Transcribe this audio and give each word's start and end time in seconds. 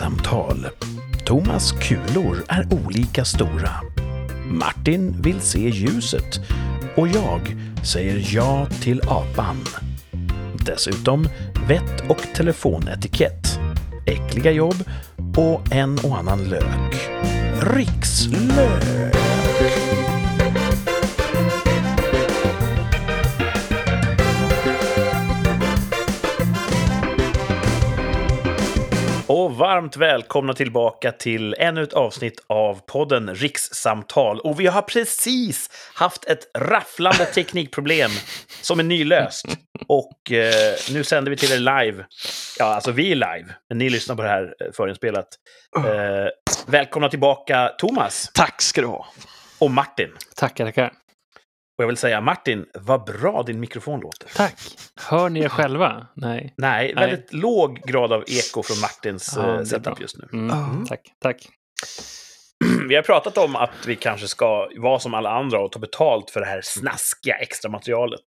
Rikssamtal. 0.00 0.66
Thomas 1.24 1.72
kulor 1.72 2.44
är 2.48 2.66
olika 2.84 3.24
stora. 3.24 3.70
Martin 4.46 5.22
vill 5.22 5.40
se 5.40 5.68
ljuset 5.68 6.40
och 6.96 7.08
jag 7.08 7.56
säger 7.84 8.34
ja 8.34 8.66
till 8.66 9.02
apan. 9.02 9.64
Dessutom 10.66 11.28
vett 11.68 12.10
och 12.10 12.18
telefonetikett, 12.34 13.58
äckliga 14.06 14.52
jobb 14.52 14.84
och 15.36 15.72
en 15.72 15.98
och 15.98 16.18
annan 16.18 16.44
lök. 16.44 17.10
Rikslök! 17.62 19.16
Och 29.30 29.56
varmt 29.56 29.96
välkomna 29.96 30.54
tillbaka 30.54 31.12
till 31.12 31.54
ännu 31.58 31.82
ett 31.82 31.92
avsnitt 31.92 32.44
av 32.46 32.80
podden 32.86 33.34
Rikssamtal. 33.34 34.40
Och 34.40 34.60
vi 34.60 34.66
har 34.66 34.82
precis 34.82 35.70
haft 35.94 36.24
ett 36.24 36.50
rafflande 36.58 37.24
teknikproblem 37.34 38.10
som 38.62 38.78
är 38.78 38.84
nylöst. 38.84 39.46
Och 39.86 40.32
eh, 40.32 40.74
nu 40.92 41.04
sänder 41.04 41.30
vi 41.30 41.36
till 41.36 41.52
er 41.52 41.82
live. 41.82 42.04
Ja, 42.58 42.64
alltså 42.64 42.90
vi 42.90 43.12
är 43.12 43.14
live, 43.14 43.54
men 43.68 43.78
ni 43.78 43.90
lyssnar 43.90 44.16
på 44.16 44.22
det 44.22 44.28
här 44.28 44.54
eh, 44.60 44.72
förinspelat. 44.72 45.28
Eh, 45.76 45.84
välkomna 46.66 47.08
tillbaka 47.08 47.68
Thomas 47.78 48.30
Tack 48.34 48.62
ska 48.62 48.80
du 48.80 48.86
ha. 48.86 49.06
och 49.58 49.70
Martin. 49.70 50.10
Tackar, 50.36 50.64
tackar. 50.64 50.92
Och 51.80 51.84
jag 51.84 51.88
vill 51.88 51.96
säga 51.96 52.20
Martin, 52.20 52.66
vad 52.74 53.04
bra 53.04 53.42
din 53.42 53.60
mikrofon 53.60 54.00
låter. 54.00 54.28
Tack. 54.36 54.54
Hör 54.96 55.28
ni 55.28 55.40
er 55.40 55.48
själva? 55.58 56.06
Nej. 56.14 56.54
Nej, 56.56 56.92
Nej. 56.94 57.06
väldigt 57.10 57.32
låg 57.32 57.78
grad 57.84 58.12
av 58.12 58.24
eko 58.26 58.62
från 58.62 58.80
Martins 58.80 59.34
Ja, 59.36 59.54
eh, 59.58 59.62
setup 59.64 60.00
just 60.00 60.16
nu. 60.18 60.28
Mm. 60.32 60.50
Mm. 60.58 60.86
Tack, 60.86 61.00
tack. 61.22 61.48
Vi 62.88 62.94
har 62.96 63.02
pratat 63.02 63.38
om 63.38 63.56
att 63.56 63.70
vi 63.86 63.96
kanske 63.96 64.28
ska 64.28 64.68
vara 64.76 64.98
som 64.98 65.14
alla 65.14 65.30
andra 65.30 65.60
och 65.60 65.72
ta 65.72 65.78
betalt 65.78 66.30
för 66.30 66.40
det 66.40 66.46
här 66.46 66.60
snaskiga 66.64 67.34
extra 67.34 67.70
materialet. 67.70 68.20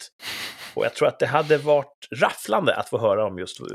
Och 0.74 0.84
jag 0.84 0.94
tror 0.94 1.08
att 1.08 1.18
det 1.18 1.26
hade 1.26 1.58
varit 1.58 2.08
rafflande 2.20 2.76
att 2.76 2.88
få 2.88 2.98
höra 2.98 3.26
om 3.26 3.38
just 3.38 3.60
eh, 3.60 3.66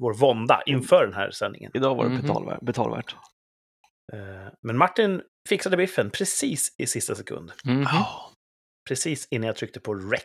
vår 0.00 0.14
vånda 0.14 0.62
inför 0.66 1.04
den 1.04 1.14
här 1.14 1.30
sändningen. 1.30 1.70
Idag 1.74 1.94
var 1.94 2.04
det 2.04 2.10
Mhm. 2.10 2.22
betalvärt. 2.22 2.60
betalvärt. 2.60 3.14
Eh, 4.12 4.52
Men 4.62 4.76
Martin 4.78 5.20
fixade 5.48 5.76
biffen 5.76 6.10
precis 6.10 6.74
i 6.78 6.86
sista 6.86 7.14
sekund. 7.14 7.52
Mm. 7.66 7.86
Precis 8.88 9.28
innan 9.30 9.46
jag 9.46 9.56
tryckte 9.56 9.80
på 9.80 9.94
rec. 9.94 10.22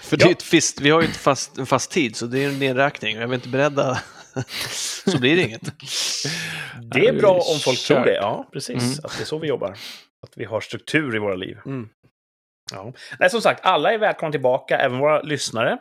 För 0.00 0.16
det 0.16 0.24
är 0.24 0.30
ett 0.30 0.42
fist, 0.42 0.80
vi 0.80 0.90
har 0.90 1.02
ju 1.02 1.08
ett 1.08 1.16
fast, 1.16 1.58
en 1.58 1.66
fast 1.66 1.90
tid, 1.90 2.16
så 2.16 2.26
det 2.26 2.44
är 2.44 2.48
en 2.48 2.58
nedräkning. 2.58 3.16
Är 3.16 3.26
vi 3.26 3.34
inte 3.34 3.48
beredda 3.48 4.02
så 5.06 5.18
blir 5.18 5.36
det 5.36 5.42
inget. 5.42 5.62
Det 6.92 6.98
Ja, 6.98 7.08
är 7.08 7.12
bra 7.12 7.30
är 7.34 7.52
om 7.54 7.58
folk 7.64 7.78
kört. 7.78 7.86
tror 7.96 8.04
det. 8.04 8.14
Ja, 8.14 8.48
precis. 8.52 8.82
Mm. 8.82 8.92
Att 9.04 9.16
det 9.16 9.22
är 9.22 9.26
så 9.26 9.38
vi 9.38 9.48
jobbar. 9.48 9.70
Att 10.22 10.32
vi 10.36 10.44
har 10.44 10.60
struktur 10.60 11.16
i 11.16 11.18
våra 11.18 11.34
liv. 11.34 11.58
Mm. 11.66 11.88
Ja. 12.72 12.92
Nej, 13.18 13.30
som 13.30 13.40
sagt, 13.42 13.64
alla 13.64 13.92
är 13.92 13.98
välkomna 13.98 14.32
tillbaka, 14.32 14.78
även 14.78 14.98
våra 14.98 15.22
lyssnare, 15.22 15.78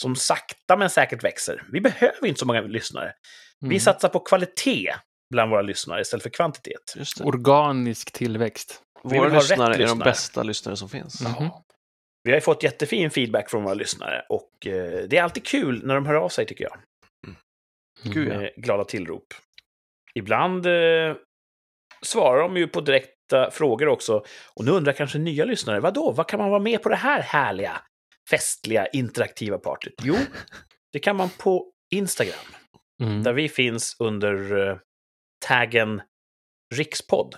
som 0.00 0.16
sakta 0.16 0.76
men 0.76 0.90
säkert 0.90 1.24
växer. 1.24 1.62
Vi 1.72 1.80
behöver 1.80 2.26
inte 2.26 2.38
så 2.40 2.46
många 2.46 2.60
lyssnare. 2.60 3.12
Vi 3.60 3.66
Mm. 3.66 3.80
satsar 3.80 4.08
på 4.08 4.20
kvalitet 4.20 4.94
bland 5.30 5.50
våra 5.50 5.62
lyssnare 5.62 6.00
istället 6.00 6.22
för 6.22 6.30
kvantitet. 6.30 6.94
Just 6.96 7.18
det. 7.18 7.24
Organisk 7.24 8.12
tillväxt. 8.12 8.80
Våra 9.04 9.28
lyssnare 9.28 9.74
är 9.74 9.86
de 9.86 9.98
bästa 9.98 10.42
lyssnare 10.42 10.76
som 10.76 10.88
finns. 10.88 11.20
Mhm. 11.20 11.50
Vi 12.22 12.30
har 12.30 12.36
ju 12.36 12.40
fått 12.40 12.62
jättefin 12.62 13.10
feedback 13.10 13.50
från 13.50 13.64
våra 13.64 13.74
lyssnare 13.74 14.26
och 14.28 14.66
eh, 14.66 15.08
det 15.08 15.16
är 15.16 15.22
alltid 15.22 15.46
kul 15.46 15.86
när 15.86 15.94
de 15.94 16.06
hör 16.06 16.14
av 16.14 16.28
sig, 16.28 16.46
tycker 16.46 16.64
jag. 16.64 16.78
Gud, 18.02 18.32
ja. 18.32 18.50
Glada 18.56 18.84
tillrop. 18.84 19.34
Ibland 20.14 20.66
eh, 20.66 21.16
svarar 22.02 22.42
de 22.42 22.56
ju 22.56 22.68
på 22.68 22.80
direkta 22.80 23.50
frågor 23.50 23.88
också. 23.88 24.24
Och 24.54 24.64
nu 24.64 24.70
undrar 24.70 24.92
kanske 24.92 25.18
nya 25.18 25.44
lyssnare, 25.44 25.80
vadå, 25.80 26.12
vad 26.12 26.28
kan 26.28 26.40
man 26.40 26.50
vara 26.50 26.60
med 26.60 26.82
på 26.82 26.88
det 26.88 26.96
här 26.96 27.22
härliga, 27.22 27.80
festliga, 28.30 28.86
interaktiva 28.86 29.58
partyt? 29.58 29.94
Jo, 30.02 30.16
det 30.92 30.98
kan 30.98 31.16
man 31.16 31.28
på 31.38 31.72
Instagram. 31.94 32.54
Mm. 33.02 33.22
Där 33.22 33.32
vi 33.32 33.48
finns 33.48 33.96
under 33.98 34.68
eh, 34.68 34.76
taggen 35.46 36.02
rikspodd. 36.74 37.34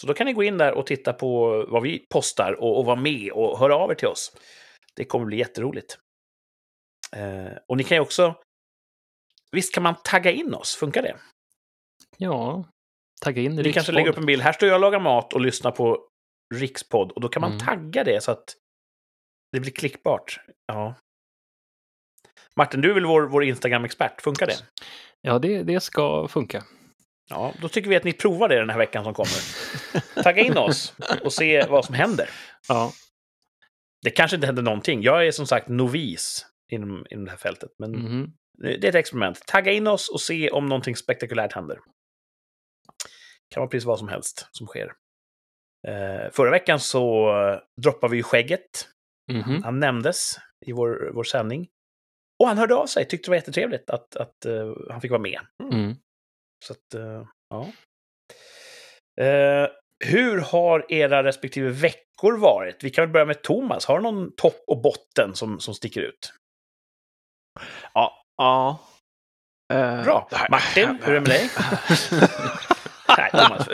Så 0.00 0.06
då 0.06 0.14
kan 0.14 0.26
ni 0.26 0.32
gå 0.32 0.42
in 0.42 0.58
där 0.58 0.72
och 0.72 0.86
titta 0.86 1.12
på 1.12 1.48
vad 1.68 1.82
vi 1.82 2.06
postar 2.12 2.52
och, 2.52 2.78
och 2.78 2.84
vara 2.84 2.96
med 2.96 3.32
och 3.32 3.58
höra 3.58 3.76
av 3.76 3.90
er 3.90 3.94
till 3.94 4.08
oss. 4.08 4.36
Det 4.96 5.04
kommer 5.04 5.26
bli 5.26 5.36
jätteroligt. 5.36 5.98
Eh, 7.16 7.52
och 7.68 7.76
ni 7.76 7.84
kan 7.84 7.96
ju 7.96 8.00
också... 8.00 8.34
Visst 9.52 9.74
kan 9.74 9.82
man 9.82 9.94
tagga 10.04 10.30
in 10.30 10.54
oss? 10.54 10.76
Funkar 10.76 11.02
det? 11.02 11.16
Ja, 12.16 12.64
tagga 13.20 13.42
in 13.42 13.56
Vi 13.56 13.72
kanske 13.72 13.92
lägger 13.92 14.10
upp 14.10 14.18
en 14.18 14.26
bild. 14.26 14.42
Här 14.42 14.52
står 14.52 14.68
jag 14.68 14.76
och 14.76 14.80
lagar 14.80 15.00
mat 15.00 15.32
och 15.32 15.40
lyssnar 15.40 15.70
på 15.70 16.08
rikspodd. 16.54 17.12
Och 17.12 17.20
då 17.20 17.28
kan 17.28 17.40
man 17.40 17.52
Mm. 17.52 17.66
tagga 17.66 18.04
det 18.04 18.22
så 18.22 18.30
att 18.30 18.56
det 19.52 19.60
blir 19.60 19.70
klickbart. 19.72 20.40
Ja. 20.66 20.94
Martin, 22.56 22.80
du 22.80 22.90
är 22.90 22.94
väl 22.94 23.06
vår, 23.06 23.22
vår 23.22 23.44
Instagram-expert? 23.44 24.20
Funkar 24.20 24.46
det? 24.46 24.56
Ja, 25.20 25.38
det, 25.38 25.62
det 25.62 25.80
ska 25.80 26.28
funka. 26.28 26.64
Ja, 27.30 27.54
då 27.60 27.68
tycker 27.68 27.90
vi 27.90 27.96
att 27.96 28.04
ni 28.04 28.12
provar 28.12 28.48
det 28.48 28.58
den 28.58 28.70
här 28.70 28.78
veckan 28.78 29.04
som 29.04 29.14
kommer. 29.14 30.22
Tagga 30.22 30.42
in 30.42 30.56
oss 30.56 30.94
och 31.24 31.32
se 31.32 31.66
vad 31.66 31.84
som 31.84 31.94
händer. 31.94 32.30
Ja. 32.68 32.92
Det 34.02 34.10
kanske 34.10 34.34
inte 34.34 34.46
händer 34.46 34.62
någonting. 34.62 35.02
Jag 35.02 35.26
är 35.26 35.30
som 35.32 35.46
sagt 35.46 35.68
novis 35.68 36.46
inom, 36.72 37.06
inom 37.10 37.24
det 37.24 37.30
här 37.30 37.38
fältet. 37.38 37.70
Men 37.78 37.90
Mhm. 37.90 38.32
det 38.58 38.84
är 38.84 38.88
ett 38.88 38.94
experiment. 38.94 39.46
Tagga 39.46 39.72
in 39.72 39.86
oss 39.86 40.08
och 40.08 40.20
se 40.20 40.50
om 40.50 40.66
någonting 40.66 40.96
spektakulärt 40.96 41.52
händer. 41.52 41.78
kan 43.50 43.60
vara 43.60 43.70
precis 43.70 43.84
vad 43.86 43.98
som 43.98 44.08
helst 44.08 44.48
som 44.52 44.66
sker. 44.66 44.92
Eh, 45.88 46.30
förra 46.32 46.50
veckan 46.50 46.80
så 46.80 47.30
droppade 47.82 48.10
vi 48.10 48.16
ju 48.16 48.22
skägget. 48.22 48.88
Mhm. 49.32 49.62
Han 49.62 49.80
nämndes 49.80 50.36
i 50.66 50.72
vår, 50.72 51.10
vår 51.14 51.24
sändning. 51.24 51.68
Och 52.38 52.48
han 52.48 52.58
hörde 52.58 52.74
av 52.74 52.86
sig, 52.86 53.08
tyckte 53.08 53.26
det 53.26 53.30
var 53.30 53.36
jättetrevligt 53.36 53.90
att, 53.90 54.16
att 54.16 54.44
eh, 54.44 54.72
han 54.90 55.00
fick 55.00 55.10
vara 55.10 55.20
med. 55.20 55.40
Mm. 55.72 55.94
Så 56.66 56.72
att, 56.72 56.94
eh, 56.94 57.26
ja. 57.50 57.72
Eh, 59.24 59.68
hur 60.04 60.38
har 60.38 60.92
era 60.92 61.24
respektive 61.24 61.70
veckor 61.70 62.36
varit? 62.38 62.84
Vi 62.84 62.90
kan 62.90 63.02
väl 63.02 63.12
börja 63.12 63.26
med 63.26 63.42
Thomas. 63.42 63.86
Har 63.86 63.96
du 63.96 64.02
någon 64.02 64.34
topp 64.36 64.64
och 64.66 64.82
botten 64.82 65.34
som, 65.34 65.60
som 65.60 65.74
sticker 65.74 66.00
ut? 66.00 66.32
Ja. 67.94 68.24
ja. 68.36 68.78
Eh, 69.72 70.04
Bra. 70.04 70.28
Martin, 70.50 70.98
hur 71.02 71.14
är 71.14 71.20
det 71.20 71.20
med 71.20 71.30
dig? 71.30 71.50
Nej, 73.18 73.30
Thomas, 73.30 73.68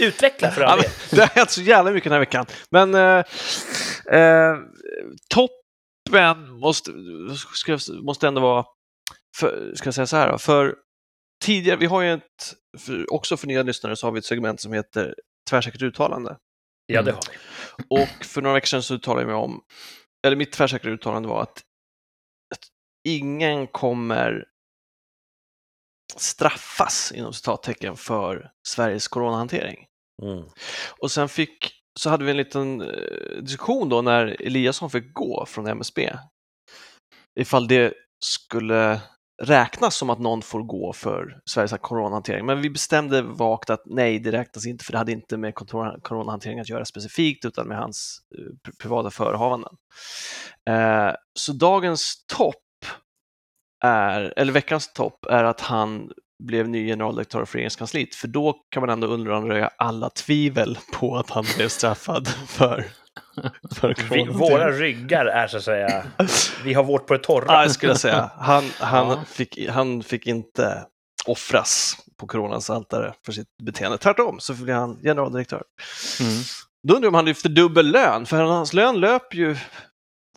utveckla 0.00 0.50
för 0.50 0.60
Ja, 0.60 0.68
all 0.68 0.78
men, 0.78 0.88
det 1.10 1.20
har 1.20 1.28
hänt 1.28 1.50
så 1.50 1.62
jävla 1.62 1.90
mycket 1.90 2.04
den 2.04 2.12
här 2.12 2.20
veckan. 2.20 2.46
Men 2.70 2.94
eh, 2.94 3.24
eh, 4.20 4.56
toppen 5.34 6.50
måste, 6.50 6.92
ska, 7.54 7.78
måste 8.02 8.28
ändå 8.28 8.40
vara, 8.40 8.64
för, 9.36 9.74
ska 9.74 9.86
jag 9.86 9.94
säga 9.94 10.06
så 10.06 10.16
här 10.16 10.32
då, 10.32 10.38
för 10.38 10.74
tidigare, 11.40 11.76
vi 11.76 11.86
har 11.86 12.02
ju 12.02 12.12
ett, 12.12 12.54
för, 12.78 13.12
också 13.12 13.36
för 13.36 13.46
nya 13.46 13.62
lyssnare 13.62 13.96
så 13.96 14.06
har 14.06 14.12
vi 14.12 14.18
ett 14.18 14.24
segment 14.24 14.60
som 14.60 14.72
heter 14.72 15.14
tvärsäkert 15.50 15.82
uttalande. 15.82 16.36
Ja, 16.86 17.02
det 17.02 17.12
har 17.12 17.22
vi. 17.30 17.36
Och 17.88 18.24
för 18.24 18.42
några 18.42 18.54
veckor 18.54 18.66
sedan 18.66 18.82
så 18.82 18.94
uttalade 18.94 19.22
jag 19.22 19.26
mig 19.26 19.36
om, 19.36 19.62
eller 20.26 20.36
mitt 20.36 20.52
tvärsäkra 20.52 20.90
uttalande 20.90 21.28
var 21.28 21.42
att, 21.42 21.62
att 22.54 22.64
ingen 23.08 23.66
kommer 23.66 24.44
straffas 26.16 27.12
inom 27.12 27.32
citattecken 27.32 27.96
för 27.96 28.50
Sveriges 28.68 29.08
coronahantering. 29.08 29.86
Mm. 30.22 30.44
Och 30.98 31.10
sen 31.10 31.28
fick, 31.28 31.72
så 32.00 32.10
hade 32.10 32.24
vi 32.24 32.30
en 32.30 32.36
liten 32.36 32.80
eh, 32.80 33.42
diskussion 33.42 33.88
då 33.88 34.02
när 34.02 34.42
Eliasson 34.42 34.90
fick 34.90 35.12
gå 35.12 35.46
från 35.46 35.66
MSB. 35.66 36.16
Ifall 37.40 37.68
det 37.68 37.94
skulle 38.24 39.00
räknas 39.40 39.96
som 39.96 40.10
att 40.10 40.18
någon 40.18 40.42
får 40.42 40.62
gå 40.62 40.92
för 40.92 41.40
Sveriges 41.44 41.80
coronahantering. 41.80 42.46
Men 42.46 42.60
vi 42.60 42.70
bestämde 42.70 43.22
vagt 43.22 43.70
att 43.70 43.82
nej, 43.86 44.18
det 44.18 44.32
räknas 44.32 44.66
inte 44.66 44.84
för 44.84 44.92
det 44.92 44.98
hade 44.98 45.12
inte 45.12 45.36
med 45.36 45.54
coronahantering 46.02 46.60
att 46.60 46.68
göra 46.68 46.84
specifikt 46.84 47.44
utan 47.44 47.68
med 47.68 47.78
hans 47.78 48.18
eh, 48.38 48.72
privata 48.82 49.10
förehavanden. 49.10 49.72
Eh, 50.68 51.14
så 51.34 51.52
dagens 51.52 52.24
topp 52.26 52.56
är, 53.84 54.34
eller 54.36 54.52
veckans 54.52 54.92
topp 54.92 55.26
är 55.30 55.44
att 55.44 55.60
han 55.60 56.12
blev 56.42 56.68
ny 56.68 56.86
generaldirektör 56.86 57.44
för 57.44 57.58
regeringskansliet, 57.58 58.14
för 58.14 58.28
då 58.28 58.52
kan 58.70 58.80
man 58.80 58.90
ändå 58.90 59.06
undanröja 59.06 59.70
alla 59.76 60.10
tvivel 60.10 60.78
på 60.92 61.16
att 61.16 61.30
han 61.30 61.44
blev 61.56 61.68
straffad 61.68 62.28
för 62.46 62.84
Vi, 64.10 64.24
våra 64.24 64.70
ryggar 64.72 65.26
är 65.26 65.46
så 65.46 65.56
att 65.56 65.62
säga... 65.62 66.04
Vi 66.64 66.74
har 66.74 66.84
vårt 66.84 67.06
på 67.06 67.14
det 67.14 67.22
torra. 67.22 67.44
Ja, 67.48 67.62
det 67.62 67.70
skulle 67.70 67.92
jag 67.92 68.00
säga. 68.00 68.30
Han, 68.36 68.64
han, 68.78 69.08
Ja. 69.08 69.24
fick, 69.26 69.68
han 69.68 70.02
fick 70.02 70.26
inte 70.26 70.84
offras 71.26 71.96
på 72.16 72.26
coronans 72.26 72.70
altare 72.70 73.14
för 73.24 73.32
sitt 73.32 73.56
beteende. 73.62 73.98
Tvärtom 73.98 74.40
så 74.40 74.54
blev 74.54 74.76
han 74.76 74.98
generaldirektör. 75.02 75.62
Mm. 76.20 76.32
Då 76.82 76.94
undrar 76.94 77.06
jag 77.06 77.10
om 77.10 77.14
han 77.14 77.24
lyfter 77.24 77.48
dubbel 77.48 77.86
lön, 77.90 78.26
för 78.26 78.42
hans 78.42 78.72
lön 78.72 79.00
löper 79.00 79.36
ju 79.36 79.56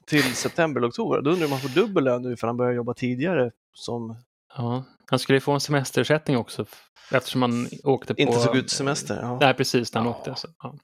till 0.08 0.36
september 0.36 0.80
eller 0.82 0.90
oktober. 0.90 1.22
Då 1.22 1.30
undrar 1.30 1.42
jag 1.42 1.46
om 1.48 1.52
han 1.52 1.62
får 1.62 1.70
dubbel 1.82 2.04
lön 2.04 2.22
nu 2.22 2.38
för 2.38 2.48
han 2.48 2.58
börjar 2.58 2.74
jobba 2.74 2.94
tidigare 2.94 3.52
som 3.74 4.16
Ja. 4.58 4.84
Han 5.10 5.20
skulle 5.20 5.36
ju 5.36 5.42
få 5.42 5.52
en 5.52 5.60
semesterersättning 5.60 6.38
också 6.38 6.66
eftersom 7.12 7.42
han 7.42 7.68
åkte 7.84 8.16
på... 8.16 8.22
Inte 8.22 8.44
tog 8.44 8.56
ut 8.56 8.70
semester. 8.70 9.20
Ja. 9.22 9.38
Nej, 9.42 9.54
precis, 9.54 9.94
när 9.94 10.02
han 10.02 10.10
Ja. 10.12 10.18
åkte. 10.18 10.36
Så, 10.36 10.48
ja. 10.64 10.76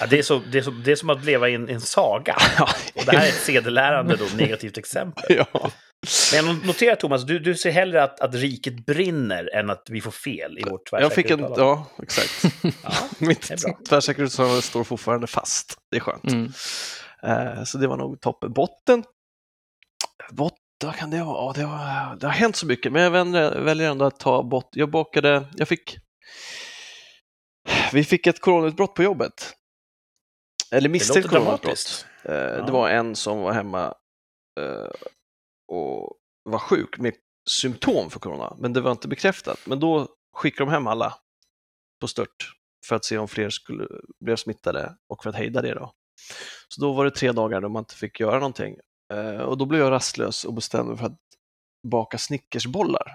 Ja, 0.00 0.06
det, 0.06 0.18
är 0.18 0.22
så, 0.22 0.38
det, 0.38 0.58
är 0.58 0.62
så, 0.62 0.70
det 0.70 0.92
är 0.92 0.96
som 0.96 1.10
att 1.10 1.24
leva 1.24 1.48
i 1.48 1.54
en, 1.54 1.68
en 1.68 1.80
saga. 1.80 2.36
Ja. 2.58 2.68
Och 2.94 3.04
det 3.04 3.16
här 3.16 3.24
är 3.24 3.28
ett 3.28 3.42
sedelärande 3.42 4.16
då, 4.16 4.24
negativt 4.36 4.78
exempel. 4.78 5.24
ja. 5.52 5.70
Men 6.32 6.46
jag 6.46 6.66
noterar 6.66 6.94
Thomas, 6.94 7.24
du, 7.24 7.38
du 7.38 7.54
ser 7.54 7.70
hellre 7.70 8.02
att, 8.02 8.20
att 8.20 8.34
riket 8.34 8.86
brinner 8.86 9.54
än 9.54 9.70
att 9.70 9.86
vi 9.90 10.00
får 10.00 10.10
fel 10.10 10.58
i 10.58 10.62
vårt 10.70 10.92
Jag 10.92 11.12
fick 11.12 11.30
en, 11.30 11.40
ja, 11.40 11.86
exakt. 12.02 12.54
Ja, 12.82 12.92
Mitt 13.18 13.52
tvärsäkra 13.88 14.24
uttalande 14.24 14.62
står 14.62 14.84
fortfarande 14.84 15.26
fast. 15.26 15.76
Det 15.90 15.96
är 15.96 16.00
skönt. 16.00 16.32
Mm. 16.32 16.52
Eh, 17.22 17.64
så 17.64 17.78
det 17.78 17.86
var 17.86 17.96
nog 17.96 18.20
toppen. 18.20 18.52
Botten, 18.52 19.04
botten, 20.30 20.58
vad 20.84 20.96
kan 20.96 21.10
det 21.10 21.22
vara? 21.22 21.44
Ja, 21.44 21.52
det, 21.56 21.64
var, 21.64 22.16
det 22.16 22.26
har 22.26 22.34
hänt 22.34 22.56
så 22.56 22.66
mycket, 22.66 22.92
men 22.92 23.02
jag 23.02 23.10
väljer, 23.10 23.60
väljer 23.60 23.90
ändå 23.90 24.04
att 24.04 24.20
ta 24.20 24.42
bort. 24.42 24.68
Jag 24.72 24.90
bakade, 24.90 25.44
jag 25.56 25.68
fick, 25.68 25.98
vi 27.92 28.04
fick 28.04 28.26
ett 28.26 28.40
coronautbrott 28.40 28.94
på 28.94 29.02
jobbet. 29.02 29.54
Eller 30.70 30.88
misstänkt 30.88 31.28
coronautbrott. 31.28 32.06
Eh, 32.24 32.34
Ja. 32.34 32.62
Det 32.66 32.72
var 32.72 32.88
en 32.88 33.16
som 33.16 33.38
var 33.38 33.52
hemma 33.52 33.94
eh, 34.60 34.90
och 35.68 36.16
var 36.44 36.58
sjuk 36.58 36.98
med 36.98 37.14
symptom 37.50 38.10
för 38.10 38.20
corona, 38.20 38.56
men 38.58 38.72
det 38.72 38.80
var 38.80 38.90
inte 38.92 39.08
bekräftat. 39.08 39.58
Men 39.66 39.80
då 39.80 40.08
skickade 40.36 40.70
de 40.70 40.72
hem 40.72 40.86
alla 40.86 41.14
på 42.00 42.08
stört 42.08 42.52
för 42.86 42.96
att 42.96 43.04
se 43.04 43.18
om 43.18 43.28
fler 43.28 43.50
skulle, 43.50 43.88
blev 44.24 44.36
smittade 44.36 44.96
och 45.08 45.22
för 45.22 45.30
att 45.30 45.36
hejda 45.36 45.62
det. 45.62 45.74
Då. 45.74 45.92
Så 46.68 46.80
då 46.80 46.92
var 46.92 47.04
det 47.04 47.10
tre 47.10 47.32
dagar 47.32 47.60
då 47.60 47.68
man 47.68 47.80
inte 47.80 47.94
fick 47.94 48.20
göra 48.20 48.34
någonting. 48.38 48.76
Eh, 49.12 49.40
och 49.40 49.58
då 49.58 49.64
blev 49.64 49.80
jag 49.80 49.90
rastlös 49.90 50.44
och 50.44 50.54
bestämde 50.54 50.88
mig 50.88 50.98
för 50.98 51.06
att 51.06 51.18
baka 51.88 52.18
snickersbollar. 52.18 53.12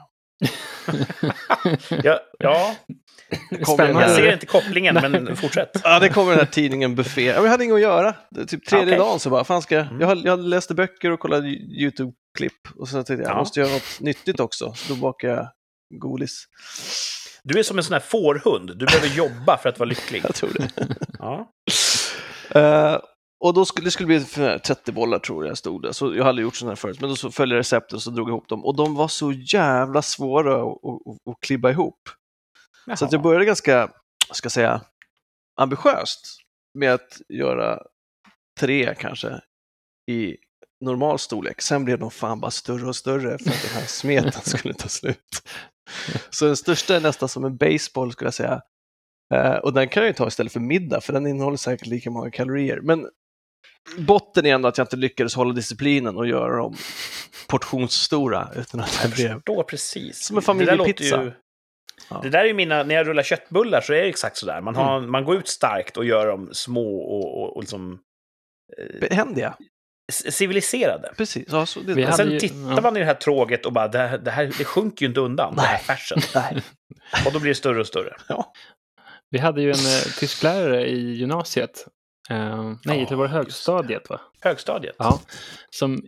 Ja, 2.03 2.19
ja, 2.39 2.75
Spännande. 3.73 4.01
jag 4.01 4.11
ser 4.15 4.33
inte 4.33 4.45
kopplingen, 4.45 4.95
men 4.95 5.35
fortsätt. 5.35 5.69
Ja, 5.83 5.99
det 5.99 6.09
kommer 6.09 6.31
den 6.31 6.39
här 6.39 6.45
tidningen 6.45 6.95
Buffé. 6.95 7.25
Jag 7.25 7.43
hade 7.47 7.63
inget 7.63 7.73
att 7.75 7.81
göra. 7.81 8.15
Typ 8.47 8.65
tredje 8.65 8.87
Okej. 8.87 8.97
dagen 8.97 9.19
så 9.19 9.29
bara, 9.29 9.43
fan 9.43 9.61
ska 9.61 9.75
jag... 9.75 9.87
Mm. 9.87 10.21
Jag, 10.25 10.39
läste 10.39 10.73
böcker 10.75 11.11
och 11.11 11.19
kollade 11.19 11.47
YouTube-klipp 11.47 12.67
och 12.75 12.87
så 12.87 12.93
tänkte 12.93 13.13
jag, 13.13 13.21
jag 13.21 13.29
Ja. 13.29 13.37
måste 13.37 13.59
göra 13.59 13.71
något 13.71 13.99
nyttigt 13.99 14.39
också. 14.39 14.73
Så 14.73 14.93
då 14.93 14.99
bakade 14.99 15.33
jag 15.33 15.47
godis. 16.01 16.45
Du 17.43 17.59
är 17.59 17.63
som 17.63 17.77
en 17.77 17.83
sån 17.83 17.93
här 17.93 17.99
fårhund. 17.99 18.77
Du 18.77 18.85
behöver 18.85 19.07
jobba 19.07 19.57
för 19.57 19.69
att 19.69 19.79
vara 19.79 19.89
lycklig. 19.89 20.21
Jag 20.25 20.35
tror 20.35 20.49
det. 20.53 20.69
Ja. 21.19 21.51
Eh, 22.49 22.97
och 23.43 23.53
då 23.53 23.65
skulle 23.65 23.87
det 23.87 23.91
skulle 23.91 24.07
bli 24.07 24.19
för 24.19 24.59
30 24.59 24.91
bollar 24.91 25.19
tror 25.19 25.47
jag 25.47 25.57
stod 25.57 25.81
det. 25.81 25.93
Så 25.93 26.15
jag 26.15 26.23
hade 26.23 26.41
gjort 26.41 26.55
sådana 26.55 26.71
här 26.71 26.75
förut. 26.75 26.99
Men 27.01 27.09
då 27.09 27.15
så 27.15 27.31
följde 27.31 27.55
jag 27.55 27.59
receptet 27.59 27.93
och 27.93 28.01
så 28.01 28.09
drog 28.09 28.27
jag 28.27 28.33
ihop 28.33 28.49
dem. 28.49 28.65
Och 28.65 28.75
de 28.75 28.95
var 28.95 29.07
så 29.07 29.31
jävla 29.31 30.01
svåra 30.01 30.55
att, 30.55 30.85
att, 30.85 31.31
att 31.31 31.39
klibba 31.39 31.71
ihop. 31.71 32.09
Så 32.95 33.05
att 33.05 33.11
jag 33.11 33.21
började 33.21 33.45
ganska, 33.45 33.91
ska 34.31 34.49
säga, 34.49 34.81
ambitiöst 35.55 36.37
med 36.73 36.93
att 36.93 37.21
göra 37.29 37.79
tre 38.59 38.95
kanske 38.95 39.41
i 40.11 40.37
normal 40.85 41.19
storlek. 41.19 41.61
Sen 41.61 41.85
blev 41.85 41.99
de 41.99 42.11
fan 42.11 42.39
bara 42.39 42.51
större 42.51 42.87
och 42.87 42.95
större 42.95 43.37
för 43.37 43.49
att 43.49 43.61
den 43.61 43.71
här 43.73 43.87
smeten 43.87 44.41
skulle 44.43 44.73
ta 44.73 44.87
slut. 44.87 45.49
Så 46.29 46.45
den 46.45 46.57
största 46.57 46.95
är 46.95 47.01
nästan 47.01 47.29
som 47.29 47.45
en 47.45 47.57
baseball 47.57 48.11
skulle 48.11 48.27
jag 48.27 48.33
säga. 48.33 48.61
Eh, 49.33 49.55
och 49.55 49.73
den 49.73 49.89
kan 49.89 50.03
jag 50.03 50.07
ju 50.07 50.13
ta 50.13 50.27
istället 50.27 50.53
för 50.53 50.59
middag 50.59 51.01
för 51.01 51.13
den 51.13 51.27
innehåller 51.27 51.57
säkert 51.57 51.87
lika 51.87 52.11
många 52.11 52.31
kalorier. 52.31 52.81
Men 52.81 53.09
botten 53.97 54.45
är 54.45 54.53
ändå 54.53 54.67
att 54.67 54.77
jag 54.77 54.85
inte 54.85 54.95
lyckades 54.95 55.35
hålla 55.35 55.53
disciplinen 55.53 56.17
och 56.17 56.27
göra 56.27 56.57
dem 56.57 56.75
portionsstora 57.47 58.49
utan 58.55 58.79
att 58.79 58.91
det 58.91 59.07
Jag 59.07 59.11
blev 59.11 59.33
förstår 59.33 59.63
precis. 59.63 60.23
Som 60.25 60.35
en 60.37 60.41
Det 60.41 60.45
familjepizza. 60.45 61.23
Ju... 61.23 61.31
Ja. 62.09 62.19
Det 62.23 62.29
där 62.29 62.39
är 62.39 62.45
ju 62.45 62.53
mina, 62.53 62.83
när 62.83 62.95
jag 62.95 63.07
rullar 63.07 63.23
köttbullar 63.23 63.81
så 63.81 63.93
är 63.93 64.01
det 64.01 64.09
exakt 64.09 64.37
sådär. 64.37 64.61
Man, 64.61 64.75
har, 64.75 65.01
man 65.01 65.25
går 65.25 65.35
ut 65.37 65.47
starkt 65.47 65.97
och 65.97 66.05
gör 66.05 66.27
dem 66.27 66.49
små 66.51 66.97
och, 66.97 67.41
och, 67.43 67.55
och 67.55 67.61
liksom 67.63 67.99
behändiga. 69.01 69.57
c- 70.11 70.31
civiliserade. 70.31 71.13
Precis. 71.17 71.47
Ja, 71.51 71.65
så 71.65 71.79
det, 71.79 72.13
sen 72.13 72.31
ju- 72.31 72.39
tittar 72.39 72.57
ja. 72.75 72.81
man 72.81 72.97
i 72.97 72.99
det 72.99 73.05
här 73.05 73.13
tråget 73.13 73.65
och 73.65 73.73
bara, 73.73 73.87
det 73.87 73.97
här, 73.97 74.17
det 74.17 74.31
här 74.31 74.51
det 74.57 74.65
sjunker 74.65 75.05
ju 75.05 75.07
inte 75.09 75.19
undan, 75.19 75.55
den 75.55 75.65
här 75.65 75.73
Nej. 75.73 75.81
färsen. 75.83 76.19
Nej. 76.35 76.61
Och 77.25 77.33
då 77.33 77.39
blir 77.39 77.49
det 77.51 77.55
större 77.55 77.79
och 77.79 77.87
större. 77.87 78.15
Ja. 78.27 78.53
Vi 79.29 79.39
hade 79.39 79.61
ju 79.61 79.67
en 79.69 79.75
eh, 79.75 80.19
tysklärare 80.19 80.87
i 80.89 81.13
gymnasiet. 81.13 81.85
Eh, 82.29 82.63
nej, 82.85 82.99
Ja, 83.01 83.05
det 83.09 83.15
var 83.15 83.27
högstadiet 83.27 84.09
va? 84.09 84.21
Högstadiet. 84.41 84.95
Ja. 84.99 85.19
Som 85.69 86.01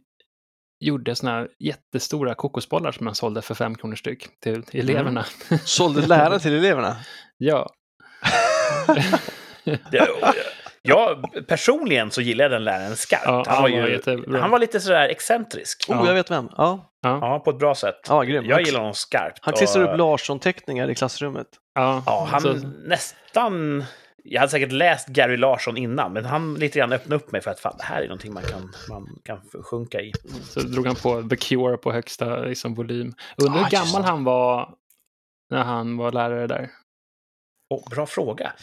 gjorde 0.80 1.16
såna 1.16 1.32
här 1.32 1.48
jättestora 1.60 2.36
kokosbollar 2.36 2.92
som 2.92 3.06
man 3.06 3.16
sålde 3.16 3.42
för 3.42 3.56
fem 3.56 3.76
kronor 3.76 3.96
styck 3.96 4.40
till 4.40 4.64
eleverna. 4.74 5.26
Sålde 5.64 6.08
läraren 6.08 6.40
till 6.40 6.54
eleverna? 6.54 6.96
ja. 7.38 7.70
Det, 9.64 10.08
jag, 10.82 11.26
personligen 11.48 12.12
så 12.12 12.22
gillar 12.22 12.44
jag 12.46 12.52
den 12.52 12.64
läraren 12.64 12.96
skarpt. 12.96 13.24
Ja, 13.26 13.44
han, 13.48 13.62
var 13.62 13.70
ju, 13.70 13.92
jättebra. 13.92 14.42
han 14.42 14.50
var 14.52 14.60
lite 14.60 14.80
sådär 14.80 15.10
excentrisk. 15.10 15.86
Oh, 15.90 15.96
Ja. 15.96 16.08
jag 16.08 16.14
vet 16.14 16.32
vem. 16.32 16.50
Ja, 16.58 16.92
Ja, 17.02 17.40
på 17.46 17.50
ett 17.52 17.58
bra 17.60 17.76
sätt. 17.76 17.96
ja 18.08 18.22
grym. 18.24 18.46
Jag 18.46 18.62
gillar 18.62 18.80
honom 18.80 18.94
skarpt. 18.94 19.40
Han 19.42 19.54
klistrar 19.54 19.84
och- 19.84 19.92
upp 19.94 19.98
Larsson-teckningar 19.98 20.90
i 20.90 20.96
klassrummet. 20.96 21.48
Ja, 21.76 22.04
Ja, 22.06 22.28
han 22.32 22.42
så, 22.42 22.54
nästan... 22.86 23.84
Jag 24.28 24.40
hade 24.40 24.52
säkert 24.52 24.72
läst 24.72 25.08
Gary 25.08 25.38
Larsson 25.38 25.78
innan, 25.78 26.14
men 26.14 26.26
han 26.26 26.54
lite 26.56 26.80
grann 26.80 26.94
öppnade 26.94 27.16
upp 27.16 27.32
mig 27.32 27.42
för 27.42 27.52
att 27.52 27.60
fan, 27.60 27.76
det 27.78 27.84
här 27.84 28.02
är 28.02 28.08
någonting 28.08 28.34
man 28.34 28.44
kan, 28.44 28.72
man 28.90 29.20
kan 29.24 29.42
sjunka 29.64 30.02
i. 30.02 30.12
så 30.44 30.60
drog 30.60 30.88
han 30.88 30.96
på 30.96 31.24
The 31.30 31.36
Cure 31.36 31.78
på 31.78 31.92
högsta 31.92 32.40
liksom, 32.40 32.74
volym. 32.74 33.14
Undrar 33.38 33.60
Ah, 33.62 33.64
hur 33.64 33.72
gammal 33.72 34.04
han 34.04 34.24
var 34.24 34.74
när 35.50 35.64
han 35.64 35.98
var 35.98 36.12
lärare 36.12 36.48
där. 36.48 36.72
Och, 37.74 37.88
bra 37.92 38.06
fråga. 38.06 38.54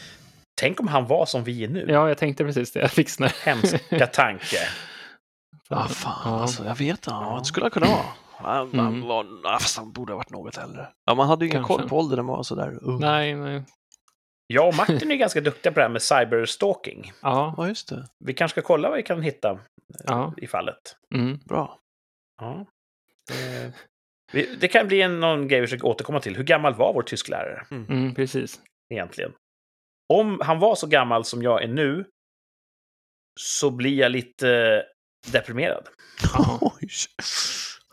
Tänk 0.61 0.79
om 0.79 0.87
han 0.87 1.07
var 1.07 1.25
som 1.25 1.43
vi 1.43 1.63
är 1.63 1.67
nu. 1.67 1.85
Ja, 1.89 2.07
jag 2.07 2.17
tänkte 2.17 2.43
precis 2.43 2.71
det. 2.71 2.79
Jag 2.81 2.91
fick 2.91 3.19
här... 3.19 3.45
Hemska 3.45 4.07
tanke. 4.07 4.57
Ja, 5.69 5.87
fan 5.87 6.33
Ja. 6.33 6.41
alltså. 6.41 6.65
Jag 6.65 6.75
vet 6.75 7.07
ja, 7.07 7.27
Ja. 7.33 7.39
det 7.39 7.45
skulle 7.45 7.63
han 7.63 7.71
kunna 7.71 7.85
vara. 7.87 8.05
Han, 8.35 8.79
han, 8.79 8.87
Mm. 8.87 9.07
var, 9.07 9.25
ja, 9.43 9.57
fast 9.61 9.77
han 9.77 9.91
borde 9.91 10.13
ha 10.13 10.17
varit 10.17 10.29
något 10.29 10.57
äldre. 10.57 10.87
Ja, 11.05 11.15
man 11.15 11.27
hade 11.27 11.45
ju 11.45 11.51
ingen 11.51 11.63
koll 11.63 11.89
på 11.89 11.97
ålder 11.99 12.15
när 12.15 12.23
man 12.23 12.35
var 12.35 12.43
sådär 12.43 12.79
ung. 12.81 12.99
Nej, 12.99 13.35
nej. 13.35 13.63
Jag 14.47 14.67
och 14.67 14.75
Martin 14.75 15.11
är 15.11 15.15
ganska 15.15 15.41
duktiga 15.41 15.71
på 15.71 15.79
det 15.79 15.83
här 15.85 15.89
med 15.89 16.01
cyberstalking. 16.01 17.11
Ja, 17.21 17.67
just 17.67 17.89
det. 17.89 18.07
Vi 18.25 18.33
kanske 18.33 18.53
ska 18.61 18.67
kolla 18.67 18.89
vad 18.89 18.97
vi 18.97 19.03
kan 19.03 19.21
hitta 19.21 19.51
eh, 19.51 19.57
Ja. 20.03 20.33
i 20.37 20.47
fallet. 20.47 20.95
mm. 21.15 21.37
Bra. 21.45 21.79
Ja. 22.41 22.65
Eh, 23.31 23.73
Det 24.59 24.67
kan 24.67 24.87
bli 24.87 25.01
en, 25.01 25.19
någon 25.19 25.47
grej 25.47 25.61
vi 25.61 25.67
försöker 25.67 25.85
återkomma 25.87 26.19
till. 26.19 26.35
Hur 26.35 26.43
gammal 26.43 26.73
var 26.75 26.93
vår 26.93 27.01
tysklärare 27.03 27.65
Mm, 27.71 28.15
precis. 28.15 28.59
egentligen? 28.93 29.33
Om 30.13 30.39
han 30.43 30.59
var 30.59 30.75
så 30.75 30.87
gammal 30.87 31.25
som 31.25 31.41
jag 31.43 31.63
är 31.63 31.67
nu 31.67 32.05
så 33.39 33.71
blir 33.71 33.99
jag 33.99 34.11
lite 34.11 34.83
deprimerad. 35.31 35.87
Oj. 36.61 36.87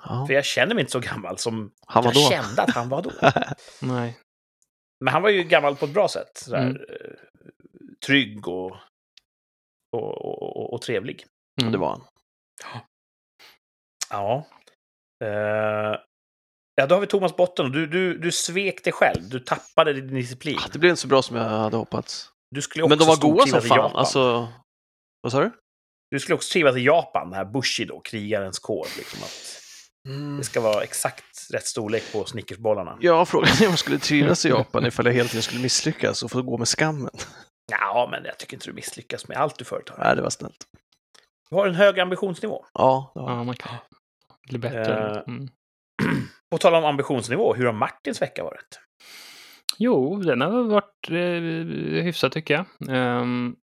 Ja. 0.05 0.25
För 0.27 0.35
jag 0.35 0.45
känner 0.45 0.75
mig 0.75 0.81
inte 0.83 0.93
så 0.93 1.01
gammal 1.01 1.39
som 1.39 1.71
Han 1.87 2.05
var 2.05 2.13
jag 2.15 2.25
då. 2.25 2.31
kände 2.31 2.63
att 2.63 2.71
han 2.75 2.89
var 2.89 3.03
då. 3.03 3.11
Nej. 3.87 4.19
Men 5.05 5.13
han 5.13 5.23
var 5.23 5.31
ju 5.31 5.43
gammal 5.43 5.77
på 5.77 5.85
ett 5.85 5.95
bra 5.95 6.09
sätt. 6.09 6.31
Sådär, 6.39 6.63
Mm. 6.63 6.77
eh, 6.77 7.11
Trygg 8.07 8.49
och, 8.49 8.77
och, 9.97 10.25
och, 10.25 10.73
och, 10.75 10.83
trevlig. 10.83 11.25
Mm. 11.63 11.73
Det 11.73 11.79
var 11.79 11.89
han. 11.91 12.03
Ja. 14.11 14.47
Eh, 15.25 16.01
ja, 16.75 16.87
då 16.89 16.95
har 16.95 17.01
vi 17.01 17.07
Thomas 17.07 17.37
Botten. 17.37 17.65
och 17.67 17.73
Du, 17.73 17.87
du, 17.87 18.19
du 18.19 18.33
svek 18.33 18.85
dig 18.85 18.93
själv. 18.93 19.29
Du 19.29 19.41
tappade 19.41 19.93
din 19.93 20.15
disciplin. 20.15 20.59
Ah, 20.61 20.69
Det 20.73 20.79
blev 20.79 20.91
inte 20.91 21.03
så 21.03 21.09
bra 21.09 21.23
som 21.23 21.37
jag 21.37 21.45
hade 21.45 21.77
hoppats. 21.77 22.31
Du 22.51 22.63
skulle 22.63 22.83
också 22.85 22.89
Men 22.89 22.99
de 22.99 23.05
var 23.05 23.17
goda 23.17 23.47
som 23.47 23.61
fan. 23.61 23.79
Japan. 23.79 23.97
Alltså, 23.97 24.49
vad 25.23 25.33
sa 25.33 25.41
du? 25.41 25.51
Du 26.11 26.21
skulle 26.21 26.35
också 26.35 26.53
trivas 26.53 26.77
i 26.77 26.81
Japan, 26.81 27.31
det 27.31 27.37
här 27.37 27.45
Bushido, 27.45 28.01
krigarens 28.01 28.59
kår. 28.59 28.87
Liksom, 28.99 29.23
att 29.23 29.61
det 30.39 30.45
ska 30.45 30.61
vara 30.61 30.83
exakt 30.83 31.51
rätt 31.53 31.67
storlek 31.67 32.13
på 32.13 32.25
snickersbollarna. 32.25 32.99
Ja, 33.01 33.25
frågan 33.25 33.49
är 33.49 33.67
om 33.67 33.71
jag 33.71 33.79
skulle 33.79 33.99
trivas 33.99 34.47
i 34.47 34.49
Japan 34.49 34.87
ifall 34.87 35.07
jag 35.07 35.13
hela 35.13 35.29
tiden 35.29 35.43
skulle 35.43 35.63
misslyckas 35.63 36.23
och 36.23 36.31
få 36.31 36.43
gå 36.43 36.59
med 36.59 36.69
skammen. 36.69 37.11
Ja, 37.71 38.09
men 38.11 38.25
jag 38.25 38.39
tycker 38.39 38.55
inte 38.55 38.67
du 38.67 38.73
misslyckas 38.73 39.29
med 39.29 39.37
allt 39.37 39.59
du 39.59 39.65
företar. 39.65 39.99
Nej, 39.99 40.17
det 40.17 40.23
var 40.23 40.31
snällt. 40.31 40.67
Du 41.51 41.57
har 41.57 41.67
en 41.67 41.75
hög 41.75 42.01
ambitionsnivå. 42.01 42.65
Ja, 42.73 43.13
det 43.15 43.21
var. 43.21 43.31
Ja, 43.31 43.45
man 43.45 43.57
kan 43.57 43.73
bli 44.49 44.59
bättre. 44.59 45.11
Eh. 45.11 45.23
Mm. 45.27 45.49
På 46.51 46.59
tal 46.59 46.75
om 46.75 46.85
ambitionsnivå, 46.85 47.55
hur 47.55 47.67
har 47.67 47.73
Martins 47.73 48.23
vecka 48.23 48.45
varit? 48.45 48.81
Jo, 49.79 50.17
den 50.17 50.41
har 50.41 50.63
varit 50.63 51.11
eh, 51.11 52.05
hyfsad 52.05 52.33
tycker 52.33 52.55
jag. 52.55 52.67
Um, 53.21 53.57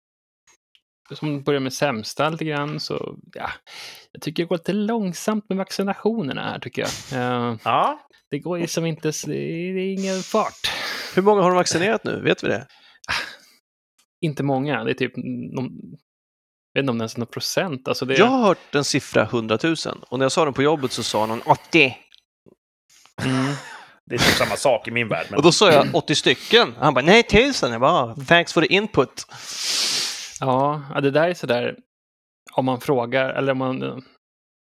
som 1.12 1.42
börjar 1.42 1.60
med 1.60 1.72
sämsta 1.72 2.28
lite 2.28 2.44
grann 2.44 2.80
så, 2.80 3.16
ja, 3.34 3.50
jag 4.12 4.22
tycker 4.22 4.42
det 4.42 4.46
går 4.46 4.56
lite 4.56 4.72
långsamt 4.72 5.48
med 5.48 5.58
vaccinationerna 5.58 6.42
här 6.42 6.58
tycker 6.58 6.82
jag. 6.82 7.20
Eh, 7.20 7.56
Ja, 7.64 8.00
det 8.30 8.38
går 8.38 8.58
liksom 8.58 8.86
inte, 8.86 9.12
det 9.26 9.36
är 9.36 9.76
ingen 9.76 10.22
fart. 10.22 10.70
Hur 11.14 11.22
många 11.22 11.42
har 11.42 11.50
de 11.50 11.56
vaccinerat 11.56 12.04
nu? 12.04 12.20
Vet 12.20 12.44
vi 12.44 12.48
det? 12.48 12.66
Inte 14.20 14.42
många, 14.42 14.84
det 14.84 14.90
är 14.90 14.94
typ, 14.94 15.12
någon, 15.16 15.70
jag 16.72 16.80
vet 16.80 16.82
inte 16.82 16.90
om 16.90 16.98
det 16.98 17.02
ens 17.02 17.14
är 17.14 17.18
någon 17.18 17.26
procent. 17.26 17.88
Alltså 17.88 18.04
det, 18.06 18.14
Jag 18.14 18.26
har 18.26 18.38
hört 18.46 18.74
en 18.74 18.84
siffra 18.84 19.22
100 19.22 19.58
000 19.62 19.76
och 20.08 20.18
när 20.18 20.24
jag 20.24 20.32
sa 20.32 20.44
den 20.44 20.54
på 20.54 20.62
jobbet 20.62 20.92
så 20.92 21.02
sa 21.02 21.26
någon 21.26 21.42
80. 21.42 21.96
Mm. 23.24 23.52
Det 24.06 24.14
är 24.14 24.18
typ 24.18 24.36
samma 24.36 24.56
sak 24.56 24.88
i 24.88 24.90
min 24.90 25.08
värld. 25.08 25.26
Men... 25.30 25.36
Och 25.36 25.42
då 25.42 25.52
sa 25.52 25.72
jag 25.72 25.94
80 25.94 26.14
stycken. 26.14 26.74
Han 26.78 26.94
bara, 26.94 27.04
nej 27.04 27.22
tusen. 27.22 27.72
Jag 27.72 27.80
bara, 27.80 28.14
thanks 28.14 28.52
for 28.52 28.60
the 28.60 28.66
input. 28.74 29.26
Ja, 30.44 31.00
det 31.02 31.10
där 31.10 31.28
är 31.28 31.34
sådär, 31.34 31.76
om 32.52 32.64
man 32.64 32.80
frågar, 32.80 33.28
eller 33.28 33.52
om 33.52 33.58
man 33.58 33.82
eh, 33.82 33.96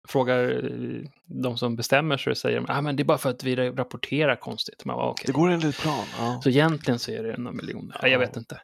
frågar 0.08 0.64
eh, 0.64 1.08
de 1.42 1.56
som 1.56 1.76
bestämmer 1.76 2.16
så 2.16 2.34
säger 2.34 2.60
de, 2.60 2.66
ah, 2.68 2.80
men 2.80 2.96
det 2.96 3.02
är 3.02 3.04
bara 3.04 3.18
för 3.18 3.30
att 3.30 3.44
vi 3.44 3.56
rapporterar 3.56 4.36
konstigt. 4.36 4.84
Man 4.84 4.96
bara, 4.96 5.10
okay. 5.10 5.24
Det 5.26 5.32
går 5.32 5.50
enligt 5.50 5.80
plan. 5.80 6.04
Ja. 6.18 6.40
Så 6.42 6.48
egentligen 6.48 6.98
så 6.98 7.10
är 7.10 7.22
det 7.22 7.32
en 7.32 7.56
miljon. 7.56 7.92
Ja. 8.02 8.08
Jag 8.08 8.18
vet 8.18 8.36
inte. 8.36 8.60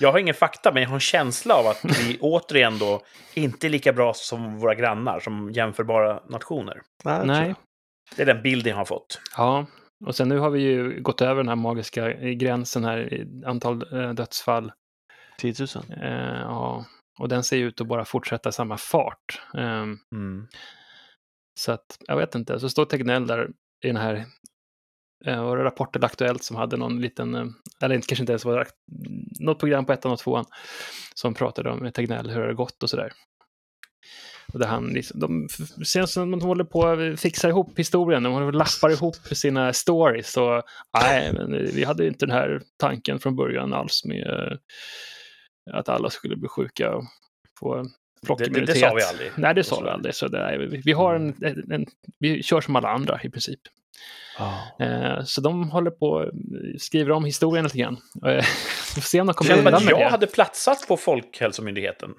Jag 0.00 0.12
har 0.12 0.18
ingen 0.18 0.34
fakta, 0.34 0.72
men 0.72 0.82
jag 0.82 0.88
har 0.88 0.96
en 0.96 1.00
känsla 1.00 1.54
av 1.54 1.66
att 1.66 1.84
vi 1.84 2.18
återigen 2.20 2.78
då 2.78 3.02
inte 3.34 3.66
är 3.66 3.70
lika 3.70 3.92
bra 3.92 4.12
som 4.14 4.58
våra 4.58 4.74
grannar, 4.74 5.20
som 5.20 5.50
jämförbara 5.52 6.20
nationer. 6.28 6.80
Nej. 7.04 7.26
Nej. 7.26 7.54
Det 8.16 8.22
är 8.22 8.26
den 8.26 8.42
bilden 8.42 8.70
jag 8.70 8.76
har 8.76 8.84
fått. 8.84 9.20
Ja, 9.36 9.66
och 10.06 10.16
sen 10.16 10.28
nu 10.28 10.38
har 10.38 10.50
vi 10.50 10.60
ju 10.60 11.02
gått 11.02 11.20
över 11.20 11.36
den 11.36 11.48
här 11.48 11.56
magiska 11.56 12.12
gränsen 12.12 12.84
här 12.84 13.14
i 13.14 13.42
antal 13.46 14.02
eh, 14.02 14.10
dödsfall. 14.10 14.72
10 15.38 15.54
000. 15.58 15.68
Eh, 16.02 16.40
ja, 16.40 16.84
och 17.18 17.28
den 17.28 17.44
ser 17.44 17.56
ju 17.56 17.66
ut 17.66 17.80
att 17.80 17.86
bara 17.86 18.04
fortsätta 18.04 18.52
samma 18.52 18.76
fart. 18.76 19.42
Ehm, 19.54 19.98
Mm. 20.12 20.46
Så 21.58 21.72
att, 21.72 21.98
jag 22.00 22.16
vet 22.16 22.34
inte, 22.34 22.60
så 22.60 22.68
står 22.68 22.84
Tegnell 22.84 23.26
där 23.26 23.48
i 23.84 23.86
den 23.86 23.96
här 23.96 24.26
eh, 25.26 25.44
var 25.44 25.56
det 25.56 25.64
Rapport 25.64 25.96
eller 25.96 26.06
Aktuellt 26.06 26.44
som 26.44 26.56
hade 26.56 26.76
någon 26.76 27.00
liten, 27.00 27.34
eh, 27.34 27.46
eller 27.80 27.94
inte, 27.94 28.06
kanske 28.06 28.22
inte 28.22 28.32
ens 28.32 28.44
var 28.44 28.58
det, 28.58 28.66
något 29.40 29.58
program 29.58 29.86
på 29.86 29.92
ettan 29.92 30.12
och 30.12 30.18
tvåan 30.18 30.44
som 31.14 31.34
pratade 31.34 31.70
om 31.70 31.92
Tegnell, 31.92 32.30
hur 32.30 32.40
det 32.40 32.46
har 32.46 32.54
gått 32.54 32.82
och 32.82 32.90
sådär. 32.90 33.12
Och 34.52 34.58
där 34.58 34.66
han 34.66 34.86
liksom, 34.86 35.20
de 35.20 35.48
känns 35.84 36.12
som 36.12 36.30
de 36.30 36.40
håller 36.40 36.64
på 36.64 36.86
att 36.86 37.20
fixa 37.20 37.48
ihop 37.48 37.78
historien, 37.78 38.22
de 38.22 38.32
håller 38.32 38.52
lappar 38.52 38.90
ihop 38.90 39.16
sina 39.16 39.72
stories 39.72 40.36
och 40.36 40.62
nej, 41.02 41.32
men 41.32 41.52
vi 41.52 41.84
hade 41.84 42.06
inte 42.06 42.26
den 42.26 42.36
här 42.36 42.62
tanken 42.76 43.18
från 43.18 43.36
början 43.36 43.72
alls 43.72 44.04
med 44.04 44.26
eh, 44.26 44.56
att 45.72 45.88
alla 45.88 46.10
skulle 46.10 46.36
bli 46.36 46.48
sjuka 46.48 46.94
och 46.94 47.04
få 47.58 47.88
Det, 48.38 48.48
det, 48.48 48.60
det 48.60 48.74
sa 48.74 48.94
vi 48.94 49.02
aldrig. 49.02 49.30
Nej, 49.36 49.54
det 49.54 49.64
sa 49.64 49.80
vi 49.80 49.88
aldrig. 49.88 50.14
Så 50.14 50.28
det 50.28 50.38
är, 50.38 50.58
vi, 50.58 50.82
vi, 50.84 50.92
har 50.92 51.14
en, 51.14 51.34
en, 51.42 51.72
en, 51.72 51.86
vi 52.18 52.42
kör 52.42 52.60
som 52.60 52.76
alla 52.76 52.88
andra 52.88 53.20
i 53.22 53.30
princip. 53.30 53.60
Ja. 54.38 54.84
Eh, 54.86 55.24
så 55.24 55.40
de 55.40 55.70
håller 55.70 55.90
på 55.90 56.30
skriver 56.78 57.10
om 57.10 57.24
historien 57.24 57.64
lite 57.64 57.78
grann. 57.78 57.96
Eh, 58.26 58.30
vi 58.94 59.00
får 59.00 59.08
se 59.08 59.20
om 59.20 59.26
de 59.26 59.34
kommer 59.34 59.58
undan 59.58 59.84
med 59.84 59.92
jag 59.92 60.00
det. 60.00 60.04
hade 60.04 60.26
platsat 60.26 60.88
på 60.88 60.96
Folkhälsomyndigheten. 60.96 62.14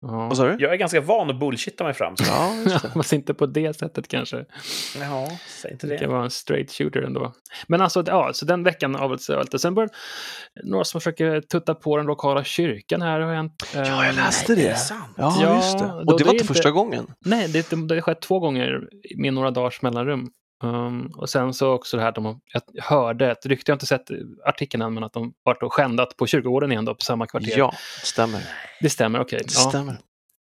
Ja. 0.00 0.08
Vad 0.28 0.36
sa 0.36 0.44
du? 0.46 0.56
Jag 0.64 0.72
är 0.72 0.76
ganska 0.76 1.00
van 1.00 1.30
att 1.30 1.40
bullshitta 1.40 1.84
mig 1.84 1.94
fram. 1.94 2.16
Så. 2.16 2.24
Ja, 2.26 2.52
det. 2.64 2.90
Fast 2.94 3.12
inte 3.12 3.34
på 3.34 3.46
det 3.46 3.76
sättet 3.76 4.08
kanske. 4.08 4.44
Ja, 5.00 5.28
säg 5.62 5.72
inte 5.72 5.86
Det 5.86 5.98
kan 5.98 6.08
det. 6.08 6.14
vara 6.14 6.24
en 6.24 6.30
straight 6.30 6.72
shooter 6.72 7.02
ändå. 7.02 7.32
Men 7.68 7.80
alltså, 7.80 8.04
ja, 8.06 8.30
så 8.32 8.44
den 8.44 8.62
veckan 8.64 8.96
det. 9.50 9.58
Sen 9.58 9.74
börjar 9.74 9.90
några 10.64 10.84
som 10.84 11.00
försöker 11.00 11.40
tutta 11.40 11.74
på 11.74 11.96
den 11.96 12.06
lokala 12.06 12.44
kyrkan 12.44 13.02
här 13.02 13.20
har 13.20 13.34
hänt. 13.34 13.52
Ja, 13.74 13.86
jag 13.86 14.08
Eh, 14.08 14.14
läste 14.14 14.52
Nej, 14.54 14.62
det. 14.64 14.68
det? 14.68 14.76
Ja, 15.16 15.36
Ja, 15.42 15.56
just 15.56 15.78
det. 15.78 15.84
Och 15.84 16.04
det 16.04 16.04
det 16.04 16.10
var 16.10 16.18
inte 16.18 16.30
inte- 16.32 16.44
första 16.44 16.70
gången. 16.70 17.06
Nej, 17.24 17.48
det, 17.48 17.70
det, 17.70 17.86
det 17.88 17.94
har 17.94 18.00
skett 18.02 18.20
två 18.20 18.38
gånger 18.40 18.88
med 19.18 19.34
några 19.34 19.50
dagars 19.50 19.82
mellanrum. 19.82 20.30
Um, 20.62 21.06
och 21.16 21.30
sen 21.30 21.54
så 21.54 21.72
också 21.72 21.96
det 21.96 22.02
här 22.02 22.08
att 22.08 22.14
de, 22.14 22.40
jag 22.72 22.82
hörde 22.82 23.30
ett 23.30 23.46
rykte, 23.46 23.70
jag 23.70 23.74
har 23.74 23.76
inte 23.76 23.86
sett 23.86 24.10
artikeln 24.44 24.82
än, 24.82 24.94
men 24.94 25.04
att 25.04 25.12
de 25.12 25.32
varit 25.42 25.62
och 25.62 25.72
skändat 25.72 26.16
på 26.16 26.26
kyrkogården 26.26 26.72
igen 26.72 26.84
då, 26.84 26.94
på 26.94 27.00
samma 27.00 27.26
kvarter. 27.26 27.58
Ja, 27.58 27.72
stämmer. 28.02 28.42
Det 28.80 28.90
stämmer, 28.90 29.20
okej. 29.20 29.38
Det 29.38 29.54
Ja, 29.54 29.68
stämmer. 29.70 29.96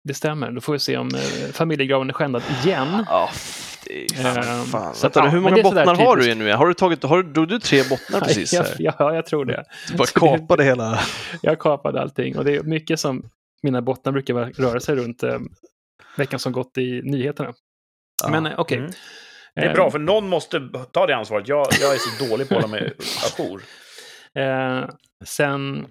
det 0.03 0.13
stämmer. 0.13 0.51
Då 0.51 0.61
får 0.61 0.73
vi 0.73 0.79
se 0.79 0.97
om 0.97 1.09
eh, 1.15 1.51
familjegraven 1.51 2.09
är 2.09 2.13
skändad 2.13 2.43
igen. 2.63 3.05
Ja, 3.09 3.29
det 3.85 4.15
fan. 4.15 4.37
Ehm, 4.37 4.65
fan. 4.65 4.95
så 4.95 5.07
att, 5.07 5.15
Vänta, 5.15 5.27
ja, 5.27 5.31
hur 5.31 5.39
många 5.39 5.55
det 5.55 5.63
bottnar 5.63 5.95
har 5.95 6.17
du 6.17 6.35
nu? 6.35 6.51
Har 6.51 6.67
du 6.67 6.73
tagit, 6.73 7.03
har 7.03 7.23
du, 7.23 7.45
du 7.45 7.59
tre 7.59 7.83
bottnar 7.89 8.19
precis? 8.27 8.53
ja, 8.53 8.61
här? 8.63 8.75
ja, 8.79 9.15
jag 9.15 9.25
tror 9.25 9.45
det. 9.45 9.63
Du 9.91 9.97
bara 9.97 10.07
kapade 10.07 10.63
hela... 10.63 10.99
Jag 11.41 11.59
kapade 11.59 12.01
allting 12.01 12.37
och 12.37 12.45
det 12.45 12.55
är 12.55 12.63
mycket 12.63 12.99
som 12.99 13.29
mina 13.63 13.81
bottnar 13.81 14.11
brukar 14.11 14.33
röra 14.33 14.79
sig 14.79 14.95
runt 14.95 15.23
eh, 15.23 15.39
veckan 16.17 16.39
som 16.39 16.51
gått 16.51 16.77
i 16.77 17.01
nyheterna. 17.03 17.53
Men 18.29 18.45
eh, 18.45 18.53
okej. 18.57 18.77
Mm. 18.77 18.91
Det 19.55 19.61
är 19.61 19.73
bra, 19.73 19.91
för 19.91 19.99
någon 19.99 20.29
måste 20.29 20.69
ta 20.91 21.07
det 21.07 21.15
ansvaret. 21.15 21.47
Jag, 21.47 21.67
jag 21.81 21.93
är 21.93 21.97
så 21.97 22.25
dålig 22.25 22.49
på 22.49 22.55
att 22.55 22.61
hålla 22.61 22.71
mig 22.71 22.93
ajour. 23.39 23.63
Eh, 24.39 24.89
sen 25.25 25.87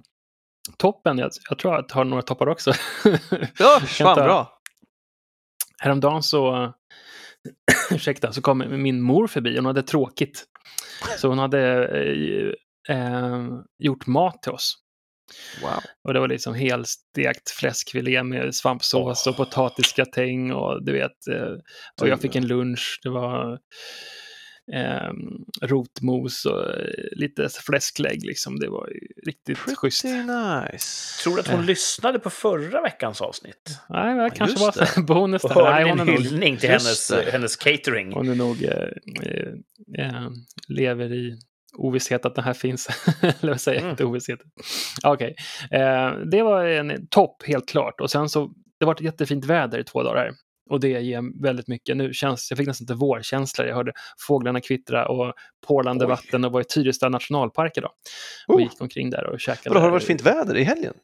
toppen, 0.78 1.18
jag, 1.18 1.30
jag 1.48 1.58
tror 1.58 1.74
att 1.74 1.86
jag 1.88 1.96
har 1.96 2.04
några 2.04 2.22
toppar 2.22 2.48
också. 2.48 2.72
Ja, 3.58 3.80
fan 3.80 4.16
bra. 4.16 4.58
Häromdagen 5.82 6.22
så, 6.22 6.72
ursäkta, 7.90 8.32
så 8.32 8.42
kom 8.42 8.82
min 8.82 9.02
mor 9.02 9.26
förbi. 9.26 9.56
Hon 9.56 9.66
hade 9.66 9.82
tråkigt. 9.82 10.44
Så 11.18 11.28
hon 11.28 11.38
hade 11.38 11.88
eh, 12.88 12.96
eh, 12.96 13.42
gjort 13.78 14.06
mat 14.06 14.42
till 14.42 14.52
oss. 14.52 14.81
Wow. 15.62 15.80
Och 16.04 16.14
det 16.14 16.20
var 16.20 16.28
liksom 16.28 16.54
helstekt 16.54 17.50
fläskfilé 17.50 18.22
med 18.22 18.54
svampsås 18.54 19.26
och 19.26 19.36
potatisgratäng 19.36 20.52
och 20.52 20.84
du 20.84 20.92
vet. 20.92 21.26
Eh, 21.30 21.52
och 22.00 22.08
jag 22.08 22.20
fick 22.20 22.36
en 22.36 22.46
lunch. 22.46 23.00
Det 23.02 23.08
var 23.08 23.58
eh, 24.74 25.10
rotmos 25.62 26.44
och 26.46 26.70
eh, 26.70 26.84
lite 27.12 27.48
fläsklägg 27.48 28.24
liksom. 28.24 28.58
Det 28.58 28.68
var 28.68 28.88
ju 28.88 29.00
riktigt 29.30 29.58
schysst. 29.58 30.02
Pretty 30.02 30.16
nice. 30.22 31.22
Tror 31.22 31.34
du 31.34 31.40
att 31.40 31.48
hon 31.48 31.60
Eh. 31.60 31.66
lyssade 31.66 32.18
på 32.18 32.30
förra 32.30 32.82
veckans 32.82 33.20
avsnitt? 33.20 33.78
Nej, 33.88 34.30
det 34.30 34.36
kanske 34.36 34.60
var 34.60 34.72
här 34.86 35.02
bonus 35.06 35.44
Och 35.44 35.50
hörde 35.50 35.90
en 35.90 36.08
hyllning 36.08 36.56
till 36.56 36.68
hennes, 36.68 37.08
det. 37.08 37.30
hennes 37.32 37.56
catering? 37.56 38.12
hon 38.12 38.28
är 38.28 38.34
nog 38.34 38.62
eh, 38.64 38.70
eh, 39.22 40.06
eh, 40.06 40.30
lever 40.68 41.12
i 41.12 41.38
ovisshet 41.76 42.26
att 42.26 42.34
det 42.34 42.42
här 42.42 42.52
finns. 42.54 42.88
Eller 43.22 43.52
vad 43.52 43.60
säger 43.60 43.78
jag? 43.78 43.82
Mm. 43.82 43.90
Inte 43.90 44.04
ovisshet. 44.04 44.40
Okej. 45.04 45.34
Eh, 45.70 46.10
det 46.30 46.42
var 46.42 46.64
en 46.64 47.06
topp, 47.08 47.42
helt 47.46 47.68
klart. 47.68 48.00
Och 48.00 48.10
sen 48.10 48.28
så, 48.28 48.52
det 48.80 48.86
var 48.86 48.94
ett 48.94 49.00
jättefint 49.00 49.44
väder 49.44 49.78
i 49.78 49.84
två 49.84 50.02
dagar 50.02 50.16
här. 50.16 50.32
Och 50.70 50.80
det 50.80 50.88
ger 50.88 51.42
väldigt 51.42 51.68
mycket. 51.68 51.96
Nu 51.96 52.12
känns, 52.12 52.50
jag 52.50 52.58
fick 52.58 52.66
nästan 52.66 52.84
inte 52.84 52.94
vårkänsla. 52.94 53.66
Jag 53.66 53.74
hörde 53.74 53.92
fåglarna 54.26 54.60
kvittra 54.60 55.08
och 55.08 55.34
porlande 55.66 56.04
Oj. 56.04 56.08
vatten 56.08 56.44
och 56.44 56.52
var 56.52 56.60
i 56.60 56.64
Tyresta 56.64 57.08
nationalpark 57.08 57.76
idag. 57.76 57.90
Och 58.48 58.54
Oh. 58.54 58.62
gick 58.62 58.80
omkring 58.80 59.10
där 59.10 59.26
och 59.26 59.40
käkade. 59.40 59.68
Vadå, 59.68 59.80
har 59.80 59.86
det 59.86 59.92
varit 59.92 60.04
fint 60.04 60.22
väder 60.22 60.56
i 60.56 60.62
helgen? 60.64 60.94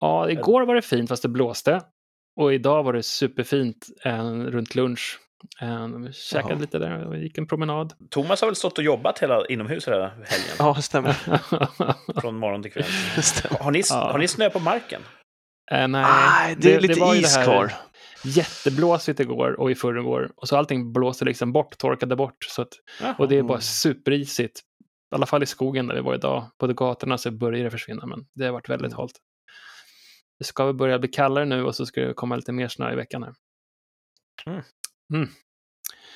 Ja, 0.00 0.30
igår 0.30 0.62
var 0.66 0.74
det 0.74 0.82
fint 0.82 1.08
fast 1.08 1.22
det 1.22 1.28
blåste. 1.28 1.80
Och 2.36 2.54
idag 2.54 2.82
var 2.82 2.92
det 2.92 3.02
superfint 3.02 3.86
eh, 4.04 4.30
runt 4.32 4.74
lunch. 4.74 5.18
Eh, 5.62 5.86
vi 5.88 6.12
käkade 6.12 6.52
Jaha. 6.54 6.60
lite 6.60 6.78
där 6.78 7.04
och 7.06 7.16
gick 7.16 7.38
en 7.38 7.46
promenad. 7.46 7.92
Thomas 8.10 8.40
har 8.40 8.48
väl 8.48 8.56
stått 8.56 8.78
och 8.78 8.84
jobbat 8.84 9.18
hela 9.18 9.46
inomhus 9.46 9.88
hela 9.88 10.08
helgen? 10.08 10.26
Ja, 10.58 10.72
det 10.76 10.82
stämmer. 10.82 11.12
Från 12.20 12.36
morgon 12.38 12.62
till 12.62 12.72
kväll. 12.72 12.84
Det. 13.42 13.58
Har 13.60 13.70
ni, 13.70 13.82
Ja. 13.90 14.12
har 14.12 14.18
ni 14.18 14.28
snö 14.28 14.50
på 14.50 14.58
marken? 14.58 15.02
Eh, 15.70 15.78
nej, 15.88 15.88
Nej, 15.88 16.56
det 16.58 16.74
är 16.74 16.80
lite 16.80 17.00
var 17.00 17.14
ju 17.14 17.20
det 17.20 17.26
is 17.26 17.36
kvar. 17.44 17.72
Jätteblåsigt 18.24 19.20
igår 19.20 19.60
och 19.60 19.70
i 19.70 19.74
förrgår. 19.74 20.32
Och 20.36 20.48
så 20.48 20.56
allting 20.56 20.92
blåste 20.92 21.24
liksom 21.24 21.52
bort, 21.52 21.78
torkade 21.78 22.16
bort. 22.16 22.36
Så 22.48 22.62
att, 22.62 22.68
och 23.18 23.28
det 23.28 23.38
är 23.38 23.42
bara 23.42 23.54
Mm. 23.54 23.60
superisigt. 23.60 24.58
I 25.12 25.14
alla 25.14 25.26
fall 25.26 25.42
i 25.42 25.46
skogen 25.46 25.86
där 25.86 25.94
vi 25.94 26.00
var 26.00 26.14
idag. 26.14 26.50
På 26.58 26.66
gatorna 26.66 27.18
så 27.18 27.30
börjar 27.30 27.64
det 27.64 27.70
försvinna, 27.70 28.06
men 28.06 28.26
det 28.34 28.44
har 28.44 28.52
varit 28.52 28.68
väldigt 28.68 28.92
Mm. 28.92 28.98
halt. 28.98 29.12
Det 30.38 30.44
ska 30.44 30.64
väl 30.66 30.74
börja 30.74 30.98
bli 30.98 31.08
kallare 31.08 31.44
nu 31.44 31.64
och 31.64 31.74
så 31.74 31.86
ska 31.86 32.00
det 32.00 32.14
komma 32.14 32.36
lite 32.36 32.52
mer 32.52 32.68
snö 32.68 32.92
i 32.92 32.96
veckan. 32.96 33.22
Här. 33.22 33.34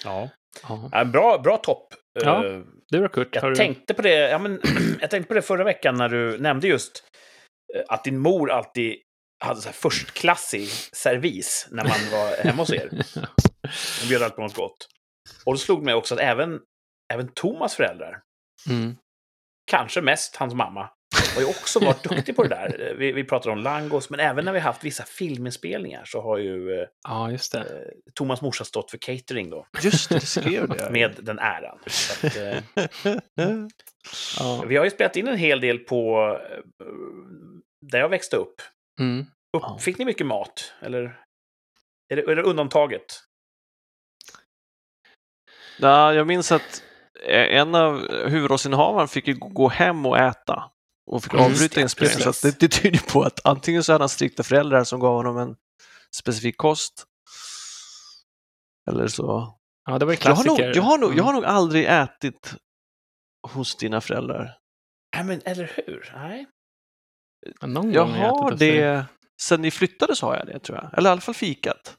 Ja. 0.04 0.30
Ja. 0.62 0.88
Ja, 0.92 1.04
bra, 1.04 1.38
bra 1.38 1.56
topp. 1.56 1.94
Ja. 2.12 2.46
Eh, 2.46 2.60
Du 2.88 3.00
då 3.00 3.08
Kurt? 3.08 3.34
Jag 3.34 3.44
du... 3.44 3.54
tänkte 3.54 3.94
på 3.94 4.02
det, 4.02 4.30
ja, 4.30 4.38
men, 4.38 4.60
jag 5.00 5.10
tänkte 5.10 5.28
på 5.28 5.34
det 5.34 5.42
förra 5.42 5.64
veckan 5.64 5.94
när 5.94 6.08
du 6.08 6.38
nämnde 6.38 6.68
just 6.68 7.04
eh, 7.74 7.82
att 7.88 8.04
din 8.04 8.18
mor 8.18 8.50
alltid 8.50 8.96
hade 9.44 9.60
så 9.60 9.68
här 9.68 9.74
förstklassig 9.74 10.68
servis 10.92 11.68
när 11.70 11.84
man 11.84 12.10
var 12.12 12.36
hemma 12.44 12.62
hos 12.62 12.72
er. 12.72 12.90
Hon 14.00 14.08
bjöd 14.08 14.22
alltid 14.22 14.36
på 14.36 14.42
något 14.42 14.54
gott. 14.54 14.88
Och 15.44 15.52
då 15.52 15.58
slog 15.58 15.82
mig 15.82 15.94
också 15.94 16.14
att 16.14 16.20
även, 16.20 16.60
även 17.12 17.28
Thomas 17.28 17.74
föräldrar, 17.74 18.22
mm. 18.68 18.96
kanske 19.70 20.00
mest 20.00 20.36
hans 20.36 20.54
mamma, 20.54 20.90
har 21.34 21.40
ju 21.40 21.46
också 21.48 21.78
varit 21.80 22.02
duktig 22.02 22.36
på 22.36 22.42
det 22.42 22.48
där. 22.48 22.94
Vi, 22.98 23.12
vi 23.12 23.24
pratar 23.24 23.50
om 23.50 23.58
langos, 23.58 24.10
men 24.10 24.20
även 24.20 24.44
när 24.44 24.52
vi 24.52 24.58
haft 24.58 24.84
vissa 24.84 25.04
filminspelningar 25.04 26.04
så 26.04 26.20
har 26.22 26.38
ju 26.38 26.80
eh, 26.80 26.88
Ja, 27.08 27.30
just 27.30 27.52
det. 27.52 27.58
eh, 27.58 27.64
Thomas 28.14 28.42
morsa 28.42 28.64
stått 28.64 28.90
för 28.90 28.98
catering 28.98 29.50
då, 29.50 29.66
Just 29.82 30.08
det, 30.08 30.14
det 30.14 30.26
skrev 30.26 30.68
det. 30.68 30.90
med 30.92 31.16
den 31.22 31.38
äran. 31.38 31.78
Så 31.86 32.26
att, 32.26 32.36
eh, 32.36 32.58
Ja. 34.38 34.64
Vi 34.66 34.76
har 34.76 34.84
ju 34.84 34.90
spelat 34.90 35.16
in 35.16 35.28
en 35.28 35.36
hel 35.38 35.60
del 35.60 35.78
på 35.78 36.30
eh, 36.50 36.86
där 37.86 37.98
jag 37.98 38.08
växte 38.08 38.36
upp. 38.36 38.62
Mm. 39.00 39.20
upp 39.20 39.26
Ja. 39.62 39.78
Fick 39.80 39.98
ni 39.98 40.04
mycket 40.04 40.26
mat? 40.26 40.72
Eller 40.80 41.20
är 42.12 42.16
det, 42.16 42.22
är 42.22 42.36
det 42.36 42.42
undantaget? 42.42 43.04
Ja, 45.80 46.14
jag 46.14 46.26
minns 46.26 46.52
att 46.52 46.82
en 47.28 47.74
av 47.74 48.12
huvudrollsinnehavarna 48.28 49.06
fick 49.06 49.28
ju 49.28 49.34
gå 49.34 49.68
hem 49.68 50.06
och 50.06 50.18
äta 50.18 50.70
och 51.08 51.22
fick 51.24 51.34
avbryta 51.34 51.80
inspelningen. 51.80 52.32
Så 52.32 52.46
det, 52.46 52.60
det 52.60 52.68
tyder 52.68 53.12
på 53.12 53.22
att 53.22 53.40
antingen 53.46 53.84
så 53.84 53.92
hade 53.92 54.02
han 54.02 54.08
strikta 54.08 54.42
föräldrar 54.42 54.84
som 54.84 55.00
gav 55.00 55.14
honom 55.16 55.38
en 55.38 55.56
specifik 56.16 56.56
kost 56.56 57.04
eller 58.90 59.08
så 59.08 59.54
Ja, 59.84 59.98
det 59.98 60.04
var 60.06 60.12
ju 60.12 60.18
Jag 60.24 60.30
har, 60.34 60.42
klassiker. 60.44 60.66
nog, 60.66 60.76
jag, 60.76 60.82
har 60.82 60.98
nog, 60.98 61.18
jag 61.18 61.24
har 61.24 61.32
nog 61.32 61.44
aldrig 61.44 61.84
ätit 61.88 62.54
hos 63.48 63.76
dina 63.76 64.00
föräldrar. 64.00 64.56
Nej, 65.16 65.24
men 65.24 65.40
eller 65.44 65.72
hur? 65.86 66.12
Nej. 66.14 66.46
Någon 67.62 67.92
Jag 67.92 68.06
gång 68.06 68.16
har 68.16 68.24
jag 68.26 68.32
har 68.34 68.52
det, 68.52 69.04
sen 69.40 69.62
ni 69.62 69.70
flyttade 69.70 70.16
så 70.16 70.26
har 70.26 70.36
jag 70.36 70.46
det 70.46 70.58
tror 70.58 70.78
jag. 70.78 70.98
Eller 70.98 71.10
i 71.10 71.12
alla 71.12 71.20
fall 71.20 71.34
fikat. 71.34 71.96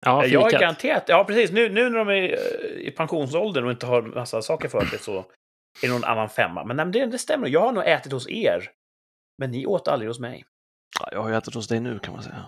Ja, 0.00 0.26
jag 0.26 0.42
är 0.42 0.46
fikat. 0.48 0.60
garanterat, 0.60 1.04
ja 1.08 1.24
precis, 1.24 1.50
nu, 1.50 1.68
nu 1.68 1.90
när 1.90 1.98
de 1.98 2.08
är 2.08 2.22
eh, 2.22 2.86
i 2.88 2.90
pensionsåldern 2.90 3.64
och 3.64 3.70
inte 3.70 3.86
har 3.86 4.02
massa 4.02 4.42
saker 4.42 4.68
för 4.68 4.86
sig 4.86 4.98
så 4.98 5.24
är 5.82 5.88
någon 5.88 6.04
annan 6.04 6.28
femma. 6.28 6.64
Men 6.64 6.76
nej, 6.76 6.86
men 6.86 6.92
det, 6.92 7.06
det 7.06 7.18
stämmer, 7.18 7.48
jag 7.48 7.60
har 7.60 7.72
nog 7.72 7.86
ätit 7.86 8.12
hos 8.12 8.28
er. 8.28 8.70
Men 9.38 9.50
ni 9.50 9.66
åt 9.66 9.88
aldrig 9.88 10.10
hos 10.10 10.18
mig. 10.18 10.44
Ja, 11.00 11.08
jag 11.12 11.22
har 11.22 11.28
ju 11.28 11.36
ätit 11.36 11.54
hos 11.54 11.68
dig 11.68 11.80
nu 11.80 11.98
kan 11.98 12.12
man 12.12 12.22
säga. 12.22 12.46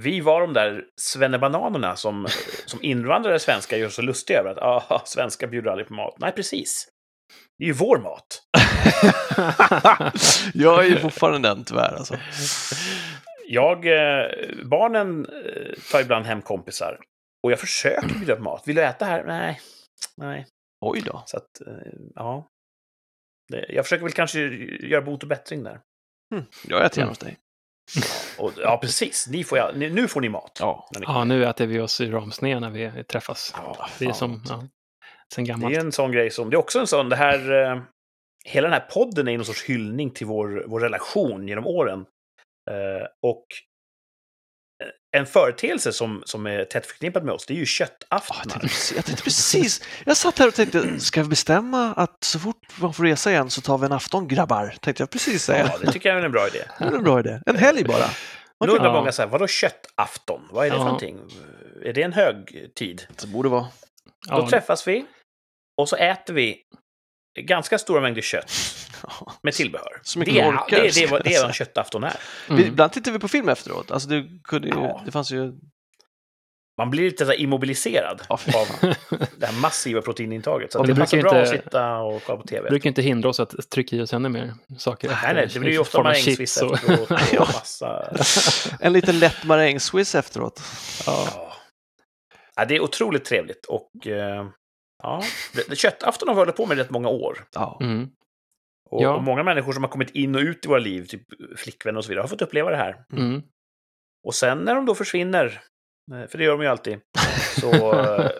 Vi 0.00 0.20
var 0.20 0.40
de 0.40 0.52
där 0.52 0.84
svennebananerna 1.00 1.96
som, 1.96 2.26
som 2.66 2.82
invandrare 2.82 3.38
svenskar 3.38 3.76
gör 3.76 3.88
så 3.88 4.02
lustiga 4.02 4.38
över 4.38 4.50
att 4.50 4.90
ah, 4.90 5.02
svenskar 5.04 5.46
bjuder 5.46 5.70
aldrig 5.70 5.88
på 5.88 5.94
mat. 5.94 6.14
Nej, 6.18 6.32
precis. 6.32 6.88
Det 7.58 7.64
är 7.64 7.66
ju 7.66 7.72
vår 7.72 7.98
mat. 7.98 8.42
jag 10.54 10.84
är 10.84 10.88
ju 10.88 10.98
fortfarande 10.98 11.48
den 11.48 11.64
tyvärr 11.64 11.94
alltså. 11.94 12.18
Jag, 13.48 13.86
eh, 13.86 14.30
barnen 14.64 15.26
eh, 15.26 15.72
tar 15.92 16.00
ibland 16.00 16.26
hem 16.26 16.42
kompisar 16.42 16.98
och 17.42 17.52
jag 17.52 17.60
försöker 17.60 18.08
bjuda 18.08 18.36
på 18.36 18.42
mat. 18.42 18.62
Vill 18.66 18.76
du 18.76 18.84
äta 18.84 19.04
här? 19.04 19.24
Nej. 19.24 19.60
Nej. 20.16 20.46
Oj 20.82 21.00
då. 21.06 21.22
Så 21.26 21.36
att, 21.36 21.60
eh, 21.66 21.92
ja. 22.14 22.48
Det, 23.48 23.66
jag 23.68 23.84
försöker 23.84 24.02
väl 24.04 24.12
kanske 24.12 24.40
göra 24.40 25.02
bot 25.02 25.22
och 25.22 25.28
bättring 25.28 25.62
där. 25.62 25.80
Jag 26.68 26.84
äter 26.84 26.98
gärna 26.98 27.02
Mm. 27.02 27.08
hos 27.08 27.18
dig. 27.18 27.38
Och, 28.38 28.52
ja, 28.56 28.78
precis. 28.82 29.26
Ni 29.28 29.44
får, 29.44 29.58
ja, 29.58 29.70
nu 29.74 30.08
får 30.08 30.20
ni 30.20 30.28
mat. 30.28 30.56
Ja. 30.60 30.88
Ni 30.98 31.04
ja, 31.06 31.24
nu 31.24 31.44
äter 31.46 31.66
vi 31.66 31.80
oss 31.80 32.00
i 32.00 32.10
ramsned 32.10 32.60
när 32.60 32.70
vi 32.70 33.04
träffas. 33.04 33.54
Ja, 33.56 33.88
Det 33.98 34.04
är 34.04 34.12
som, 34.12 34.42
ja, 34.48 34.64
sen 35.34 35.44
Det 35.44 35.48
gammalt. 35.48 35.76
är 35.76 35.80
en 35.80 35.92
sån 35.92 36.12
grej 36.12 36.30
som, 36.30 36.50
det 36.50 36.54
är 36.56 36.58
också 36.58 36.78
en 36.80 36.86
sån, 36.86 37.08
det 37.08 37.16
här, 37.16 37.52
eh, 37.72 37.82
hela 38.44 38.68
den 38.68 38.80
här 38.80 38.88
podden 38.90 39.28
är 39.28 39.36
någon 39.36 39.44
sorts 39.44 39.64
hyllning 39.64 40.10
till 40.10 40.26
vår, 40.26 40.64
vår 40.68 40.80
relation 40.80 41.48
genom 41.48 41.66
åren. 41.66 42.00
Eh, 42.70 43.06
och 43.22 43.46
en 45.16 45.26
företeelse 45.26 45.92
som, 45.92 46.22
som 46.26 46.46
är 46.46 46.64
tätt 46.64 46.86
förknippad 46.86 47.24
med 47.24 47.34
oss, 47.34 47.46
det 47.46 47.52
är 47.52 47.56
ju 47.56 47.60
Ah, 47.60 47.62
jag, 47.62 47.68
köttaftnar. 47.68 48.42
tänkte 48.44 48.58
precis, 48.68 48.92
jag 48.96 49.04
tänkte 49.04 49.24
precis, 49.24 49.82
jag 50.06 50.16
satt 50.16 50.38
här 50.38 50.48
och 50.48 50.54
tänkte, 50.54 51.00
ska 51.00 51.22
vi 51.22 51.28
bestämma 51.28 51.92
att 51.94 52.24
så 52.24 52.38
fort 52.38 52.56
man 52.80 52.94
får 52.94 53.04
resa 53.04 53.30
igen 53.30 53.50
så 53.50 53.60
tar 53.60 53.78
vi 53.78 53.86
en 53.86 53.92
afton 53.92 54.28
grabbar? 54.28 54.74
Tänkte 54.80 55.02
jag 55.02 55.10
precis 55.10 55.44
säga. 55.44 55.70
Ja, 55.72 55.78
det 55.86 55.92
tycker 55.92 56.08
jag 56.08 56.18
är 56.18 56.22
en 56.24 56.32
bra 56.32 56.46
idé. 56.48 56.58
Det 56.78 56.84
är 56.84 56.92
en 56.92 57.04
bra 57.04 57.20
idé. 57.20 57.40
En 57.46 57.56
helg 57.56 57.84
bara. 57.84 58.04
Nu 58.66 58.72
undrar 58.72 58.84
Ja. 58.86 58.92
många 58.92 59.12
så 59.12 59.22
här, 59.22 59.28
vadå 59.28 59.46
köttafton? 59.46 60.40
Vad 60.50 60.66
är 60.66 60.70
det 60.70 60.76
för 60.76 60.80
Ja. 60.80 60.84
någonting? 60.84 61.18
Är 61.84 61.92
det 61.92 62.02
en 62.02 62.12
högtid? 62.12 63.06
Det 63.20 63.26
borde 63.26 63.48
vara. 63.48 63.62
Då 63.62 63.68
Ja, 64.28 64.48
träffas 64.50 64.86
vi 64.88 65.04
och 65.80 65.88
så 65.88 65.96
äter 65.96 66.34
vi 66.34 66.56
ganska 67.40 67.78
stora 67.78 68.00
mängder 68.00 68.22
kött 68.22 68.52
med 69.42 69.54
tillbehör. 69.54 70.00
Så 70.02 70.18
mycket 70.18 70.34
det, 70.34 70.40
är, 70.40 70.50
orkar, 70.50 70.76
det, 70.76 70.94
det, 70.94 71.00
jag 71.00 71.22
det 71.24 71.34
är 71.34 71.40
vad 71.40 71.48
en 71.48 71.52
köttafton 71.54 72.04
är. 72.04 72.16
Mm. 72.48 72.62
ibland 72.64 72.92
tittar 72.92 73.12
vi 73.12 73.18
på 73.18 73.28
film 73.28 73.48
efteråt. 73.48 73.90
Alltså 73.90 74.08
det, 74.08 74.24
kunde 74.44 74.68
ju, 74.68 74.74
Ja. 74.74 75.02
det 75.06 75.12
fanns 75.12 75.30
ju... 75.30 75.52
Man 76.78 76.90
blir 76.90 77.02
lite 77.04 77.26
så 77.26 77.32
immobiliserad 77.32 78.22
Ja, 78.28 78.34
av 78.54 78.66
det 79.38 79.46
här 79.46 79.60
massiva 79.60 80.02
proteinintaget. 80.02 80.72
Så 80.72 80.78
Och 80.78 80.86
det 80.86 80.92
det 80.92 81.00
passar 81.00 81.16
brukar 81.16 81.30
bra 81.30 81.40
inte- 81.40 81.54
att 81.58 81.64
sitta 81.64 81.96
och 81.98 82.22
kolla 82.24 82.38
på 82.38 82.46
tv. 82.46 82.68
brukar 82.68 82.88
inte 82.88 83.02
hindra 83.02 83.28
oss 83.28 83.40
att 83.40 83.70
trycka 83.70 83.96
i 83.96 84.00
oss 84.00 84.12
ännu 84.12 84.28
mer 84.28 84.54
saker. 84.78 85.08
Nej, 85.22 85.34
nej, 85.34 85.48
det 85.54 85.60
blir 85.60 85.70
ju 85.72 85.78
ofta 85.78 86.02
marängsviss 86.02 86.62
och- 86.62 86.74
efteråt 86.74 87.10
och 87.10 87.38
massa... 87.38 88.16
En 88.80 88.92
liten 88.92 89.18
lätt 89.18 89.44
marängswiss 89.44 90.14
efteråt. 90.14 90.62
ja. 91.06 91.28
Ja. 91.34 91.48
Ja, 92.56 92.64
det 92.64 92.76
är 92.76 92.80
otroligt 92.80 93.24
trevligt 93.24 93.66
och... 93.66 94.06
eh, 94.06 94.46
Ja, 95.02 95.22
köttafton 95.74 96.28
har 96.28 96.34
vi 96.34 96.38
hållit 96.40 96.56
på 96.56 96.66
med 96.66 96.76
rätt 96.78 96.90
många 96.90 97.08
år. 97.08 97.44
Ja. 97.54 97.78
Mm. 97.82 98.08
Och, 98.90 99.02
Ja. 99.02 99.14
och 99.14 99.22
många 99.22 99.42
människor 99.42 99.72
som 99.72 99.82
har 99.82 99.90
kommit 99.90 100.10
in 100.10 100.34
och 100.34 100.40
ut 100.40 100.64
i 100.64 100.68
våra 100.68 100.78
liv, 100.78 101.06
typ 101.06 101.22
flickvänner 101.56 101.98
och 101.98 102.04
så 102.04 102.08
vidare, 102.08 102.22
har 102.22 102.28
fått 102.28 102.42
uppleva 102.42 102.70
det 102.70 102.76
här. 102.76 103.04
Mm. 103.12 103.42
Och 104.26 104.34
sen 104.34 104.58
när 104.58 104.74
de 104.74 104.86
då 104.86 104.94
försvinner, 104.94 105.60
eh, 106.12 106.28
för 106.28 106.38
det 106.38 106.44
gör 106.44 106.52
de 106.52 106.62
ju 106.62 106.68
alltid, 106.68 106.98
så 107.60 107.70
eh, 108.04 108.30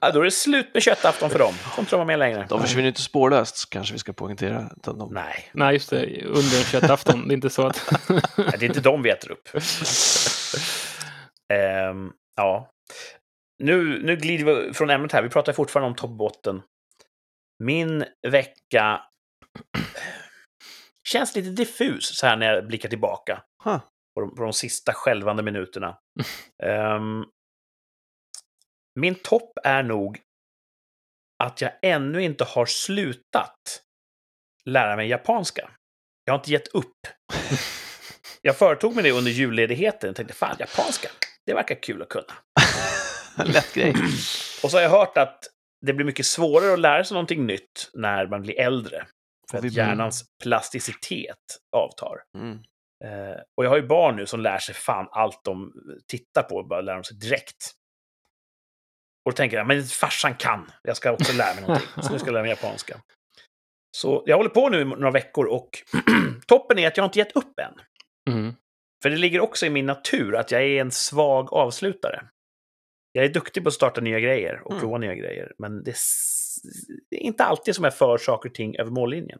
ja, 0.00 0.10
då 0.10 0.20
är 0.20 0.24
det 0.24 0.30
slut 0.30 0.74
med 0.74 0.82
köttafton 0.82 1.30
för 1.30 1.38
dem. 1.38 1.54
De 1.76 1.80
inte 1.80 1.96
vara 1.96 2.06
med 2.06 2.18
längre. 2.18 2.46
De 2.48 2.60
försvinner 2.60 2.88
inte 2.88 3.02
spårlöst, 3.02 3.70
kanske 3.70 3.92
vi 3.92 3.98
ska 3.98 4.12
poängtera. 4.12 4.70
Utan 4.76 4.98
de... 4.98 5.14
Nej, 5.14 5.50
Nej, 5.52 5.74
just 5.74 5.90
det. 5.90 6.24
Under 6.24 6.64
köttafton. 6.64 7.28
Det 7.28 7.32
är 7.32 7.36
inte 7.36 7.50
så 7.50 7.66
att... 7.66 7.92
det 8.36 8.62
är 8.62 8.64
inte 8.64 8.80
de 8.80 9.02
vi 9.02 9.10
äter 9.10 9.30
upp. 9.30 9.48
Ehm, 11.52 12.12
ja. 12.36 12.68
Nu, 13.62 14.02
nu 14.02 14.16
glider 14.16 14.44
vi 14.44 14.74
från 14.74 14.90
ämnet 14.90 15.12
här. 15.12 15.22
Vi 15.22 15.28
pratar 15.28 15.52
fortfarande 15.52 15.88
om 15.90 15.96
toppbotten. 15.96 16.62
Min 17.64 18.04
vecka 18.28 19.00
känns 21.08 21.34
lite 21.36 21.50
diffus 21.50 22.16
så 22.18 22.26
här 22.26 22.36
när 22.36 22.54
jag 22.54 22.66
blickar 22.66 22.88
tillbaka 22.88 23.42
Huh. 23.64 23.78
på 24.14 24.20
de, 24.20 24.34
på 24.34 24.42
de 24.42 24.52
sista 24.52 24.92
skälvande 24.92 25.42
minuterna. 25.42 25.98
Ehm, 26.62 27.24
min 29.00 29.14
topp 29.14 29.52
är 29.64 29.82
nog 29.82 30.20
att 31.44 31.60
jag 31.60 31.72
ännu 31.82 32.22
inte 32.22 32.44
har 32.44 32.66
slutat 32.66 33.82
lära 34.64 34.96
mig 34.96 35.08
japanska. 35.08 35.70
Jag 36.24 36.32
har 36.32 36.38
inte 36.38 36.50
gett 36.50 36.68
upp. 36.68 36.96
Jag 38.42 38.56
företog 38.56 38.94
mig 38.94 39.04
det 39.04 39.10
under 39.12 39.30
julledigheten 39.30 40.10
och 40.10 40.16
tänkte 40.16 40.34
fan, 40.34 40.56
japanska, 40.58 41.08
det 41.46 41.54
verkar 41.54 41.82
kul 41.82 42.02
att 42.02 42.08
kunna. 42.08 42.34
Lätt 43.44 43.74
grej. 43.74 43.94
Och 44.62 44.70
så 44.70 44.76
har 44.76 44.82
jag 44.82 44.90
hört 44.90 45.18
att 45.18 45.38
det 45.86 45.92
blir 45.92 46.06
mycket 46.06 46.26
svårare 46.26 46.72
att 46.72 46.78
lära 46.78 47.04
sig 47.04 47.14
någonting 47.14 47.46
nytt 47.46 47.90
när 47.94 48.26
man 48.26 48.42
blir 48.42 48.60
äldre. 48.60 49.06
För 49.50 49.58
att 49.58 49.72
hjärnans 49.72 50.24
plasticitet 50.42 51.58
avtar. 51.76 52.22
Mm. 52.38 52.58
Eh, 53.04 53.36
och 53.56 53.64
jag 53.64 53.70
har 53.70 53.76
ju 53.76 53.86
barn 53.86 54.16
nu 54.16 54.26
som 54.26 54.40
lär 54.40 54.58
sig 54.58 54.74
fan 54.74 55.08
allt 55.10 55.44
de 55.44 55.72
tittar 56.06 56.42
på, 56.42 56.62
bara 56.62 56.80
lär 56.80 56.94
de 56.94 57.04
sig 57.04 57.16
direkt. 57.16 57.72
Och 59.24 59.32
då 59.32 59.36
tänker 59.36 59.56
jag, 59.56 59.66
men 59.66 59.84
farsan 59.84 60.34
kan, 60.34 60.70
jag 60.82 60.96
ska 60.96 61.12
också 61.12 61.32
lära 61.32 61.54
mig 61.54 61.62
någonting. 61.62 61.88
Så 62.02 62.12
nu 62.12 62.18
ska 62.18 62.28
jag 62.28 62.32
lära 62.32 62.42
mig 62.42 62.50
japanska. 62.50 63.00
Så 63.96 64.22
jag 64.26 64.36
håller 64.36 64.50
på 64.50 64.68
nu 64.68 64.80
i 64.80 64.84
några 64.84 65.10
veckor 65.10 65.46
och 65.46 65.68
toppen 66.46 66.78
är 66.78 66.86
att 66.86 66.96
jag 66.96 67.06
inte 67.06 67.18
gett 67.18 67.36
upp 67.36 67.58
än. 67.58 67.74
Mm. 68.34 68.54
För 69.02 69.10
det 69.10 69.16
ligger 69.16 69.40
också 69.40 69.66
i 69.66 69.70
min 69.70 69.86
natur 69.86 70.36
att 70.36 70.50
jag 70.50 70.62
är 70.62 70.80
en 70.80 70.90
svag 70.90 71.52
avslutare. 71.52 72.28
Jag 73.12 73.24
är 73.24 73.28
duktig 73.28 73.62
på 73.62 73.68
att 73.68 73.74
starta 73.74 74.00
nya 74.00 74.20
grejer 74.20 74.62
och 74.64 74.70
Mm. 74.70 74.80
prova 74.80 74.98
nya 74.98 75.14
grejer, 75.14 75.52
men 75.58 75.84
det 75.84 75.90
är, 75.90 75.94
s- 75.94 76.56
det 77.10 77.16
är 77.16 77.20
inte 77.20 77.44
alltid 77.44 77.74
som 77.74 77.84
jag 77.84 77.96
för 77.96 78.18
saker 78.18 78.48
och 78.48 78.54
ting 78.54 78.76
över 78.76 78.90
mållinjen. 78.90 79.38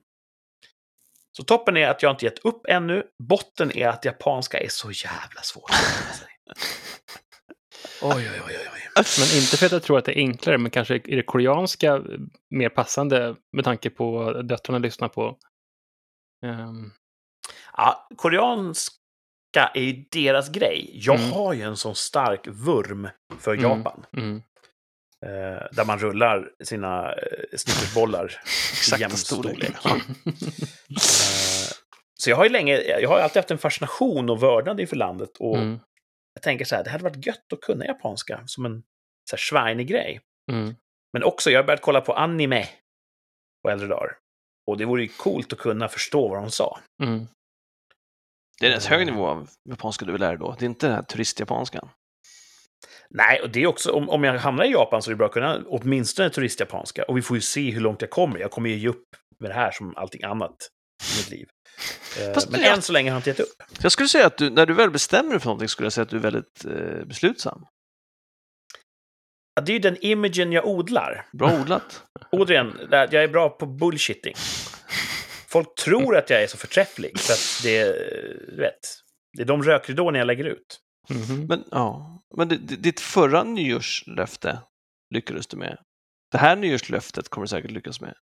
Så 1.37 1.42
toppen 1.44 1.76
är 1.76 1.88
att 1.88 2.02
jag 2.02 2.12
inte 2.12 2.24
gett 2.24 2.38
upp 2.38 2.66
ännu. 2.68 3.02
Botten 3.28 3.76
är 3.76 3.88
att 3.88 4.04
japanska 4.04 4.58
är 4.61 4.68
så 4.68 4.90
jävla 4.90 5.40
svårt. 5.42 5.70
att 5.70 5.76
lära 6.04 6.12
sig. 6.14 6.28
Oj, 8.02 8.30
oj, 8.35 8.40
oj, 8.46 8.56
oj. 8.74 8.80
Men 8.96 9.40
inte 9.40 9.56
för 9.56 9.66
att 9.66 9.72
jag 9.72 9.82
tror 9.82 9.98
att 9.98 10.04
det 10.04 10.12
är 10.12 10.16
enklare, 10.16 10.58
men 10.58 10.70
kanske 10.70 10.94
är 10.94 11.16
det 11.16 11.22
koreanska 11.22 12.02
mer 12.50 12.68
passande 12.68 13.37
med 13.52 13.64
tanke 13.64 13.90
på 13.90 14.32
döttrarna 14.42 14.78
lyssnar 14.78 15.08
på. 15.08 15.38
Ehm, 16.46 16.90
Ja, 17.76 18.08
koreanska 19.54 19.78
är 19.80 19.82
ju 19.82 20.04
deras 20.10 20.48
grej. 20.48 20.90
Jag 20.92 21.16
Mm. 21.20 21.32
har 21.32 21.52
ju 21.52 21.62
en 21.62 21.76
sån 21.76 21.94
stark 21.94 22.46
vurm 22.46 23.08
för 23.38 23.54
Mm. 23.54 23.64
Japan. 23.70 24.06
mm. 24.16 24.42
Eh, 25.26 25.62
där 25.72 25.84
man 25.84 25.98
rullar 25.98 26.50
sina 26.64 27.12
eh, 27.12 27.56
snickersbollar 27.56 28.40
i 28.96 29.00
jämn 29.00 29.16
storlek. 29.16 29.76
storlek. 29.76 30.02
Eh, 30.90 31.72
så 32.18 32.30
jag 32.30 32.36
har 32.36 32.44
ju 32.44 32.50
länge, 32.50 32.76
jag 32.76 33.08
har 33.08 33.18
alltid 33.18 33.36
haft 33.36 33.50
en 33.50 33.58
fascination 33.58 34.30
och 34.30 34.42
vördnad 34.42 34.80
inför 34.80 34.96
landet. 34.96 35.30
Och 35.38 35.56
Mm. 35.56 35.78
jag 36.34 36.42
tänker 36.42 36.64
så 36.64 36.74
här, 36.76 36.84
det 36.84 36.90
hade 36.90 37.04
varit 37.04 37.26
gött 37.26 37.52
att 37.52 37.60
kunna 37.60 37.84
japanska 37.86 38.42
som 38.46 38.66
en 38.66 38.82
så 39.30 39.36
här 39.36 39.38
schweinig 39.38 39.86
grej. 39.88 40.20
Mm. 40.52 40.74
Men 41.12 41.22
också, 41.24 41.50
jag 41.50 41.58
har 41.58 41.64
börjat 41.64 41.80
kolla 41.82 42.00
på 42.00 42.12
anime 42.12 42.68
på 43.64 43.70
äldre 43.70 43.86
dagar. 43.88 44.16
Och 44.66 44.76
det 44.78 44.84
vore 44.84 45.02
ju 45.02 45.08
coolt 45.08 45.52
att 45.52 45.58
kunna 45.58 45.88
förstå 45.88 46.28
vad 46.28 46.38
de 46.42 46.50
sa. 46.50 46.78
Mm. 47.02 47.26
Det 48.62 48.66
är 48.66 48.70
en 48.70 48.77
rätt 48.77 48.85
hög 48.85 49.07
nivå 49.07 49.27
av 49.27 49.48
japanska 49.68 50.05
du 50.05 50.12
vill 50.12 50.20
lära 50.20 50.37
då. 50.37 50.57
Det 50.59 50.64
är 50.64 50.66
inte 50.66 50.87
den 50.87 50.94
här 50.96 51.03
turistjapanskan. 51.03 51.88
Nej, 53.11 53.40
och 53.40 53.51
det 53.51 53.62
är 53.62 53.66
också, 53.66 53.92
om, 53.92 54.09
om 54.09 54.25
jag 54.25 54.38
hamnar 54.38 54.64
i 54.64 54.70
Japan 54.72 55.03
så 55.03 55.11
är 55.11 55.12
det 55.12 55.16
bra 55.16 55.27
att 55.27 55.33
kunna 55.33 55.62
åtminstone 55.66 56.31
turistjapanska. 56.31 57.03
Och 57.05 57.16
vi 57.16 57.22
får 57.22 57.37
ju 57.37 57.40
se 57.40 57.70
hur 57.70 57.81
långt 57.81 58.01
jag 58.01 58.11
kommer. 58.11 58.38
Jag 58.38 58.51
kommer 58.51 58.70
ju 58.70 58.77
ge 58.77 58.88
upp 58.88 59.05
med 59.40 59.51
det 59.51 59.55
här 59.55 59.70
som 59.70 59.96
allting 59.96 60.22
annat 60.25 60.57
i 61.14 61.18
mitt 61.18 61.31
liv. 61.31 61.46
Eh, 62.20 62.33
Fast 62.35 62.51
Men 62.51 62.61
jag- 62.61 62.75
än 62.75 62.83
så 62.83 62.92
länge 62.92 63.11
har 63.11 63.14
jag 63.14 63.18
inte 63.20 63.31
gett 63.31 63.40
upp. 63.40 63.62
Jag 63.83 63.92
skulle 63.92 64.09
säga 64.09 64.27
att 64.27 64.38
du, 64.38 64.51
när 64.51 64.66
du 64.66 64.75
väl 64.75 64.90
bestämmer 64.90 65.31
dig 65.31 65.40
för 65.40 65.46
någonting 65.46 65.68
skulle 65.68 65.87
jag 65.87 65.92
säga 65.92 66.03
att 66.03 66.09
du 66.09 66.16
är 66.16 66.20
väldigt 66.20 66.64
eh, 66.64 67.05
beslutsam. 67.07 67.64
Ja, 69.55 69.62
Det 69.62 69.72
är 69.72 69.75
ju 69.75 69.79
den 69.81 69.96
imagen 70.01 70.53
jag 70.53 70.66
odlar. 70.66 71.27
Bra 71.33 71.61
odlat. 71.61 72.03
Återigen, 72.33 72.79
jag 72.90 73.14
är 73.14 73.29
bra 73.29 73.48
på 73.48 73.66
bullshitting. 73.66 74.35
Folk 75.52 75.74
tror 75.74 76.16
att 76.16 76.30
jag 76.30 76.42
är 76.42 76.46
så 76.46 76.56
förträfflig 76.56 77.18
för 77.18 77.32
att 77.32 77.62
det 77.62 77.78
är, 77.78 77.92
du 78.50 78.56
vet, 78.56 78.80
det 79.36 79.42
är 79.42 79.46
de 79.46 79.62
rökridåerna 79.62 80.18
jag 80.18 80.26
lägger 80.26 80.44
ut. 80.44 80.80
Mhm. 81.10 81.46
Men 81.46 81.64
ja, 81.70 82.22
men 82.36 82.48
ditt 82.66 83.00
förra 83.00 83.44
nyårslöfte, 83.44 84.58
lyckades 85.14 85.46
du 85.46 85.56
med. 85.56 85.78
Det 86.30 86.38
här 86.38 86.56
nyårslöftet 86.56 87.28
kommer 87.28 87.44
du 87.44 87.48
säkert 87.48 87.70
lyckas 87.70 88.00
med. 88.00 88.14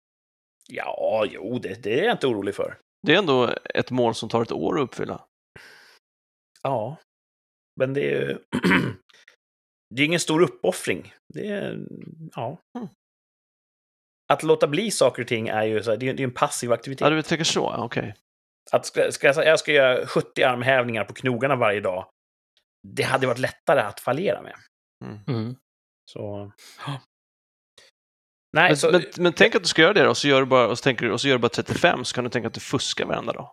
Ja, 0.68 1.26
jo, 1.30 1.58
det, 1.58 1.82
det 1.82 2.00
är 2.00 2.04
jag 2.04 2.14
inte 2.14 2.26
orolig 2.26 2.54
för. 2.54 2.78
Det 3.06 3.14
är 3.14 3.18
ändå 3.18 3.54
ett 3.74 3.90
mål 3.90 4.14
som 4.14 4.28
tar 4.28 4.42
ett 4.42 4.52
år 4.52 4.78
att 4.78 4.84
uppfylla. 4.84 5.24
Ja, 6.62 6.96
men 7.80 7.94
det 7.94 8.00
är 8.00 8.20
ju... 8.20 8.38
det 9.94 10.02
är 10.02 10.06
ingen 10.06 10.20
stor 10.20 10.42
uppoffring. 10.42 11.12
Det 11.34 11.46
är... 11.46 11.86
Ja. 12.34 12.58
Mm. 12.78 12.88
Att 14.30 14.42
låta 14.42 14.66
bli 14.66 14.90
saker 14.90 15.22
och 15.22 15.28
ting 15.28 15.48
är 15.48 15.62
ju 15.62 15.82
så 15.82 15.90
här, 15.90 15.96
det 15.98 16.08
är, 16.08 16.14
det 16.14 16.22
är 16.22 16.24
en 16.24 16.34
passiv 16.34 16.72
aktivitet. 16.72 17.00
Ja, 17.00 17.10
du 17.10 17.22
tänker 17.22 17.44
så? 17.44 17.74
Okej. 17.78 18.14
Att 18.72 18.86
ska, 18.86 19.12
ska 19.12 19.26
jag, 19.26 19.34
säga- 19.36 19.48
jag 19.50 19.58
ska 19.60 19.72
göra 19.72 20.06
70 20.06 20.42
armhävningar 20.42 21.04
på 21.04 21.12
knogarna 21.14 21.56
varje 21.56 21.80
dag. 21.80 22.06
Det 22.88 23.02
hade 23.02 23.26
varit 23.26 23.38
lättare 23.38 23.80
att 23.80 24.00
fallera 24.00 24.42
med. 24.42 24.54
Mm. 25.28 25.56
Så... 26.12 26.52
Nej, 28.56 28.68
Men, 28.70 28.76
så... 28.76 28.90
men, 28.90 29.04
men 29.16 29.32
tänk 29.32 29.54
att 29.54 29.62
du 29.62 29.68
ska 29.68 29.82
göra 29.82 29.92
det 29.92 30.02
då, 30.02 30.10
och 30.10 30.16
så 30.16 30.28
gör 30.28 30.40
du 30.40 30.46
bara, 30.46 30.68
och 30.68 30.78
så 30.78 30.82
tänker, 30.82 31.10
och 31.10 31.20
så 31.20 31.28
gör 31.28 31.34
du 31.34 31.40
bara 31.40 31.48
35, 31.48 32.04
så 32.04 32.14
kan 32.14 32.24
du 32.24 32.30
tänka 32.30 32.48
att 32.48 32.54
du 32.54 32.60
fuskar 32.60 33.04
varenda 33.04 33.32
dag. 33.32 33.50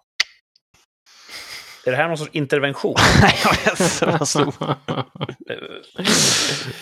Är 1.85 1.91
det 1.91 1.97
här 1.97 2.07
någon 2.07 2.17
sorts 2.17 2.31
intervention? 2.33 2.95
Nej, 3.21 3.39
jag 3.43 3.51
vet 3.51 4.41
inte. 4.41 4.75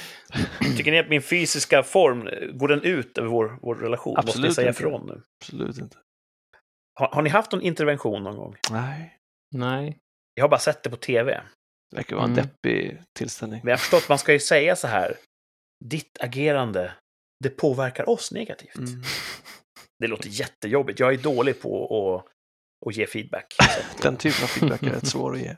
Tycker 0.78 0.92
ni 0.92 1.00
att 1.00 1.10
min 1.10 1.22
fysiska 1.22 1.84
form, 1.84 2.30
går 2.58 2.68
den 2.68 2.82
ut 2.82 3.18
över 3.18 3.28
vår, 3.30 3.60
vår 3.62 3.76
relation? 3.76 4.14
Måste 4.16 4.26
ni 4.26 4.32
Absolut 4.32 4.56
säga 4.56 4.68
inte. 4.70 4.80
ifrån 4.84 5.08
nu? 5.08 5.22
Absolut 5.42 5.78
inte. 5.78 5.98
Har, 7.00 7.08
har 7.08 7.22
ni 7.22 7.30
haft 7.30 7.52
någon 7.52 7.62
intervention 7.62 8.24
någon 8.24 8.38
gång? 8.38 8.56
Nej, 8.72 9.18
Nej. 9.56 9.98
Jag 10.34 10.44
har 10.44 10.50
bara 10.50 10.60
sett 10.60 10.84
det 10.84 10.90
på 10.90 10.96
tv. 10.98 11.42
det 11.92 11.98
verkar 11.98 12.16
vara 12.16 12.26
en 12.26 12.32
Mm. 12.34 12.46
deppig 12.46 13.02
tillställning. 13.18 13.60
Men 13.64 13.70
jag 13.70 13.74
har 13.78 13.80
förstått, 13.80 14.10
man 14.10 14.18
ska 14.20 14.34
ju 14.34 14.40
säga 14.40 14.76
så 14.76 14.88
här. 14.88 15.18
Ditt 15.86 16.18
agerande, 16.20 16.94
det 17.44 17.50
påverkar 17.50 18.10
oss 18.10 18.32
negativt. 18.32 18.76
Mm. 18.76 19.04
Det 20.00 20.08
låter 20.08 20.30
jättejobbigt. 20.30 21.00
Jag 21.00 21.14
är 21.14 21.18
dålig 21.18 21.62
på 21.62 21.86
att, 22.16 22.32
att 22.90 22.96
ge 22.96 23.08
feedback. 23.08 23.46
Den 24.02 24.18
typen 24.18 24.44
av 24.44 24.48
feedback 24.48 24.84
är 24.84 24.90
rätt 24.90 25.08
svår 25.08 25.34
att 25.34 25.40
ge. 25.42 25.56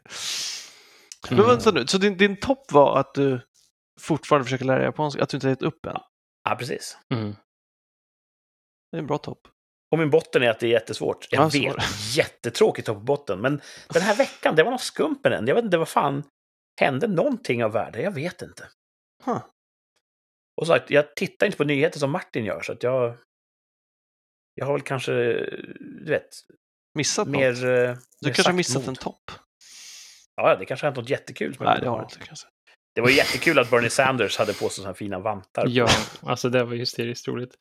Men 1.30 1.40
Mm. 1.40 1.48
vänta 1.50 1.72
nu, 1.72 1.88
så 1.88 1.98
din, 1.98 2.18
din 2.18 2.36
topp 2.40 2.72
var 2.72 3.00
att 3.00 3.13
du 3.13 3.42
fortfarande 4.00 4.44
försöker 4.44 4.66
lära 4.66 4.78
dig 4.78 4.86
japanska, 4.86 5.24
att 5.24 5.30
du 5.30 5.38
inte 5.38 5.48
har 5.48 5.52
gett 5.52 5.62
upp 5.62 5.86
än? 5.86 5.98
Ja, 6.50 6.56
precis. 6.56 6.98
Mm. 7.14 7.36
Det 8.92 8.98
är 8.98 9.00
en 9.02 9.08
bra 9.08 9.18
topp. 9.18 9.48
Och 9.92 10.00
min 10.00 10.10
botten 10.10 10.44
är 10.44 10.50
att 10.50 10.60
det 10.60 10.68
är 10.68 10.72
jättesvårt. 10.72 11.28
Jag 11.32 11.56
Ja, 11.56 11.74
vet, 11.74 11.84
jättetråkigt 12.16 12.90
att 12.90 12.96
på 12.96 13.02
botten. 13.02 13.42
Men 13.42 13.62
den 13.90 14.02
här 14.02 14.16
veckan, 14.16 14.56
det 14.56 14.64
var 14.64 14.72
något 14.72 14.82
skumt 14.82 15.20
med 15.24 15.32
den. 15.32 15.48
Jag 15.48 15.56
vet 15.56 15.64
inte 15.66 15.78
vad 15.78 15.88
fan 15.90 16.24
hände 16.82 17.08
någonting 17.08 17.64
av 17.64 17.72
värde. 17.72 18.02
Jag 18.02 18.12
vet 18.12 18.42
inte. 18.42 18.68
Huh. 19.26 19.44
Och 20.62 20.68
så 20.68 20.74
sagt, 20.74 20.90
jag 20.90 21.16
tittar 21.16 21.46
inte 21.46 21.58
på 21.58 21.64
nyheter 21.64 22.00
som 22.00 22.12
Martin 22.12 22.46
gör, 22.46 22.62
så 22.62 22.72
att 22.72 22.84
jag... 22.84 23.18
Jag 24.54 24.66
har 24.66 24.74
väl 24.74 24.82
kanske, 24.82 25.12
du 25.80 26.06
vet, 26.10 26.30
Missat 26.94 27.28
något? 27.28 27.32
mer... 27.32 27.50
eh, 27.66 27.98
Du 28.20 28.28
mer 28.28 28.34
kanske 28.34 28.44
har 28.52 28.54
missat 28.54 28.82
mod. 28.82 28.90
en 28.90 28.96
topp? 28.96 29.32
Ja, 30.36 30.56
det 30.56 30.66
kanske 30.66 30.86
har 30.86 30.92
hänt 30.92 30.98
något 31.02 31.10
jättekul. 31.10 31.58
Nej, 31.60 31.80
det 31.82 31.88
har 31.90 31.98
ha. 31.98 32.08
du 32.08 32.14
inte 32.16 32.28
kanske. 32.28 32.48
Det 32.98 33.02
var 33.02 33.10
jättekul 33.10 33.60
att 33.60 33.70
Bernie 33.72 33.90
Sanders 33.90 34.38
hade 34.38 34.54
på 34.54 34.70
sig 34.70 34.76
sådana 34.76 34.94
fina 34.94 35.20
vantar. 35.20 35.66
Ja, 35.68 35.88
alltså 36.22 36.50
det 36.50 36.64
var 36.64 36.76
hysteriskt 36.76 37.28
roligt. 37.28 37.52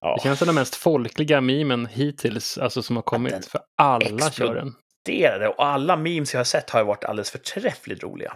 Ja, 0.00 0.14
Det 0.16 0.22
känns 0.22 0.38
som 0.38 0.46
den 0.46 0.54
mest 0.54 0.74
folkliga 0.74 1.40
memen 1.40 1.86
hittills, 1.86 2.58
alltså 2.58 2.82
som 2.82 2.96
har 2.96 3.02
kommit. 3.02 3.46
För 3.46 3.60
alla 3.76 4.30
kör 4.30 4.54
den. 4.54 4.74
det 5.04 5.46
och 5.46 5.66
alla 5.66 5.96
memes 5.96 6.32
jag 6.34 6.38
har 6.38 6.44
sett 6.44 6.70
har 6.70 6.80
ju 6.80 6.86
varit 6.86 7.04
alldeles 7.04 7.30
förträffligt 7.30 8.02
roliga. 8.02 8.32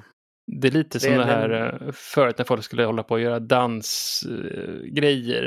Det 0.61 0.69
är 0.69 0.73
lite 0.73 1.01
som 1.01 1.11
Det 1.11 1.15
är 1.17 1.19
det 1.19 1.25
här 1.25 1.49
den- 1.49 1.87
eh, 1.89 1.93
förut 1.93 2.39
när 2.39 2.45
folk 2.45 2.65
skulle 2.65 2.85
hålla 2.85 3.03
på 3.03 3.15
och 3.15 3.21
göra 3.21 3.41
dansgrejer. 3.41 5.43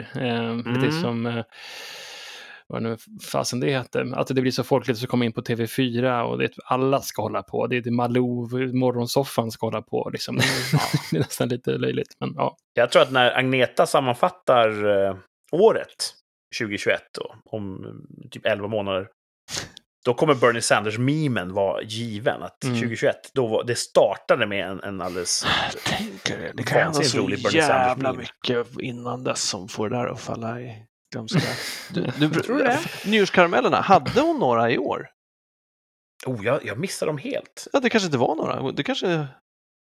Lite 0.58 0.80
Mm. 0.88 1.02
som, 1.02 1.26
eh, 1.26 1.44
vad 2.68 2.84
nu 2.84 2.98
fasen 3.32 3.60
det 3.60 3.70
heter, 3.70 4.20
att 4.20 4.28
det 4.28 4.42
blir 4.42 4.52
så 4.52 4.64
folkligt 4.64 4.98
så 4.98 5.08
kommer 5.08 5.26
in 5.26 5.34
på 5.34 5.42
TV4 5.42 6.22
och 6.22 6.38
det, 6.38 6.52
alla 6.66 7.02
ska 7.02 7.22
hålla 7.22 7.44
på. 7.44 7.68
Det 7.68 7.78
är 7.78 7.82
det 7.82 7.92
Malou, 7.92 8.74
morgonsoffan 8.74 9.52
ska 9.52 9.66
hålla 9.66 9.82
på. 9.82 10.10
Liksom. 10.14 10.36
det 11.12 11.18
är 11.18 11.20
nästan 11.20 11.50
lite 11.50 11.72
löjligt, 11.72 12.16
men 12.20 12.34
ja. 12.36 12.58
Jag 12.74 12.92
tror 12.92 13.02
att 13.02 13.12
när 13.12 13.38
Agneta 13.38 13.86
sammanfattar 13.86 14.70
eh, 15.08 15.18
året 15.52 16.14
2021 16.60 17.02
då, 17.20 17.36
om 17.46 17.86
eh, 17.86 18.30
typ 18.30 18.46
11 18.46 18.68
månader, 18.68 19.08
då 20.06 20.14
kommer 20.14 20.36
Bernie 20.36 20.62
Sanders-memen 20.62 21.54
vara 21.54 21.82
given. 21.82 22.44
Att 22.44 22.64
Mm. 22.64 22.76
2021, 22.76 23.16
då 23.34 23.48
var, 23.48 23.64
det 23.64 23.76
startade 23.76 24.48
med 24.48 24.68
en, 24.68 24.84
en 24.84 25.02
alldeles... 25.02 25.46
Jag 25.74 25.82
tänker 25.84 26.38
det. 26.38 26.52
Det 26.56 26.64
kan 26.64 26.82
hända 26.82 27.02
så 27.04 27.30
jävla 27.52 28.14
mycket 28.14 28.68
innan 28.80 29.24
dess 29.24 29.42
som 29.42 29.68
får 29.68 29.90
det 29.90 29.96
där 29.96 30.08
att 30.08 30.22
falla 30.22 30.62
i 30.62 30.87
glömska. 31.14 31.40
Du, 31.94 32.02
du, 32.20 32.30
Tror 32.42 32.58
du 32.58 32.64
det? 32.64 32.80
Nyårskaramellerna, 33.06 33.82
hade 33.82 34.22
hon 34.22 34.40
några 34.40 34.72
i 34.72 34.78
år? 34.78 35.10
Oh, 36.26 36.46
jag, 36.46 36.66
jag 36.66 36.80
missade 36.80 37.10
dem 37.10 37.18
helt. 37.18 37.68
Ja, 37.74 37.80
det 37.80 37.90
kanske 37.90 38.06
inte 38.06 38.18
var 38.18 38.36
några. 38.36 38.72
Det 38.72 38.84
kanske... 38.84 39.28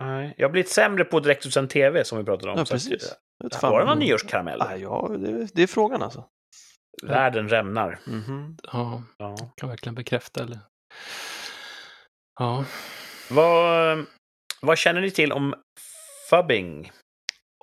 Nej, 0.01 0.35
jag 0.37 0.49
har 0.49 0.53
blivit 0.53 0.71
sämre 0.71 1.05
på 1.05 1.21
direktsänd 1.21 1.71
tv 1.71 2.05
som 2.05 2.19
vi 2.19 2.25
pratade 2.25 2.51
om. 2.53 2.57
Ja, 2.57 2.63
att, 2.63 2.71
precis. 2.71 3.03
eh, 3.13 3.45
vet 3.45 3.63
Var 3.63 3.81
det 3.81 3.87
någon 3.87 3.99
nyårskaramell? 3.99 4.63
Ah, 4.63 4.77
ja, 4.77 5.11
det, 5.19 5.49
det 5.55 5.63
är 5.63 5.67
frågan 5.67 6.03
alltså. 6.03 6.25
Världen 7.03 7.49
rämnar. 7.49 8.01
Mhm. 8.07 8.57
ja, 8.73 9.03
Ja. 9.19 9.37
kan 9.57 9.69
verkligen 9.69 9.95
bekräfta. 9.95 10.43
Eller... 10.43 10.59
Ja, 12.41 12.65
Vad, 13.31 14.05
vad 14.61 14.79
känner 14.79 15.01
ni 15.01 15.11
till 15.11 15.33
om 15.33 15.55
fubbing? 16.31 16.93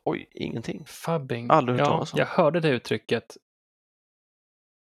Oj, 0.06 0.28
ingenting. 0.32 0.86
fubbing. 0.86 1.48
Aldrig 1.50 1.80
hört 1.80 1.88
ja, 1.88 1.92
talas 1.94 2.14
om. 2.14 2.20
jag 2.20 2.26
hörde 2.26 2.60
det 2.60 2.70
uttrycket 2.70 3.38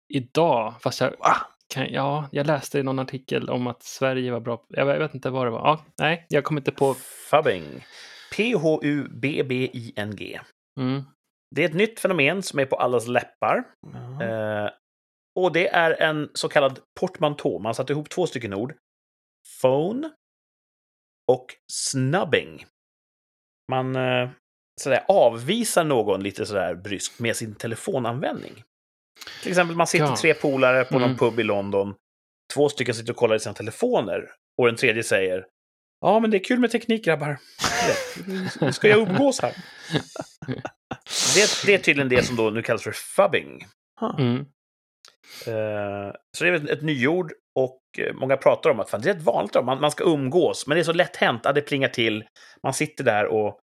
idag, 0.09 0.73
fast 0.81 1.01
jag, 1.01 1.11
Va? 1.19 1.35
kan, 1.73 1.93
ja, 1.93 2.29
jag 2.31 2.47
läste 2.47 2.79
i 2.79 2.83
någon 2.83 2.99
artikel 2.99 3.49
om 3.49 3.67
att 3.67 3.83
Sverige 3.83 4.31
var 4.31 4.39
bra 4.39 4.65
jag, 4.67 4.87
jag 4.87 4.99
vet 4.99 5.13
inte 5.13 5.29
vad 5.29 5.47
det 5.47 5.51
var. 5.51 5.59
Ja, 5.59 5.85
nej, 5.99 6.25
jag 6.29 6.43
kommer 6.43 6.61
inte 6.61 6.71
på. 6.71 6.93
Fubbing. 7.29 7.85
P-H-U-B-B-I-N-G. 8.35 10.39
Mm. 10.79 11.03
Det 11.55 11.63
är 11.63 11.69
ett 11.69 11.75
nytt 11.75 11.99
fenomen 11.99 12.43
som 12.43 12.59
är 12.59 12.65
på 12.65 12.75
allas 12.75 13.07
läppar. 13.07 13.63
Ja. 13.93 14.23
Eh, 14.23 14.69
och 15.35 15.53
det 15.53 15.67
är 15.67 16.01
en 16.01 16.29
så 16.33 16.49
kallad 16.49 16.79
portmantå. 16.99 17.59
Man 17.59 17.75
satte 17.75 17.93
ihop 17.93 18.09
två 18.09 18.27
stycken 18.27 18.53
ord. 18.53 18.75
Phone 19.61 20.11
och 21.31 21.45
snubbing. 21.71 22.65
Man 23.71 23.95
eh, 23.95 24.29
sådär, 24.81 25.05
avvisar 25.07 25.83
någon 25.83 26.23
lite 26.23 26.45
sådär 26.45 26.75
bryskt 26.75 27.19
med 27.19 27.35
sin 27.35 27.55
telefonanvändning. 27.55 28.63
Till 29.41 29.51
exempel 29.51 29.75
man 29.75 29.87
sitter 29.87 30.05
Ja. 30.05 30.15
tre 30.15 30.33
polare 30.33 30.83
på 30.85 30.93
någon 30.93 31.03
Mm. 31.03 31.17
pub 31.17 31.39
i 31.39 31.43
London. 31.43 31.95
Två 32.53 32.69
stycken 32.69 32.95
sitter 32.95 33.11
och 33.13 33.17
kollar 33.17 33.35
i 33.35 33.39
sina 33.39 33.53
telefoner. 33.53 34.29
Och 34.57 34.65
den 34.67 34.75
tredje 34.75 35.03
säger 35.03 35.45
Ja, 36.01 36.19
men 36.19 36.31
det 36.31 36.37
är 36.37 36.43
kul 36.43 36.59
med 36.59 36.71
teknik, 36.71 37.05
grabbar. 37.05 37.37
Nu 38.61 38.73
ska 38.73 38.87
jag 38.87 38.99
umgås 38.99 39.39
här. 39.41 39.53
Det, 41.35 41.65
det 41.65 41.73
är 41.73 41.77
tydligen 41.77 42.09
det 42.09 42.23
som 42.25 42.35
då 42.35 42.49
nu 42.49 42.61
kallas 42.61 42.83
för 42.83 42.91
fubbing. 42.91 43.65
Mm. 44.19 44.35
Eh, 45.47 46.13
så 46.37 46.43
det 46.43 46.49
är 46.49 46.51
väl 46.51 46.69
ett 46.69 46.81
nyord 46.81 47.31
och 47.55 47.81
eh, 47.97 48.13
många 48.13 48.37
pratar 48.37 48.69
om 48.69 48.79
att 48.79 48.89
fan, 48.89 49.01
det 49.01 49.09
är 49.09 49.15
ett 49.15 49.21
vanligt 49.21 49.55
ord. 49.55 49.65
Man, 49.65 49.81
man 49.81 49.91
ska 49.91 50.03
umgås, 50.03 50.67
men 50.67 50.75
det 50.75 50.81
är 50.81 50.83
så 50.83 50.93
lätt 50.93 51.15
hänt 51.15 51.45
att 51.45 51.55
det 51.55 51.61
plingar 51.61 51.87
till. 51.89 52.23
Man 52.63 52.73
sitter 52.73 53.03
där 53.03 53.25
och, 53.25 53.59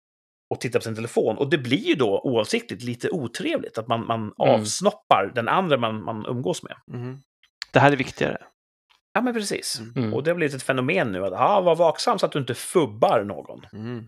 och 0.51 0.61
tittar 0.61 0.79
på 0.79 0.83
sin 0.83 0.95
telefon 0.95 1.39
och 1.39 1.51
det 1.51 1.59
blir 1.59 1.89
ju 1.89 1.95
då 1.95 2.21
oavsiktligt 2.25 2.83
lite 2.83 3.11
otrevligt 3.11 3.79
att 3.79 3.89
man, 3.89 4.07
man 4.07 4.33
avsnoppar 4.37 5.33
den 5.35 5.49
andra 5.49 5.77
man, 5.77 6.05
man 6.05 6.27
umgås 6.27 6.63
med. 6.63 6.77
Mhm. 6.87 7.21
Det 7.73 7.81
här 7.81 7.93
är 7.93 7.97
viktigare. 7.97 8.39
Ja, 9.13 9.21
men 9.21 9.35
precis. 9.35 9.81
Mm. 9.97 10.15
Och 10.15 10.23
det 10.23 10.31
har 10.31 10.37
blivit 10.37 10.55
ett 10.55 10.63
fenomen 10.63 11.13
nu 11.13 11.25
att 11.25 11.33
ah, 11.33 11.61
var 11.61 11.77
vaksam 11.77 12.19
så 12.19 12.27
att 12.27 12.33
du 12.33 12.39
inte 12.39 12.55
fubbar 12.55 13.25
någon. 13.25 13.67
Mm. 13.73 13.99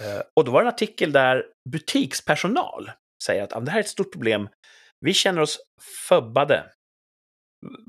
Eh, 0.00 0.22
och 0.36 0.44
då 0.44 0.52
var 0.52 0.60
det 0.62 0.68
en 0.68 0.74
artikel 0.74 1.12
där 1.12 1.44
butikspersonal 1.70 2.90
säger 3.24 3.42
att 3.42 3.52
ah, 3.52 3.60
det 3.60 3.70
här 3.70 3.78
är 3.78 3.82
ett 3.82 3.88
stort 3.88 4.12
problem. 4.12 4.48
Vi 5.00 5.14
känner 5.14 5.40
oss 5.40 5.58
fubbade 6.08 6.64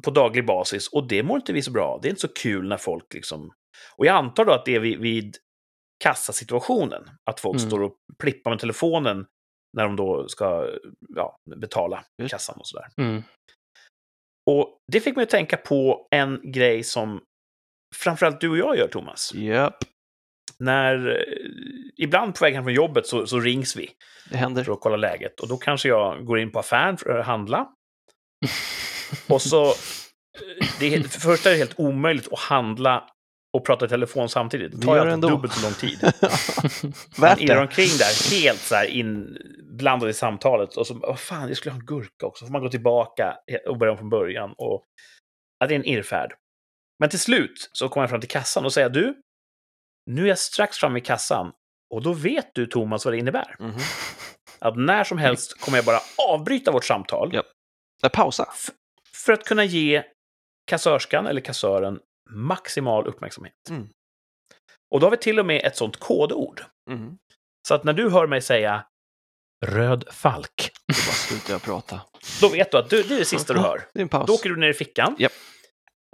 på 0.03 0.11
daglig 0.11 0.45
basis 0.45 0.87
och 0.87 1.07
det 1.07 1.23
mår 1.23 1.37
inte 1.37 1.53
vi 1.53 1.61
så 1.61 1.71
bra. 1.71 1.99
Det 2.01 2.07
är 2.07 2.09
inte 2.09 2.21
så 2.21 2.33
kul 2.33 2.67
när 2.67 2.77
folk 2.77 3.13
liksom... 3.13 3.51
Och 3.95 4.05
jag 4.05 4.15
antar 4.15 4.45
då 4.45 4.51
att 4.51 4.65
det 4.65 4.75
är 4.75 4.79
vid, 4.79 4.99
vid 4.99 5.37
kassasituationen, 6.03 7.09
att 7.29 7.39
folk 7.39 7.57
Mm. 7.57 7.69
står 7.69 7.81
och 7.83 7.95
plippar 8.19 8.51
med 8.51 8.59
telefonen 8.59 9.25
när 9.77 9.83
de 9.83 9.95
då 9.95 10.27
ska 10.27 10.67
ja, 11.15 11.37
betala 11.55 12.03
Just. 12.21 12.31
kassan 12.31 12.57
och 12.59 12.67
sådär. 12.67 12.87
Mm. 13.01 13.23
Och 14.49 14.77
det 14.91 14.99
fick 15.01 15.15
mig 15.15 15.23
att 15.23 15.29
tänka 15.29 15.57
på 15.57 16.07
en 16.11 16.51
grej 16.51 16.83
som 16.83 17.21
framförallt 17.95 18.41
du 18.41 18.49
och 18.49 18.57
jag 18.57 18.77
gör, 18.77 18.87
Thomas. 18.87 19.33
Japp, 19.33 19.77
När, 20.59 21.07
eh, 21.07 21.23
ibland 21.97 22.35
på 22.35 22.45
väg 22.45 22.53
hem 22.55 22.63
från 22.63 22.73
jobbet 22.73 23.07
så, 23.07 23.27
så 23.27 23.39
rings 23.39 23.75
vi 23.75 23.89
det 24.29 24.37
händer. 24.37 24.63
för 24.63 24.71
att 24.73 24.79
kolla 24.81 24.97
läget. 24.97 25.39
Och 25.39 25.47
då 25.47 25.57
kanske 25.57 25.89
jag 25.89 26.25
går 26.25 26.39
in 26.39 26.51
på 26.51 26.59
affären 26.59 26.97
för 26.97 27.19
att 27.19 27.25
handla. 27.25 27.73
Och 29.29 29.41
så... 29.41 29.65
eh, 29.67 29.71
Det 30.79 30.85
är, 30.93 30.97
för 30.97 31.03
det 31.03 31.09
första 31.19 31.49
är 31.49 31.53
det 31.53 31.59
helt 31.59 31.79
omöjligt 31.79 32.33
att 32.33 32.39
handla 32.39 33.09
och 33.57 33.65
prata 33.65 33.85
i 33.85 33.89
telefon 33.89 34.29
samtidigt. 34.29 34.71
Det 34.71 34.85
tar 34.87 34.95
ju 34.95 35.01
alltid 35.01 35.29
dubbelt 35.29 35.53
så 35.53 35.61
lång 35.63 35.73
tid. 35.73 35.99
Värt 37.17 37.37
Man 37.39 37.47
det. 37.47 37.59
omkring 37.59 37.87
där 37.99 38.31
helt 38.41 38.59
så 38.59 38.75
här 38.75 38.85
inblandad 38.85 40.09
i 40.09 40.13
samtalet. 40.13 40.77
Och 40.77 40.87
så, 40.87 40.93
vad 40.93 41.19
fan, 41.19 41.47
jag 41.47 41.57
skulle 41.57 41.73
ha 41.73 41.79
en 41.79 41.85
gurka 41.85 42.25
också. 42.25 42.39
Så 42.39 42.45
får 42.47 42.51
man 42.53 42.61
gå 42.61 42.69
tillbaka 42.69 43.37
och 43.67 43.77
börja 43.77 43.91
om 43.91 43.97
från 43.97 44.09
början. 44.09 44.53
Och, 44.57 44.83
ja, 45.59 45.67
det 45.67 45.73
är 45.73 45.79
en 45.79 45.85
irrfärd. 45.85 46.33
Men 46.99 47.09
till 47.09 47.19
slut 47.19 47.69
så 47.73 47.89
kommer 47.89 48.03
jag 48.03 48.09
fram 48.09 48.19
till 48.21 48.29
kassan 48.29 48.65
och 48.65 48.73
säger 48.73 48.89
du, 48.89 49.15
nu 50.05 50.23
är 50.23 50.27
jag 50.27 50.39
strax 50.39 50.77
framme 50.77 50.99
i 50.99 51.01
kassan. 51.01 51.51
Och 51.93 52.03
då 52.03 52.13
vet 52.13 52.49
du, 52.55 52.65
Thomas, 52.67 53.05
vad 53.05 53.13
det 53.13 53.17
innebär. 53.17 53.55
Mhm. 53.59 53.73
Att 54.59 54.77
när 54.77 55.03
som 55.03 55.17
helst 55.17 55.61
kommer 55.61 55.77
jag 55.77 55.85
bara 55.85 55.99
avbryta 56.29 56.71
vårt 56.71 56.85
samtal 56.85 57.29
Ja. 57.33 57.43
Jag 58.01 58.11
pausar. 58.11 58.47
för 59.25 59.33
att 59.33 59.43
kunna 59.43 59.63
ge 59.63 60.03
kassörskan 60.67 61.27
eller 61.27 61.41
kassören 61.41 61.99
maximal 62.29 63.07
uppmärksamhet. 63.07 63.53
Mm. 63.69 63.89
Och 64.95 64.99
då 64.99 65.05
har 65.05 65.11
vi 65.11 65.17
till 65.17 65.39
och 65.39 65.45
med 65.45 65.65
ett 65.65 65.75
sånt 65.75 65.97
kodord. 65.97 66.61
Mhm. 66.89 67.17
Så 67.67 67.75
att 67.75 67.83
när 67.83 67.93
du 67.93 68.09
hör 68.09 68.27
mig 68.27 68.41
säga 68.41 68.85
röd 69.65 70.07
falk, 70.11 70.71
Då 70.87 70.93
bara 70.93 71.13
slutar 71.13 71.53
jag 71.53 71.61
prata. 71.63 72.01
då 72.41 72.49
vet 72.49 72.71
du 72.71 72.77
att 72.77 72.89
du, 72.89 73.03
det 73.03 73.13
är 73.15 73.19
det 73.19 73.25
sista 73.25 73.53
du 73.53 73.59
hör. 73.59 73.87
Det 73.93 73.99
är 73.99 74.01
en 74.01 74.09
paus. 74.09 74.27
Då 74.27 74.33
åker 74.33 74.49
du 74.49 74.55
ner 74.57 74.69
i 74.69 74.73
fickan. 74.73 75.15
Japp. 75.19 75.31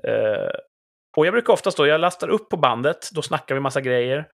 Eh, 0.08 0.50
och 1.18 1.26
jag 1.26 1.34
brukar 1.34 1.54
oftast 1.54 1.78
då, 1.78 1.88
jag 1.88 2.02
lastar 2.02 2.28
upp 2.30 2.50
på 2.50 2.58
bandet, 2.58 3.10
då 3.12 3.22
snackar 3.22 3.56
vi 3.56 3.62
massa 3.62 3.82
grejer. 3.82 4.30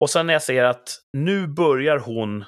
Och 0.00 0.10
sen 0.10 0.26
när 0.26 0.32
jag 0.34 0.42
ser 0.42 0.64
att 0.64 0.98
nu 1.16 1.46
börjar 1.46 1.98
hon 1.98 2.44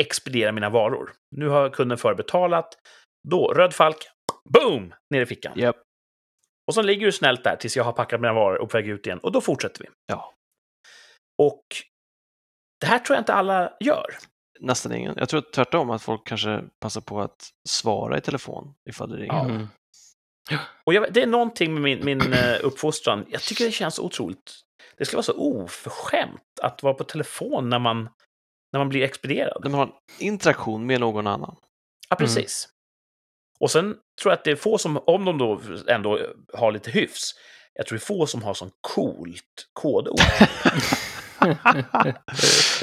expediera 0.00 0.52
mina 0.52 0.70
varor. 0.70 1.12
Nu 1.36 1.48
har 1.48 1.70
kunden 1.70 1.98
förbetalat. 1.98 2.78
Då, 3.28 3.52
röd 3.52 3.74
falk, 3.74 3.96
boom, 4.44 4.94
ner 5.10 5.20
i 5.20 5.26
fickan. 5.26 5.52
Japp. 5.56 5.76
Och 6.68 6.74
så 6.74 6.82
ligger 6.82 7.06
du 7.06 7.12
snällt 7.12 7.44
där 7.44 7.56
tills 7.56 7.76
jag 7.76 7.84
har 7.84 7.92
packat 7.92 8.20
mina 8.20 8.32
varor 8.32 8.60
och 8.60 8.70
på 8.70 8.78
väg 8.78 8.88
ut 8.88 9.06
igen. 9.06 9.18
Och 9.18 9.32
då 9.32 9.40
fortsätter 9.40 9.82
vi. 9.82 9.88
Ja. 10.06 10.34
Och 11.42 11.62
det 12.80 12.86
här 12.86 12.98
tror 12.98 13.16
jag 13.16 13.20
inte 13.20 13.34
alla 13.34 13.72
gör. 13.80 14.06
Nästan 14.60 14.94
ingen. 14.94 15.14
Jag 15.16 15.28
tror 15.28 15.40
tvärtom 15.54 15.90
att 15.90 16.02
folk 16.02 16.26
kanske 16.26 16.64
passar 16.80 17.00
på 17.00 17.20
att 17.20 17.50
svara 17.68 18.18
i 18.18 18.20
telefon 18.20 18.74
ifall 18.90 19.10
det 19.10 19.16
ringer. 19.16 19.34
Ja. 19.34 19.44
Mm. 19.44 19.66
Och 20.86 20.94
jag, 20.94 21.12
det 21.12 21.22
är 21.22 21.26
någonting 21.26 21.74
med 21.74 21.82
min, 21.82 22.04
min 22.04 22.32
eh, 22.32 22.58
uppfostran. 22.62 23.26
Jag 23.28 23.42
tycker 23.42 23.64
det 23.64 23.72
känns 23.72 23.98
otroligt... 23.98 24.52
Det 24.96 25.04
skulle 25.04 25.16
vara 25.16 25.22
så 25.22 25.36
oförskämt 25.38 26.60
att 26.62 26.82
vara 26.82 26.94
på 26.94 27.04
telefon 27.04 27.68
när 27.68 27.78
man, 27.78 28.08
när 28.72 28.80
man 28.80 28.88
blir 28.88 29.02
expedierad. 29.02 29.60
När 29.62 29.70
man 29.70 29.80
har 29.80 29.86
en 29.86 29.92
interaktion 30.18 30.86
med 30.86 31.00
någon 31.00 31.26
annan. 31.26 31.56
Ja, 32.08 32.16
precis. 32.16 32.68
Och 33.60 33.70
sen 33.70 33.94
tror 34.22 34.32
jag 34.32 34.38
att 34.38 34.44
det 34.44 34.50
är 34.50 34.56
få 34.56 34.78
som, 34.78 34.96
om 35.06 35.24
de 35.24 35.38
då 35.38 35.60
ändå 35.88 36.18
har 36.54 36.72
lite 36.72 36.90
hyfs, 36.90 37.30
jag 37.74 37.86
tror 37.86 37.98
det 37.98 38.02
är 38.02 38.06
få 38.06 38.26
som 38.26 38.42
har 38.42 38.54
sån 38.54 38.70
coolt 38.80 39.42
kodord. 39.72 40.20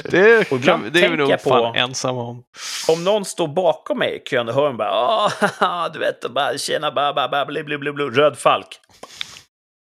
Det, 0.04 0.52
Och 0.52 0.62
kan, 0.62 0.90
det 0.92 1.04
är 1.04 1.10
vi 1.10 1.16
nog 1.16 1.40
fan 1.40 1.74
ensamma 1.76 2.22
om. 2.22 2.42
Om 2.88 3.04
någon 3.04 3.24
står 3.24 3.48
bakom 3.48 3.98
mig 3.98 4.16
i 4.16 4.28
kön 4.28 4.48
och 4.48 4.54
hör 4.54 4.68
mig 4.68 4.76
bara 4.78 5.88
du 5.92 5.98
vet, 5.98 6.24
och 6.24 6.30
bara 6.32 6.58
tjena, 6.58 6.90
ba, 6.92 7.12
ba, 7.12 7.28
ba, 7.28 7.44
bli, 7.46 7.62
bli, 7.64 7.78
bli, 7.78 7.92
bli, 7.92 8.04
röd 8.04 8.38
falk. 8.38 8.66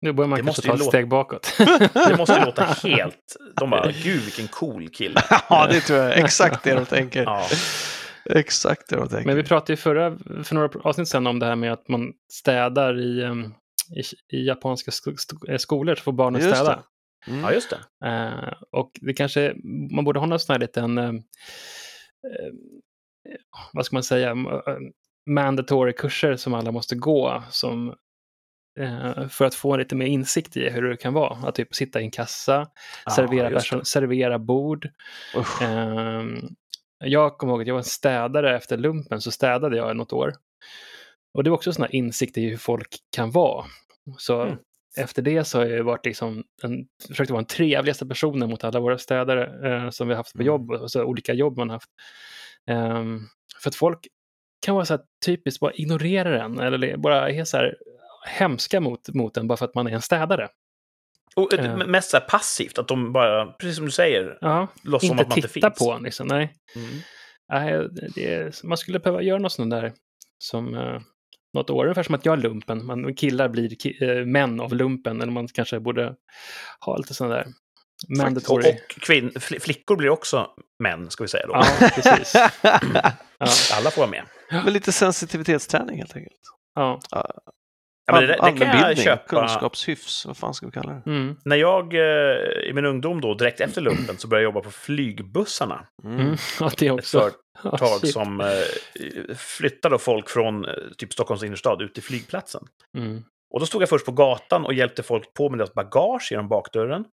Nu 0.02 0.14
börjar 0.14 0.28
man 0.30 0.40
Det 0.40 0.46
kanske 0.46 0.48
måste 0.48 0.62
ta 0.62 0.68
ju 0.68 0.74
ett 0.74 0.80
låta- 0.80 0.92
steg 0.92 1.08
bakåt. 1.10 1.54
Det 2.10 2.18
måste 2.18 2.34
ju 2.40 2.46
låta 2.46 2.64
helt... 2.64 3.36
De 3.56 3.70
bara, 3.70 3.92
gud 3.92 4.22
vilken 4.22 4.48
cool 4.48 4.90
kille. 4.90 5.22
ja, 5.50 5.68
det 5.72 5.82
tror 5.82 6.00
jag. 6.00 6.18
Exakt 6.18 6.64
det 6.64 6.74
de 6.74 6.86
tänker. 6.86 7.24
Ja, 7.24 7.48
Exakt 8.40 8.90
det 8.90 8.96
de 8.96 9.08
tänker. 9.10 9.26
Men 9.26 9.36
vi 9.36 9.44
pratade 9.44 9.74
ju 9.74 9.78
förra, 9.78 10.18
för 10.44 10.56
några 10.56 10.80
avsnitt 10.90 11.08
sedan 11.08 11.28
om 11.28 11.40
det 11.40 11.46
här 11.46 11.56
med 11.56 11.74
att 11.74 11.88
man 11.88 12.14
städar 12.34 13.00
i, 13.00 13.22
i, 13.96 14.36
i 14.38 14.46
japanska 14.48 14.92
sk 14.92 15.08
sk- 15.08 15.50
eh, 15.52 15.58
skolor 15.58 15.96
så 15.96 16.04
får 16.04 16.12
barnen 16.12 16.42
Just 16.42 16.56
städa. 16.56 16.70
det. 16.76 17.32
Mm. 17.32 17.42
ja 17.44 17.52
just 17.54 17.70
det. 17.70 18.08
Eh, 18.08 18.54
och 18.72 18.92
det 19.02 19.14
kanske, 19.14 19.56
man 19.96 20.06
borde 20.06 20.20
ha 20.20 20.26
någon 20.28 20.40
sån 20.40 20.54
här 20.54 20.60
liten, 20.60 20.98
eh, 20.98 21.12
vad 23.74 23.86
ska 23.86 23.96
man 23.96 24.04
säga, 24.04 24.36
mandatory 25.30 25.94
kurser 25.94 26.36
som 26.36 26.54
alla 26.54 26.72
måste 26.72 26.96
gå 26.96 27.44
som, 27.50 27.96
för 29.30 29.46
att 29.46 29.56
få 29.56 29.78
lite 29.78 29.96
mer 29.96 30.06
insikt 30.06 30.58
i 30.58 30.70
hur 30.70 30.82
det 30.82 30.98
kan 30.98 31.14
vara. 31.14 31.48
Att 31.48 31.56
typ 31.56 31.76
sitta 31.76 32.02
i 32.02 32.04
en 32.04 32.12
kassa, 32.12 32.68
Ja, 33.06 33.12
servera, 33.12 33.60
servera 33.84 34.40
bord. 34.40 34.90
Jag 36.98 37.38
kommer 37.38 37.54
ihåg 37.54 37.62
att 37.62 37.68
jag 37.68 37.74
var 37.74 37.80
en 37.80 37.84
städare 37.84 38.56
efter 38.56 38.78
lumpen, 38.78 39.22
så 39.22 39.32
städade 39.32 39.78
jag 39.78 39.98
något 39.98 40.14
år. 40.14 40.34
Och 41.34 41.44
det 41.44 41.50
var 41.50 41.58
också 41.58 41.74
sån 41.74 41.84
här 41.84 41.96
insikt 41.96 42.38
i 42.38 42.50
hur 42.50 42.58
folk 42.58 42.96
kan 43.16 43.32
vara. 43.32 43.66
Så 44.18 44.42
Mm. 44.42 44.58
efter 44.98 45.22
det 45.22 45.44
så 45.44 45.58
har 45.60 45.66
jag 45.66 45.84
varit 45.84 46.06
liksom 46.06 46.44
en, 46.64 46.88
försökt 47.08 47.30
vara 47.32 47.42
den 47.42 47.48
trevligaste 47.48 48.06
personen 48.06 48.50
mot 48.50 48.64
alla 48.64 48.80
våra 48.80 48.98
städare 48.98 49.70
eh, 49.74 49.90
som 49.90 50.08
vi 50.08 50.14
har 50.14 50.18
haft 50.18 50.34
på 50.34 50.38
Mm. 50.42 50.48
jobb, 50.48 50.72
och 50.72 50.92
så 50.92 51.04
olika 51.04 51.34
jobb 51.34 51.58
man 51.58 51.70
har 51.70 51.76
haft. 51.76 51.90
Ehm, 52.68 53.20
för 53.62 53.70
att 53.70 53.76
folk 53.76 54.08
kan 54.66 54.76
vara 54.76 54.86
så 54.86 54.94
här 54.94 55.04
typiskt 55.26 55.60
bara 55.60 55.74
ignorera 55.74 56.30
den 56.30 56.60
eller 56.60 56.98
bara 56.98 57.30
är 57.30 57.44
så 57.44 57.58
här 57.58 57.76
hemska 58.28 58.80
mot, 58.82 59.10
mot 59.10 59.38
en 59.38 59.48
bara 59.48 59.58
för 59.58 59.66
att 59.66 59.76
man 59.76 59.88
är 59.88 59.92
en 59.92 60.02
städare. 60.02 60.50
Och 61.36 61.54
Eh. 61.54 61.78
mest 61.88 62.10
så 62.10 62.18
här 62.18 62.26
passivt, 62.26 62.78
att 62.78 62.88
de 62.88 63.14
bara, 63.14 63.46
precis 63.46 63.76
som 63.76 63.86
du 63.86 63.92
säger, 63.92 64.38
Ja, 64.42 64.68
låtsas 64.82 65.08
som 65.08 65.14
inte 65.16 65.22
att 65.24 65.30
man 65.30 65.38
inte 65.38 65.48
titta 65.48 65.70
finns. 65.70 65.80
på 65.80 65.92
en 65.94 66.04
liksom, 66.04 66.28
nej. 66.28 66.54
Mm. 66.76 66.90
Nej, 67.54 67.90
det 68.16 68.34
är, 68.34 68.54
man 68.68 68.78
skulle 68.78 69.00
behöva 69.00 69.22
göra 69.22 69.40
något 69.40 69.52
sånt 69.52 69.72
där 69.72 69.94
som 70.38 70.76
eh, 70.76 71.02
något 71.54 71.70
år, 71.70 71.84
ungefär 71.86 72.04
som 72.04 72.16
att 72.16 72.26
jag 72.26 72.34
är 72.38 72.42
lumpen. 72.42 72.86
Man, 72.86 73.16
killar 73.16 73.50
blir 73.50 73.70
ki, 73.76 73.98
eh, 74.06 74.26
män 74.26 74.60
av 74.60 74.74
lumpen, 74.76 75.22
eller 75.22 75.32
man 75.32 75.48
kanske 75.48 75.80
borde 75.80 76.16
ha 76.86 76.98
lite 76.98 77.14
sådana 77.14 77.36
där 77.36 77.46
Och, 78.10 78.18
mandatory. 78.18 78.72
och 78.72 79.02
kvinn, 79.02 79.30
fl- 79.32 79.60
flickor 79.60 79.96
blir 79.96 80.10
också 80.10 80.48
män, 80.84 81.12
ska 81.12 81.24
vi 81.24 81.28
säga 81.28 81.48
då. 81.48 81.54
Ja, 81.54 81.90
precis. 81.96 82.34
Ja, 83.40 83.48
Alla 83.74 83.92
får 83.92 83.98
vara 84.02 84.12
med. 84.12 84.26
Men 84.52 84.74
lite 84.74 84.92
sensitivitetsträning 84.92 85.98
helt 85.98 86.16
enkelt. 86.16 86.40
ja. 86.76 87.00
Ja, 88.08 88.14
men 88.14 88.22
det, 88.28 88.28
det 88.28 88.66
kan 88.66 88.80
jag 88.80 88.98
köpa. 88.98 89.28
kunskapshyfs, 89.28 90.26
vad 90.26 90.38
fan 90.38 90.54
ska 90.54 90.66
vi 90.66 90.72
kalla 90.72 90.94
det? 90.94 91.02
Mm, 91.12 91.36
När 91.46 91.56
jag 91.56 91.94
eh, 91.94 92.70
i 92.70 92.72
min 92.74 92.86
ungdom 92.86 93.22
då, 93.22 93.34
direkt 93.34 93.62
efter 93.62 93.82
lumpen, 93.82 94.18
så 94.18 94.28
började 94.28 94.44
jag 94.44 94.50
jobba 94.50 94.62
på 94.62 94.72
flygbussarna. 94.72 95.88
Mm. 96.04 96.20
mm. 96.20 96.36
ja, 96.60 96.72
det 96.78 96.86
Ett 96.88 96.92
också. 96.94 97.32
Ja, 97.64 97.70
företag 97.78 98.00
shit. 98.02 98.14
som 98.14 98.42
eh, 98.42 99.36
flyttade 99.36 100.00
folk 100.00 100.30
från 100.30 100.66
eh, 100.66 100.74
typ 100.98 101.14
Stockholms 101.14 101.44
innerstad 101.44 101.82
ut 101.82 101.94
till 101.94 102.04
flygplatsen. 102.04 102.62
Mm, 102.98 103.24
Och 103.54 103.60
då 103.60 103.66
stod 103.66 103.82
jag 103.82 103.90
först 103.90 104.06
på 104.06 104.12
gatan 104.12 104.66
och 104.66 104.74
hjälpte 104.74 105.04
folk 105.04 105.34
på 105.34 105.50
med 105.50 105.60
deras 105.60 105.74
bagage 105.74 106.28
genom 106.32 106.48
bakdörren. 106.48 107.06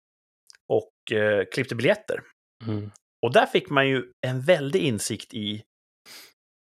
Och 0.70 1.18
eh, 1.18 1.46
klippte 1.54 1.76
biljetter. 1.76 2.20
mm. 2.68 2.92
Och 3.26 3.34
där 3.34 3.46
fick 3.46 3.70
man 3.70 3.88
ju 3.88 4.04
en 4.28 4.42
väldig 4.42 4.80
insikt 4.82 5.34
i 5.34 5.62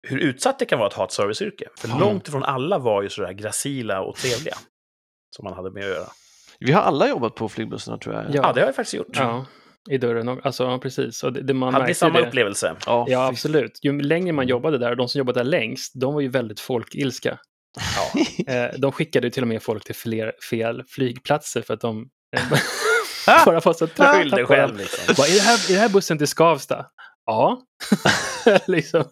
hur 0.08 0.18
utsatt 0.18 0.58
det 0.58 0.64
kan 0.64 0.78
vara 0.78 0.88
att 0.88 0.94
ha 0.94 1.04
ett 1.04 1.12
serviceyrke. 1.12 1.64
För 1.78 1.88
Ja. 1.88 1.98
långt 1.98 2.28
ifrån 2.28 2.42
alla 2.44 2.78
var 2.78 3.02
ju 3.02 3.08
sådär 3.08 3.32
gracila 3.32 4.00
och 4.00 4.16
trevliga. 4.16 4.54
Som 5.36 5.44
man 5.44 5.52
hade 5.54 5.70
med 5.70 5.82
att 5.82 5.88
göra. 5.88 6.08
Vi 6.60 6.72
har 6.72 6.82
alla 6.82 7.08
jobbat 7.08 7.34
på 7.34 7.48
flygbussarna 7.48 7.98
tror 7.98 8.14
jag. 8.14 8.24
Ja. 8.24 8.28
Ja, 8.34 8.52
det 8.52 8.60
har 8.60 8.66
jag 8.66 8.76
faktiskt 8.76 8.94
gjort. 8.94 9.06
ja, 9.12 9.46
i 9.90 9.98
dörren. 9.98 10.28
och- 10.28 10.46
Alltså, 10.46 10.78
precis. 10.78 11.22
Och 11.22 11.32
det, 11.32 11.42
det 11.42 11.54
man 11.54 11.74
Hade 11.74 11.86
ni 11.86 11.94
samma 11.94 12.20
det. 12.20 12.26
upplevelse? 12.28 12.76
Ja, 12.86 13.06
Ja, 13.08 13.26
absolut. 13.26 13.78
Ju 13.82 14.00
längre 14.02 14.32
man 14.32 14.46
jobbade 14.48 14.78
där, 14.78 14.90
och 14.90 14.96
de 14.96 15.08
som 15.08 15.18
jobbade 15.18 15.40
där 15.40 15.44
längst, 15.44 15.92
de 16.00 16.14
var 16.14 16.20
ju 16.20 16.28
väldigt 16.28 16.60
folkilska. 16.60 17.38
Ja. 17.96 18.20
Eh, 18.54 18.70
de 18.78 18.92
skickade 18.92 19.26
ju 19.26 19.30
till 19.30 19.42
och 19.42 19.48
med 19.48 19.62
folk 19.62 19.84
till 19.84 19.94
fler, 19.94 20.32
fel 20.50 20.82
flygplatser 20.88 21.62
för 21.62 21.74
att 21.74 21.80
de 21.80 22.08
eh, 22.36 22.42
bara 23.46 23.60
var 23.60 23.72
så 23.72 23.86
trötta 23.86 24.36
på 24.36 24.46
själv 24.46 24.76
liksom. 24.76 25.14
Bara, 25.16 25.26
är, 25.26 25.34
det 25.34 25.40
här, 25.40 25.70
är 25.70 25.74
det 25.74 25.80
här 25.80 25.88
bussen 25.88 26.18
till 26.18 26.26
Skavsta? 26.26 26.86
Ja. 27.26 27.60
liksom. 28.66 29.04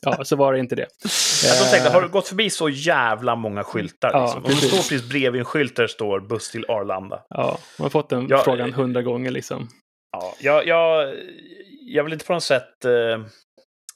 Ja, 0.00 0.24
så 0.24 0.36
var 0.36 0.52
det 0.52 0.58
inte 0.58 0.74
det. 0.74 0.86
Alltså, 1.04 1.70
tänkte, 1.70 1.90
har 1.90 2.02
du 2.02 2.08
gått 2.08 2.28
förbi 2.28 2.50
så 2.50 2.68
jävla 2.68 3.34
många 3.36 3.64
skyltar? 3.64 4.10
Ja, 4.12 4.22
Liksom? 4.24 4.44
Om 4.44 4.50
du 4.50 4.56
står 4.56 4.76
precis 4.76 5.08
bredvid 5.08 5.38
en 5.38 5.44
skylt 5.44 5.76
där 5.76 5.82
det 5.82 5.88
står 5.88 6.20
buss 6.20 6.50
till 6.50 6.64
Arlanda. 6.68 7.22
Ja, 7.28 7.58
man 7.78 7.84
har 7.84 7.90
fått 7.90 8.08
den 8.08 8.26
Ja, 8.28 8.42
frågan 8.44 8.68
eh, 8.68 8.74
hundra 8.74 9.02
gånger 9.02 9.30
liksom. 9.30 9.68
Ja, 10.12 10.34
jag, 10.40 10.66
jag, 10.66 11.14
jag 11.80 12.04
vill 12.04 12.12
inte 12.12 12.24
på 12.24 12.32
något 12.32 12.42
sätt 12.42 12.84
eh, 12.84 13.24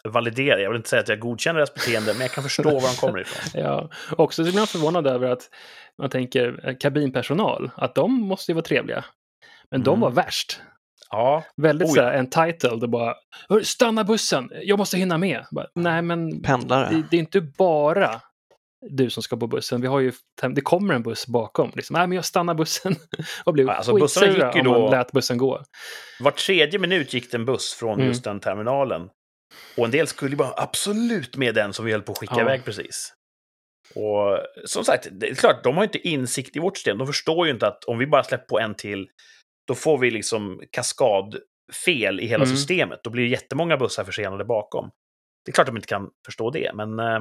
validera, 0.09 0.61
jag 0.61 0.71
vill 0.71 0.77
inte 0.77 0.89
säga 0.89 1.03
att 1.03 1.09
jag 1.09 1.19
godkänner 1.21 1.57
deras 1.59 1.75
beteende, 1.75 2.13
men 2.13 2.21
jag 2.23 2.31
kan 2.31 2.43
förstå 2.45 2.63
var 2.63 2.81
de 2.81 2.95
kommer 2.97 3.19
ifrån. 3.21 3.43
Ja. 3.63 3.91
Också 4.19 4.45
så 4.45 4.51
blir 4.51 4.61
man 4.61 4.67
förvånad 4.67 5.07
över 5.07 5.31
att 5.31 5.43
man 5.99 6.11
tänker 6.11 6.69
eh, 6.69 6.77
kabinpersonal, 6.81 7.71
att 7.77 7.95
de 7.95 8.13
måste 8.13 8.53
ju 8.53 8.55
vara 8.55 8.65
trevliga. 8.65 9.05
Men 9.71 9.83
de 9.83 9.91
Mm. 9.91 10.01
var 10.01 10.11
värst. 10.11 10.61
Ja, 11.11 11.45
Väldigt 11.57 11.89
Oh, 11.89 11.95
så 11.95 12.01
ja. 12.01 12.05
här 12.05 12.13
entitled 12.19 12.83
och 12.83 12.91
bara 12.91 13.15
"Hör, 13.49 13.61
stanna 13.61 14.05
bussen, 14.05 14.51
jag 14.63 14.79
måste 14.79 14.97
hinna 14.97 15.19
med. 15.19 15.45
Bara, 15.51 15.67
Nej, 15.75 16.03
men 16.03 16.43
Pendlare. 16.43 16.91
det, 16.91 17.03
det 17.11 17.17
är 17.17 17.21
inte 17.21 17.41
bara 17.41 18.21
du 18.91 19.11
som 19.11 19.23
ska 19.23 19.37
på 19.37 19.47
bussen. 19.47 19.81
Vi 19.81 19.87
har 19.87 20.01
ju, 20.01 20.13
det 20.55 20.61
kommer 20.61 20.95
en 20.95 21.03
buss 21.03 21.27
bakom. 21.27 21.73
Liksom. 21.75 21.95
Nej, 21.95 22.07
men 22.07 22.17
jag 22.17 22.25
stannar 22.25 22.55
bussen. 22.55 22.97
och 23.45 23.53
blev 23.53 23.71
alltså, 23.71 23.95
bussarna 23.95 24.27
gick 24.27 24.55
ju 24.55 24.61
om 24.61 24.67
man 24.67 24.81
då- 24.81 24.91
lät 24.91 25.13
bussen 25.13 25.39
gå. 25.39 25.63
var 26.21 26.31
tredje 26.31 26.79
minut 26.79 27.15
gick 27.15 27.31
det 27.31 27.37
en 27.37 27.45
buss 27.45 27.75
från 27.75 27.95
Mm. 27.95 28.07
just 28.07 28.25
den 28.25 28.41
terminalen. 28.41 29.09
Och 29.77 29.85
en 29.85 29.91
del 29.91 30.07
skulle 30.07 30.31
ju 30.31 30.37
bara 30.37 30.53
absolut 30.57 31.37
med 31.37 31.55
den 31.55 31.73
som 31.73 31.85
vi 31.85 31.93
höll 31.93 32.03
på 32.03 32.13
att 32.13 32.19
skicka 32.19 32.35
Ja. 32.37 32.41
iväg 32.43 32.65
precis. 32.65 33.13
Och 33.95 34.39
som 34.65 34.85
sagt, 34.85 35.09
det 35.11 35.29
är 35.29 35.35
klart, 35.35 35.65
de 35.65 35.77
har 35.77 35.85
inte 35.85 36.09
insikt 36.09 36.57
i 36.57 36.59
vårt 36.59 36.77
system. 36.77 36.99
De 36.99 37.07
förstår 37.07 37.47
ju 37.47 37.53
inte 37.53 37.67
att 37.67 37.85
om 37.85 37.99
vi 37.99 38.07
bara 38.07 38.25
släpper 38.25 38.47
på 38.47 38.59
en 38.61 38.75
till, 38.75 39.09
då 39.67 39.75
får 39.75 39.99
vi 39.99 40.11
liksom 40.11 40.63
kaskadfel 40.71 42.21
i 42.21 42.27
hela 42.27 42.45
Mm. 42.45 42.57
systemet. 42.57 43.01
Då 43.05 43.11
blir 43.11 43.23
det 43.25 43.31
jättemånga 43.31 43.77
bussar 43.77 44.05
försenade 44.05 44.45
bakom. 44.45 44.91
Det 45.45 45.51
är 45.51 45.53
klart 45.53 45.67
de 45.67 45.77
inte 45.77 45.89
kan 45.89 46.11
förstå 46.27 46.51
det, 46.51 46.71
men 46.75 46.99
eh, 46.99 47.21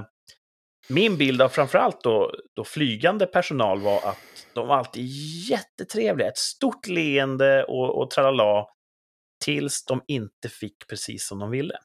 min 0.89 1.17
bild 1.17 1.41
av 1.41 1.49
framförallt 1.49 2.03
då, 2.03 2.31
då 2.55 2.63
flygande 2.63 3.25
personal 3.25 3.81
var 3.81 3.97
att 4.09 4.17
de 4.53 4.67
var 4.67 4.75
alltid 4.77 5.05
jättetrevliga. 5.49 6.27
Ett 6.27 6.37
stort 6.37 6.87
leende 6.87 7.63
och, 7.63 8.01
och 8.01 8.09
tralala. 8.11 8.65
Tills 9.45 9.85
de 9.85 10.01
inte 10.07 10.49
fick 10.49 10.87
precis 10.89 11.27
som 11.27 11.39
de 11.39 11.49
ville. 11.51 11.73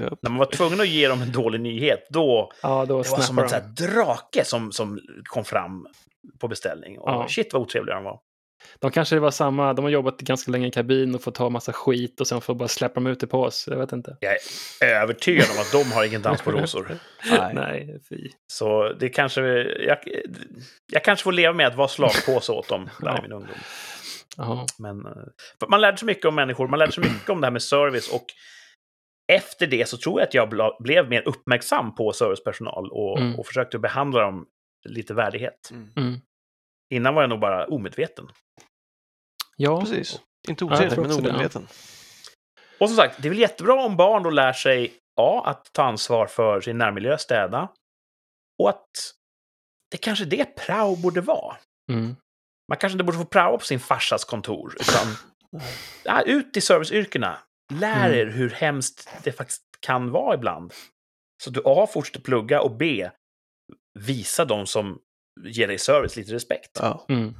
Japp. 0.00 0.18
När 0.22 0.30
man 0.30 0.38
var 0.38 0.46
tvungen 0.46 0.80
att 0.80 0.88
ge 0.88 1.08
dem 1.08 1.22
en 1.22 1.32
dålig 1.32 1.60
nyhet, 1.60 2.00
då 2.10 2.50
ja, 2.62 2.84
då 2.88 3.02
det 3.02 3.10
var 3.10 3.18
som 3.18 3.38
en 3.38 3.48
de. 3.48 3.84
drake 3.84 4.44
som, 4.44 4.72
som 4.72 5.00
kom 5.24 5.44
fram 5.44 5.86
på 6.40 6.48
beställning. 6.48 6.98
Och 6.98 7.10
Ja. 7.10 7.26
shit 7.28 7.52
vad 7.52 7.62
otrevliga 7.62 7.94
de 7.94 8.04
var. 8.04 8.20
De 8.78 8.90
kanske 8.90 9.18
var 9.18 9.30
samma, 9.30 9.72
de 9.72 9.84
har 9.84 9.90
jobbat 9.90 10.18
ganska 10.20 10.50
länge 10.50 10.66
i 10.66 10.70
kabin 10.70 11.14
och 11.14 11.22
får 11.22 11.32
ta 11.32 11.50
massa 11.50 11.72
skit 11.72 12.20
och 12.20 12.26
sen 12.26 12.40
får 12.40 12.54
bara 12.54 12.68
släppa 12.68 12.94
dem 12.94 13.06
ut 13.06 13.20
det 13.20 13.26
på 13.26 13.42
oss. 13.42 13.68
Jag 13.70 13.78
vet 13.78 13.92
inte. 13.92 14.16
Jag 14.20 14.36
är 14.90 15.02
övertygad 15.02 15.46
om 15.54 15.60
att 15.60 15.72
de 15.72 15.92
har 15.94 16.04
ingen 16.04 16.22
dans 16.22 16.42
på 16.42 16.50
rosor. 16.50 16.98
Nej. 17.30 17.54
Nej, 17.54 18.00
fy. 18.08 18.30
Så 18.46 18.92
det 18.92 19.08
kanske... 19.08 19.42
Jag, 19.86 19.98
jag 20.92 21.04
kanske 21.04 21.22
får 21.24 21.32
leva 21.32 21.54
med 21.54 21.66
att 21.66 21.76
vara 21.76 21.88
slagpåse 21.88 22.52
åt 22.52 22.68
dem 22.68 22.90
där 23.00 23.08
Ja. 23.08 23.18
i 23.18 23.22
min 23.22 23.32
ungdom. 23.32 23.56
Men, 24.78 25.06
eh, 25.06 25.12
man 25.68 25.80
lärde 25.80 25.98
sig 25.98 26.06
mycket 26.06 26.24
om 26.24 26.34
människor, 26.34 26.68
man 26.68 26.78
lärde 26.78 26.92
sig 26.92 27.04
mycket 27.04 27.30
om 27.30 27.40
det 27.40 27.46
här 27.46 27.52
med 27.52 27.62
service 27.62 28.08
och 28.12 28.24
efter 29.32 29.66
det 29.66 29.88
så 29.88 29.96
tror 29.96 30.20
jag 30.20 30.26
att 30.26 30.34
jag 30.34 30.76
blev 30.80 31.08
mer 31.08 31.28
uppmärksam 31.28 31.94
på 31.94 32.12
servicepersonal 32.12 32.90
och, 32.92 33.18
Mm. 33.20 33.38
och 33.38 33.46
försökte 33.46 33.78
behandla 33.78 34.20
dem 34.20 34.46
lite 34.88 35.14
värdighet. 35.14 35.70
Mm. 35.96 36.20
Innan 36.94 37.14
var 37.14 37.22
jag 37.22 37.28
nog 37.28 37.40
bara 37.40 37.66
omedveten. 37.66 38.28
Ja, 39.56 39.80
Precis. 39.80 40.20
Inte 40.48 40.58
tror 40.58 40.70
men 40.70 40.82
också 41.10 41.20
det, 41.20 41.28
ja. 41.28 41.34
omedveten. 41.34 41.68
Och 42.80 42.88
som 42.88 42.96
sagt, 42.96 43.22
det 43.22 43.28
är 43.28 43.30
väl 43.30 43.38
jättebra 43.38 43.84
om 43.84 43.96
barn 43.96 44.22
då 44.22 44.30
lär 44.30 44.52
sig 44.52 44.94
A. 45.20 45.42
Att 45.46 45.72
ta 45.72 45.82
ansvar 45.82 46.26
för 46.26 46.60
sin 46.60 46.78
närmiljö, 46.78 47.18
städa. 47.18 47.68
Och 48.62 48.68
att 48.68 48.90
det 49.90 49.96
kanske 49.96 50.24
är 50.24 50.26
det 50.26 50.56
prao 50.56 50.96
borde 50.96 51.20
vara. 51.20 51.56
mm. 51.92 52.16
Man 52.68 52.78
kanske 52.78 52.94
inte 52.94 53.04
borde 53.04 53.18
få 53.18 53.24
praoa 53.24 53.58
på 53.58 53.64
sin 53.64 53.80
farsas 53.80 54.24
kontor, 54.24 54.74
utan 54.80 55.16
ja, 56.04 56.22
ut 56.22 56.56
i 56.56 56.60
serviceyrkena. 56.60 57.38
Lär 57.72 58.06
Mm. 58.08 58.18
er 58.18 58.26
hur 58.32 58.50
hemskt 58.50 59.08
det 59.24 59.32
faktiskt 59.32 59.62
kan 59.80 60.10
vara 60.10 60.34
ibland. 60.34 60.74
Så 61.42 61.50
att 61.50 61.54
du 61.54 61.62
A. 61.64 61.86
fortsätter 61.92 62.20
plugga 62.20 62.60
och 62.60 62.76
B. 62.76 63.10
Visa 63.98 64.44
de 64.44 64.66
som 64.66 64.98
ger 65.44 65.68
dig 65.68 65.78
service 65.78 66.16
lite 66.16 66.34
respekt. 66.34 66.70
Ja. 66.80 67.06
Mm. 67.08 67.34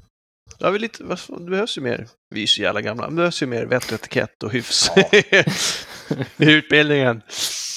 Ja, 0.59 0.71
vi 0.71 0.79
lite, 0.79 1.17
det 1.29 1.51
behövs 1.51 1.79
ju 1.79 1.83
mer, 1.83 2.09
vi 2.31 2.43
är 2.43 2.47
så 2.47 2.63
jävla 2.63 2.81
gamla, 2.81 3.09
det 3.09 3.15
behövs 3.17 3.43
ju 3.43 3.47
mer 3.47 3.67
vett 3.67 3.85
och 3.85 3.93
etikett 3.93 4.43
och 4.43 4.53
hyfs 4.53 4.91
Ja. 4.97 5.11
i 6.37 6.53
utbildningen. 6.53 7.23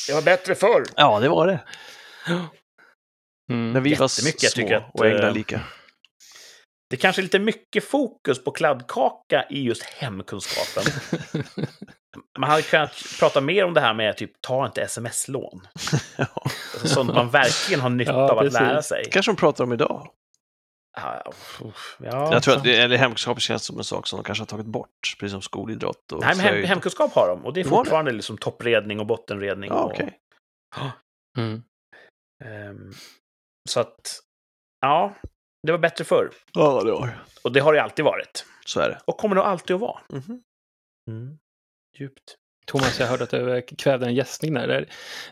Det 0.07 0.13
var 0.13 0.21
bättre 0.21 0.55
förr. 0.55 0.83
Ja, 0.95 1.19
det 1.19 1.29
var 1.29 1.47
det. 1.47 1.59
Mm. 3.51 3.73
När 3.73 3.81
vi 3.81 3.93
var 3.93 4.05
Jättemycket, 4.05 4.43
jag 4.43 4.51
små 4.51 4.63
tycker 4.63 4.75
att, 4.75 4.91
och 4.93 5.05
änglar 5.05 5.27
eh, 5.27 5.33
lika. 5.33 5.61
Det 6.89 6.97
kanske 6.97 7.21
är 7.21 7.23
lite 7.23 7.39
mycket 7.39 7.83
fokus 7.83 8.43
på 8.43 8.51
kladdkaka 8.51 9.45
i 9.49 9.63
just 9.63 9.83
hemkunskapen. 9.83 10.83
Man 12.39 12.49
hade 12.49 12.61
kunnat 12.61 13.03
prata 13.19 13.41
mer 13.41 13.65
om 13.65 13.73
det 13.73 13.81
här 13.81 13.93
med 13.93 14.17
typ 14.17 14.31
ta 14.41 14.65
inte 14.65 14.81
sms-lån. 14.81 15.67
Ja. 16.17 16.43
Sånt 16.87 17.13
man 17.13 17.29
verkligen 17.29 17.79
har 17.81 17.89
nytta 17.89 18.11
Ja, 18.11 18.31
av 18.31 18.37
att 18.37 18.43
precis. 18.43 18.59
lära 18.59 18.81
sig. 18.81 19.05
kanske 19.11 19.31
de 19.31 19.35
pratar 19.35 19.63
om 19.63 19.73
idag. 19.73 20.09
Ja, 21.01 22.31
jag 22.31 22.43
tror 22.43 22.55
att 22.55 22.63
det, 22.63 22.75
eller 22.81 22.97
hemkunskap 22.97 23.41
känns 23.41 23.63
som 23.65 23.77
en 23.77 23.83
sak 23.83 24.07
som 24.07 24.17
de 24.19 24.23
kanske 24.23 24.41
har 24.41 24.45
tagit 24.47 24.65
bort, 24.65 25.15
precis 25.19 25.31
som 25.31 25.41
skolidrott 25.41 26.11
och 26.11 26.19
Nej, 26.21 26.35
men 26.37 26.45
hem, 26.45 26.63
hemkunskap 26.63 27.13
har 27.13 27.27
de. 27.27 27.45
Och 27.45 27.53
det 27.53 27.59
är 27.59 27.63
Det 27.63 27.69
det. 27.69 27.75
fortfarande 27.75 28.11
liksom 28.11 28.37
toppredning 28.37 28.99
och 28.99 29.05
bottenredning. 29.05 29.69
Ja, 29.69 29.83
och, 29.83 29.91
okej. 29.91 30.17
Mm. 31.37 31.63
ehm, 32.45 32.91
så 33.69 33.79
att, 33.79 34.19
ja, 34.81 35.15
det 35.67 35.71
var 35.71 35.79
bättre 35.79 36.03
förr. 36.05 36.29
Ja, 36.53 36.83
det 36.83 36.91
var 36.91 37.07
det. 37.07 37.15
Och 37.43 37.51
det 37.51 37.59
har 37.59 37.73
det 37.73 37.83
alltid 37.83 38.05
varit. 38.05 38.45
Så 38.65 38.79
är 38.79 38.89
det. 38.89 38.99
Och 39.05 39.17
kommer 39.17 39.35
nog 39.35 39.45
alltid 39.45 39.73
att 39.75 39.81
vara. 39.81 39.99
Mhm. 40.09 40.43
Mm. 41.09 41.37
Djupt. 41.97 42.35
Thomas, 42.69 42.99
jag 42.99 43.07
hörde 43.07 43.23
att 43.23 43.29
du 43.29 43.61
kvävde 43.77 44.05
en 44.05 44.15
gästning 44.15 44.53
där. 44.53 44.67
Det 44.67 44.75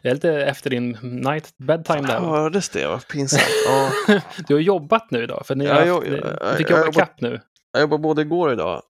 är- 0.10 0.14
lite 0.14 0.32
efter 0.32 0.70
din 0.70 0.92
night 1.02 1.54
bedtime 1.58 2.08
där. 2.08 2.20
Hördes 2.20 2.70
det? 2.70 2.88
Vad 2.88 3.08
pinsamt. 3.08 3.44
Ja. 3.68 3.92
Du 4.48 4.54
har 4.54 4.62
jobbat 4.62 5.12
nu 5.12 5.24
idag, 5.24 5.46
för 5.46 5.56
ni 5.56 5.66
har 5.66 5.82
jag- 5.86 5.96
haft, 5.96 6.08
jag- 6.08 6.52
du 6.52 6.58
fick 6.58 6.70
jag 6.70 6.80
jobba 6.80 6.90
ikapp 6.90 7.22
nu. 7.22 7.42
Jag 7.72 7.82
jobbade 7.82 8.02
både 8.02 8.22
igår 8.22 8.48
och 8.48 8.54
idag. 8.54 8.84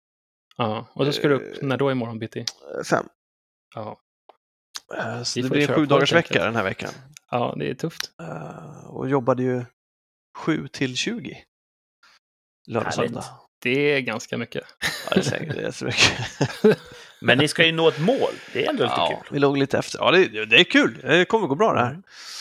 Ja, 0.57 0.87
och 0.93 1.05
så 1.05 1.11
ska 1.11 1.27
du 1.27 1.35
upp, 1.35 1.57
Eh, 1.61 1.67
när 1.67 1.77
då 1.77 1.91
imorgon 1.91 2.19
bitti? 2.19 2.45
Fem. 2.89 3.05
Ja. 3.75 3.99
Eh, 4.97 5.23
Så 5.23 5.39
det 5.41 5.49
blir 5.49 5.69
en 5.69 5.75
sju 5.75 5.85
dagars 5.85 6.13
vecka 6.13 6.45
den 6.45 6.55
här 6.55 6.63
veckan. 6.63 6.89
ja, 7.31 7.55
det 7.59 7.69
är 7.69 7.73
tufft. 7.73 8.11
Eh, 8.21 8.85
Och 8.89 9.09
jobbade 9.09 9.43
ju 9.43 9.65
sju 10.37 10.67
till 10.67 10.95
20. 10.95 11.43
Lördag, 12.67 12.91
Härligt. 12.91 13.11
söndag. 13.11 13.25
Det 13.61 13.93
är 13.93 13.99
ganska 13.99 14.37
mycket. 14.37 14.63
Ja, 15.09 15.15
det 15.15 15.19
är 15.19 15.23
säkert 15.23 15.55
det 15.55 15.61
är 15.67 15.71
så 15.71 15.85
mycket. 15.85 16.17
Men 17.21 17.37
ni 17.37 17.47
ska 17.47 17.65
ju 17.65 17.71
nå 17.71 17.87
ett 17.87 17.99
mål. 17.99 18.31
Det 18.53 18.65
är 18.65 18.69
ändå 18.69 18.83
lite 18.83 18.95
Ja, 18.97 19.07
kul. 19.23 19.33
vi 19.33 19.39
låg 19.39 19.57
lite 19.57 19.77
efter. 19.77 19.99
Ja, 19.99 20.11
det, 20.11 20.45
det 20.45 20.59
är 20.59 20.63
kul. 20.63 20.99
Det 21.03 21.25
kommer 21.25 21.47
gå 21.47 21.55
bra 21.55 21.73
det 21.73 21.79
här. 21.79 21.91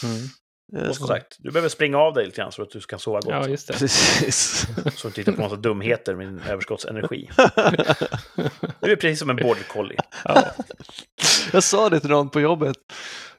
Mm. 0.05 0.29
Eh, 0.77 0.89
Och 0.89 0.97
som 0.97 1.07
sagt, 1.07 1.37
du 1.39 1.51
behöver 1.51 1.69
springa 1.69 1.99
av 1.99 2.15
dig 2.15 2.25
lite 2.25 2.37
grann 2.37 2.53
så 2.53 2.63
att 2.63 2.71
du 2.71 2.81
kan 2.81 2.99
sova 2.99 3.21
gott. 3.21 3.31
Ja, 3.33 3.49
just 3.49 3.69
det. 3.69 3.75
Precis. 3.75 4.67
Så 4.97 5.09
att 5.09 5.15
du 5.15 5.21
inte 5.21 5.21
hittar 5.21 5.33
på 5.33 5.41
massa 5.43 5.57
dumheter 5.57 6.15
med 6.15 6.27
din 6.27 6.41
överskottsenergi. 6.49 7.31
Du 8.81 8.93
är 8.93 8.97
precis 8.97 9.19
som 9.19 9.31
en 9.31 9.37
border 9.37 9.63
collie. 9.63 9.97
Ja. 10.25 10.43
Jag 11.53 11.63
sa 11.63 11.89
det 11.91 12.01
till 12.01 12.11
någon 12.11 12.29
på 12.31 12.41
jobbet. 12.41 12.77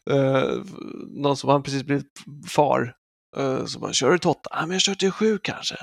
Eh, 0.09 0.43
någon 1.07 1.37
som 1.37 1.49
han 1.49 1.63
precis 1.63 1.83
blivit 1.83 2.11
far. 2.49 2.93
Uh, 3.37 3.65
så 3.65 3.79
bara, 3.79 3.93
kör 3.93 4.11
du 4.11 4.17
till 4.17 4.29
åtta? 4.29 4.49
Ja, 4.53 4.61
men 4.61 4.71
jag 4.71 4.81
kör 4.81 4.93
till 4.95 5.11
sju 5.11 5.37
kanske. 5.41 5.75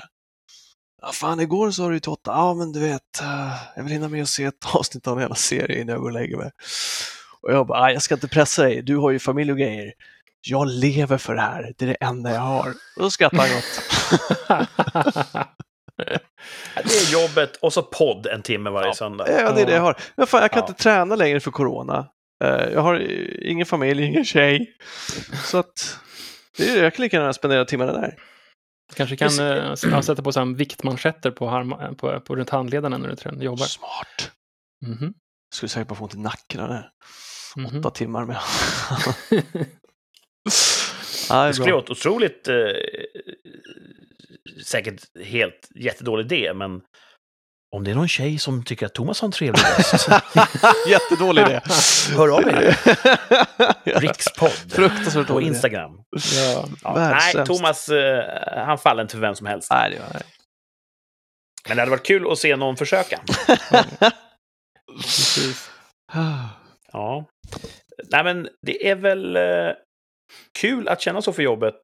Ja, 1.05 1.11
fan, 1.11 1.39
igår 1.39 1.71
sa 1.71 1.87
du 1.87 1.93
ju 1.93 1.99
till 1.99 2.11
åtta. 2.11 2.31
Ja, 2.31 2.53
men 2.53 2.71
du 2.71 2.79
vet, 2.79 3.21
eh, 3.21 3.51
jag 3.75 3.83
vill 3.83 3.91
hinna 3.93 4.07
med 4.07 4.21
att 4.21 4.29
se 4.29 4.43
ett 4.43 4.53
avsnitt 4.73 5.07
av 5.07 5.13
en 5.17 5.21
hela 5.21 5.35
serie 5.35 5.81
innan 5.81 5.93
jag 5.93 5.99
går 6.01 6.07
och 6.09 6.13
lägger 6.13 6.37
mig. 6.37 6.51
Och 7.41 7.51
jag 7.53 7.67
bara, 7.67 7.81
"Nej, 7.81 7.93
jag 7.93 8.01
ska 8.01 8.15
inte 8.15 8.27
pressa 8.27 8.63
dig. 8.63 8.81
Du 8.81 8.97
har 8.97 9.11
ju 9.11 9.19
familj 9.19 9.51
och 9.51 9.57
grejer. 9.57 9.93
Jag 10.41 10.67
lever 10.67 11.17
för 11.17 11.35
det 11.35 11.41
här. 11.41 11.73
Det 11.77 11.85
är 11.85 11.89
det 11.89 11.97
enda 12.05 12.31
jag 12.33 12.39
har. 12.41 12.69
Och 12.95 13.01
då 13.03 13.09
skrattade 13.09 13.41
han 13.41 13.51
gott. 13.51 13.81
Det 16.75 16.93
är 16.97 17.13
jobbet 17.13 17.55
och 17.55 17.73
så 17.73 17.83
podd 17.83 18.27
en 18.27 18.41
timme 18.41 18.69
varje 18.69 18.87
Ja. 18.87 18.93
söndag. 18.93 19.25
Ja, 19.41 19.51
det 19.51 19.61
är 19.61 19.65
det 19.65 19.73
jag 19.75 19.81
har. 19.81 19.97
Men 20.15 20.27
fan, 20.27 20.41
jag 20.41 20.51
kan 20.51 20.59
Ja. 20.59 20.67
inte 20.69 20.83
träna 20.83 21.15
längre 21.15 21.39
för 21.39 21.51
corona. 21.51 22.07
Eh, 22.43 22.49
Jag 22.73 22.81
har 22.81 23.07
ingen 23.41 23.65
familj, 23.65 24.03
ingen 24.05 24.25
tjej. 24.25 24.75
Så 25.45 25.57
att 25.57 25.97
det 26.57 26.69
är, 26.69 26.83
jag 26.83 26.93
kan 26.95 27.03
lika 27.03 27.17
gärna 27.17 27.33
spendera 27.33 27.65
timmarna 27.65 27.91
där. 27.93 28.15
Kanske 28.93 29.17
kan 29.17 29.39
eh, 29.39 29.73
ja, 29.83 30.01
sätta 30.01 30.23
på 30.23 30.31
så 30.31 30.45
viktmanschetter 30.45 31.31
på, 31.31 31.47
harma, 31.47 31.95
på, 31.95 32.19
på 32.19 32.35
runt 32.35 32.49
handlederna 32.49 32.97
när 32.97 33.31
du 33.31 33.45
jobbar. 33.45 33.65
Smart. 33.65 34.31
Mhm. 34.85 35.13
Skulle 35.53 35.69
säkert 35.69 35.87
bara 35.87 35.95
få 35.95 36.03
ont 36.03 36.15
i 36.15 36.17
nacken 36.17 36.61
av 36.61 36.69
det. 36.69 36.91
Mhm. 37.55 37.79
Åtta 37.79 37.89
timmar 37.89 38.25
med. 38.25 38.37
ja, 41.29 41.47
det 41.47 41.53
skulle 41.53 41.71
vara 41.71 41.91
otroligt... 41.91 42.47
Eh, 42.47 42.55
säkert 44.63 45.17
helt 45.25 45.69
jättedålig 45.75 46.25
idé, 46.25 46.53
men 46.53 46.81
om 47.75 47.83
det 47.83 47.91
är 47.91 47.95
någon 47.95 48.07
tjej 48.07 48.39
som 48.39 48.63
tycker 48.63 48.85
att 48.85 48.93
Thomas 48.93 49.21
har 49.21 49.27
en 49.27 49.31
trevlig 49.31 49.63
röst, 49.63 50.07
Jättedålig 50.87 51.41
idé. 51.41 51.61
hör 52.17 52.27
av 52.27 52.47
er. 52.47 52.77
Rikspodd 53.99 54.51
Fruktansvärt 54.71 55.27
på. 55.27 55.41
Instagram. 55.41 55.91
Ja. 56.35 56.65
Ja, 56.83 56.93
nej, 56.95 57.45
Thomas, 57.45 57.89
eh, 57.89 58.65
han 58.65 58.77
faller 58.77 59.01
inte 59.01 59.11
för 59.11 59.21
vem 59.21 59.35
som 59.35 59.47
helst. 59.47 59.71
Nej, 59.71 59.91
det 59.91 59.99
var... 59.99 60.21
Men 61.67 61.77
det 61.77 61.81
hade 61.81 61.91
varit 61.91 62.05
kul 62.05 62.31
att 62.31 62.37
se 62.37 62.55
någon 62.55 62.77
försöka. 62.77 63.21
Precis. 65.01 65.69
Ja. 66.91 67.25
Nej, 68.11 68.23
men 68.23 68.49
det 68.61 68.89
är 68.89 68.95
väl 68.95 69.35
eh, 69.35 69.73
kul 70.59 70.87
att 70.87 71.01
känna 71.01 71.21
så 71.21 71.33
för 71.33 71.43
jobbet. 71.43 71.75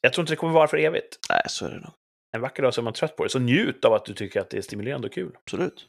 Jag 0.00 0.12
tror 0.12 0.22
inte 0.22 0.32
det 0.32 0.36
kommer 0.36 0.52
vara 0.52 0.68
för 0.68 0.76
evigt. 0.78 1.16
Nej, 1.30 1.42
så 1.46 1.66
är 1.66 1.70
det 1.70 1.76
nog. 1.80 1.92
En 2.36 2.40
vacker 2.40 2.62
dag 2.62 2.74
så 2.74 2.80
är 2.80 2.82
man 2.82 2.92
trött 2.92 3.16
på 3.16 3.24
det. 3.24 3.30
Så 3.30 3.38
njut 3.38 3.84
av 3.84 3.92
att 3.92 4.04
du 4.04 4.14
tycker 4.14 4.40
att 4.40 4.50
det 4.50 4.56
är 4.58 4.62
stimulerande 4.62 5.08
och 5.08 5.14
kul. 5.14 5.36
Absolut. 5.36 5.86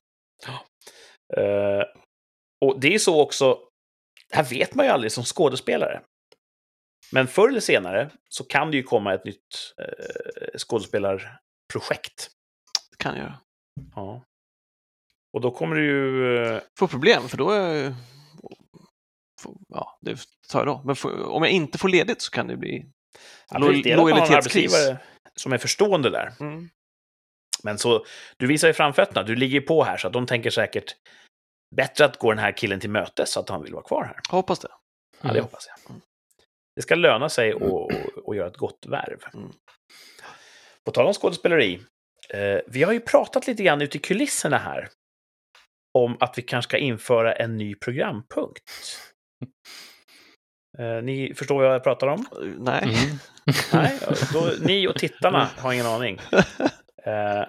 Eh, 1.37 1.83
och 2.65 2.79
det 2.79 2.93
är 2.93 2.99
så 2.99 3.21
också, 3.21 3.59
det 4.29 4.35
här 4.35 4.43
vet 4.43 4.75
man 4.75 4.85
ju 4.85 4.91
aldrig 4.91 5.11
som 5.11 5.23
skådespelare. 5.23 6.01
Men 7.11 7.27
förr 7.27 7.49
eller 7.49 7.59
senare 7.59 8.09
så 8.29 8.43
kan 8.43 8.71
det 8.71 8.77
ju 8.77 8.83
komma 8.83 9.13
ett 9.13 9.25
nytt 9.25 9.73
eh, 9.81 10.57
skådespelarprojekt. 10.57 12.29
Det 12.91 13.03
kan 13.03 13.17
jag. 13.17 13.33
Ja. 13.95 14.23
Och 15.33 15.41
då 15.41 15.51
kommer 15.51 15.75
du 15.75 15.85
ju... 15.85 16.35
eh, 16.45 16.61
Får 16.79 16.87
problem, 16.87 17.27
för 17.27 17.37
då 17.37 17.49
är 17.51 17.93
Ja, 19.69 19.97
det 20.01 20.19
tar 20.49 20.59
jag 20.59 20.67
då. 20.67 20.81
Men 20.85 20.95
får, 20.95 21.23
om 21.29 21.43
jag 21.43 21.51
inte 21.51 21.77
får 21.77 21.89
ledigt 21.89 22.21
så 22.21 22.31
kan 22.31 22.47
det 22.47 22.57
bli 22.57 22.85
Ja, 23.49 23.57
lojalitetskris. 23.59 24.89
Som 25.39 25.53
är 25.53 25.57
förstående 25.57 26.09
där. 26.09 26.34
Mm. 26.39 26.69
Men 27.63 27.77
så, 27.77 28.05
du 28.38 28.47
visar 28.47 28.67
ju 28.67 28.73
framfötterna, 28.73 29.23
du 29.23 29.36
ligger 29.36 29.59
ju 29.59 29.65
på 29.65 29.84
här, 29.84 29.97
så 29.97 30.07
att 30.07 30.13
de 30.13 30.25
tänker 30.25 30.49
säkert 30.49 30.95
bättre 31.75 32.05
att 32.05 32.17
gå 32.17 32.32
den 32.32 32.39
här 32.39 32.51
killen 32.57 32.79
till 32.79 32.89
mötes 32.89 33.32
så 33.32 33.39
att 33.39 33.49
han 33.49 33.63
vill 33.63 33.73
vara 33.73 33.84
kvar 33.84 34.03
här. 34.03 34.19
Jag 34.29 34.36
hoppas 34.36 34.59
det. 34.59 34.67
Ja, 35.21 35.27
det 35.27 35.29
Mm. 35.29 35.43
hoppas 35.43 35.67
jag. 35.67 35.95
Det 36.75 36.82
ska 36.82 36.95
löna 36.95 37.29
sig 37.29 37.51
att 37.53 37.61
och, 37.61 37.91
och 38.23 38.36
göra 38.36 38.47
ett 38.47 38.57
gott 38.57 38.86
värv. 38.88 39.19
Mm. 39.34 39.51
På 40.86 40.91
tal 40.91 41.07
om 41.07 41.13
skådespeleri, 41.13 41.82
eh, 42.29 42.59
vi 42.67 42.84
har 42.84 42.93
ju 42.93 42.99
pratat 42.99 43.47
lite 43.47 43.63
grann 43.63 43.82
ute 43.82 43.97
i 43.97 44.01
kulisserna 44.01 44.57
här 44.57 44.89
om 45.97 46.17
att 46.19 46.38
vi 46.38 46.41
kanske 46.41 46.69
ska 46.69 46.77
införa 46.77 47.34
en 47.36 47.57
ny 47.57 47.75
programpunkt. 47.75 48.63
Eh, 50.80 51.03
ni 51.03 51.34
förstår 51.36 51.63
vad 51.63 51.74
jag 51.74 51.84
pratar 51.84 52.07
om? 52.07 52.26
Uh, 52.41 52.53
Nej. 52.57 52.84
Mm. 52.84 53.17
Nej, 53.74 53.99
då, 54.34 54.51
ni 54.61 54.88
och 54.88 54.95
tittarna 54.99 55.49
har 55.57 55.74
ingen 55.74 55.86
aning. 55.86 56.19
Eh, 57.05 57.45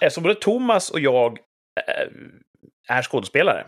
eftersom 0.00 0.22
både 0.22 0.34
Thomas 0.34 0.90
och 0.90 1.00
jag 1.00 1.38
eh, 1.86 2.08
är 2.88 3.02
skådespelare 3.02 3.66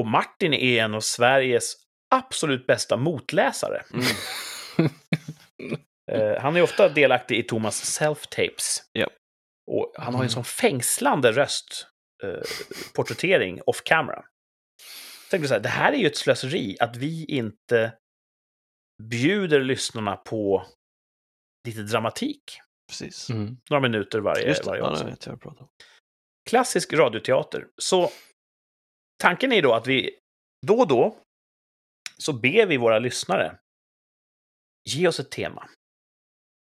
och 0.00 0.06
Martin 0.06 0.54
är 0.54 0.82
en 0.84 0.94
av 0.94 1.00
Sveriges 1.00 1.74
absolut 2.14 2.66
bästa 2.66 2.96
motläsare. 2.96 3.82
Mm. 3.92 4.06
Eh, 6.12 6.42
han 6.42 6.56
är 6.56 6.62
ofta 6.62 6.88
delaktig 6.88 7.38
i 7.38 7.42
Thomas 7.42 8.00
self-tapes. 8.00 8.82
Ja. 8.92 9.08
Och 9.70 9.92
han 9.96 10.14
har 10.14 10.22
ju 10.22 10.26
en 10.26 10.30
Mm. 10.32 10.44
sån 10.44 10.44
fängslande 10.44 11.32
röst, 11.32 11.86
eh, 12.22 13.60
off 13.66 13.82
camera. 13.84 14.24
Tänkte 15.30 15.48
så 15.48 15.54
här, 15.54 15.60
det 15.60 15.68
här 15.68 15.92
är 15.92 15.96
ju 15.96 16.06
ett 16.06 16.16
slöseri 16.16 16.76
att 16.80 16.96
vi 16.96 17.24
inte 17.24 17.98
bjuder 19.02 19.60
lyssnarna 19.60 20.16
på 20.16 20.66
lite 21.68 21.82
dramatik. 21.82 22.42
Precis. 22.88 23.30
Mm. 23.30 23.56
Några 23.70 23.80
minuter 23.80 24.20
varje, 24.20 24.48
Just 24.48 24.62
det, 24.62 24.68
varje 24.68 24.82
ja, 24.82 24.86
det 24.86 24.92
avsnitt. 24.92 25.26
vet 25.26 25.26
jag. 25.26 25.68
Klassisk 26.50 26.92
radioteater. 26.92 27.68
Så 27.76 28.10
tanken 29.18 29.52
är 29.52 29.62
då 29.62 29.72
att 29.72 29.86
vi 29.86 30.18
då 30.66 30.78
och 30.78 30.88
då 30.88 31.18
så 32.18 32.32
ber 32.32 32.66
vi 32.66 32.76
våra 32.76 32.98
lyssnare 32.98 33.58
ge 34.84 35.08
oss 35.08 35.20
ett 35.20 35.30
tema. 35.30 35.68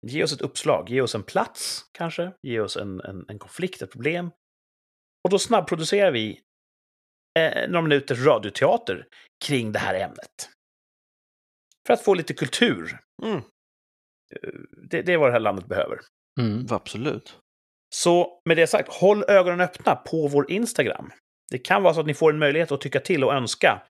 Ge 0.08 0.24
oss 0.24 0.34
ett 0.34 0.42
uppslag, 0.42 0.90
ge 0.90 1.02
oss 1.02 1.16
en 1.16 1.24
plats 1.24 1.90
kanske, 1.92 2.34
ge 2.42 2.60
oss 2.60 2.78
en, 2.78 3.02
en, 3.02 3.26
en 3.30 3.40
konflikt, 3.40 3.82
ett 3.82 3.92
problem. 3.92 4.32
Och 5.24 5.30
då 5.30 5.40
snabbproducerar 5.40 6.12
vi 6.12 6.45
eh, 7.40 7.70
några 7.70 7.82
minuters 7.82 8.20
radioteater 8.20 9.08
kring 9.46 9.72
det 9.72 9.80
här 9.80 9.96
ämnet. 9.96 10.50
För 11.88 11.94
att 11.94 12.04
få 12.04 12.14
lite 12.14 12.34
kultur. 12.34 13.00
Mm. 13.24 13.42
Det, 14.90 15.02
det 15.02 15.14
är 15.14 15.18
vad 15.18 15.30
det 15.30 15.34
här 15.34 15.40
landet 15.40 15.66
behöver. 15.66 16.00
Mm. 16.40 16.68
Absolut. 16.70 17.40
Så 17.96 18.42
med 18.46 18.58
det 18.58 18.68
sagt, 18.68 18.94
håll 18.94 19.24
ögonen 19.28 19.62
öppna 19.62 19.96
på 19.96 20.28
vår 20.28 20.52
Instagram. 20.52 21.12
Det 21.52 21.58
kan 21.58 21.84
vara 21.84 21.94
så 21.94 22.00
att 22.00 22.06
ni 22.06 22.14
får 22.14 22.34
en 22.34 22.40
möjlighet 22.40 22.72
att 22.72 22.82
tycka 22.82 23.00
till 23.00 23.24
och 23.24 23.34
önska 23.34 23.84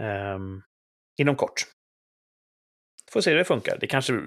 ehm, 0.00 0.62
inom 1.20 1.36
kort. 1.36 1.66
Får 3.10 3.20
se 3.20 3.30
hur 3.30 3.38
det 3.38 3.44
funkar. 3.44 3.78
Det 3.80 3.86
kanske 3.86 4.20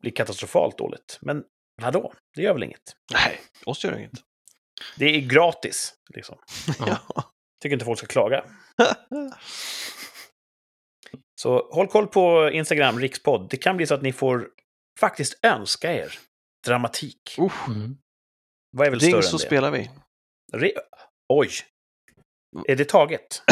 blir 0.00 0.12
katastrofalt 0.12 0.78
dåligt. 0.78 1.18
Men 1.22 1.44
vadå? 1.82 2.12
Det 2.34 2.42
gör 2.42 2.52
väl 2.52 2.62
inget. 2.62 2.96
Nej, 3.12 3.40
oss 3.66 3.84
gör 3.84 3.92
det 3.92 3.98
inget. 3.98 4.12
Det 4.96 5.04
är 5.06 5.20
gratis. 5.20 5.94
Liksom. 6.14 6.38
Ja. 6.78 6.98
Tycker 7.62 7.72
inte 7.72 7.84
folk 7.84 7.98
ska 7.98 8.06
klaga. 8.06 8.44
Så 11.40 11.68
håll 11.72 11.88
koll 11.88 12.06
på 12.06 12.50
Instagram, 12.52 12.98
Rikspodd. 13.00 13.48
Det 13.50 13.56
kan 13.56 13.76
bli 13.76 13.86
så 13.86 13.94
att 13.94 14.02
ni 14.02 14.12
får 14.12 14.48
faktiskt 15.00 15.38
önska 15.44 15.92
er 15.94 16.18
dramatik. 16.66 17.38
Mm. 17.38 17.96
Vad 18.76 18.86
är 18.86 18.90
väl 18.90 19.00
Ring 19.00 19.10
större 19.10 19.22
så 19.22 19.36
än 19.36 19.38
det? 19.40 19.46
spelar 19.46 19.70
vi. 19.70 19.90
Re- 20.52 20.78
Oj! 21.28 21.50
Är 22.68 22.76
det 22.76 22.88
taget? 22.88 23.42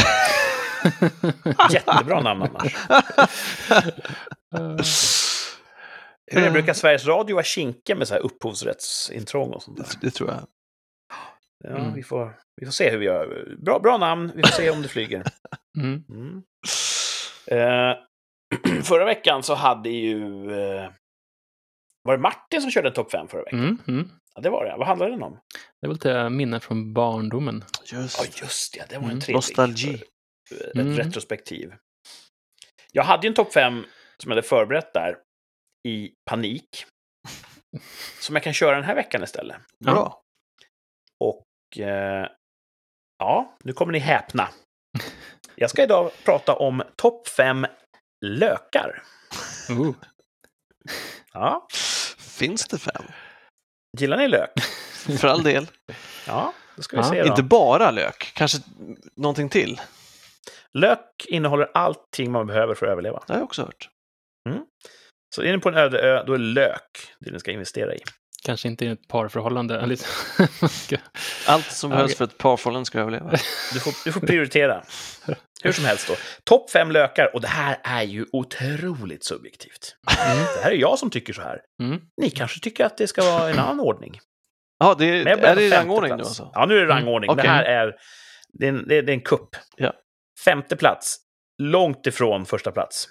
Jättebra 1.70 2.20
namn 2.20 2.42
annars. 2.42 2.74
Hur 6.32 6.40
är 6.42 6.44
det? 6.44 6.50
Brukar 6.50 6.72
Sveriges 6.72 7.04
Radio 7.06 7.34
vara 7.36 7.44
kinke 7.44 7.94
med 7.94 8.08
så 8.08 8.14
här 8.14 8.20
upphovsrättsintrång 8.20 9.50
och 9.52 9.62
sånt 9.62 9.76
där? 9.76 9.84
Det, 9.84 10.06
det 10.06 10.10
tror 10.10 10.30
jag. 10.30 10.46
Ja, 11.64 11.70
Mm. 11.70 11.94
vi, 11.94 12.02
får, 12.02 12.38
vi 12.56 12.66
får 12.66 12.72
se 12.72 12.90
hur 12.90 12.98
vi 12.98 13.04
gör. 13.06 13.54
Bra, 13.58 13.78
bra 13.78 13.96
namn, 13.98 14.32
vi 14.34 14.42
får 14.42 14.48
se 14.48 14.70
om 14.70 14.82
det 14.82 14.88
flyger. 14.88 15.22
Mm. 15.78 16.04
Mm. 16.08 16.42
Eh, 17.46 17.96
förra 18.84 19.04
veckan 19.04 19.42
så 19.42 19.54
hade 19.54 19.88
ju... 19.88 20.20
Eh, 20.52 20.90
var 22.02 22.16
det 22.16 22.22
Martin 22.22 22.60
som 22.62 22.70
körde 22.70 22.88
en 22.88 22.94
topp 22.94 23.10
5 23.10 23.28
förra 23.28 23.42
veckan? 23.42 23.58
Mm. 23.60 23.78
Mm. 23.88 24.10
Ja, 24.34 24.40
det 24.40 24.50
var 24.50 24.64
det. 24.64 24.74
Vad 24.78 24.86
handlade 24.86 25.10
den 25.10 25.22
om? 25.22 25.32
Det 25.80 25.86
är 25.86 25.88
väl 25.88 25.94
lite 25.94 26.28
minnen 26.28 26.60
från 26.60 26.92
barndomen. 26.94 27.64
Just 27.92 28.18
Ja, 28.18 28.24
just 28.42 28.74
det. 28.74 28.86
Det 28.88 28.94
var 28.96 29.02
en 29.04 29.10
Mm. 29.10 29.20
trevlig... 29.20 29.34
Nostalgi. 29.36 30.02
Ett 30.54 30.74
Mm. 30.74 30.96
retrospektiv. 30.96 31.74
Jag 32.92 33.02
hade 33.04 33.26
ju 33.26 33.28
en 33.28 33.34
topp 33.34 33.52
5 33.52 33.84
som 34.18 34.30
jag 34.30 34.36
hade 34.36 34.48
förberett 34.48 34.92
där 34.94 35.16
i 35.88 36.10
panik. 36.30 36.68
Som 38.20 38.36
jag 38.36 38.42
kan 38.42 38.52
köra 38.52 38.74
den 38.76 38.84
här 38.84 38.94
veckan 38.94 39.22
istället. 39.22 39.56
Bra. 39.84 40.22
Och 41.20 41.78
eh, 41.78 42.28
ja, 43.18 43.56
nu 43.64 43.72
kommer 43.72 43.92
ni 43.92 43.98
häpna. 43.98 44.48
Jag 45.54 45.70
ska 45.70 45.82
idag 45.82 46.10
prata 46.24 46.54
om 46.54 46.82
topp 46.96 47.28
5 47.28 47.66
lökar. 48.26 49.02
Oh. 49.70 49.94
Ja, 51.32 51.66
Finns 52.18 52.66
det 52.68 52.78
fem? 52.78 53.04
gillar 53.98 54.16
ni 54.16 54.28
lök? 54.28 54.50
För 55.20 55.28
all 55.28 55.42
del. 55.42 55.66
Ja, 56.26 56.52
då 56.76 56.82
ska 56.82 56.96
vi 56.96 57.02
Ja, 57.02 57.08
se 57.10 57.22
då. 57.22 57.28
Inte 57.28 57.42
bara 57.42 57.90
lök, 57.90 58.32
kanske 58.34 58.58
någonting 59.16 59.48
till. 59.48 59.80
Lök 60.78 61.26
innehåller 61.28 61.70
allting 61.74 62.32
man 62.32 62.46
behöver 62.46 62.74
för 62.74 62.86
att 62.86 62.92
överleva. 62.92 63.22
Det 63.26 63.32
har 63.32 63.40
jag 63.40 63.44
också 63.44 63.62
hört. 63.62 63.90
Så 65.34 65.42
är 65.42 65.52
ni 65.52 65.58
på 65.58 65.68
en 65.68 65.74
öde 65.74 66.00
ö, 66.00 66.24
då 66.26 66.32
är 66.32 66.38
lök 66.38 67.14
det 67.20 67.30
ni 67.30 67.40
ska 67.40 67.50
investera 67.50 67.94
i. 67.94 68.00
Kanske 68.44 68.68
inte 68.68 68.84
i 68.84 68.88
ett 68.88 69.08
parförhållande. 69.08 69.80
Allt 71.46 71.72
som 71.72 71.90
behövs 71.90 72.04
okej. 72.04 72.16
för 72.16 72.24
att 72.24 72.38
parförhållanden 72.38 72.84
ska 72.86 73.00
överleva. 73.00 73.30
Du 73.72 73.80
får, 73.80 74.04
du 74.04 74.12
får 74.12 74.20
prioritera. 74.20 74.82
Hur 75.62 75.72
som 75.72 75.84
helst 75.84 76.08
då. 76.08 76.14
Topp 76.44 76.70
fem 76.70 76.90
lökar, 76.90 77.34
och 77.34 77.40
det 77.40 77.48
här 77.48 77.78
är 77.84 78.02
ju 78.02 78.26
otroligt 78.32 79.24
subjektivt. 79.24 79.96
Mm. 80.26 80.38
Det 80.56 80.62
här 80.62 80.70
är 80.70 80.74
jag 80.76 80.98
som 80.98 81.10
tycker 81.10 81.32
så 81.32 81.42
här. 81.42 81.60
Mm. 81.82 82.00
Ni 82.22 82.30
kanske 82.30 82.60
tycker 82.60 82.84
att 82.84 82.96
det 82.98 83.06
ska 83.06 83.22
vara 83.22 83.50
en 83.50 83.58
annan 83.58 83.80
ordning. 83.80 84.20
Ja, 84.78 84.94
det 84.98 85.04
är, 85.06 85.26
är 85.26 85.56
det 85.56 85.76
rangordning 85.76 86.16
nu 86.16 86.22
alltså? 86.22 86.50
Ja, 86.54 86.66
nu 86.66 86.78
är 86.78 86.86
det 86.86 86.92
rangordning. 86.92 87.30
Mm, 87.30 87.36
Det 87.36 87.42
okej. 87.42 87.50
här 87.50 87.64
är, 87.64 87.94
det 88.52 88.64
är, 88.66 88.68
en, 88.68 88.88
det 88.88 88.98
är, 88.98 89.02
det 89.02 89.12
är 89.12 89.14
en 89.14 89.20
kupp. 89.20 89.56
Ja. 89.76 89.92
Femte 90.44 90.76
plats. 90.76 91.16
Långt 91.62 92.06
ifrån 92.06 92.46
första 92.46 92.72
plats. 92.72 93.08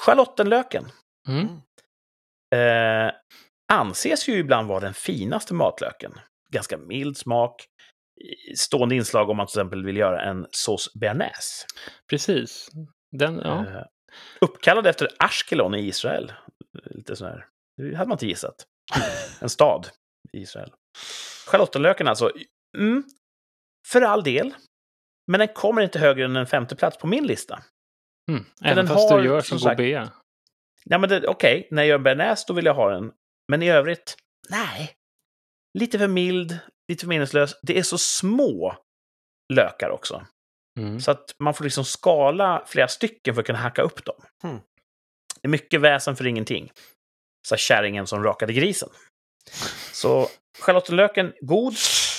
Schalottenlöken. 0.00 0.84
Mm. 1.28 1.46
Eh, 2.54 3.12
anses 3.72 4.28
ju 4.28 4.38
ibland 4.38 4.68
vara 4.68 4.80
den 4.80 4.94
finaste 4.94 5.54
matlöken. 5.54 6.12
Ganska 6.52 6.78
mild 6.78 7.16
smak. 7.16 7.66
Stående 8.56 8.94
inslag 8.94 9.30
om 9.30 9.36
man 9.36 9.46
till 9.46 9.58
exempel 9.58 9.84
vill 9.84 9.96
göra 9.96 10.22
en 10.22 10.46
sås 10.50 10.94
bearnaise. 10.94 11.66
Precis. 12.10 12.70
Den, 13.12 13.40
ja. 13.44 13.66
Eh, 13.66 13.84
uppkallad 14.40 14.86
efter 14.86 15.08
Ashkelon 15.18 15.74
i 15.74 15.86
Israel. 15.86 16.32
Lite 16.84 17.16
sån 17.16 17.28
här. 17.28 17.46
Det 17.76 17.96
hade 17.96 18.08
man 18.08 18.14
inte 18.14 18.26
gissat. 18.26 18.66
En 19.40 19.48
stad 19.48 19.88
i 20.32 20.38
Israel. 20.38 20.72
Charlottenlöken 21.46 22.08
alltså. 22.08 22.30
Mm, 22.78 23.04
för 23.86 24.02
all 24.02 24.22
del. 24.22 24.54
Men 25.26 25.38
den 25.38 25.48
kommer 25.48 25.82
inte 25.82 25.98
högre 25.98 26.24
än 26.24 26.36
en 26.36 26.46
femte 26.46 26.76
plats 26.76 26.98
på 26.98 27.06
min 27.06 27.26
lista. 27.26 27.62
Mm. 28.30 28.44
den 28.60 28.72
Även 28.72 28.86
fast 28.86 29.10
har, 29.10 29.20
du 29.20 29.26
gör 29.26 29.40
som 29.40 29.58
som 29.58 29.74
B. 29.76 30.06
Ja, 30.84 30.98
men 30.98 31.26
okej, 31.28 31.68
när 31.70 31.82
jag 31.82 31.88
gör 31.88 31.98
bearnaise 31.98 32.44
då 32.48 32.54
vill 32.54 32.64
jag 32.64 32.74
ha 32.74 32.90
den. 32.90 33.12
Men 33.48 33.62
i 33.62 33.70
övrigt, 33.70 34.16
nej. 34.48 34.94
Lite 35.78 35.98
för 35.98 36.08
mild, 36.08 36.58
lite 36.88 37.00
för 37.00 37.08
meningslös. 37.08 37.54
Det 37.62 37.78
är 37.78 37.82
så 37.82 37.98
små 37.98 38.76
lökar 39.52 39.90
också. 39.90 40.26
Mm. 40.78 41.00
Så 41.00 41.10
att 41.10 41.34
man 41.38 41.54
får 41.54 41.64
liksom 41.64 41.84
skala 41.84 42.64
flera 42.66 42.88
stycken 42.88 43.34
för 43.34 43.40
att 43.40 43.46
kunna 43.46 43.58
hacka 43.58 43.82
upp 43.82 44.04
dem. 44.04 44.22
Hmm. 44.42 44.60
Det 45.40 45.46
är 45.46 45.48
mycket 45.48 45.80
väsen 45.80 46.16
för 46.16 46.26
ingenting. 46.26 46.72
Så 47.48 47.56
kärringen 47.56 48.06
som 48.06 48.24
rakade 48.24 48.52
grisen. 48.52 48.88
Så 49.92 50.26
schalottenlöken, 50.58 51.32
god, 51.40 51.74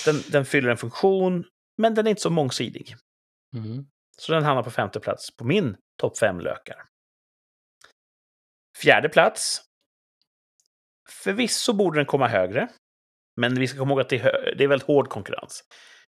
den, 0.06 0.22
den 0.32 0.46
fyller 0.46 0.70
en 0.70 0.78
funktion, 0.78 1.46
men 1.78 1.96
den 1.96 2.08
är 2.08 2.10
inte 2.10 2.22
så 2.22 2.30
mångsidig. 2.30 2.96
Mm. 3.56 3.86
Så 4.18 4.32
den 4.32 4.44
hamnar 4.44 4.64
på 4.64 4.72
femte 4.72 5.00
plats 5.00 5.36
på 5.38 5.44
min 5.46 5.78
topp 6.02 6.18
fem 6.18 6.40
lökar. 6.40 6.86
Fjärde 8.78 9.10
plats. 9.10 9.62
Förvisso 11.12 11.74
borde 11.74 11.99
den 11.99 12.05
komma 12.05 12.28
högre, 12.28 12.68
men 13.41 13.55
vi 13.55 13.68
ska 13.68 13.78
komma 13.78 13.91
ihåg 13.91 14.01
att 14.01 14.10
det 14.10 14.20
är, 14.20 14.55
det 14.57 14.64
är 14.64 14.68
väldigt 14.68 14.88
hård 14.88 15.10
konkurrens. 15.10 15.64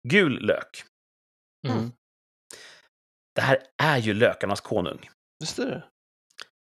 Gul 0.08 0.46
lök. 0.46 0.84
Mm. 1.68 1.92
Det 3.36 3.42
här 3.42 3.64
är 3.84 3.98
ju 3.98 4.14
lökarnas 4.14 4.62
konung. 4.62 5.10
Visst 5.40 5.60
är 5.60 5.66
det? 5.66 5.84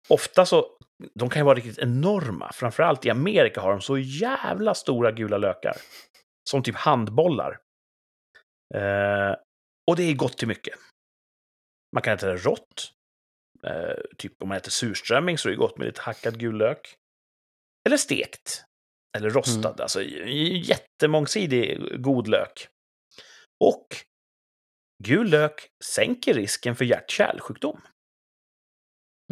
Ofta 0.09 0.47
så 0.47 0.79
de 1.15 1.31
kan 1.31 1.41
ju 1.41 1.45
vara 1.45 1.55
riktigt 1.55 1.79
enorma. 1.79 2.53
Framförallt 2.53 3.07
i 3.07 3.11
Amerika 3.11 3.61
har 3.61 3.71
de 3.71 3.81
så 3.81 3.99
jävla 3.99 4.75
stora 4.75 5.13
gula 5.13 5.39
lökar. 5.39 5.77
Som 6.51 6.63
typ 6.63 6.77
handbollar. 6.77 7.61
Eh, 8.75 9.37
och 9.91 9.97
det 9.97 10.03
är 10.03 10.15
gott 10.15 10.39
till 10.39 10.49
mycket. 10.49 10.75
Man 11.93 12.03
kan 12.03 12.15
äta 12.15 12.27
det 12.27 12.37
rått. 12.37 12.93
Eh, 13.67 13.97
typ 14.17 14.43
om 14.43 14.49
man 14.49 14.57
äter 14.57 14.71
surströmming 14.71 15.39
så 15.39 15.49
är 15.49 15.51
det 15.51 15.57
gott 15.57 15.79
med 15.79 15.87
lite 15.87 16.01
hackad 16.01 16.39
gul 16.39 16.57
lök. 16.57 16.98
Eller 17.87 17.97
stekt. 17.97 18.65
Eller 19.17 19.31
rostad. 19.31 19.69
Mm. 19.71 19.81
Alltså 19.83 20.03
jättemångsidig 20.03 21.79
god 22.03 22.29
lök. 22.29 22.69
Och 23.65 23.87
gul 25.05 25.29
lök 25.31 25.69
sänker 25.85 26.35
risken 26.35 26.77
för 26.77 26.85
hjärt-kärlsjukdom. 26.85 27.81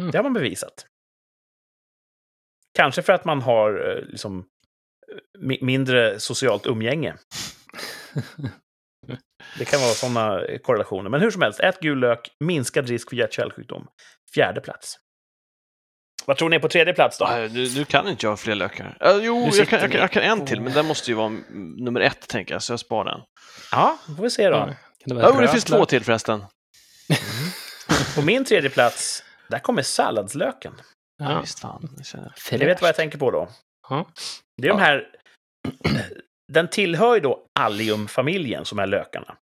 Mm. 0.01 0.11
Det 0.11 0.17
har 0.17 0.23
man 0.23 0.33
bevisat. 0.33 0.85
Kanske 2.77 3.01
för 3.01 3.13
att 3.13 3.25
man 3.25 3.41
har 3.41 3.89
eh, 3.97 4.01
liksom, 4.05 4.39
eh, 5.11 5.39
mi- 5.39 5.63
mindre 5.63 6.19
socialt 6.19 6.65
umgänge. 6.65 7.17
Det 9.57 9.65
kan 9.65 9.79
vara 9.81 9.93
sådana 9.93 10.41
korrelationer. 10.63 11.09
Men 11.09 11.21
hur 11.21 11.31
som 11.31 11.41
helst, 11.41 11.59
ät 11.59 11.79
gul 11.79 11.99
lök, 11.99 12.35
minskad 12.43 12.87
risk 12.87 13.09
för 13.09 13.15
hjärt-kärlsjukdom. 13.17 13.87
Fjärde 14.33 14.61
plats. 14.61 14.95
Vad 16.27 16.37
tror 16.37 16.49
ni 16.49 16.55
är 16.55 16.59
på 16.59 16.69
tredje 16.69 16.93
plats 16.93 17.17
då? 17.17 17.25
Nej, 17.25 17.49
nu, 17.49 17.69
nu 17.75 17.85
kan 17.85 18.07
inte 18.07 18.25
jag 18.25 18.31
ha 18.31 18.37
fler 18.37 18.55
lökar. 18.55 18.97
Uh, 19.05 19.25
jo, 19.25 19.49
jag 19.53 19.67
kan, 19.67 19.79
jag, 19.79 19.91
kan, 19.91 20.01
jag 20.01 20.11
kan 20.11 20.23
en 20.23 20.45
till, 20.45 20.61
men 20.61 20.73
den 20.73 20.85
måste 20.85 21.11
ju 21.11 21.15
vara 21.15 21.27
mm, 21.27 21.75
nummer 21.77 22.01
ett, 22.01 22.27
tänker 22.27 22.53
jag, 22.55 22.63
så 22.63 22.73
jag 22.73 22.79
sparar 22.79 23.11
den. 23.11 23.21
Ja, 23.71 23.97
får 24.17 24.23
vi 24.23 24.29
se 24.29 24.49
då. 24.49 24.55
Kan 24.55 25.17
det 25.17 25.21
Ja, 25.21 25.41
det 25.41 25.47
finns 25.47 25.63
två 25.63 25.85
till 25.85 26.03
förresten. 26.03 26.43
På 28.15 28.21
min 28.21 28.45
tredje 28.45 28.69
plats, 28.69 29.23
där 29.47 29.59
kommer 29.59 29.81
salladslöken. 29.81 30.73
Ja, 31.17 31.31
Ja. 31.31 31.41
visst 31.41 31.59
fan. 31.59 31.89
Ni 32.51 32.57
vet 32.57 32.81
vad 32.81 32.87
jag 32.87 32.95
tänker 32.95 33.17
på 33.17 33.31
då? 33.31 33.49
Ja. 33.89 34.05
Det 34.61 34.67
är 34.67 34.71
de 34.71 34.79
här... 34.79 35.07
Den 36.53 36.67
tillhör 36.67 37.15
ju 37.15 37.21
då 37.21 37.45
alliumfamiljen, 37.59 38.65
som 38.65 38.79
är 38.79 38.87
lökarna. 38.87 39.37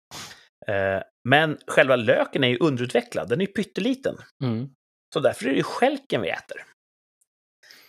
Eh, 0.69 1.03
Men 1.29 1.59
själva 1.67 1.97
löken 1.97 2.45
är 2.45 2.49
ju 2.49 2.59
underutvecklad, 2.59 3.29
den 3.29 3.41
är 3.41 3.47
ju 3.47 3.53
pytteliten. 3.53 4.17
Mm. 4.45 4.69
Så 5.15 5.21
därför 5.21 5.45
är 5.45 5.51
det 5.51 5.57
ju 5.57 5.63
stjälken 5.63 6.23
vi 6.23 6.29
äter. 6.29 6.65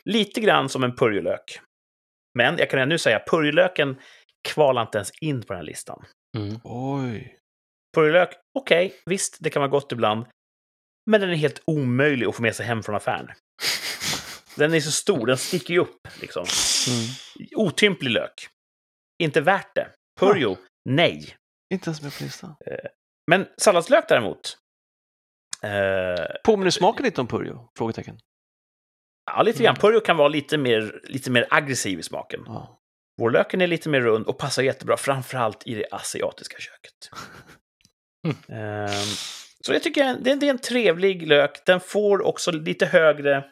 Lite 0.09 0.41
grann 0.41 0.69
som 0.69 0.83
en 0.83 0.95
purjolök. 0.95 1.59
Men 2.37 2.57
jag 2.57 2.69
kan 2.69 2.77
redan 2.77 2.89
nu 2.89 2.97
säga, 2.97 3.23
purjolöken 3.27 3.99
kvalar 4.47 4.81
inte 4.81 4.97
ens 4.97 5.11
in 5.21 5.41
på 5.41 5.47
den 5.47 5.57
här 5.57 5.63
listan. 5.65 6.05
Mm. 6.37 6.59
Oj. 6.63 7.37
Purjolök, 7.95 8.29
okej, 8.59 8.93
visst, 9.05 9.37
det 9.39 9.49
kan 9.49 9.59
vara 9.59 9.69
gott 9.69 9.91
ibland. 9.91 10.25
Men 11.11 11.21
den 11.21 11.29
är 11.29 11.35
helt 11.35 11.61
omöjlig 11.65 12.25
att 12.25 12.35
få 12.35 12.41
med 12.41 12.55
sig 12.55 12.65
hem 12.65 12.83
från 12.83 12.95
affären. 12.95 13.27
Den 14.57 14.73
är 14.73 14.79
så 14.79 14.91
stor, 14.91 15.27
den 15.27 15.37
sticker 15.37 15.73
ju 15.73 15.79
upp. 15.79 16.07
Liksom. 16.21 16.45
Mm. 16.89 17.09
Otymplig 17.55 18.11
lök. 18.11 18.47
Inte 19.23 19.41
värt 19.41 19.75
det. 19.75 19.89
Purjo, 20.19 20.57
nej. 20.89 21.35
Inte 21.73 21.89
ens 21.89 22.01
med 22.01 22.17
på 22.17 22.23
listan. 22.23 22.55
Men 23.31 23.47
salladslök 23.61 24.05
däremot. 24.09 24.57
Eh, 25.63 26.25
Påminner 26.43 26.71
smaken 26.71 27.05
lite 27.05 27.21
om 27.21 27.27
purjo? 27.27 27.69
Frågetecken. 27.77 28.19
Ja, 29.31 29.41
lite 29.41 29.63
grann. 29.63 29.75
Mm. 29.75 29.81
Purjo 29.81 29.99
kan 29.99 30.17
vara 30.17 30.27
lite 30.27 30.57
mer, 30.57 31.01
lite 31.03 31.31
mer 31.31 31.47
aggressiv 31.49 31.99
i 31.99 32.03
smaken. 32.03 32.43
Ja. 32.45 32.79
Vårlöken 33.21 33.61
är 33.61 33.67
lite 33.67 33.89
mer 33.89 34.01
rund 34.01 34.27
och 34.27 34.37
passar 34.37 34.63
jättebra, 34.63 34.97
framförallt 34.97 35.67
i 35.67 35.75
det 35.75 35.87
asiatiska 35.91 36.57
köket. 36.59 37.09
Ehm, 38.47 38.87
så 39.65 39.73
jag 39.73 39.83
tycker 39.83 40.03
det 40.03 40.31
är, 40.31 40.35
det 40.35 40.45
är 40.45 40.49
en 40.49 40.59
trevlig 40.59 41.27
lök. 41.27 41.65
Den 41.65 41.79
får 41.79 42.21
också 42.21 42.51
lite 42.51 42.85
högre 42.85 43.45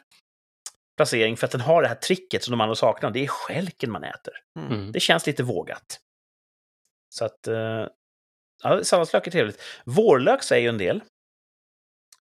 placering 0.96 1.36
för 1.36 1.46
att 1.46 1.50
den 1.50 1.60
har 1.60 1.82
det 1.82 1.88
här 1.88 1.94
tricket 1.94 2.44
som 2.44 2.50
de 2.50 2.60
andra 2.60 2.74
saknar. 2.74 3.10
Det 3.10 3.24
är 3.24 3.26
skälken 3.26 3.90
man 3.90 4.04
äter. 4.04 4.34
Mm. 4.58 4.72
Mm. 4.72 4.92
Det 4.92 5.00
känns 5.00 5.26
lite 5.26 5.42
vågat. 5.42 6.00
Så 7.14 7.24
att... 7.24 7.48
Uh, 7.48 7.86
ja, 8.62 8.84
salladslök 8.84 9.26
är 9.26 9.30
trevligt. 9.30 9.62
Vårlök 9.84 10.42
säger 10.42 10.62
ju 10.62 10.68
en 10.68 10.78
del. 10.78 11.00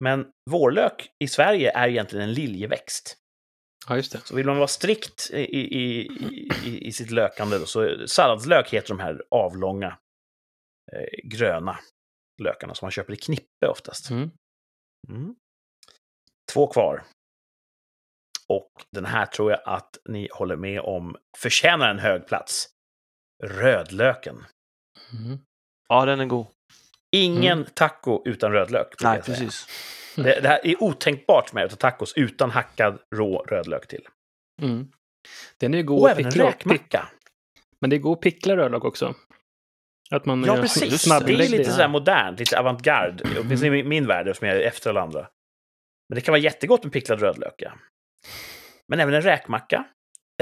Men 0.00 0.26
vårlök 0.50 1.10
i 1.24 1.28
Sverige 1.28 1.72
är 1.72 1.88
egentligen 1.88 2.28
en 2.28 2.34
liljeväxt. 2.34 3.16
Ja, 3.88 3.96
just 3.96 4.12
det. 4.12 4.20
Så 4.24 4.36
vill 4.36 4.46
man 4.46 4.56
vara 4.56 4.68
strikt 4.68 5.30
i, 5.32 5.36
i, 5.36 6.00
i, 6.64 6.88
i, 6.88 6.92
sitt 6.92 7.10
lökande 7.10 7.58
då, 7.58 7.66
så 7.66 8.06
salladslök 8.06 8.70
heter 8.70 8.88
de 8.88 8.98
här 8.98 9.22
avlånga 9.30 9.98
eh, 10.92 11.28
gröna 11.30 11.78
lökarna 12.42 12.74
som 12.74 12.86
man 12.86 12.92
köper 12.92 13.12
i 13.12 13.16
knippe 13.16 13.66
oftast. 13.68 14.10
Mm. 14.10 14.30
Mm. 15.08 15.34
Två 16.52 16.66
kvar. 16.66 17.04
Och 18.48 18.72
den 18.90 19.04
här 19.04 19.26
tror 19.26 19.50
jag 19.50 19.60
att 19.64 19.98
ni 20.08 20.28
håller 20.32 20.56
med 20.56 20.80
om 20.80 21.16
förtjänar 21.38 21.90
en 21.90 21.98
hög 21.98 22.26
plats. 22.26 22.68
Rödlöken. 23.44 24.44
Mm. 25.12 25.38
ja, 25.88 26.04
den 26.04 26.20
är 26.20 26.26
god. 26.26 26.46
Ingen 27.10 27.64
taco 27.64 28.22
utan 28.24 28.52
rödlök. 28.52 28.94
Nej, 29.02 29.22
precis. 29.22 29.66
Det, 30.16 30.40
det 30.40 30.48
här 30.48 30.60
är 30.66 30.82
otänkbart 30.82 31.48
för 31.48 31.54
mig 31.54 31.64
att 31.64 31.70
ta 31.70 31.76
tacos 31.76 32.12
utan 32.16 32.50
hackad 32.50 32.98
rå 33.14 33.38
rödlök 33.48 33.88
till. 33.88 34.08
Mm. 34.62 34.88
Den 35.58 35.74
är 35.74 35.78
ju 35.78 35.84
god 35.84 36.00
Och 36.00 36.10
att 36.10 36.18
även 36.18 36.26
en 36.26 36.32
räkmacka. 36.32 37.08
Men 37.80 37.90
det 37.90 37.96
är 37.96 38.00
god 38.00 38.12
att 38.16 38.20
pickla 38.22 38.56
rödlök 38.56 38.84
också. 38.84 39.14
Att 40.10 40.24
man 40.26 40.44
Ja, 40.44 40.56
precis. 40.56 41.04
Det 41.04 41.14
är 41.14 41.48
lite 41.48 41.70
sådär 41.72 41.88
modernt, 41.88 42.38
lite 42.38 42.58
avantgarde. 42.60 43.40
Åtminstone 43.40 43.78
i 43.78 43.82
min 43.82 44.06
värld, 44.06 44.28
eftersom 44.28 44.48
jag 44.48 44.56
är 44.56 44.60
efter 44.60 44.90
alla 44.90 45.02
andra. 45.02 45.28
Men 46.08 46.14
det 46.14 46.20
kan 46.20 46.32
vara 46.32 46.40
jättegott 46.42 46.84
med 46.84 46.92
picklad 46.92 47.20
rödlök. 47.20 47.54
ja. 47.58 47.72
Men 48.88 49.00
även 49.00 49.14
en 49.14 49.22
räkmacka. 49.22 49.84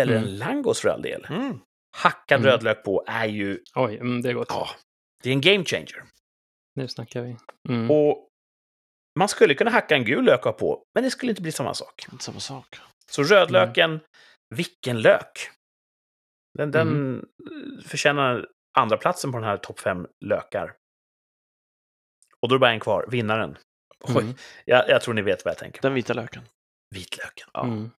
Eller 0.00 0.16
Mm. 0.16 0.28
en 0.28 0.38
langos 0.38 0.80
för 0.80 0.88
all 0.88 1.02
del. 1.02 1.26
Mm. 1.30 1.58
Hackad 1.96 2.40
Mm. 2.40 2.50
rödlök 2.50 2.84
på 2.84 3.04
är 3.06 3.26
ju... 3.26 3.58
Oj, 3.74 3.96
mm, 3.96 4.22
det 4.22 4.28
är 4.28 4.32
gott. 4.34 4.46
Ja, 4.50 4.68
det 5.22 5.28
är 5.28 5.32
en 5.32 5.40
game 5.40 5.64
changer. 5.64 6.02
Nu 6.74 6.88
snackar 6.88 7.22
vi. 7.22 7.36
Mm. 7.68 7.90
Och 7.90 8.28
man 9.18 9.28
skulle 9.28 9.54
kunna 9.54 9.70
hacka 9.70 9.96
en 9.96 10.04
gul 10.04 10.24
lök 10.24 10.42
på, 10.42 10.84
men 10.94 11.04
det 11.04 11.10
skulle 11.10 11.32
inte 11.32 11.42
bli 11.42 11.52
samma 11.52 11.74
sak. 11.74 12.06
Inte 12.12 12.24
samma 12.24 12.40
sak. 12.40 12.80
Så 13.10 13.22
rödlöken, 13.22 14.00
vilken 14.54 15.00
lök! 15.02 15.50
Den, 16.58 16.70
den 16.70 16.88
Mm. 16.88 17.26
förtjänar 17.86 18.48
andra 18.78 18.96
platsen 18.96 19.32
på 19.32 19.38
den 19.38 19.46
här 19.48 19.56
topp 19.56 19.80
fem 19.80 20.06
lökar. 20.24 20.74
Och 22.40 22.48
då 22.48 22.54
är 22.54 22.58
det 22.58 22.60
bara 22.60 22.70
en 22.72 22.80
kvar, 22.80 23.06
vinnaren. 23.08 23.58
Oj, 24.04 24.22
Mm. 24.22 24.34
jag, 24.64 24.88
jag 24.88 25.02
tror 25.02 25.14
ni 25.14 25.22
vet 25.22 25.44
vad 25.44 25.52
jag 25.52 25.58
tänker. 25.58 25.82
Den 25.82 25.94
vita 25.94 26.12
löken. 26.12 26.42
Vitlöken. 26.94 27.48
Ja. 27.52 27.64
Mm. 27.64 27.90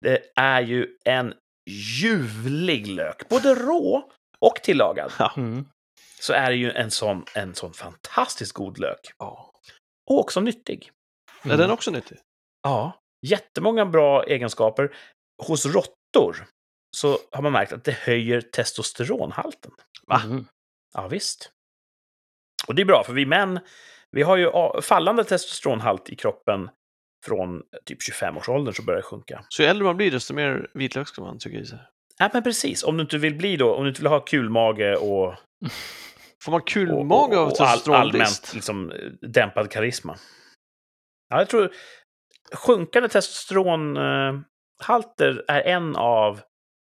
Det 0.00 0.22
är 0.34 0.60
ju 0.60 0.96
en 1.04 1.34
ljuvlig 1.70 2.86
lök. 2.86 3.28
Både 3.28 3.54
rå 3.54 4.10
och 4.38 4.54
tillagad. 4.62 5.12
Mm. 5.36 5.64
Så 6.20 6.32
är 6.32 6.50
det 6.50 6.56
ju 6.56 6.70
en 6.70 6.90
sån, 6.90 7.24
en 7.34 7.54
sån 7.54 7.72
fantastiskt 7.72 8.52
god 8.52 8.78
lök. 8.78 9.12
Ja. 9.18 9.47
Och 10.08 10.18
också 10.18 10.40
nyttig. 10.40 10.90
Är 11.42 11.56
den 11.56 11.70
också 11.70 11.90
nyttig? 11.90 12.18
Ja, 12.62 13.00
jättemånga 13.26 13.86
bra 13.86 14.24
egenskaper. 14.24 14.96
Hos 15.42 15.66
råttor 15.66 16.46
så 16.96 17.18
har 17.30 17.42
man 17.42 17.52
märkt 17.52 17.72
att 17.72 17.84
det 17.84 17.92
höjer 17.92 18.40
testosteronhalten. 18.40 19.72
Va? 20.06 20.22
Mm. 20.24 20.46
Ja, 20.94 21.08
visst. 21.08 21.52
Och 22.66 22.74
det 22.74 22.82
är 22.82 22.86
bra, 22.86 23.02
för 23.06 23.12
vi 23.12 23.26
män, 23.26 23.60
vi 24.10 24.22
har 24.22 24.36
ju 24.36 24.50
fallande 24.82 25.24
testosteronhalt 25.24 26.10
i 26.10 26.16
kroppen 26.16 26.70
från 27.26 27.62
typ 27.84 27.98
25-årsåldern 28.00 28.74
så 28.74 28.82
börjar 28.82 28.96
det 28.96 29.02
sjunka. 29.02 29.44
Så 29.48 29.62
ju 29.62 29.68
äldre 29.68 29.84
man 29.84 29.96
blir, 29.96 30.10
desto 30.10 30.34
mer 30.34 30.70
vitlök 30.74 31.08
ska 31.08 31.22
man 31.22 31.38
trycka 31.38 31.58
i 31.58 31.66
sig. 31.66 31.78
Ja, 32.18 32.30
men 32.32 32.42
precis. 32.42 32.84
Om 32.84 32.96
du 32.96 33.02
inte 33.02 33.18
vill 33.18 33.34
bli 33.34 33.56
då, 33.56 33.74
om 33.74 33.82
du 33.82 33.88
inte 33.88 34.00
vill 34.00 34.10
ha 34.10 34.20
kul 34.20 34.50
mage 34.50 34.96
och, 34.96 35.34
Får 36.44 36.52
man 36.52 36.62
kul 36.62 36.90
och, 36.90 37.06
mage 37.06 37.38
av 37.38 37.48
och 37.48 37.60
all, 37.60 37.94
allmänt 37.94 38.52
liksom, 38.54 38.92
dämpad 39.20 39.70
karisma. 39.70 40.18
Ja, 41.28 41.38
jag 41.38 41.48
tror 41.48 41.72
sjunkande 42.52 43.08
testosteronhalter 43.08 45.44
är 45.48 45.60
en 45.60 45.96
av 45.96 46.40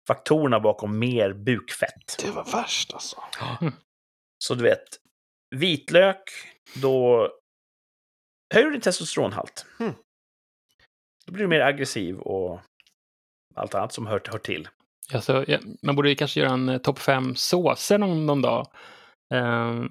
faktorerna 0.09 0.61
bakom 0.61 0.98
mer 0.98 1.32
bukfett. 1.32 2.16
Det 2.24 2.30
var 2.30 2.44
värst 2.44 2.94
alltså. 2.94 3.16
Så 4.44 4.54
du 4.54 4.62
vet, 4.62 4.84
vitlök, 5.57 6.22
då 6.74 7.28
höjer 8.54 8.66
du 8.66 8.72
din 8.72 8.80
testosteronhalt. 8.80 9.66
Mm. 9.80 9.92
Då 11.26 11.32
blir 11.32 11.42
du 11.42 11.48
mer 11.48 11.61
aggressiv 11.61 12.18
och 12.18 12.61
allt 13.54 13.74
annat 13.74 13.92
som 13.92 14.07
hör, 14.07 14.22
hör 14.28 14.38
till. 14.38 14.68
Alltså, 15.14 15.44
ja, 15.48 15.59
man 15.82 15.96
borde 15.96 16.09
ju 16.09 16.14
kanske 16.14 16.40
göra 16.40 16.52
en 16.52 16.68
eh, 16.68 16.78
topp 16.78 16.98
fem 16.98 17.34
såser 17.34 17.98
någon, 17.98 18.26
någon 18.26 18.42
dag. 18.42 18.66
Ehm, 19.35 19.89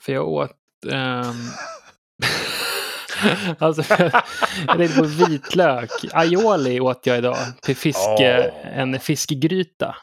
för 0.00 0.12
jag 0.12 0.28
åt... 0.28 0.50
ehm, 0.92 1.34
alltså, 3.58 3.82
jag 4.66 4.76
tänkte 4.78 4.98
på 4.98 5.04
vitlök. 5.04 5.90
Aioli 6.12 6.80
åt 6.80 7.06
jag 7.06 7.18
idag 7.18 7.36
till 7.62 7.76
fiske, 7.76 8.52
Åh. 8.54 8.78
en 8.78 9.00
fiskegryta. 9.00 9.96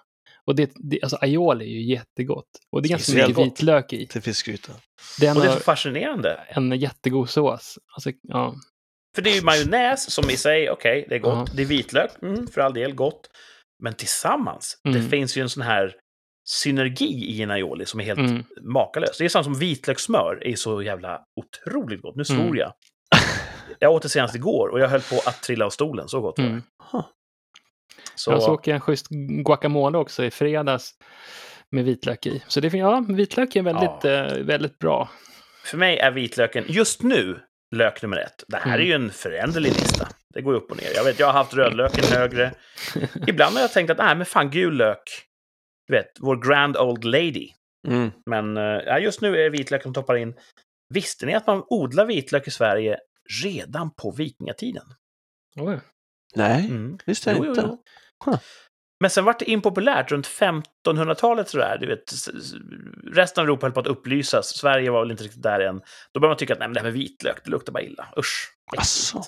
Och 0.46 0.56
det, 0.56 0.72
det, 0.76 1.00
alltså 1.04 1.18
aioli 1.22 1.66
är 1.66 1.70
ju 1.70 1.82
jättegott. 1.82 2.50
Och 2.72 2.82
det 2.82 2.88
är 2.88 2.90
ganska 2.90 3.14
mycket 3.14 3.36
gott. 3.36 3.46
vitlök 3.46 3.94
i. 3.94 4.08
Till 4.08 4.22
fiskgryta. 4.22 4.72
Det 5.20 5.28
är, 5.28 5.36
Och 5.36 5.42
det 5.42 5.48
är 5.48 5.54
så 5.54 5.60
fascinerande. 5.60 6.40
en 6.50 6.72
jättegod 6.72 7.30
sås. 7.30 7.80
Alltså, 7.94 8.12
ja. 8.22 8.56
För 9.16 9.22
det 9.22 9.30
är 9.32 9.36
ju 9.36 9.42
majonnäs 9.42 10.12
som 10.12 10.30
i 10.30 10.38
sig, 10.38 10.70
okej, 10.70 11.06
det 11.10 11.16
är 11.16 11.20
gott. 11.20 11.50
Ja. 11.50 11.54
Det 11.56 11.62
är 11.62 11.66
vitlök, 11.66 12.12
mm, 12.22 12.48
för 12.48 12.62
all 12.62 12.74
del 12.74 12.94
gott. 12.96 13.30
Men 13.84 13.94
tillsammans, 13.94 14.78
det 14.84 14.90
Mm. 14.90 15.10
finns 15.10 15.38
ju 15.38 15.42
en 15.42 15.50
sån 15.50 15.64
här 15.64 15.96
synergi 16.46 17.06
i 17.30 17.42
en 17.42 17.52
aioli 17.52 17.86
som 17.86 18.00
är 18.00 18.04
helt 18.04 18.20
Mm. 18.20 18.44
makalös. 18.62 19.18
Det 19.18 19.26
är 19.26 19.30
samma 19.30 19.44
som 19.44 19.54
vitlökssmör 19.60 20.40
är 20.48 20.56
så 20.56 20.82
jävla 20.82 21.22
otroligt 21.36 22.02
gott. 22.02 22.16
Nu 22.16 22.26
svor 22.26 22.40
Mm. 22.40 22.56
jag. 22.58 22.74
Jag 23.80 23.92
åt 23.94 24.02
det 24.04 24.10
senast 24.10 24.36
igår 24.36 24.68
och 24.68 24.80
jag 24.80 24.88
höll 24.88 25.02
på 25.02 25.16
att 25.26 25.44
trilla 25.44 25.66
av 25.66 25.70
stolen, 25.70 26.08
så 26.08 26.22
gott 26.22 26.38
var 26.40 26.46
det. 26.46 26.50
Mm. 26.52 26.64
Så, 28.16 28.32
Jag 28.32 28.42
såg 28.44 28.68
en 28.68 28.80
schysst 28.82 29.08
guacamole 29.46 29.98
också 29.98 30.24
i 30.24 30.32
fredags 30.32 30.92
med 31.72 31.86
vitlök 31.86 32.26
i. 32.26 32.44
Så 32.48 32.60
det 32.60 32.68
ja, 32.74 33.06
vitlök 33.10 33.56
är 33.56 33.62
väldigt, 33.62 34.06
eh, 34.06 34.44
väldigt 34.46 34.80
bra. 34.80 35.10
för 35.66 35.78
mig 35.78 35.98
är 35.98 36.12
vitlöken 36.12 36.66
just 36.68 37.04
nu 37.04 37.40
lök 37.76 38.02
nummer 38.02 38.18
ett. 38.18 38.44
Det 38.48 38.58
här 38.58 38.66
Mm. 38.66 38.82
är 38.82 38.86
ju 38.86 38.94
en 38.94 39.10
föränderlig 39.12 39.70
lista. 39.70 40.08
Det 40.34 40.42
går 40.42 40.54
upp 40.54 40.72
och 40.72 40.78
ner. 40.78 40.90
Jag 40.96 41.04
vet, 41.04 41.20
jag 41.20 41.28
har 41.28 41.34
haft 41.34 41.54
rödlöken 41.54 42.04
högre. 42.04 42.52
Ibland 43.28 43.56
har 43.56 43.62
jag 43.62 43.72
tänkt 43.74 43.90
att, 43.90 43.98
nej, 43.98 44.16
men 44.16 44.26
fan, 44.26 44.50
gul 44.50 44.78
lök. 44.78 45.04
Du 45.92 45.98
vet, 45.98 46.12
vår 46.20 46.36
grand 46.48 46.78
old 46.78 47.04
lady. 47.04 47.50
Mm. 47.88 48.12
Men 48.26 48.58
eh, 48.58 48.64
ja, 48.64 49.00
just 49.00 49.22
nu 49.22 49.36
är 49.40 49.44
det 49.44 49.50
vitlök 49.50 49.84
som 49.84 49.94
toppar 49.94 50.16
in. 50.16 50.34
Visste 50.94 51.26
ni 51.26 51.34
att 51.34 51.48
man 51.48 51.64
odlar 51.68 52.06
vitlök 52.06 52.48
i 52.48 52.52
Sverige 52.52 52.98
redan 53.44 53.94
på 53.96 54.12
vikingatiden? 54.12 54.84
Oj. 55.60 55.80
Nej, 56.36 56.66
Mm. 56.70 56.98
visste 57.06 57.30
jag 57.30 57.38
Jo, 57.38 57.44
jo, 57.46 57.50
inte. 57.52 57.62
jo. 57.68 57.84
Huh. 58.26 58.40
Men 59.00 59.10
sen 59.10 59.26
var 59.26 59.36
det 59.40 59.50
impopulärt 59.50 60.12
runt 60.12 60.28
1500-talet 60.28 61.50
sådär. 61.50 61.78
Du 61.78 61.88
vet, 61.88 62.12
s- 62.12 62.28
s- 62.28 62.54
resten 63.14 63.42
av 63.42 63.46
Europa 63.48 63.66
höll 63.66 63.74
på 63.74 63.80
att 63.80 63.88
upplysas. 63.88 64.48
Sverige 64.58 64.92
var 64.92 65.00
väl 65.02 65.12
inte 65.12 65.24
riktigt 65.24 65.44
där 65.44 65.60
än. 65.60 65.82
Då 66.12 66.20
började 66.20 66.32
man 66.32 66.38
tycka 66.38 66.54
att 66.54 66.60
nej, 66.60 66.68
men 66.68 66.74
det 66.74 66.80
här 66.80 66.86
med 66.86 66.94
vitlök, 66.94 67.44
det 67.44 67.50
luktar 67.52 67.74
bara 67.74 67.84
illa. 67.84 68.14
Usch. 68.18 68.54
äckligt. 68.68 68.82
Asså. 68.82 69.24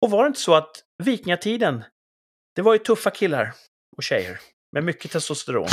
Och 0.00 0.10
var 0.10 0.22
det 0.24 0.28
inte 0.28 0.40
så 0.40 0.54
att 0.54 0.70
vikingatiden, 1.04 1.84
det 2.56 2.62
var 2.62 2.72
ju 2.72 2.78
tuffa 2.78 3.10
killar 3.10 3.52
och 3.96 4.02
tjejer 4.02 4.38
med 4.72 4.84
mycket 4.84 5.10
testosteron. 5.10 5.68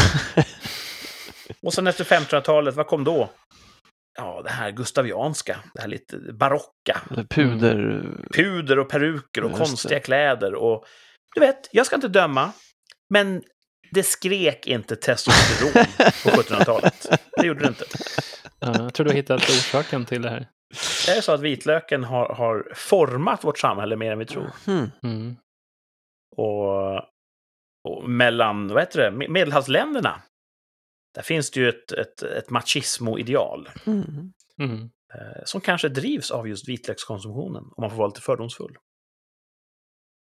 och 1.61 1.73
sen 1.73 1.87
efter 1.87 2.03
1500-talet, 2.03 2.75
vad 2.75 2.87
kom 2.87 3.03
då? 3.03 3.29
Ja, 4.17 4.41
det 4.43 4.49
här 4.49 4.71
gustavianska, 4.71 5.59
det 5.73 5.81
här 5.81 5.87
lite 5.87 6.17
barocka. 6.33 7.01
Puder. 7.29 8.03
Puder 8.33 8.79
och 8.79 8.89
peruker 8.89 9.43
och 9.43 9.49
Just 9.49 9.59
det. 9.59 9.65
konstiga 9.65 9.99
kläder. 9.99 10.53
Och 10.53 10.85
du 11.35 11.39
vet, 11.41 11.69
jag 11.71 11.85
ska 11.85 11.95
inte 11.95 12.07
döma, 12.07 12.51
men 13.09 13.43
det 13.91 14.03
skrek 14.03 14.67
inte 14.67 14.95
testosteron 14.95 15.85
på 16.23 16.29
1700-talet. 16.29 17.07
Det 17.37 17.47
gjorde 17.47 17.59
det 17.59 17.67
inte. 17.67 17.85
Ja, 18.59 18.73
jag 18.83 18.93
tror 18.93 19.05
du 19.05 19.11
har 19.11 19.15
hittat 19.15 19.41
orsaken 19.41 20.05
till 20.05 20.21
det 20.21 20.29
här. 20.29 20.47
Det 21.05 21.11
är 21.11 21.21
så 21.21 21.31
att 21.31 21.41
vitlöken 21.41 22.03
har, 22.03 22.35
har 22.35 22.71
format 22.75 23.43
vårt 23.43 23.59
samhälle 23.59 23.95
mer 23.95 24.11
än 24.11 24.19
vi 24.19 24.25
tror. 24.25 24.51
Mm. 24.67 24.91
Och, 25.03 25.35
och 26.37 27.01
mellan, 28.07 28.67
vad 28.67 28.81
heter 28.81 28.99
det, 29.01 29.17
Me- 29.17 29.29
medelhavsländerna. 29.29 30.21
Där 31.15 31.21
finns 31.21 31.51
det 31.51 31.59
ju 31.59 31.69
ett, 31.69 31.91
ett, 31.91 32.21
ett 32.21 32.49
machismo-ideal 32.49 33.69
Mm. 33.85 34.33
Mm. 34.59 34.81
eh, 35.13 35.43
som 35.45 35.61
kanske 35.61 35.89
drivs 35.89 36.31
av 36.31 36.47
just 36.47 36.69
vitlökskonsumtionen, 36.69 37.63
om 37.63 37.73
man 37.81 37.89
får 37.89 37.97
vara 37.97 38.07
lite 38.07 38.21
fördomsfull. 38.21 38.77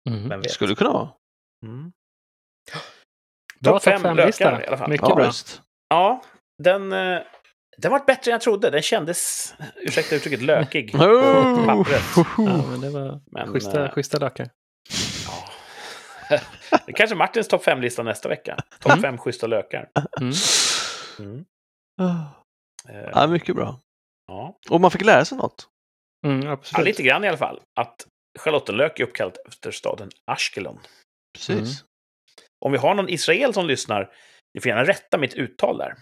Mm. 0.09 0.29
Vem 0.29 0.41
vet? 0.41 0.51
Skulle 0.51 0.75
kunna 0.75 0.91
vara. 0.91 1.09
Mm. 1.65 1.91
Bra 3.59 3.73
Topp 3.79 3.83
fem 3.83 4.15
lökar 4.17 4.63
i 4.63 4.67
alla 4.67 4.77
fall. 4.77 4.89
Mycket 4.89 5.09
Ja, 5.09 5.15
bra. 5.15 5.31
Ja, 5.89 6.23
den, 6.63 6.93
eh, 6.93 7.19
den 7.77 7.91
var 7.91 7.99
bättre 8.05 8.31
än 8.31 8.33
jag 8.33 8.41
trodde. 8.41 8.69
Den 8.69 8.81
kändes, 8.81 9.53
ursäkta 9.75 10.15
uttrycket, 10.15 10.41
lökig 10.41 10.91
på 10.97 10.97
Oh! 10.97 11.65
pappret. 11.65 12.03
Ja, 12.37 12.65
men 12.69 12.81
det 12.81 12.89
var 12.89 13.21
Men, 13.31 13.47
schyssta, 13.53 13.85
eh, 13.85 13.91
schyssta 13.91 14.19
lökar. 14.19 14.49
Ja. 16.29 16.39
Det 16.85 16.91
är 16.91 16.95
kanske 16.95 17.15
Martins 17.15 17.47
topp 17.47 17.63
fem-lista 17.63 18.03
nästa 18.03 18.29
vecka. 18.29 18.57
Topp 18.79 18.91
Mm. 18.91 19.01
fem 19.01 19.17
schyssta 19.17 19.47
lökar. 19.47 19.89
Mm. 20.21 20.33
Mm. 21.19 21.45
Ah. 22.01 22.25
Eh, 22.89 23.09
Ja, 23.13 23.27
mycket 23.27 23.55
bra. 23.55 23.79
ja. 24.27 24.57
Och 24.69 24.81
man 24.81 24.91
fick 24.91 25.01
lära 25.05 25.25
sig 25.25 25.37
något. 25.37 25.67
Mm, 26.25 26.41
Ja, 26.73 26.81
lite 26.81 27.03
grann 27.03 27.23
i 27.23 27.27
alla 27.27 27.37
fall. 27.37 27.61
Att 27.79 28.07
charlottenlök 28.39 28.99
är 28.99 29.03
uppkallat 29.03 29.37
efter 29.47 29.71
staden 29.71 30.09
Ashkelon. 30.31 30.79
Precis. 31.37 31.59
Mm. 31.81 31.87
Om 32.65 32.71
vi 32.71 32.77
har 32.77 32.95
någon 32.95 33.09
Israel 33.09 33.53
som 33.53 33.67
lyssnar, 33.67 34.15
ni 34.53 34.61
får 34.61 34.69
gärna 34.69 34.83
rätta 34.83 35.17
mitt 35.17 35.33
uttal 35.33 35.77
där. 35.77 35.95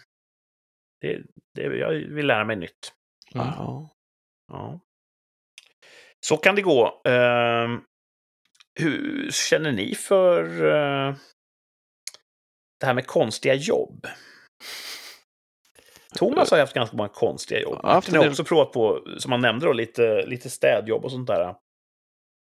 Det, 1.01 1.21
det, 1.55 1.61
jag 1.63 1.89
vill 1.91 2.27
lära 2.27 2.45
mig 2.45 2.55
nytt. 2.55 2.93
Mm. 3.35 3.47
Ja. 3.47 3.89
Ja. 4.51 4.79
Så 6.25 6.37
kan 6.37 6.55
det 6.55 6.61
gå. 6.61 7.01
Ehm, 7.07 7.83
hur 8.79 9.31
känner 9.31 9.71
ni 9.71 9.95
för 9.95 10.43
eh, 10.45 11.15
det 12.79 12.85
här 12.85 12.93
med 12.93 13.07
konstiga 13.07 13.53
jobb? 13.53 14.07
Thomas 16.15 16.51
har 16.51 16.59
haft 16.59 16.73
ganska 16.73 16.97
många 16.97 17.09
konstiga 17.09 17.59
jobb. 17.61 17.85
Haft 17.85 18.07
Martin 18.07 18.15
har 18.15 18.29
också 18.29 18.43
provat 18.43 18.71
på, 18.71 19.05
som 19.17 19.31
han 19.31 19.41
nämnde, 19.41 19.65
då, 19.65 19.73
lite, 19.73 20.25
lite 20.25 20.49
städjobb 20.49 21.05
och 21.05 21.11
sånt 21.11 21.27
där. 21.27 21.55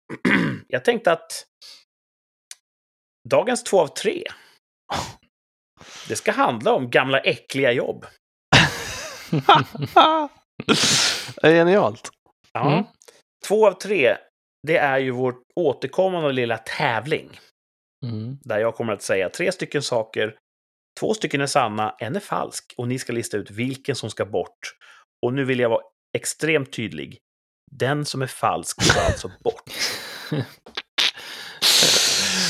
Jag 0.69 0.85
tänkte 0.85 1.13
att 1.13 1.47
dagens 3.29 3.63
två 3.65 3.81
av 3.81 3.87
tre, 3.87 4.25
det 6.09 6.17
ska 6.17 6.33
handla 6.33 6.73
om 6.73 6.91
gamla 6.91 7.21
äckliga 7.21 7.73
jobb. 7.73 8.07
det 11.37 11.49
är 11.49 11.55
genialt. 11.55 12.11
Ja. 12.53 12.73
Mm. 12.73 12.85
Två 13.49 13.67
av 13.67 13.73
tre, 13.73 14.17
det 14.67 14.77
är 14.77 14.99
ju 14.99 15.11
vår 15.11 15.35
återkommande 15.57 16.33
lilla 16.33 16.59
tävling. 16.59 17.39
Mm. 18.07 18.39
Där 18.45 18.59
jag 18.59 18.75
kommer 18.75 18.93
att 18.93 19.03
säga 19.03 19.29
tre 19.31 19.53
stycken 19.53 19.83
saker. 19.83 20.37
Två 21.01 21.15
stycken 21.15 21.41
är 21.41 21.47
sanna, 21.47 21.97
en 21.99 22.17
är 22.17 22.21
falsk. 22.21 22.75
Och 22.77 22.89
ni 22.89 22.99
ska 22.99 23.13
lista 23.13 23.37
ut 23.37 23.51
vilken 23.51 23.97
som 23.97 24.11
ska 24.11 24.25
bort. 24.25 24.77
Och 25.27 25.35
nu 25.35 25.45
vill 25.45 25.59
jag 25.61 25.69
vara 25.69 25.83
extremt 26.17 26.73
tydlig. 26.73 27.19
Den 27.71 28.05
som 28.05 28.23
är 28.23 28.27
falsk 28.27 28.83
ska 28.83 29.01
alltså 29.01 29.29
bort. 29.45 29.63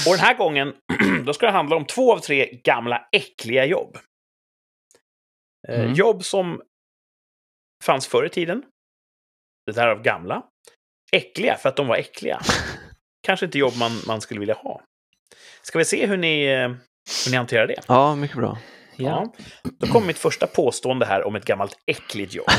Och 0.06 0.12
den 0.12 0.20
här 0.20 0.38
gången, 0.38 0.74
då 1.26 1.32
ska 1.32 1.46
det 1.46 1.52
handla 1.52 1.76
om 1.76 1.86
två 1.86 2.12
av 2.12 2.18
tre 2.18 2.60
gamla 2.64 3.08
äckliga 3.12 3.64
jobb. 3.64 3.96
Eh, 5.68 5.80
Mm. 5.80 5.94
Jobb 5.94 6.24
som 6.24 6.62
fanns 7.84 8.06
förr 8.06 8.26
i 8.26 8.28
tiden. 8.28 8.62
Det 9.66 9.72
där 9.72 9.88
av 9.88 10.02
gamla. 10.02 10.42
Äckliga 11.16 11.56
för 11.56 11.68
att 11.68 11.76
de 11.76 11.86
var 11.86 11.96
äckliga. 11.96 12.40
Kanske 13.22 13.46
inte 13.46 13.58
jobb 13.58 13.72
man, 13.78 13.90
man 14.06 14.20
skulle 14.20 14.40
vilja 14.40 14.54
ha. 14.54 14.82
Ska 15.62 15.78
vi 15.78 15.84
se 15.84 16.06
hur 16.06 16.16
ni, 16.16 16.44
eh, 16.44 16.68
hur 17.24 17.30
ni 17.30 17.36
hanterar 17.36 17.66
det? 17.66 17.80
Ja, 17.88 18.14
mycket 18.14 18.36
bra. 18.36 18.58
Ja. 18.96 19.34
Då 19.62 19.86
kommer 19.86 20.06
mitt 20.06 20.18
första 20.18 20.46
påstående 20.46 21.06
här 21.06 21.24
om 21.24 21.36
ett 21.36 21.44
gammalt 21.44 21.74
äckligt 21.86 22.34
jobb. 22.34 22.46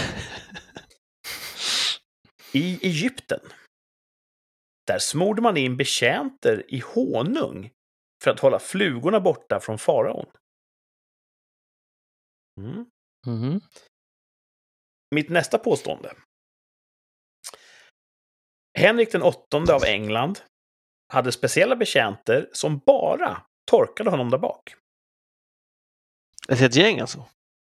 I 2.52 2.88
Egypten, 2.88 3.40
där 4.88 5.00
smorde 5.00 5.42
man 5.42 5.58
in 5.58 5.78
betjänter 5.78 6.64
i 6.68 6.80
honung 6.80 7.72
för 8.24 8.32
att 8.32 8.40
hålla 8.40 8.60
flugorna 8.60 9.20
borta 9.20 9.60
från 9.60 9.80
faraon. 9.80 10.26
Mm. 12.60 12.86
Mhm. 13.28 13.62
Mitt 15.16 15.30
nästa 15.30 15.58
påstående. 15.58 16.14
Henrik 18.80 19.12
den 19.12 19.22
åttonde 19.22 19.74
av 19.74 19.84
England 19.84 20.40
hade 21.14 21.32
speciella 21.32 21.76
betjänter 21.76 22.50
som 22.54 22.80
bara 22.80 23.42
torkade 23.72 24.10
honom 24.10 24.30
där 24.30 24.38
bak. 24.38 24.76
Ett 26.50 26.60
helt 26.60 26.76
gäng 26.76 27.00
alltså. 27.00 27.26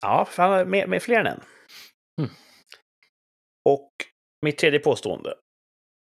Ja, 0.02 0.26
för 0.26 0.44
han 0.44 0.70
med, 0.70 0.90
med 0.90 1.04
fler 1.04 1.20
än 1.20 1.28
en. 1.28 1.42
Mm. 2.22 2.32
Och 3.70 3.92
mitt 4.42 4.58
tredje 4.58 4.80
påstående. 4.80 5.36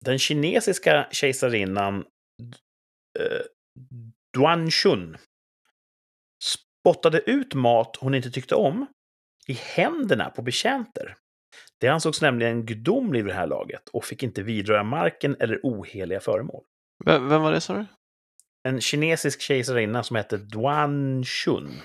Den 0.05 0.19
kinesiska 0.19 1.07
kejsarinnan 1.11 2.05
eh, 3.19 3.41
Duanshun 4.34 5.17
spottade 6.43 7.19
ut 7.19 7.53
mat 7.53 7.95
hon 7.95 8.15
inte 8.15 8.32
tyckte 8.32 8.55
om 8.55 8.86
i 9.47 9.53
händerna 9.53 10.30
på 10.30 10.41
betjänter. 10.41 11.15
Det 11.80 11.88
ansågs 11.88 12.21
nämligen 12.21 12.65
gudomligt 12.65 13.25
vid 13.25 13.32
det 13.32 13.38
här 13.38 13.47
laget 13.47 13.89
och 13.89 14.05
fick 14.05 14.23
inte 14.23 14.43
vidröra 14.43 14.84
marken 14.84 15.36
eller 15.39 15.59
oheliga 15.63 16.19
föremål. 16.19 16.63
Vem, 17.05 17.30
vem 17.30 17.41
var 17.41 17.51
det 17.51 17.61
sa 17.61 17.73
du? 17.73 17.86
En 18.63 18.82
kinesisk 18.82 19.41
kejsarinna 19.41 20.03
som 20.03 20.15
hette 20.15 20.38
Duanshun. 20.38 21.71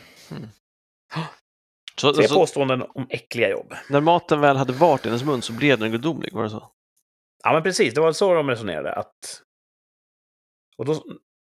Så, 2.01 2.13
Tre 2.13 2.29
så, 2.29 2.35
påståenden 2.35 2.83
om 2.83 3.07
äckliga 3.11 3.51
jobb. 3.51 3.75
när 3.91 4.01
maten 4.01 4.41
väl 4.41 4.57
hade 4.57 4.73
varit 4.73 5.05
i 5.05 5.09
hennes 5.09 5.25
mun 5.25 5.43
så 5.43 5.53
blev 5.53 5.79
den 5.79 5.93
gudomlig, 5.93 6.33
var 6.33 6.43
det 6.43 6.51
så? 6.51 6.71
Ja, 7.43 7.53
men 7.53 7.63
precis. 7.63 7.95
Det 7.95 8.01
var 8.01 8.13
så 8.13 8.35
de 8.35 8.51
resonerade. 8.51 8.93
Att... 8.93 9.43
Och 10.77 10.85
då... 10.85 11.05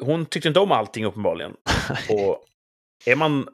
Hon 0.04 0.26
tyckte 0.26 0.48
inte 0.48 0.60
om 0.60 0.72
allting 0.72 1.06
uppenbarligen. 1.06 1.52
Och 2.10 2.46
är 3.06 3.16
man 3.16 3.48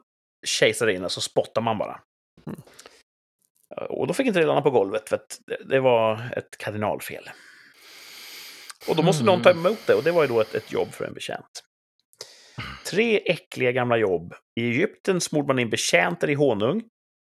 kejsarinna 0.46 1.08
så 1.08 1.20
spottar 1.20 1.60
man 1.60 1.78
bara. 1.78 2.00
Mm. 2.46 2.62
Och 3.76 4.06
då 4.06 4.14
fick 4.14 4.26
inte 4.26 4.42
landa 4.46 4.62
på 4.62 4.70
golvet, 4.70 5.08
för 5.08 5.16
att 5.16 5.40
det- 5.66 5.80
var 5.80 6.32
ett 6.36 6.58
kardinalfel. 6.58 7.30
Och 8.88 8.96
då 8.96 9.02
måste 9.02 9.22
Mm. 9.22 9.34
någon 9.34 9.42
ta 9.42 9.50
emot 9.50 9.78
det 9.86 9.94
och 9.94 10.02
det 10.04 10.10
var 10.12 10.22
ju 10.22 10.28
då 10.28 10.40
ett, 10.40 10.54
ett 10.54 10.72
jobb 10.72 10.88
för 10.92 11.04
en 11.04 11.14
betjänt. 11.14 11.64
Tre 12.90 13.16
äckliga 13.24 13.72
gamla 13.72 13.96
jobb. 13.96 14.34
I 14.60 14.68
Egypten 14.70 15.20
smorde 15.20 15.46
man 15.46 15.58
in 15.58 15.70
betjänter 15.70 16.30
i 16.30 16.34
honung 16.34 16.82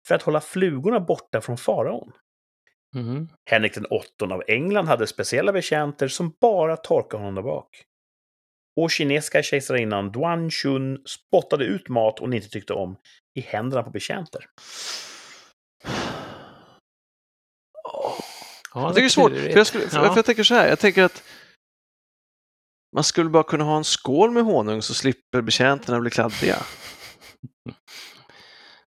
för 0.08 0.16
att 0.16 0.22
hålla 0.22 0.42
flugorna 0.42 1.00
borta 1.00 1.42
från 1.42 1.58
faraon. 1.58 2.12
Mhm. 2.96 3.30
Henrik 3.50 3.74
den 3.74 3.86
åttonde 3.86 4.36
av 4.36 4.44
England 4.48 4.88
hade 4.88 5.08
speciella 5.08 5.52
betjänter 5.52 6.08
som 6.08 6.36
bara 6.42 6.78
torkade 6.78 7.24
honom 7.24 7.36
där 7.36 7.42
bak. 7.42 7.84
Och 8.76 8.92
kinesiska 8.92 9.44
kejsarinnan 9.44 10.12
Duan 10.12 10.52
Chun 10.52 11.02
spottade 11.06 11.66
ut 11.66 11.90
mat 11.90 12.20
hon 12.20 12.34
inte 12.34 12.50
tyckte 12.50 12.74
om 12.74 12.96
i 13.36 13.42
händerna 13.42 13.84
på 13.84 13.90
betjänter. 13.90 14.46
Ja, 18.74 18.82
Jag 18.82 18.90
tycker 18.96 19.02
det 19.02 19.08
är 19.08 19.10
svårt, 19.10 19.32
för 19.32 19.58
jag, 19.58 19.68
skulle, 19.68 19.90
för, 19.90 19.98
Ja. 19.98 20.10
för 20.10 20.16
jag 20.16 20.26
tänker 20.26 20.44
så 20.44 20.54
här, 20.56 20.68
jag 20.68 20.80
tänker 20.80 21.04
att 21.04 21.24
man 22.96 23.04
skulle 23.04 23.30
bara 23.30 23.44
kunna 23.44 23.64
ha 23.64 23.78
en 23.78 23.84
skål 23.84 24.32
med 24.32 24.44
honung 24.44 24.82
så 24.82 24.94
slipper 24.94 25.42
betjänterna 25.42 26.00
bli 26.00 26.10
kladdiga. 26.10 26.58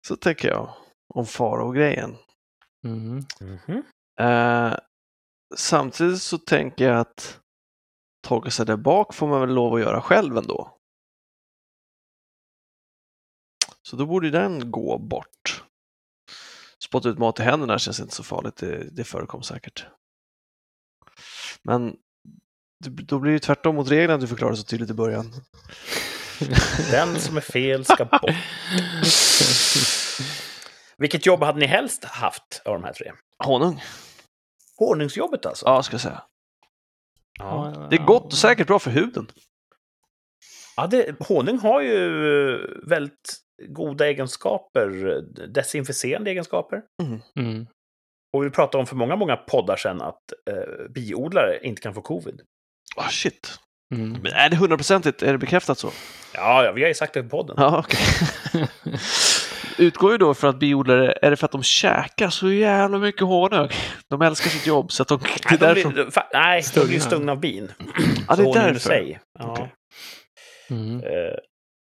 Så 0.08 0.16
tänker 0.16 0.48
jag 0.48 0.76
om 1.14 1.26
farao-grejen. 1.26 2.16
Mhm. 2.84 3.26
Eh, 4.22 4.78
samtidigt 5.56 6.22
så 6.22 6.38
tänker 6.38 6.86
jag 6.90 7.00
att 7.00 7.40
torka 8.28 8.52
sig 8.52 8.66
där 8.66 8.78
bak 8.78 9.14
får 9.14 9.28
man 9.28 9.42
väl 9.42 9.54
lov 9.54 9.74
att 9.74 9.82
göra 9.82 10.02
själv 10.02 10.38
ändå. 10.38 10.78
Så 13.82 13.96
då 13.96 14.06
borde 14.06 14.30
den 14.30 14.72
gå 14.72 14.98
bort. 14.98 15.64
Spotta 16.96 17.10
ut 17.10 17.18
mat 17.18 17.40
i 17.40 17.44
händerna 17.44 17.80
känns 17.80 18.00
inte 18.00 18.16
så 18.16 18.24
farligt, 18.24 18.56
det, 18.56 18.96
det 18.96 19.04
förekom 19.04 19.44
säkert. 19.44 19.86
Men 21.64 21.96
då 22.86 23.20
blir 23.20 23.32
det 23.32 23.40
tvärtom 23.40 23.76
mot 23.76 23.92
reglerna 23.92 24.18
du 24.18 24.28
förklarade 24.28 24.58
så 24.58 24.64
tydligt 24.64 24.90
i 24.90 24.94
början. 24.94 25.34
Den 26.92 27.20
som 27.20 27.38
är 27.38 27.42
fel 27.42 27.86
ska 27.86 28.06
bort. 28.06 28.22
Vilket 30.98 31.26
jobb 31.26 31.44
hade 31.44 31.60
ni 31.60 31.66
helst 31.66 32.04
haft 32.04 32.62
av 32.66 32.74
de 32.74 32.84
här 32.84 32.94
tre? 32.94 33.12
Honung, 33.38 33.82
Honungsjobbet 34.78 35.46
alltså? 35.46 35.66
ja 35.66 35.84
ska 35.84 35.94
jag 35.94 36.02
säga. 36.02 36.24
Ja. 37.40 37.88
Det 37.90 37.96
är 37.96 38.06
gott 38.06 38.26
och 38.26 38.34
säkert 38.34 38.68
bra 38.68 38.80
för 38.80 38.92
huden. 38.92 39.32
Ja, 40.78 40.88
det, 40.88 41.16
honung 41.20 41.60
har 41.60 41.82
ju 41.82 42.58
väldigt 42.88 43.45
goda 43.68 44.08
egenskaper, 44.08 45.08
eh, 45.08 45.22
desinficerande 45.48 46.32
egenskaper. 46.32 46.82
Mm. 47.40 47.68
Och 48.34 48.46
vi 48.46 48.50
pratade 48.50 48.80
om 48.80 48.88
för 48.88 48.96
många, 48.96 49.16
många 49.16 49.36
poddar 49.38 49.76
sedan 49.76 50.02
att 50.02 50.22
eh, 50.50 50.90
biodlare 50.90 51.60
inte 51.64 51.82
kan 51.82 51.94
få 51.94 52.02
covid. 52.02 52.42
Ah 52.98 53.10
shit. 53.10 53.60
Mm. 53.96 54.20
Men 54.24 54.32
är 54.34 54.50
det 54.50 54.56
hundraprocentigt? 54.56 55.24
Är 55.24 55.32
det 55.32 55.38
bekräftat 55.38 55.78
så? 55.80 55.92
Ja, 56.34 56.64
ja, 56.66 56.72
vi 56.72 56.82
har 56.82 56.88
ju 56.88 56.94
sagt 56.94 57.14
det 57.14 57.24
på 57.24 57.30
podden. 57.30 57.56
Ja, 57.60 57.80
okej. 57.80 58.00
Utgår 59.78 60.12
ju 60.12 60.18
då 60.18 60.34
för 60.34 60.48
att 60.48 60.60
biodlare, 60.60 61.14
är 61.22 61.30
det 61.30 61.36
för 61.38 61.46
att 61.46 61.52
de 61.52 61.64
käkar 61.64 62.30
så 62.30 62.52
jävla 62.52 62.98
mycket 62.98 63.22
honung? 63.22 63.70
De 64.10 64.22
älskar 64.22 64.50
sitt 64.50 64.68
jobb 64.68 64.92
så 64.92 65.02
att 65.02 65.08
de... 65.08 65.20
Det 65.50 65.56
är 65.66 65.74
Nej, 65.74 65.84
de 65.84 65.90
blir, 65.90 66.06
fa- 66.06 66.24
nej, 66.34 66.64
de 66.74 66.80
blir 66.80 66.94
ju 66.94 67.00
Stungna. 67.00 67.32
av 67.32 67.40
bin. 67.40 67.72
Ja, 68.28 68.36
det 68.36 68.44
är 68.44 68.54
därför. 68.54 68.80
sig. 68.80 69.20
Ja. 69.40 69.52
Okej. 69.52 69.74
Mm. 70.70 71.02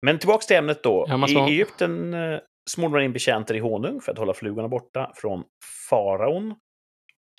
Men 0.06 0.20
tillbaks 0.20 0.46
till 0.46 0.58
ämnet 0.58 0.84
då. 0.84 1.06
Ja, 1.08 1.28
I 1.28 1.36
Egypten 1.36 2.14
eh, 2.14 2.40
smorde 2.70 2.92
man 2.92 3.02
in 3.02 3.14
betjänter 3.14 3.56
i 3.56 3.60
honung 3.60 4.02
för 4.02 4.12
att 4.12 4.18
hålla 4.18 4.34
flugorna 4.34 4.68
borta 4.68 5.12
från 5.16 5.44
faraon. 5.90 6.56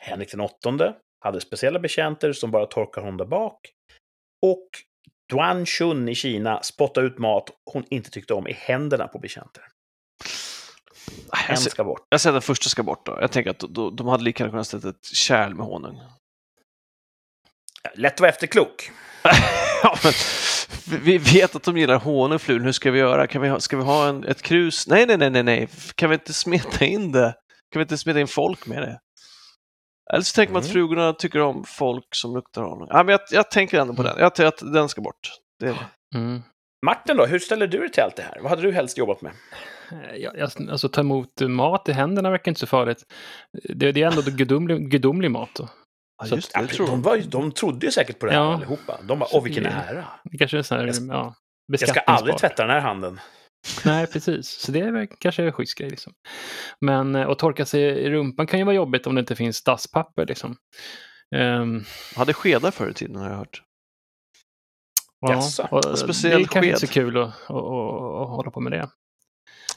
Henrik 0.02 0.30
den 0.30 0.40
åttonde 0.40 0.94
hade 1.24 1.40
speciella 1.40 1.78
betjänter 1.78 2.32
som 2.32 2.50
bara 2.50 2.66
torkade 2.66 3.06
honom 3.06 3.16
där 3.16 3.24
bak. 3.24 3.61
Och 4.46 4.68
Duan 5.30 5.66
Chun 5.66 6.08
i 6.08 6.14
Kina 6.14 6.62
spottade 6.62 7.06
ut 7.06 7.18
mat 7.18 7.50
hon 7.72 7.84
inte 7.90 8.11
tyckte 8.11 8.34
om 8.34 8.48
i 8.48 8.52
händerna 8.52 9.08
på 9.08 9.18
betjänter. 9.18 9.64
En 11.48 11.56
ska 11.56 11.84
bort. 11.84 12.06
jag 12.08 12.20
säger 12.20 12.32
att 12.32 12.42
den 12.42 12.46
första 12.46 12.68
ska 12.68 12.82
bort 12.82 13.06
då. 13.06 13.18
Jag 13.20 13.32
tänker 13.32 13.50
att 13.50 13.64
de 13.96 14.08
hade 14.08 14.24
lika 14.24 14.42
gärna 14.42 14.52
kunnat 14.52 14.66
ställa 14.66 14.88
ett 14.88 15.04
kärl 15.04 15.54
med 15.54 15.66
honung. 15.66 16.00
Lätt 17.94 18.14
att 18.14 18.20
vara 18.20 18.30
efterklok. 18.30 18.90
ja, 19.82 19.98
men, 20.04 20.12
vi- 21.02 21.18
vet 21.18 21.56
att 21.56 21.62
de 21.62 21.76
gillar 21.78 21.96
honungflun, 21.98 22.64
hur 22.64 22.72
ska 22.72 22.90
vi 22.90 22.98
göra? 22.98 23.26
Kan 23.26 23.42
vi 23.42 23.48
ha, 23.48 23.60
ska 23.60 23.76
vi 23.76 23.82
ha 23.82 24.08
en, 24.08 24.24
ett 24.24 24.42
krus? 24.42 24.86
Nej, 24.86 25.06
nej, 25.06 25.16
nej, 25.18 25.30
nej, 25.30 25.42
nej. 25.42 25.68
Kan 25.94 26.10
vi 26.10 26.14
inte 26.14 26.32
smeta 26.32 26.84
in 26.84 27.12
det? 27.12 27.34
Kan 27.72 27.80
vi 27.80 27.82
inte 27.82 27.98
smeta 27.98 28.20
in 28.20 28.26
folk 28.28 28.66
med 28.66 28.82
det? 28.82 29.00
Eller 30.12 30.22
så 30.22 30.34
tänker 30.34 30.52
man 30.52 30.60
att 30.60 30.64
Mm. 30.66 30.72
flugorna 30.72 31.12
tycker 31.12 31.40
om 31.40 31.64
folk 31.64 32.04
som 32.14 32.34
luktar 32.34 32.62
honung. 32.62 32.88
Ja, 32.90 33.02
men 33.02 33.12
jag, 33.12 33.20
jag 33.30 33.50
tänker 33.50 33.80
ändå 33.80 33.94
på 33.94 34.02
den. 34.02 34.18
Jag 34.18 34.34
tänker 34.34 34.48
att 34.48 34.72
den 34.72 34.88
ska 34.88 35.00
bort. 35.00 35.30
Det 35.60 35.66
är 35.66 35.72
det. 35.72 36.18
Mm. 36.18 36.42
Martin 36.86 37.16
då, 37.16 37.26
hur 37.26 37.38
ställer 37.38 37.66
du 37.66 37.78
dig 37.78 37.90
till 37.92 38.02
allt 38.02 38.16
det 38.16 38.22
här? 38.22 38.38
Vad 38.40 38.50
hade 38.50 38.62
du 38.62 38.72
helst 38.72 38.98
jobbat 38.98 39.22
med? 39.22 39.32
Ja, 40.16 40.30
jag- 40.34 40.70
alltså 40.70 40.88
ta 40.88 41.00
emot 41.00 41.40
mat 41.40 41.88
i 41.88 41.92
händerna 41.92 42.30
verkar 42.30 42.50
inte 42.50 42.60
så 42.60 42.66
farligt. 42.66 43.02
Det, 43.68 43.92
det 43.92 44.02
är 44.02 44.06
ändå 44.06 44.22
gudomlig, 44.22 44.90
gudomlig 44.90 45.30
mat. 45.30 45.50
Då. 45.54 45.68
Ja, 46.20 46.26
Så 46.26 46.34
just 46.34 46.54
det, 46.54 46.60
det 46.60 46.66
tror 46.66 46.86
de, 46.86 47.02
var, 47.02 47.18
de 47.18 47.52
trodde 47.52 47.86
ju 47.86 47.92
säkert 47.92 48.18
på 48.18 48.26
det 48.26 48.32
här 48.32 48.38
Ja. 48.38 48.54
allihopa. 48.54 48.98
De 49.02 49.18
bara, 49.18 49.28
Så 49.28 49.36
åh 49.38 49.44
vilken 49.44 49.62
det- 49.62 49.70
ära. 49.70 50.04
Det 50.24 50.38
kanske 50.38 50.58
är 50.58 50.62
sån 50.62 50.78
här, 50.78 50.86
Jag 50.86 50.94
ska- 50.94 51.04
ja, 51.08 51.34
Jag 51.66 51.88
ska 51.88 52.00
aldrig 52.00 52.38
tvätta 52.38 52.62
den 52.62 52.70
här 52.70 52.80
handen. 52.80 53.20
Nej, 53.84 54.06
precis. 54.06 54.48
Så 54.48 54.72
det 54.72 54.80
är 54.80 54.92
väl 54.92 55.06
kanske 55.18 55.44
en 55.44 55.52
schysst 55.52 55.78
grej. 55.78 55.90
Liksom. 55.90 56.12
Men 56.80 57.14
eh, 57.14 57.28
att 57.28 57.38
torka 57.38 57.66
sig 57.66 57.82
i 57.82 58.10
rumpan 58.10 58.46
kan 58.46 58.58
ju 58.58 58.64
vara 58.64 58.74
jobbigt 58.76 59.06
om 59.06 59.14
det 59.14 59.20
inte 59.20 59.36
finns 59.36 59.64
dasspapper. 59.64 60.26
Liksom. 60.26 60.56
Ehm, 61.36 61.84
hade 62.16 62.32
skedar 62.34 62.70
förr 62.70 62.90
i 62.90 62.94
tiden 62.94 63.16
har 63.16 63.30
jag 63.30 63.36
hört. 63.36 63.62
ja, 65.20 65.32
Jaså? 65.32 65.68
och 65.70 65.84
En 65.86 65.90
det 65.90 65.96
speciell 65.96 66.40
är 66.42 66.44
kanske 66.46 66.66
inte 66.68 66.80
så 66.80 66.92
kul 66.92 67.16
att, 67.16 67.28
att, 67.28 67.50
att, 67.50 67.56
att 68.22 68.28
hålla 68.28 68.50
på 68.50 68.60
med 68.60 68.72
det. 68.72 68.88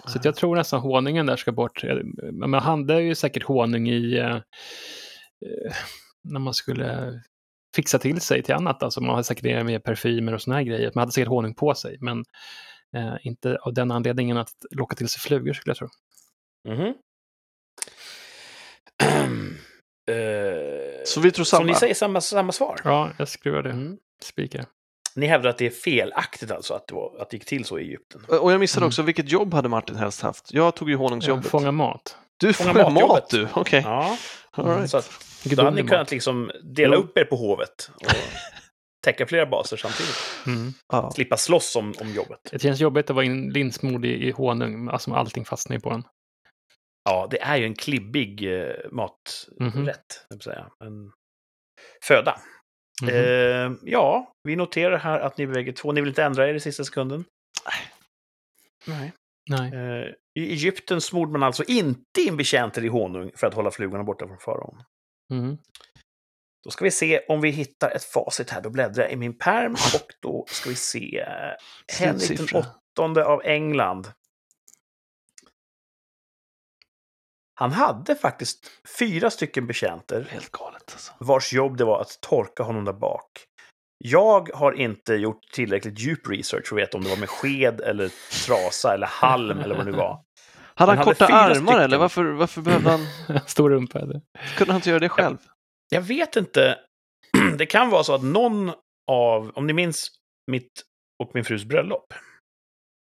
Så 0.08 0.18
att 0.20 0.26
jag 0.26 0.36
tror 0.36 0.56
nästan 0.56 0.80
honungen 0.80 1.26
där 1.26 1.36
ska 1.36 1.52
bort. 1.52 1.84
Men 2.32 2.50
man 2.50 2.62
hade 2.64 3.02
ju 3.02 3.16
säkert 3.16 3.44
honung 3.44 3.88
i 3.90 4.18
eh, 4.18 4.36
eh, 4.36 5.74
när 6.24 6.40
man 6.40 6.54
skulle 6.54 7.22
fixa 7.76 8.00
till 8.00 8.22
sig 8.22 8.44
till 8.44 8.54
annat. 8.56 8.84
Alltså 8.84 9.02
man 9.02 9.10
hade 9.10 9.24
säkert 9.24 9.66
med 9.66 9.84
parfymer 9.84 10.34
och 10.34 10.42
såna 10.42 10.56
här 10.56 10.64
grejer. 10.64 10.92
Man 10.96 11.02
hade 11.02 11.12
säkert 11.12 11.28
honung 11.30 11.54
på 11.54 11.76
sig, 11.76 11.98
men 12.00 12.26
eh, 12.96 13.16
inte 13.22 13.58
av 13.58 13.74
den 13.74 13.92
anledningen 13.92 14.38
att 14.38 14.54
locka 14.72 14.96
till 14.96 15.10
sig 15.10 15.22
flugor 15.22 15.54
skulle 15.54 15.72
jag 15.72 15.78
tro. 15.78 15.88
Mhm. 16.70 16.94
Eh, 20.08 21.04
Så 21.06 21.20
vi 21.22 21.32
tror 21.32 21.46
Så 21.46 21.50
samma. 21.58 21.66
ni 21.66 21.76
säger 21.76 21.94
samma, 21.94 22.22
samma 22.22 22.52
svar? 22.52 22.80
Ja, 22.84 23.10
jag 23.18 23.28
skruvar 23.28 23.64
det. 23.64 23.70
Mm. 23.70 23.98
Spikar. 24.24 24.66
Ni 25.16 25.26
hävdar 25.26 25.50
att 25.50 25.58
det 25.58 25.66
är 25.66 25.70
felaktigt 25.70 26.52
alltså, 26.52 26.74
att 26.74 26.88
det, 26.88 26.94
var, 26.96 27.16
att 27.20 27.30
det 27.30 27.38
gick 27.38 27.46
till 27.46 27.66
så 27.66 27.80
i 27.80 27.82
Egypten? 27.84 28.22
Och 28.42 28.52
jag 28.52 28.60
missade 28.60 28.80
Mm. 28.84 28.88
också, 28.88 29.02
vilket 29.02 29.32
jobb 29.32 29.54
hade 29.54 29.70
Martin 29.70 29.96
helst 29.96 30.22
haft? 30.22 30.54
Jag 30.54 30.76
tog 30.76 30.90
ju 30.90 30.96
honungsjobbet. 30.96 31.46
Fånga 31.48 31.72
mat. 31.72 32.18
Du 32.40 32.54
fångar 32.54 32.74
matjobbet. 32.74 33.08
mat 33.08 33.30
du, 33.30 33.48
okej. 33.56 33.82
Ja, 33.86 34.18
All 34.52 34.66
right. 34.66 34.90
så 34.90 34.98
att, 34.98 35.10
då 35.46 35.64
hade 35.64 35.76
ni 35.76 35.82
mat. 35.84 35.92
kunnat 35.92 36.12
liksom 36.12 36.52
dela 36.64 36.96
Jo. 36.96 37.02
upp 37.02 37.18
er 37.18 37.26
på 37.26 37.36
hovet 37.36 37.90
och 37.96 38.12
täcka 39.06 39.26
flera 39.28 39.46
baser 39.46 39.78
samtidigt. 39.78 40.16
Mm. 40.48 40.74
Ja. 40.94 41.12
Slippa 41.12 41.38
slåss 41.38 41.76
om, 41.76 41.94
om 42.02 42.14
jobbet. 42.14 42.40
Det 42.52 42.60
känns 42.60 42.80
jobbigt 42.82 43.10
att 43.10 43.16
vara 43.16 43.26
in 43.26 43.50
linsmord 43.50 44.06
i, 44.06 44.28
i 44.28 44.32
honung. 44.32 44.88
Alltså 44.90 45.14
allting 45.14 45.46
fastnar 45.46 45.76
ju 45.76 45.82
på 45.82 45.90
en. 45.90 46.04
Ja, 47.10 47.28
det 47.32 47.42
är 47.42 47.56
ju 47.58 47.66
en 47.66 47.76
klibbig 47.76 48.62
eh, 48.62 48.74
maträtt, 48.92 50.26
jag 50.30 50.36
vill 50.36 50.42
säga. 50.42 50.68
En 50.84 51.12
föda. 52.06 52.40
Mhm. 53.02 53.10
Eh, 53.10 53.72
ja, 53.92 54.32
vi 54.44 54.56
noterar 54.56 54.98
här 54.98 55.20
att 55.20 55.38
ni 55.38 55.48
bägge 55.48 55.74
två, 55.74 55.92
ni 55.92 56.02
vill 56.02 56.10
inte 56.10 56.24
ändra 56.24 56.50
er 56.50 56.54
i 56.54 56.60
sista 56.60 56.84
sekunden? 56.84 57.26
Nej. 57.66 57.92
Nej. 59.00 59.14
Eh, 59.52 60.14
I 60.36 60.52
Egypten 60.52 61.02
smorde 61.02 61.32
man 61.32 61.44
alltså 61.44 61.64
inte 61.64 62.22
in 62.22 62.38
betjänter 62.38 62.86
i 62.86 62.88
honung 62.88 63.32
för 63.36 63.48
att 63.48 63.54
hålla 63.54 63.72
flugorna 63.72 64.04
borta 64.04 64.28
från 64.28 64.38
faraon. 64.38 64.84
Mm. 65.32 65.58
Då 66.64 66.72
ska 66.72 66.86
vi 66.86 66.92
se 66.92 67.26
om 67.28 67.42
vi 67.42 67.50
hittar 67.50 67.92
ett 67.92 68.04
facit 68.04 68.50
här. 68.50 68.62
Då 68.62 68.70
bläddrar 68.70 69.04
jag 69.04 69.12
i 69.12 69.16
min 69.16 69.38
perm 69.38 69.72
och 69.74 70.14
då 70.20 70.46
ska 70.48 70.70
vi 70.70 70.76
se 70.76 71.26
Henrik 72.00 72.52
den 72.52 72.64
åttonde 72.94 73.26
av 73.26 73.42
England. 73.44 74.12
Han 77.56 77.72
hade 77.72 78.16
faktiskt 78.16 78.72
fyra 79.00 79.30
stycken 79.30 79.68
betjänter 79.68 80.28
Helt 80.30 80.52
galet 80.52 80.92
alltså. 80.94 81.14
vars 81.20 81.54
jobb 81.54 81.78
det 81.78 81.86
var 81.86 82.02
att 82.02 82.22
torka 82.22 82.64
honom 82.64 82.86
där 82.86 82.94
bak. 82.94 83.48
Jag 84.06 84.50
har 84.54 84.72
inte 84.74 85.14
gjort 85.14 85.52
tillräckligt 85.54 86.00
djup 86.00 86.30
research 86.30 86.68
för 86.68 86.76
att 86.76 86.82
veta 86.82 86.98
om 86.98 87.04
det 87.04 87.10
var 87.10 87.18
med 87.18 87.30
sked 87.30 87.82
eller 87.82 88.10
trasa 88.46 88.94
eller 88.94 89.08
halm 89.08 89.60
eller 89.60 89.76
vad 89.76 89.86
det 89.86 89.92
nu 89.92 89.98
var. 89.98 90.24
Hade 90.76 90.92
Han 90.92 90.98
han 90.98 90.98
hade 90.98 91.12
korta 91.16 91.28
fyra 91.28 91.38
armar 91.38 91.56
stycken. 91.56 91.80
eller 91.82 91.98
varför, 91.98 92.24
varför 92.26 92.62
behövde 92.62 92.90
han, 92.90 93.06
Stor 93.48 93.70
rumpa. 93.70 94.00
eller? 94.00 94.22
kunde 94.58 94.74
han 94.74 94.78
inte 94.80 94.90
göra 94.90 95.00
det 95.00 95.10
själv? 95.10 95.38
Jag 95.90 96.02
vet 96.02 96.36
inte. 96.36 96.80
Det 97.58 97.66
kan 97.66 97.90
vara 97.90 98.04
så 98.04 98.14
att 98.16 98.24
någon 98.24 98.72
av, 99.12 99.52
om 99.56 99.68
ni 99.68 99.74
minns 99.74 100.08
mitt 100.52 100.72
och 101.24 101.32
min 101.34 101.46
frus 101.46 101.64
bröllop, 101.66 102.14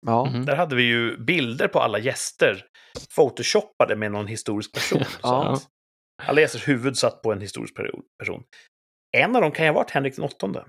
Ja. 0.05 0.25
Mhm. 0.25 0.45
där 0.45 0.55
hade 0.55 0.75
vi 0.75 0.83
ju 0.83 1.17
bilder 1.17 1.67
på 1.67 1.79
alla 1.79 1.99
gäster 1.99 2.65
photoshoppade 3.15 3.95
med 3.95 4.11
någon 4.11 4.27
historisk 4.27 4.73
person. 4.73 5.03
Ja. 5.23 5.59
alla 6.23 6.41
gästers 6.41 6.67
huvud 6.67 6.97
satt 6.97 7.21
på 7.21 7.31
en 7.31 7.41
historisk 7.41 7.75
person. 8.19 8.43
En 9.17 9.35
av 9.35 9.41
dem 9.41 9.51
kan 9.51 9.65
ju 9.65 9.71
ha 9.71 9.75
varit 9.75 9.91
Henrik 9.91 10.15
den 10.15 10.25
åttonde. 10.25 10.65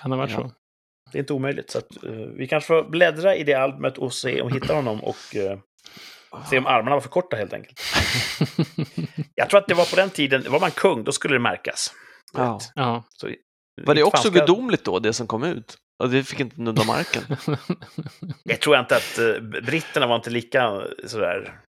Kan 0.00 0.10
det 0.10 0.16
ha 0.16 0.22
varit 0.22 0.32
Ja. 0.32 0.36
så? 0.40 0.52
Det 1.12 1.18
är 1.18 1.20
inte 1.20 1.32
omöjligt. 1.32 1.70
Så 1.70 1.78
att, 1.78 2.04
eh, 2.04 2.10
vi 2.12 2.48
kanske 2.48 2.66
får 2.66 2.84
bläddra 2.90 3.36
i 3.36 3.44
det 3.44 3.54
albumet 3.54 3.98
och 3.98 4.12
se 4.14 4.40
om 4.42 4.48
vi 4.48 4.54
hittar 4.54 4.74
honom 4.74 5.04
och 5.04 5.36
eh, 5.36 5.58
se 6.50 6.58
om 6.58 6.66
armarna 6.66 6.96
var 6.96 7.00
för 7.00 7.08
korta 7.08 7.36
helt 7.36 7.52
enkelt. 7.52 7.80
Jag 9.34 9.50
tror 9.50 9.60
att 9.60 9.66
det 9.68 9.74
var 9.74 9.90
på 9.90 9.96
den 9.96 10.10
tiden, 10.10 10.44
var 10.52 10.60
man 10.60 10.70
kung, 10.70 11.04
då 11.04 11.12
skulle 11.12 11.34
det 11.34 11.38
märkas. 11.40 11.92
Ja. 12.32 12.58
ja. 12.74 13.04
Så, 13.08 13.28
Var 13.82 13.94
det 13.94 14.02
också 14.02 14.30
gudomligt 14.30 14.84
då, 14.84 14.98
det 14.98 15.12
som 15.12 15.26
kom 15.26 15.42
ut? 15.42 15.76
Och 16.02 16.10
det 16.10 16.24
fick 16.24 16.40
inte 16.40 16.60
nudda 16.60 16.84
marken. 16.84 17.22
Jag 18.44 18.60
tror 18.60 18.78
inte 18.78 18.96
att 18.96 19.18
uh, 19.18 19.40
britterna 19.62 20.06
var 20.06 20.16
inte 20.16 20.30
lika 20.30 20.82
sådär 21.06 21.60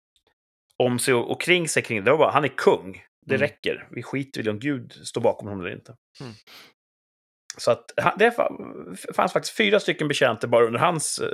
om 0.79 0.99
sig 0.99 1.15
och, 1.15 1.31
och 1.31 1.41
kring 1.41 1.69
sig 1.69 1.83
kring 1.83 2.05
det. 2.05 2.11
var 2.11 2.19
bara, 2.19 2.31
han 2.31 2.45
är 2.45 2.49
kung. 2.57 3.03
Det 3.27 3.35
Mm. 3.35 3.41
räcker. 3.49 3.89
Vi 3.91 4.03
skiter 4.03 4.47
i 4.47 4.51
om 4.51 4.59
Gud 4.59 4.93
står 4.93 5.21
bakom 5.21 5.49
honom 5.49 5.65
eller 5.65 5.75
inte. 5.77 5.95
Mm. 6.21 6.33
Så 7.57 7.71
att 7.71 7.91
det 8.19 8.31
fa- 8.31 9.13
fanns 9.15 9.33
faktiskt 9.33 9.57
fyra 9.57 9.81
stycken 9.81 10.09
betjänter 10.09 10.49
bara 10.49 10.65
under 10.67 10.79
hans, 10.81 11.19
eh, 11.19 11.29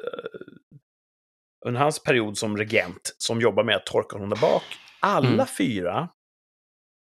under 1.66 1.80
hans 1.80 2.02
period 2.02 2.38
som 2.38 2.56
regent 2.56 3.14
som 3.18 3.40
jobbar 3.40 3.64
med 3.64 3.76
att 3.76 3.86
torka 3.86 4.16
honom 4.16 4.30
där 4.30 4.36
bak. 4.40 4.62
Alla 5.00 5.28
Mm. 5.28 5.46
fyra 5.46 6.08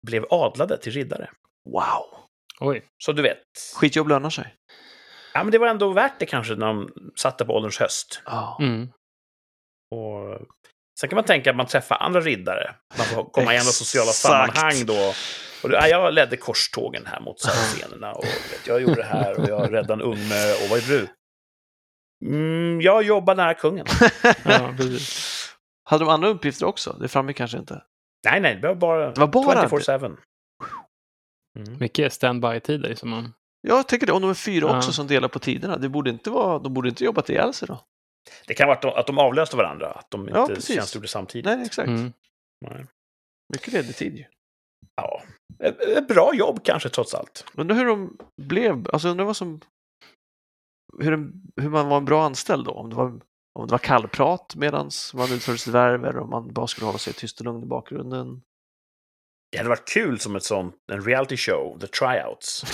blev 0.07 0.25
adlade 0.31 0.79
till 0.79 0.93
riddare. 0.93 1.31
Wow! 1.71 2.19
Oj. 2.61 2.85
Så 3.05 3.13
du 3.13 3.23
vet, 3.23 3.39
Skitjobb 3.75 4.09
lönar 4.09 4.31
sig. 4.31 4.55
ja, 5.35 5.43
men 5.45 5.53
det 5.53 5.59
var 5.59 5.67
ändå 5.69 5.93
värt 5.93 6.19
det 6.19 6.27
kanske 6.27 6.55
när 6.55 6.67
de 6.67 6.91
satte 7.17 7.45
på 7.45 7.53
ålderns 7.53 7.79
höst. 7.79 8.23
Ja. 8.27 8.57
Mm. 8.61 8.89
Och 9.95 10.39
sen 11.01 11.09
kan 11.11 11.17
man 11.17 11.25
tänka 11.25 11.51
att 11.51 11.57
man 11.57 11.67
träffar 11.67 11.97
andra 11.97 12.21
riddare. 12.21 12.75
Man 12.99 13.07
får 13.07 13.25
komma 13.25 13.55
i 13.55 13.59
andra 13.59 13.71
sociala 13.73 14.11
sammanhang 14.13 14.87
då. 14.87 15.13
Och 15.63 15.71
ja, 15.73 15.87
jag 15.89 16.15
ledde 16.15 16.37
korstågen 16.37 17.07
här 17.07 17.21
mot 17.21 17.39
scenerna 17.41 18.13
och 18.13 18.25
vet, 18.25 18.67
jag 18.67 18.81
gjorde 18.83 18.95
det 18.95 19.03
här 19.05 19.41
och 19.41 19.49
jag 19.49 19.73
räddade 19.73 19.93
en 19.93 20.01
ungmö 20.03 20.53
och 20.65 20.71
vad 20.71 20.79
är 20.79 20.89
du? 20.89 21.09
Mm, 22.27 22.81
jag 22.81 23.03
jobbar 23.03 23.35
nära 23.35 23.55
kungen. 23.55 23.87
Ja. 24.45 24.75
Hade 25.85 26.05
de 26.05 26.09
andra 26.11 26.29
uppgifter 26.29 26.67
också? 26.67 26.97
Det 27.01 27.09
framgick 27.09 27.37
kanske 27.37 27.59
inte. 27.59 27.83
Nej, 28.25 28.41
nej, 28.41 28.57
det 28.57 28.69
var 28.69 28.75
bara, 28.75 29.11
Det 29.13 29.21
var 29.21 29.27
bara- 29.27 29.69
24-7. 29.69 30.17
Mm. 31.59 31.79
Mycket 31.81 32.13
standby-tider 32.13 32.95
som 32.95 33.11
man... 33.11 33.33
Jag 33.61 33.89
tycker 33.89 34.07
det. 34.07 34.13
Om 34.13 34.23
de 34.23 34.31
är 34.31 34.35
fyra 34.35 34.67
Ja. 34.69 34.77
också 34.77 34.93
som 34.93 35.07
delar 35.07 35.29
på 35.29 35.39
tiderna, 35.39 35.77
det 35.77 35.89
borde 35.89 36.11
inte 36.11 36.31
vara, 36.31 36.59
de 36.59 36.75
borde 36.75 36.89
inte 36.89 37.05
jobbat 37.05 37.29
ihjäl 37.31 37.55
sig 37.55 37.69
då. 37.69 37.81
Det 38.47 38.55
kan 38.55 38.67
vara 38.69 38.77
att 38.77 38.83
de, 38.83 38.89
att 38.95 39.07
de 39.07 39.19
avlöste 39.19 39.57
varandra, 39.57 39.87
att 39.91 40.11
de 40.11 40.29
Ja, 40.29 40.41
inte 40.43 40.55
precis. 40.55 40.75
tjänstgjorde 40.77 41.09
samtidigt. 41.09 41.45
Nej, 41.47 41.63
exakt. 41.67 41.89
Mm. 41.89 42.13
Nej. 42.67 42.87
Mycket 43.53 43.73
ledig 43.73 43.97
tid 43.97 44.17
ju. 44.17 44.25
Ja. 44.97 45.23
Ett, 45.59 45.81
ett 45.81 46.09
bra 46.09 46.35
jobb 46.35 46.65
kanske, 46.65 46.89
trots 46.89 47.15
allt. 47.15 47.45
Undrar 47.55 47.77
hur 47.77 47.87
de 47.87 48.17
blev, 48.43 48.87
alltså 48.93 49.09
undrar 49.09 49.25
vad 49.25 49.37
som, 49.37 49.61
hur, 50.99 51.13
en, 51.13 51.33
hur 51.57 51.69
man 51.69 51.89
var 51.89 51.97
en 51.97 52.05
bra 52.05 52.25
anställd 52.25 52.65
då? 52.65 52.71
Om 52.73 52.91
det 52.91 52.97
var, 52.97 53.07
om 53.59 53.67
det 53.67 53.71
var 53.71 53.79
kallprat 53.79 54.55
medan 54.57 54.91
man 55.15 55.33
utförde 55.33 55.59
sitt 55.59 55.75
värv 55.75 56.05
eller 56.05 56.19
om 56.19 56.31
man 56.31 56.53
bara 56.53 56.67
skulle 56.67 56.87
hålla 56.87 56.99
sig 56.99 57.13
tyst 57.13 57.39
och 57.41 57.45
lugn 57.45 57.63
i 57.63 57.67
bakgrunden. 57.67 58.43
Det 59.53 59.59
hade 59.59 59.69
varit 59.69 59.89
kul 59.89 60.21
som 60.21 60.37
ett 60.37 60.45
sånt, 60.45 60.75
en 60.93 61.05
reality 61.05 61.37
show, 61.37 61.79
the 61.81 61.87
tryouts. 61.87 62.65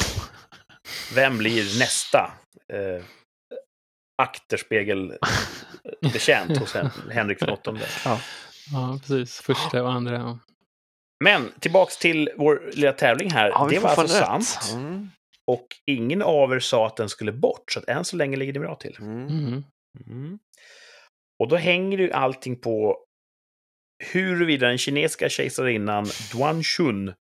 Vem 1.15 1.39
blir 1.39 1.79
nästa 1.79 2.33
eh, 2.73 3.05
akterspegelbetjänt 4.23 6.59
hos 6.59 6.75
Hen- 6.75 7.11
Henrik 7.11 7.41
den 7.41 7.51
åttonde? 7.51 7.87
Ja. 8.05 8.21
Ja, 8.73 8.99
precis. 9.01 9.41
Första 9.41 9.83
och 9.83 9.93
andra. 9.93 10.39
Men 11.25 11.53
tillbaks 11.61 11.99
till 11.99 12.31
vår 12.37 12.71
lilla 12.73 12.93
tävling 12.93 13.31
här. 13.31 13.49
Ja, 13.49 13.67
det 13.71 13.79
var 13.79 13.91
alltså 13.91 14.09
sant. 14.09 14.59
Mm. 14.75 15.11
Och 15.47 15.67
ingen 15.87 16.23
av 16.23 16.53
er 16.53 16.59
sa 16.59 16.87
att 16.87 16.97
den 16.97 17.09
skulle 17.09 17.33
bort, 17.33 17.73
så 17.73 17.79
att 17.79 17.89
än 17.89 18.05
så 18.05 18.17
länge 18.17 18.37
ligger 18.37 18.53
det 18.53 18.61
bra 18.61 18.75
till. 18.75 18.97
Mm. 19.01 19.29
Mm. 19.29 19.65
Mm. 20.07 20.39
Och 21.39 21.49
då 21.49 21.57
hänger 21.57 21.99
ju 21.99 22.13
allting 22.13 22.61
på 22.61 22.99
huruvida 24.13 24.69
den 24.69 24.79
kinesiska 24.79 25.29
kejsarinnan 25.29 26.07
Duan 26.33 26.63
Shun 26.63 27.15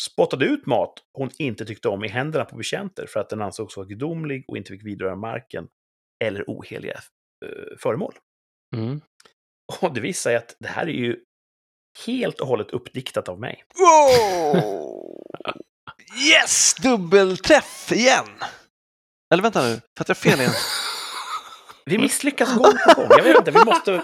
spottade 0.00 0.44
ut 0.44 0.66
mat 0.66 0.92
hon 1.12 1.30
inte 1.38 1.64
tyckte 1.64 1.88
om 1.88 2.04
i 2.04 2.08
händerna 2.08 2.44
på 2.44 2.56
betjänter 2.56 3.06
för 3.06 3.20
att 3.20 3.28
den 3.28 3.42
ansågs 3.42 3.76
vara 3.76 3.86
gudomlig 3.86 4.44
och 4.48 4.56
inte 4.56 4.72
fick 4.72 4.86
vidröra 4.86 5.16
marken 5.16 5.68
eller 6.24 6.44
oheliga 6.46 7.00
eh, 7.44 7.78
föremål. 7.78 8.14
Mm. 8.76 9.00
Och 9.82 9.94
det 9.94 10.00
visar 10.00 10.30
sig 10.30 10.36
att 10.36 10.56
det 10.60 10.68
här 10.68 10.86
är 10.86 10.92
ju 10.92 11.24
helt 12.06 12.40
och 12.40 12.46
hållet 12.46 12.70
uppdiktat 12.70 13.28
av 13.28 13.40
mig. 13.40 13.64
Wow! 13.78 14.62
Yes! 16.30 16.74
Dubbelträff 16.74 17.92
igen! 17.92 18.28
Eller 19.32 19.42
vänta 19.42 19.62
nu, 19.62 19.80
fattar 19.98 20.10
jag 20.10 20.16
fel 20.16 20.40
igen? 20.40 20.52
Vi 21.86 21.98
misslyckas 21.98 22.54
gång 22.54 22.72
på 22.86 22.94
gång. 22.94 23.08
Jag 23.10 23.22
vet 23.22 23.36
inte, 23.36 23.50
vi 23.50 23.64
måste, 23.64 24.02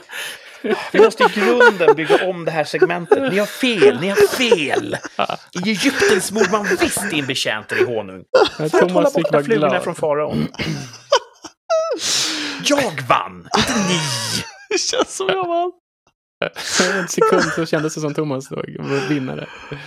vi 0.93 1.01
måste 1.01 1.23
i 1.23 1.27
grunden 1.35 1.97
bygga 1.97 2.29
om 2.29 2.45
det 2.45 2.51
här 2.51 2.65
segmentet. 2.65 3.33
Ni 3.33 3.39
har 3.39 3.47
fel, 3.47 4.01
ni 4.01 4.09
har 4.09 4.29
fel! 4.37 4.97
I 5.65 5.71
Egypten 5.71 6.21
smorde 6.21 6.51
man 6.51 6.67
visst 6.81 7.13
in 7.13 7.27
betjänter 7.27 7.81
i 7.81 7.85
honung. 7.85 8.25
För 8.57 8.65
att 8.65 8.93
hålla 8.93 9.11
borta 9.11 9.43
flugorna 9.43 9.81
från 9.81 9.95
faraon. 9.95 10.49
Jag 12.65 13.03
vann, 13.09 13.49
inte 13.59 13.75
ni! 13.89 14.01
Det 14.69 14.79
känns 14.79 15.17
som 15.17 15.29
jag 15.29 15.47
vann. 15.47 15.73
En 17.01 17.09
sekund 17.09 17.43
så 17.43 17.67
kändes 17.67 17.95
det 17.95 18.01
som 18.01 18.15
Thomas 18.15 18.49
då, 18.49 18.57
var 18.57 19.09
vinnare. 19.09 19.47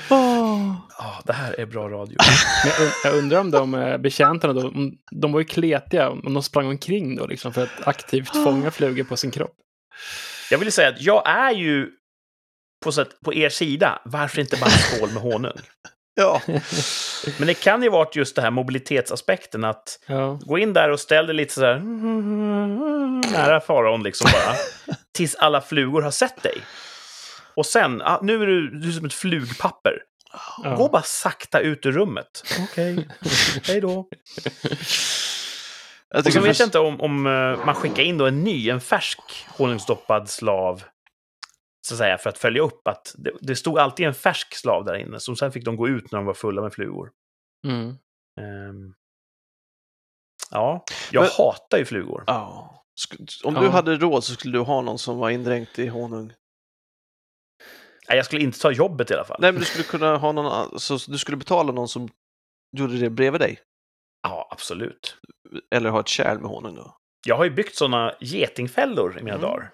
Oh. 0.09 0.73
Ja, 0.97 1.21
det 1.25 1.33
här 1.33 1.59
är 1.59 1.65
bra 1.65 1.89
radio. 1.89 2.17
Men 2.65 2.73
jag, 2.85 2.91
jag 3.03 3.19
undrar 3.19 3.39
om 3.39 3.51
de 3.51 3.75
eh, 3.75 3.97
betjänterna 3.97 4.53
då, 4.53 4.67
om- 4.67 4.97
de 5.11 5.31
var 5.31 5.39
ju 5.39 5.45
kletiga, 5.45 6.09
om 6.09 6.33
de 6.33 6.43
sprang 6.43 6.67
omkring 6.67 7.15
då 7.15 7.27
liksom 7.27 7.53
för 7.53 7.63
att 7.63 7.87
aktivt 7.87 8.29
fånga 8.43 8.71
flugor 8.71 9.03
på 9.03 9.17
sin 9.17 9.31
kropp. 9.31 9.55
Jag 10.51 10.57
vill 10.57 10.71
säga 10.71 10.89
att 10.89 11.01
jag 11.01 11.29
är 11.29 11.51
ju 11.51 11.89
på, 12.83 12.91
sätt, 12.91 13.09
på 13.25 13.33
er 13.33 13.49
sida. 13.49 14.01
Varför 14.05 14.41
inte 14.41 14.57
bara 14.57 14.69
skål 14.69 15.09
med 15.13 15.21
honung? 15.23 15.51
Ja. 16.19 16.41
Men 17.37 17.47
det 17.47 17.53
kan 17.53 17.83
ju 17.83 17.89
varit 17.89 18.15
just 18.15 18.35
det 18.35 18.41
här 18.41 18.51
mobilitetsaspekten 18.51 19.63
att 19.63 19.99
Ja. 20.05 20.39
gå 20.41 20.57
in 20.57 20.73
där 20.73 20.89
och 20.89 20.99
ställ 20.99 21.25
dig 21.27 21.35
lite 21.35 21.53
sådär 21.53 21.79
nära 23.31 23.59
faraon 23.61 24.03
liksom 24.03 24.29
bara. 24.33 24.55
Tills 25.13 25.35
alla 25.35 25.61
flugor 25.61 26.01
har 26.01 26.11
sett 26.11 26.43
dig. 26.43 26.57
Och 27.55 27.65
sen, 27.65 28.01
ah, 28.01 28.19
nu 28.21 28.41
är 28.41 28.47
du, 28.47 28.79
du 28.79 28.87
är 28.87 28.91
som 28.91 29.05
ett 29.05 29.13
flugpapper. 29.13 29.93
Ja. 30.63 30.75
Gå 30.75 30.89
bara 30.89 31.01
sakta 31.01 31.59
ut 31.59 31.85
ur 31.85 31.91
rummet. 31.91 32.43
Okej, 32.59 33.07
hej 33.67 33.81
då. 33.81 34.07
Jag 36.09 36.19
Och 36.19 36.25
tycker 36.25 36.39
vet 36.39 36.59
jag 36.59 36.67
inte 36.67 36.79
om, 36.79 37.01
om 37.01 37.27
eh, 37.27 37.65
man 37.65 37.75
skickar 37.75 38.03
in 38.03 38.17
då 38.17 38.25
en 38.25 38.43
ny, 38.43 38.69
en 38.69 38.81
färsk 38.81 39.19
honungsdoppad 39.57 40.29
slav. 40.29 40.83
Så 41.87 41.93
att 41.93 41.97
säga, 41.97 42.17
för 42.17 42.29
att 42.29 42.37
följa 42.37 42.61
upp 42.61 42.87
att 42.87 43.15
det, 43.17 43.31
det 43.41 43.55
stod 43.55 43.79
alltid 43.79 44.07
en 44.07 44.13
färsk 44.13 44.55
slav 44.55 44.85
där 44.85 44.95
inne. 44.95 45.19
Som 45.19 45.35
sen 45.35 45.51
fick 45.51 45.65
de 45.65 45.75
gå 45.75 45.87
ut 45.87 46.11
när 46.11 46.19
de 46.19 46.25
var 46.25 46.33
fulla 46.33 46.61
med 46.61 46.73
flugor. 46.73 47.11
Mm. 47.67 47.89
Ehm, 48.41 48.93
ja, 50.51 50.83
jag 51.11 51.21
Men- 51.21 51.31
hatar 51.37 51.77
ju 51.77 51.85
flugor. 51.85 52.23
Ja. 52.27 52.83
Om 53.43 53.55
Ja. 53.55 53.61
du 53.61 53.67
hade 53.67 53.95
råd 53.95 54.23
så 54.23 54.33
skulle 54.33 54.57
du 54.57 54.61
ha 54.63 54.81
någon 54.81 54.99
som 54.99 55.17
var 55.17 55.29
indränkt 55.29 55.79
i 55.79 55.87
honung. 55.87 56.27
Nej, 58.09 58.17
jag 58.17 58.25
skulle 58.25 58.41
inte 58.43 58.59
ta 58.59 58.71
jobbet 58.71 59.11
i 59.11 59.13
alla 59.13 59.25
fall. 59.25 59.37
Nej, 59.41 59.51
men 59.51 59.59
du 59.59 59.65
skulle 59.65 59.83
kunna 59.83 60.17
ha 60.17 60.31
någon, 60.31 60.79
så 60.79 60.97
du 61.07 61.17
skulle 61.17 61.37
betala 61.37 61.71
någon 61.71 61.87
som 61.87 62.09
gjorde 62.77 62.97
det 62.97 63.09
bredvid 63.09 63.41
dig. 63.41 63.59
Ja, 64.23 64.47
absolut. 64.51 65.17
Eller 65.75 65.89
ha 65.89 65.99
ett 65.99 66.07
kärl 66.07 66.39
med 66.39 66.49
honung 66.49 66.75
då. 66.75 66.97
Jag 67.27 67.37
har 67.37 67.43
ju 67.43 67.51
byggt 67.51 67.75
sådana 67.75 68.15
getingfällor 68.19 69.11
i 69.19 69.23
mina 69.23 69.37
Mm. 69.37 69.49
dagar. 69.49 69.73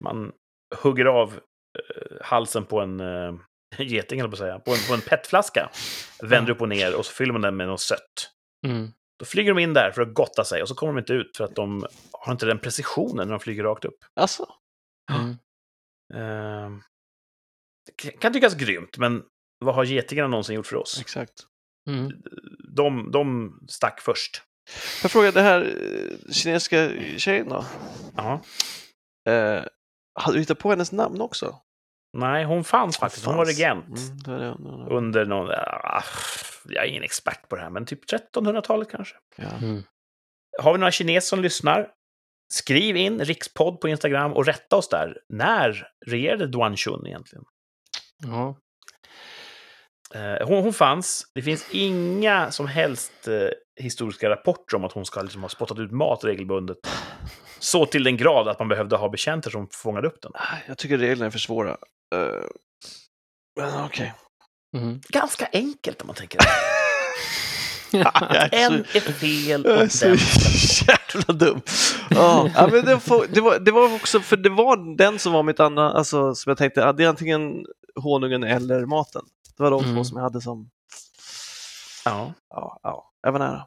Man 0.00 0.32
hugger 0.74 1.04
av 1.04 1.34
eh, 1.78 2.16
halsen 2.20 2.64
på 2.64 2.80
en 2.80 3.00
eh, 3.00 3.34
geting, 3.78 4.20
eller 4.20 4.28
på 4.28 4.34
att 4.34 4.38
säga, 4.38 4.58
på 4.58 4.70
en, 4.70 4.78
på 4.88 4.94
en 4.94 5.00
petflaska. 5.00 5.70
Vänder 6.22 6.52
upp 6.52 6.60
och 6.60 6.68
ner 6.68 6.96
och 6.96 7.06
så 7.06 7.12
fyller 7.12 7.32
man 7.32 7.42
den 7.42 7.56
med 7.56 7.66
något 7.66 7.80
sött. 7.80 8.30
Mm. 8.66 8.88
Då 9.18 9.24
flyger 9.24 9.54
de 9.54 9.62
in 9.62 9.74
där 9.74 9.90
för 9.90 10.02
att 10.02 10.14
gotta 10.14 10.44
sig 10.44 10.62
och 10.62 10.68
så 10.68 10.74
kommer 10.74 10.92
de 10.92 10.98
inte 10.98 11.12
ut 11.12 11.36
för 11.36 11.44
att 11.44 11.54
de 11.54 11.86
har 12.12 12.32
inte 12.32 12.46
den 12.46 12.58
precisionen 12.58 13.26
när 13.28 13.34
de 13.34 13.40
flyger 13.40 13.64
rakt 13.64 13.84
upp. 13.84 13.98
Alltså? 14.20 14.46
Mm. 15.12 15.36
Ehm, 16.14 16.82
det 17.86 18.10
kan 18.10 18.32
tyckas 18.32 18.54
grymt, 18.54 18.98
men 18.98 19.22
vad 19.64 19.74
har 19.74 19.84
getingarna 19.84 20.28
någonsin 20.28 20.56
gjort 20.56 20.66
för 20.66 20.76
oss? 20.76 21.00
Exakt. 21.00 21.46
Mm. 21.90 22.12
De, 22.68 23.10
de 23.10 23.52
stack 23.68 24.00
först. 24.00 24.42
Jag 25.02 25.10
frågar, 25.10 25.32
det 25.32 25.40
här 25.42 25.60
eh, 25.60 26.32
kinesiska 26.32 26.90
tjejen 27.16 27.48
då? 27.48 27.64
Ja. 28.16 28.42
Eh, 29.30 29.64
hade 30.14 30.36
du 30.36 30.40
hittat 30.40 30.58
på 30.58 30.70
hennes 30.70 30.92
namn 30.92 31.20
också? 31.20 31.56
Nej, 32.18 32.44
hon 32.44 32.64
fanns 32.64 32.98
faktiskt. 32.98 33.26
Hon 33.26 33.36
var 33.36 33.44
Fanns. 33.44 33.58
regent. 33.58 33.86
Mm, 33.98 34.18
det 34.24 34.32
är 34.32 34.38
det 34.38 34.44
jag 34.46 34.54
undrar. 34.60 34.92
Under 34.92 35.24
någon... 35.26 35.50
ah, 35.50 36.02
Jag 36.68 36.84
är 36.84 36.88
ingen 36.88 37.02
expert 37.02 37.48
på 37.48 37.56
det 37.56 37.62
här, 37.62 37.70
men 37.70 37.86
typ 37.86 38.00
1300-talet 38.10 38.90
kanske. 38.90 39.14
Ja. 39.36 39.44
Mm. 39.62 39.82
Har 40.62 40.72
vi 40.72 40.78
några 40.78 40.90
kineser 40.92 41.28
som 41.28 41.40
lyssnar? 41.42 41.88
Skriv 42.54 42.96
in 42.96 43.20
rikspodd 43.24 43.80
på 43.80 43.88
Instagram 43.88 44.32
och 44.32 44.46
rätta 44.46 44.76
oss 44.76 44.88
där. 44.88 45.18
När 45.28 45.86
regerade 46.06 46.46
Duan 46.46 46.76
Shun 46.76 47.06
egentligen? 47.06 47.44
Ja. 48.26 48.56
Eh, 50.14 50.46
hon, 50.48 50.62
hon 50.62 50.72
fanns. 50.72 51.30
Det 51.34 51.42
finns 51.42 51.66
inga 51.70 52.50
som 52.50 52.66
helst 52.66 53.28
eh, 53.28 53.48
historiska 53.82 54.30
rapporter 54.30 54.76
om 54.76 54.84
att 54.84 54.92
hon 54.92 55.04
ska 55.06 55.22
liksom 55.22 55.42
ha 55.42 55.48
spottat 55.48 55.78
ut 55.78 55.90
mat 55.92 56.24
regelbundet. 56.24 56.78
Så 57.58 57.86
till 57.86 58.04
den 58.04 58.16
grad 58.16 58.48
att 58.48 58.58
man 58.58 58.68
behövde 58.68 58.96
ha 58.96 59.08
betjänter 59.08 59.50
som 59.50 59.68
fångade 59.70 60.08
upp 60.08 60.22
den. 60.22 60.32
Nej, 60.34 60.64
Jag 60.68 60.78
tycker 60.78 60.98
reglerna 60.98 61.26
är 61.26 61.30
för 61.30 61.38
svåra. 61.38 61.70
Eh, 62.14 62.44
men 63.60 63.84
okej. 63.84 64.14
Mm. 64.76 65.00
Ganska 65.08 65.48
enkelt 65.52 66.00
om 66.00 66.06
man 66.06 66.16
tänker 66.16 66.38
efter. 67.92 68.48
En 68.52 68.72
är 68.74 69.12
fel 69.12 69.66
och 69.66 69.72
den 69.78 70.16
jävla 70.88 71.34
dum. 71.34 71.60
Ja, 72.10 72.50
ja, 72.54 72.68
men 72.72 72.84
det, 72.84 73.00
får, 73.00 73.26
det, 73.28 73.40
var, 73.40 73.58
det 73.58 73.70
var 73.70 73.94
också, 73.94 74.20
för 74.20 74.36
det 74.36 74.48
var 74.48 74.96
den 74.96 75.18
som 75.18 75.32
var 75.32 75.42
mitt 75.42 75.60
andra, 75.60 75.90
alltså 75.92 76.34
som 76.34 76.50
jag 76.50 76.58
tänkte, 76.58 76.80
ja, 76.80 76.92
det 76.92 77.04
är 77.04 77.08
antingen 77.08 77.66
honungen 78.02 78.42
eller 78.44 78.86
maten. 78.86 79.22
Det 79.56 79.62
var 79.62 79.70
de 79.70 79.82
två 79.82 79.90
Mm. 79.90 80.04
som 80.04 80.16
jag 80.16 80.24
hade 80.24 80.40
som, 80.40 80.70
Ja. 82.04 82.32
ja, 82.48 82.80
ja 82.82 83.10
jag 83.22 83.32
var 83.32 83.38
nära. 83.38 83.66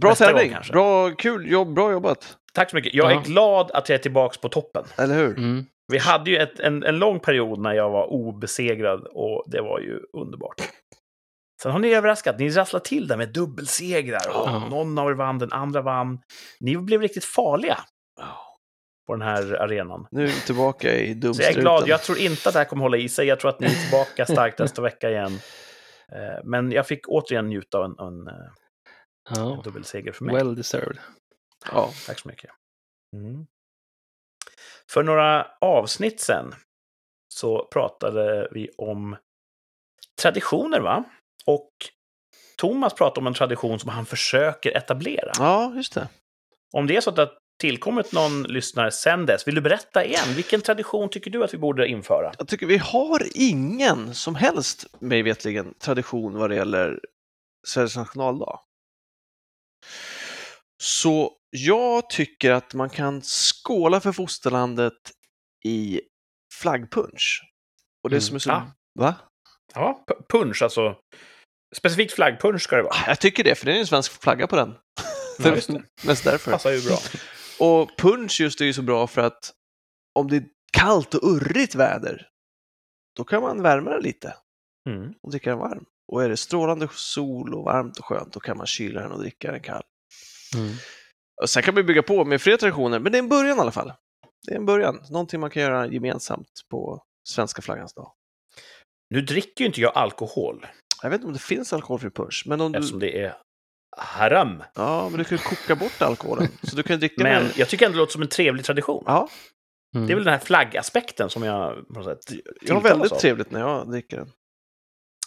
Bra 0.00 0.14
tävling, 0.14 0.56
bra, 0.72 1.10
kul 1.10 1.50
jobb, 1.50 1.74
bra 1.74 1.92
jobbat. 1.92 2.36
Tack 2.52 2.70
så 2.70 2.76
mycket. 2.76 2.94
Jag 2.94 3.12
Ja. 3.12 3.20
är 3.20 3.24
glad 3.24 3.70
att 3.70 3.88
jag 3.88 3.94
är 3.98 4.02
tillbaka 4.02 4.38
på 4.42 4.48
toppen. 4.48 4.84
Eller 4.98 5.14
hur? 5.14 5.38
Mm. 5.38 5.64
Vi 5.92 5.98
hade 5.98 6.30
ju 6.30 6.36
ett, 6.36 6.60
en, 6.60 6.82
en 6.84 6.98
lång 6.98 7.20
period 7.20 7.58
när 7.60 7.72
jag 7.72 7.90
var 7.90 8.06
obesegrad 8.06 9.06
och 9.10 9.44
det 9.46 9.60
var 9.60 9.80
ju 9.80 10.00
underbart. 10.12 10.54
Sen 11.62 11.72
har 11.72 11.78
ni 11.78 11.94
överraskat. 11.94 12.38
Ni 12.38 12.48
rasslade 12.48 12.84
till 12.84 13.08
där 13.08 13.16
med 13.16 13.32
dubbelsegrar. 13.32 14.28
Och 14.28 14.48
Ja. 14.48 14.68
Någon 14.70 14.98
av 14.98 15.10
er 15.10 15.14
vann, 15.14 15.38
den 15.38 15.52
andra 15.52 15.82
vann. 15.82 16.18
Ni 16.60 16.76
blev 16.76 17.00
riktigt 17.02 17.24
farliga 17.24 17.78
på 19.06 19.12
den 19.14 19.22
här 19.22 19.62
arenan. 19.62 20.06
Nu 20.10 20.22
är 20.22 20.26
vi 20.26 20.40
tillbaka 20.40 20.94
i 20.94 20.98
Så 20.98 21.02
jag 21.02 21.10
är 21.10 21.14
dumstruten. 21.14 21.60
glad. 21.62 21.88
Jag 21.88 22.02
tror 22.02 22.18
inte 22.18 22.48
att 22.48 22.52
det 22.52 22.58
här 22.58 22.66
kommer 22.66 22.82
hålla 22.82 22.96
i 22.96 23.08
sig. 23.08 23.26
Jag 23.26 23.40
tror 23.40 23.48
att 23.50 23.60
ni 23.60 23.66
är 23.66 23.70
tillbaka 23.82 24.26
starkt 24.26 24.58
nästa 24.58 24.82
vecka 24.82 25.10
igen. 25.10 25.38
Eh, 26.12 26.44
Men 26.44 26.72
jag 26.72 26.86
fick 26.86 27.08
återigen 27.08 27.46
njuta 27.48 27.78
av 27.78 27.84
en, 27.84 27.98
en, 27.98 28.28
en 29.36 29.62
dubbelseger 29.62 30.12
för 30.12 30.24
mig. 30.24 30.34
Well 30.34 30.54
deserved. 30.54 30.98
Ja. 31.72 31.92
Tack 32.06 32.18
så 32.18 32.28
mycket. 32.28 32.50
Mm. 33.16 33.46
För 34.90 35.02
några 35.02 35.46
avsnitt 35.60 36.20
sen 36.20 36.54
så 37.34 37.64
pratade 37.64 38.48
vi 38.50 38.70
om 38.78 39.16
traditioner, 40.22 40.80
va? 40.80 41.04
Och 41.46 41.70
Thomas 42.56 42.94
pratade 42.94 43.20
om 43.20 43.26
en 43.26 43.34
tradition 43.34 43.78
som 43.78 43.88
han 43.88 44.06
försöker 44.06 44.76
etablera. 44.76 45.32
ja, 45.38 45.72
just 45.74 45.94
det. 45.94 46.08
Om 46.72 46.86
det 46.86 46.96
är 46.96 47.00
så 47.00 47.10
att 47.10 47.16
det 47.16 47.22
har 47.22 47.32
tillkommit 47.60 48.12
någon 48.12 48.42
lyssnare 48.42 48.90
sen 48.90 49.26
dess, 49.26 49.48
vill 49.48 49.54
du 49.54 49.60
berätta 49.60 50.04
igen? 50.04 50.34
Vilken 50.36 50.60
tradition 50.60 51.08
tycker 51.08 51.30
du 51.30 51.44
att 51.44 51.54
vi 51.54 51.58
borde 51.58 51.88
införa? 51.88 52.32
Jag 52.38 52.48
tycker 52.48 52.66
vi 52.66 52.78
har 52.78 53.22
ingen 53.34 54.14
som 54.14 54.34
helst, 54.34 54.86
mig 54.98 55.22
vetligen, 55.22 55.74
tradition 55.74 56.38
vad 56.38 56.50
det 56.50 56.56
gäller 56.56 57.00
Sveriges 57.66 57.96
nationaldag. 57.96 58.60
Så 60.82 61.32
jag 61.50 62.10
tycker 62.10 62.50
att 62.50 62.74
man 62.74 62.90
kan 62.90 63.22
skåla 63.22 64.00
för 64.00 64.12
fosterlandet 64.12 64.94
i 65.64 66.00
flaggpunsch. 66.54 67.42
Och 68.04 68.10
det 68.10 68.16
Mm. 68.16 68.22
som 68.22 68.34
är 68.34 68.38
så... 68.38 68.50
Ah. 68.50 68.72
Va? 68.98 69.14
Ja, 69.74 70.04
p- 70.08 70.14
punch, 70.28 70.62
alltså. 70.62 70.96
Specifikt 71.76 72.12
flaggpunch 72.14 72.62
ska 72.62 72.76
det 72.76 72.82
vara. 72.82 72.96
Jag 73.06 73.20
tycker 73.20 73.44
det, 73.44 73.54
för 73.54 73.66
det 73.66 73.72
är 73.72 73.80
en 73.80 73.86
svensk 73.86 74.22
flagga 74.22 74.46
på 74.46 74.56
den. 74.56 74.74
Ja, 75.38 75.54
just 75.54 75.68
det. 75.72 75.82
Mest 76.06 76.24
därför. 76.24 76.52
Passar 76.52 76.70
ju 76.70 76.82
bra. 76.82 76.96
Och 77.60 77.90
punch 77.98 78.40
just 78.40 78.60
är 78.60 78.64
ju 78.64 78.72
så 78.72 78.82
bra 78.82 79.06
för 79.06 79.22
att 79.22 79.52
om 80.14 80.28
det 80.28 80.36
är 80.36 80.44
kallt 80.72 81.14
och 81.14 81.20
urrigt 81.28 81.74
väder, 81.74 82.28
då 83.16 83.24
kan 83.24 83.42
man 83.42 83.62
värma 83.62 83.90
den 83.90 84.02
lite 84.02 84.34
Mm. 84.88 85.14
och 85.22 85.30
dricka 85.30 85.50
den 85.50 85.58
varm. 85.58 85.84
Och 86.08 86.24
är 86.24 86.28
det 86.28 86.36
strålande 86.36 86.88
sol 86.92 87.54
och 87.54 87.64
varmt 87.64 87.98
och 87.98 88.04
skönt, 88.04 88.32
då 88.32 88.40
kan 88.40 88.56
man 88.56 88.66
kyla 88.66 89.00
den 89.00 89.12
och 89.12 89.18
dricka 89.18 89.52
den 89.52 89.60
kall. 89.60 89.82
Mm. 90.56 90.72
Och 91.42 91.50
sen 91.50 91.62
kan 91.62 91.74
man 91.74 91.86
bygga 91.86 92.02
på 92.02 92.24
med 92.24 92.40
fler 92.40 92.56
traditioner, 92.56 92.98
men 92.98 93.12
det 93.12 93.18
är 93.18 93.22
en 93.22 93.28
början 93.28 93.58
i 93.58 93.60
alla 93.60 93.70
fall. 93.70 93.92
Det 94.46 94.52
är 94.52 94.56
en 94.56 94.66
början, 94.66 95.00
någonting 95.10 95.40
man 95.40 95.50
kan 95.50 95.62
göra 95.62 95.86
gemensamt 95.86 96.48
på 96.70 97.02
svenska 97.28 97.62
flaggans 97.62 97.94
dag. 97.94 98.12
Nu 99.10 99.20
dricker 99.20 99.60
ju 99.64 99.66
inte 99.66 99.80
jag 99.80 99.92
alkohol, 99.96 100.66
Jag 101.02 101.10
vet 101.10 101.16
inte 101.18 101.26
om 101.26 101.32
det 101.32 101.38
finns 101.38 101.72
alkoholfri 101.72 102.10
punsch, 102.10 102.44
men 102.46 102.60
om 102.60 102.72
du, 102.72 102.78
eftersom 102.78 102.98
det 102.98 103.22
är 103.22 103.36
haram. 103.96 104.62
ja, 104.74 105.08
men 105.08 105.18
du 105.18 105.24
kan 105.24 105.38
ju 105.38 105.44
koka 105.44 105.76
bort 105.76 106.02
alkoholen. 106.02 106.48
Så 106.62 106.76
du 106.76 106.82
kan 106.82 106.98
dricka 106.98 107.22
Men 107.22 107.42
med... 107.42 107.52
jag 107.56 107.68
tycker 107.68 107.86
ändå 107.86 107.96
det 107.96 108.00
låter 108.00 108.12
som 108.12 108.22
en 108.22 108.28
trevlig 108.28 108.64
tradition. 108.64 109.04
Ja, 109.06 109.28
Mm. 109.94 110.06
Det 110.06 110.12
är 110.12 110.14
väl 110.14 110.24
den 110.24 110.32
här 110.34 110.40
flaggaspekten 110.40 111.30
som 111.30 111.42
jag 111.42 111.88
på 111.88 111.94
något 111.94 112.04
sätt 112.04 112.38
jag 112.60 112.74
har 112.74 112.82
väldigt 112.82 113.12
av. 113.12 113.16
trevligt 113.18 113.50
när 113.50 113.60
jag 113.60 113.90
dricker 113.90 114.16
den. 114.16 114.30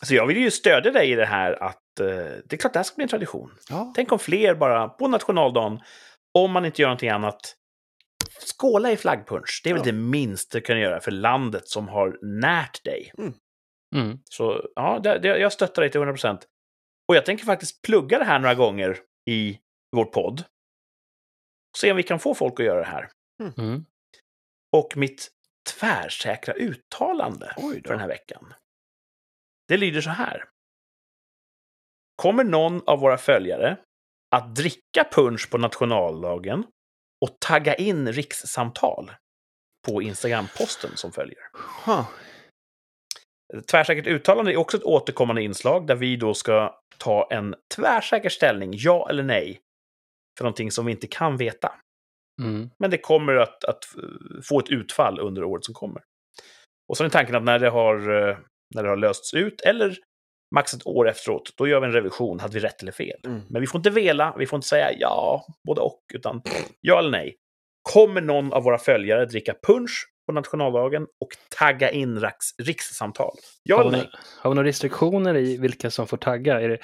Så 0.05 0.15
jag 0.15 0.27
vill 0.27 0.37
ju 0.37 0.51
stödja 0.51 0.91
dig 0.91 1.11
i 1.11 1.15
det 1.15 1.25
här 1.25 1.63
att 1.63 1.99
eh, 1.99 2.05
det 2.45 2.53
är 2.53 2.57
klart 2.57 2.73
det 2.73 2.79
här 2.79 2.83
ska 2.83 2.95
bli 2.95 3.03
en 3.03 3.09
tradition. 3.09 3.51
Ja, 3.69 3.93
Tänk 3.95 4.11
om 4.11 4.19
fler 4.19 4.55
bara 4.55 4.89
på 4.89 5.07
nationaldagen, 5.07 5.79
om 6.33 6.51
man 6.51 6.65
inte 6.65 6.81
gör 6.81 6.89
någonting 6.89 7.09
annat, 7.09 7.55
skåla 8.57 8.91
i 8.91 8.97
flaggpunsch. 8.97 9.61
Det 9.63 9.69
är 9.69 9.73
väl 9.73 9.81
Ja. 9.85 9.91
det 9.91 9.97
minsta 9.97 10.57
du 10.57 10.61
kan 10.61 10.79
göra 10.79 10.99
för 10.99 11.11
landet 11.11 11.67
som 11.67 11.87
har 11.87 12.19
närt 12.41 12.83
dig. 12.83 13.11
Mm. 13.95 14.19
Så 14.29 14.69
ja, 14.75 14.99
det, 15.03 15.19
det, 15.19 15.27
jag 15.27 15.53
stöttar 15.53 15.81
dig 15.81 15.91
till 15.91 15.97
100 15.99 16.13
procent. 16.13 16.47
Och 17.07 17.15
jag 17.15 17.25
tänker 17.25 17.45
faktiskt 17.45 17.81
plugga 17.81 18.17
det 18.19 18.25
här 18.25 18.39
några 18.39 18.55
gånger 18.55 18.97
i 19.29 19.59
vår 19.95 20.05
podd. 20.05 20.43
Se 21.77 21.91
om 21.91 21.97
vi 21.97 22.03
kan 22.03 22.19
få 22.19 22.33
folk 22.33 22.59
att 22.59 22.65
göra 22.65 22.79
det 22.79 22.85
här. 22.85 23.09
Mm. 23.57 23.85
Och 24.71 24.97
mitt 24.97 25.29
tvärsäkra 25.79 26.53
uttalande 26.53 27.53
för 27.59 27.89
den 27.89 27.99
här 27.99 28.07
veckan. 28.07 28.53
Det 29.71 29.77
lyder 29.77 30.01
så 30.01 30.09
här. 30.09 30.43
Kommer 32.15 32.43
någon 32.43 32.81
av 32.87 32.99
våra 32.99 33.17
följare 33.17 33.77
att 34.35 34.55
dricka 34.55 35.07
punch 35.11 35.49
på 35.51 35.57
nationaldagen 35.57 36.63
och 37.21 37.39
tagga 37.39 37.75
in 37.75 38.13
rikssamtal 38.13 39.11
på 39.87 40.01
Instagram-posten 40.01 40.89
som 40.95 41.11
följer? 41.11 41.39
Ha. 41.85 42.07
Tvärsäkert 43.71 44.07
uttalande 44.07 44.51
är 44.51 44.57
också 44.57 44.77
ett 44.77 44.83
återkommande 44.83 45.43
inslag 45.43 45.87
där 45.87 45.95
vi 45.95 46.15
då 46.15 46.33
ska 46.33 46.81
ta 46.97 47.27
en 47.31 47.55
tvärsäker 47.75 48.29
ställning, 48.29 48.71
ja 48.73 49.09
eller 49.09 49.23
nej, 49.23 49.61
för 50.37 50.43
någonting 50.43 50.71
som 50.71 50.85
vi 50.85 50.91
inte 50.91 51.07
kan 51.07 51.37
veta. 51.37 51.73
Mm. 52.41 52.69
Men 52.79 52.91
det 52.91 52.97
kommer 52.97 53.35
att, 53.35 53.63
att 53.63 53.85
få 54.49 54.59
ett 54.59 54.69
utfall 54.69 55.19
under 55.19 55.43
året 55.43 55.65
som 55.65 55.73
kommer. 55.73 56.03
Och 56.89 56.97
så 56.97 57.03
är 57.03 57.09
tanken 57.09 57.35
att 57.35 57.43
när 57.43 57.59
det, 57.59 57.69
har, 57.69 58.27
eh, 58.29 58.37
när 58.75 58.83
det 58.83 58.89
har 58.89 58.97
lösts 58.97 59.33
ut, 59.33 59.61
eller 59.61 59.97
max 60.55 60.73
ett 60.73 60.87
år 60.87 61.09
efteråt, 61.09 61.53
då 61.57 61.67
gör 61.67 61.79
vi 61.79 61.85
en 61.87 61.93
revision. 61.93 62.39
Hade 62.39 62.53
vi 62.53 62.59
rätt 62.59 62.81
eller 62.81 62.91
fel? 62.91 63.19
Mm. 63.25 63.41
Men 63.49 63.61
vi 63.61 63.67
får 63.67 63.79
inte 63.79 63.89
vela, 63.89 64.35
vi 64.37 64.45
får 64.45 64.57
inte 64.57 64.67
säga 64.67 64.91
ja, 64.99 65.45
både 65.67 65.81
och, 65.81 65.99
utan 66.13 66.41
ja 66.81 66.99
eller 66.99 67.09
nej. 67.09 67.35
Kommer 67.93 68.21
någon 68.21 68.53
av 68.53 68.63
våra 68.63 68.77
följare 68.77 69.25
dricka 69.25 69.55
punch 69.67 70.07
på 70.27 70.33
nationaldagen 70.33 71.03
och 71.03 71.29
tagga 71.59 71.91
in 71.91 72.19
riks, 72.19 72.45
rikssamtal? 72.63 73.35
Ja 73.63 73.77
Har 73.77 73.83
eller 73.83 73.97
nej? 73.97 74.09
har 74.39 74.51
vi 74.51 74.55
några 74.55 74.67
restriktioner 74.67 75.37
i 75.37 75.57
vilka 75.57 75.91
som 75.91 76.07
får 76.07 76.17
tagga? 76.17 76.61
Är 76.61 76.69
det 76.69 76.77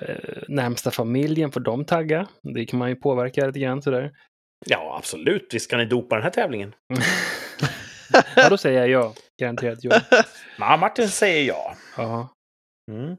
eh, 0.00 0.42
närmsta 0.48 0.90
familjen, 0.90 1.52
får 1.52 1.60
de 1.60 1.84
tagga? 1.84 2.28
Det 2.54 2.64
kan 2.64 2.78
man 2.78 2.88
ju 2.88 2.96
påverka 2.96 3.46
lite 3.46 3.58
grann 3.58 3.82
sådär. 3.82 4.12
Ja, 4.66 4.96
absolut. 4.98 5.48
Visst 5.52 5.64
ska 5.64 5.76
ni 5.76 5.84
dopa 5.84 6.14
den 6.14 6.24
här 6.24 6.30
tävlingen? 6.30 6.74
ja, 8.36 8.48
då 8.48 8.58
säger 8.58 8.86
jag 8.86 8.88
ja. 8.88 9.14
Garanterat 9.40 9.78
ja. 9.82 10.00
Ja, 10.58 10.76
Martin 10.76 11.08
säger 11.08 11.48
ja. 11.48 11.76
ja. 11.96 12.28
Mm. 12.90 13.16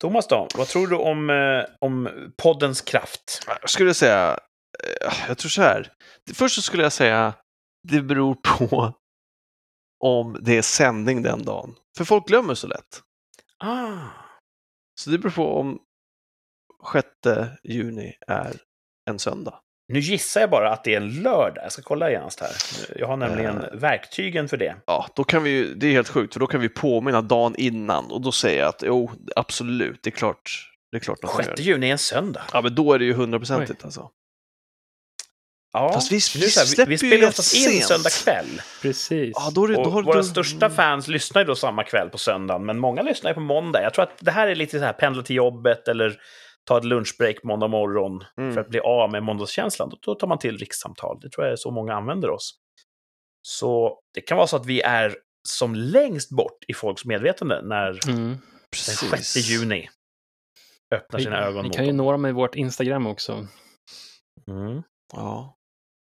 Thomas 0.00 0.26
då, 0.28 0.48
vad 0.54 0.66
tror 0.66 0.86
du 0.86 0.96
om, 0.96 1.30
eh, 1.30 1.64
om 1.80 2.08
poddens 2.42 2.80
kraft? 2.80 3.46
Jag 3.60 3.70
skulle 3.70 3.94
säga, 3.94 4.38
eh, 4.84 5.12
jag 5.28 5.38
tror 5.38 5.48
så 5.48 5.62
här. 5.62 5.92
Först 6.34 6.54
så 6.54 6.62
skulle 6.62 6.82
jag 6.82 6.92
säga, 6.92 7.34
det 7.88 8.02
beror 8.02 8.34
på 8.34 8.94
om 10.04 10.38
det 10.40 10.58
är 10.58 10.62
sändning 10.62 11.22
den 11.22 11.44
dagen. 11.44 11.74
För 11.98 12.04
folk 12.04 12.28
glömmer 12.28 12.54
så 12.54 12.66
lätt. 12.66 13.02
Ah. 13.58 13.98
Så 15.00 15.10
det 15.10 15.18
beror 15.18 15.32
på 15.32 15.60
om 15.60 15.78
6 16.92 17.08
juni 17.62 18.16
är 18.26 18.56
en 19.10 19.18
söndag. 19.18 19.60
Nu 19.88 19.98
gissar 20.00 20.40
jag 20.40 20.50
bara 20.50 20.72
att 20.72 20.84
det 20.84 20.92
är 20.92 20.96
en 20.96 21.22
lördag. 21.22 21.64
Jag 21.64 21.72
ska 21.72 21.82
kolla 21.82 22.10
genast 22.10 22.40
här. 22.40 22.50
Jag 22.96 23.06
har 23.06 23.16
nämligen 23.16 23.60
Eh. 23.64 23.70
verktygen 23.72 24.48
för 24.48 24.56
det. 24.56 24.74
Ja, 24.86 25.06
då 25.16 25.24
kan 25.24 25.42
vi 25.42 25.50
ju, 25.50 25.74
det 25.74 25.86
är 25.86 25.92
helt 25.92 26.08
sjukt, 26.08 26.32
för 26.32 26.40
då 26.40 26.46
kan 26.46 26.60
vi 26.60 26.68
påminna 26.68 27.22
dagen 27.22 27.54
innan 27.58 28.10
och 28.10 28.20
då 28.20 28.32
säger 28.32 28.58
jag 28.60 28.68
att 28.68 28.82
jo, 28.86 29.10
absolut, 29.36 30.00
det 30.02 30.08
är 30.10 30.12
klart, 30.12 30.50
det 30.90 30.96
är 30.96 31.00
klart 31.00 31.18
de 31.20 31.26
kan 31.26 31.36
göra 31.36 31.44
6 31.44 31.56
det. 31.56 31.62
juni 31.62 31.88
är 31.88 31.92
en 31.92 31.98
söndag. 31.98 32.42
Ja, 32.52 32.60
men 32.62 32.74
då 32.74 32.92
är 32.92 32.98
det 32.98 33.04
ju 33.04 33.12
hundraprocentigt 33.12 33.84
alltså. 33.84 34.10
Ja, 35.72 35.92
Fast 35.92 36.12
vi- 36.12 36.16
vi, 36.16 36.84
vi 36.86 36.92
ju 36.92 36.98
spelar 36.98 37.28
oftast 37.28 37.54
in 37.56 37.82
söndag 37.82 38.10
kväll. 38.24 38.62
Precis. 38.82 39.32
Ja, 39.34 39.50
då 39.54 39.64
är 39.64 39.68
det, 39.68 39.74
då 39.74 39.80
Och 39.80 39.92
har 39.92 40.02
våra 40.02 40.16
då, 40.16 40.22
största 40.24 40.70
fans 40.70 41.08
lyssnar 41.08 41.42
ju 41.42 41.46
då 41.46 41.54
samma 41.54 41.84
kväll 41.84 42.08
på 42.10 42.18
söndagen, 42.18 42.66
men 42.66 42.78
många 42.78 43.02
lyssnar 43.02 43.30
ju 43.30 43.34
på 43.34 43.40
måndag. 43.40 43.82
Jag 43.82 43.94
tror 43.94 44.02
att 44.02 44.18
det 44.20 44.30
här 44.30 44.46
är 44.48 44.54
lite 44.54 44.78
så 44.78 44.84
här 44.84 44.92
pendla 44.92 45.22
till 45.22 45.36
jobbet 45.36 45.88
eller 45.88 46.20
ta 46.66 46.78
ett 46.78 46.84
lunchbreak 46.84 47.42
måndag 47.42 47.68
morgon 47.68 48.24
Mm. 48.38 48.54
för 48.54 48.60
att 48.60 48.68
bli 48.68 48.80
av 48.80 49.10
med 49.10 49.22
måndagskänslan. 49.22 49.92
Då- 50.02 50.14
tar 50.14 50.26
man 50.26 50.38
till 50.38 50.58
rikssamtal. 50.58 51.20
Det 51.20 51.30
tror 51.30 51.44
jag 51.46 51.52
är 51.52 51.56
så 51.56 51.70
många 51.70 51.94
använder 51.94 52.30
oss. 52.30 52.54
Så 53.48 54.00
det 54.14 54.20
kan 54.20 54.36
vara 54.36 54.46
så 54.46 54.56
att 54.56 54.66
vi 54.66 54.80
är 54.80 55.16
som 55.48 55.74
längst 55.74 56.30
bort 56.30 56.58
i 56.68 56.74
folks 56.74 57.04
medvetande 57.04 57.62
när 57.62 58.08
Mm. 58.08 58.28
den 58.28 58.38
Precis. 58.70 59.10
6 59.10 59.36
juni 59.36 59.88
öppnar 60.94 61.18
Vi, 61.18 61.24
sina 61.24 61.38
ögon 61.40 61.62
vi 61.62 61.68
mot 61.68 61.76
kan 61.76 61.84
ju 61.84 61.90
dem. 61.90 61.96
nå 61.96 62.12
dem 62.12 62.22
med 62.22 62.34
vårt 62.34 62.54
Instagram 62.54 63.06
också. 63.06 63.46
Mm. 64.50 64.82
Ja. 65.12 65.56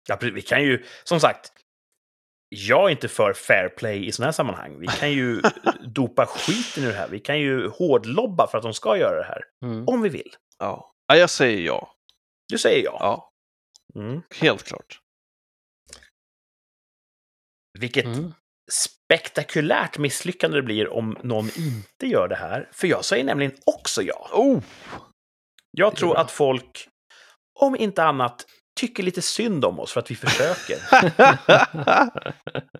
Ja, 0.09 0.17
vi 0.21 0.41
kan 0.41 0.63
ju, 0.63 0.83
som 1.03 1.19
sagt, 1.19 1.51
jag 2.55 2.85
är 2.87 2.89
inte 2.89 3.07
för 3.07 3.33
fair 3.33 3.69
play 3.69 4.07
i 4.07 4.11
sådana 4.11 4.27
här 4.27 4.31
sammanhang. 4.31 4.79
Vi 4.79 4.87
kan 4.87 5.11
ju 5.11 5.41
dopa 5.95 6.25
skiten 6.25 6.83
ur 6.83 6.87
det 6.87 6.93
här. 6.97 7.07
Vi 7.07 7.19
kan 7.19 7.39
ju 7.39 7.67
hårdlobba 7.69 8.47
för 8.47 8.57
att 8.57 8.63
de 8.63 8.73
ska 8.73 8.97
göra 8.97 9.17
det 9.17 9.23
här. 9.27 9.41
Mm. 9.65 9.87
Om 9.87 10.01
vi 10.01 10.09
vill. 10.09 10.35
ja. 10.59 10.87
Ja, 11.07 11.15
jag 11.17 11.29
säger 11.29 11.61
ja. 11.61 11.93
Du 12.47 12.57
säger 12.57 12.83
ja. 12.83 12.97
Ja, 12.99 13.31
Mm. 14.01 14.21
helt 14.41 14.63
klart. 14.63 14.99
Vilket 17.79 18.05
Mm. 18.05 18.33
spektakulärt 18.71 19.97
misslyckande 19.97 20.57
det 20.57 20.63
blir 20.63 20.89
om 20.93 21.17
någon 21.23 21.45
inte 21.57 22.07
gör 22.07 22.27
det 22.27 22.35
här. 22.35 22.69
För 22.71 22.87
jag 22.87 23.05
säger 23.05 23.23
nämligen 23.23 23.53
också 23.65 24.01
ja. 24.01 24.29
Oh! 24.33 24.61
Jag 25.71 25.95
tror 25.95 26.13
bra. 26.13 26.21
att 26.21 26.31
folk, 26.31 26.87
om 27.59 27.75
inte 27.75 28.03
annat, 28.03 28.45
tycker 28.79 29.03
lite 29.03 29.21
synd 29.21 29.65
om 29.65 29.79
oss 29.79 29.91
för 29.91 29.99
att 29.99 30.11
vi 30.11 30.15
försöker. 30.15 30.77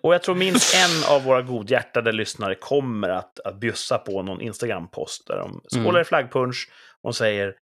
Och 0.02 0.14
jag 0.14 0.22
tror 0.22 0.34
minst 0.34 0.74
en 0.74 1.14
av 1.14 1.24
våra 1.24 1.42
godhjärtade 1.42 2.12
lyssnare 2.12 2.54
kommer 2.54 3.08
att, 3.08 3.40
att 3.40 3.60
bjussa 3.60 3.98
på 3.98 4.22
någon 4.22 4.40
Instagram-post 4.40 5.26
där 5.26 5.38
de 5.38 5.60
skålar 5.68 5.90
Mm. 5.90 6.00
i 6.02 6.04
flaggpunsch 6.04 6.70
och 7.02 7.16
säger 7.16 7.56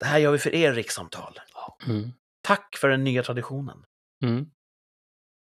det 0.00 0.06
här 0.06 0.18
gör 0.18 0.32
vi 0.32 0.38
för 0.38 0.54
er 0.54 0.72
rikssamtal. 0.72 1.40
Mm. 1.86 2.10
Tack 2.42 2.76
för 2.76 2.88
den 2.88 3.04
nya 3.04 3.22
traditionen. 3.22 3.84
Mm. 4.24 4.46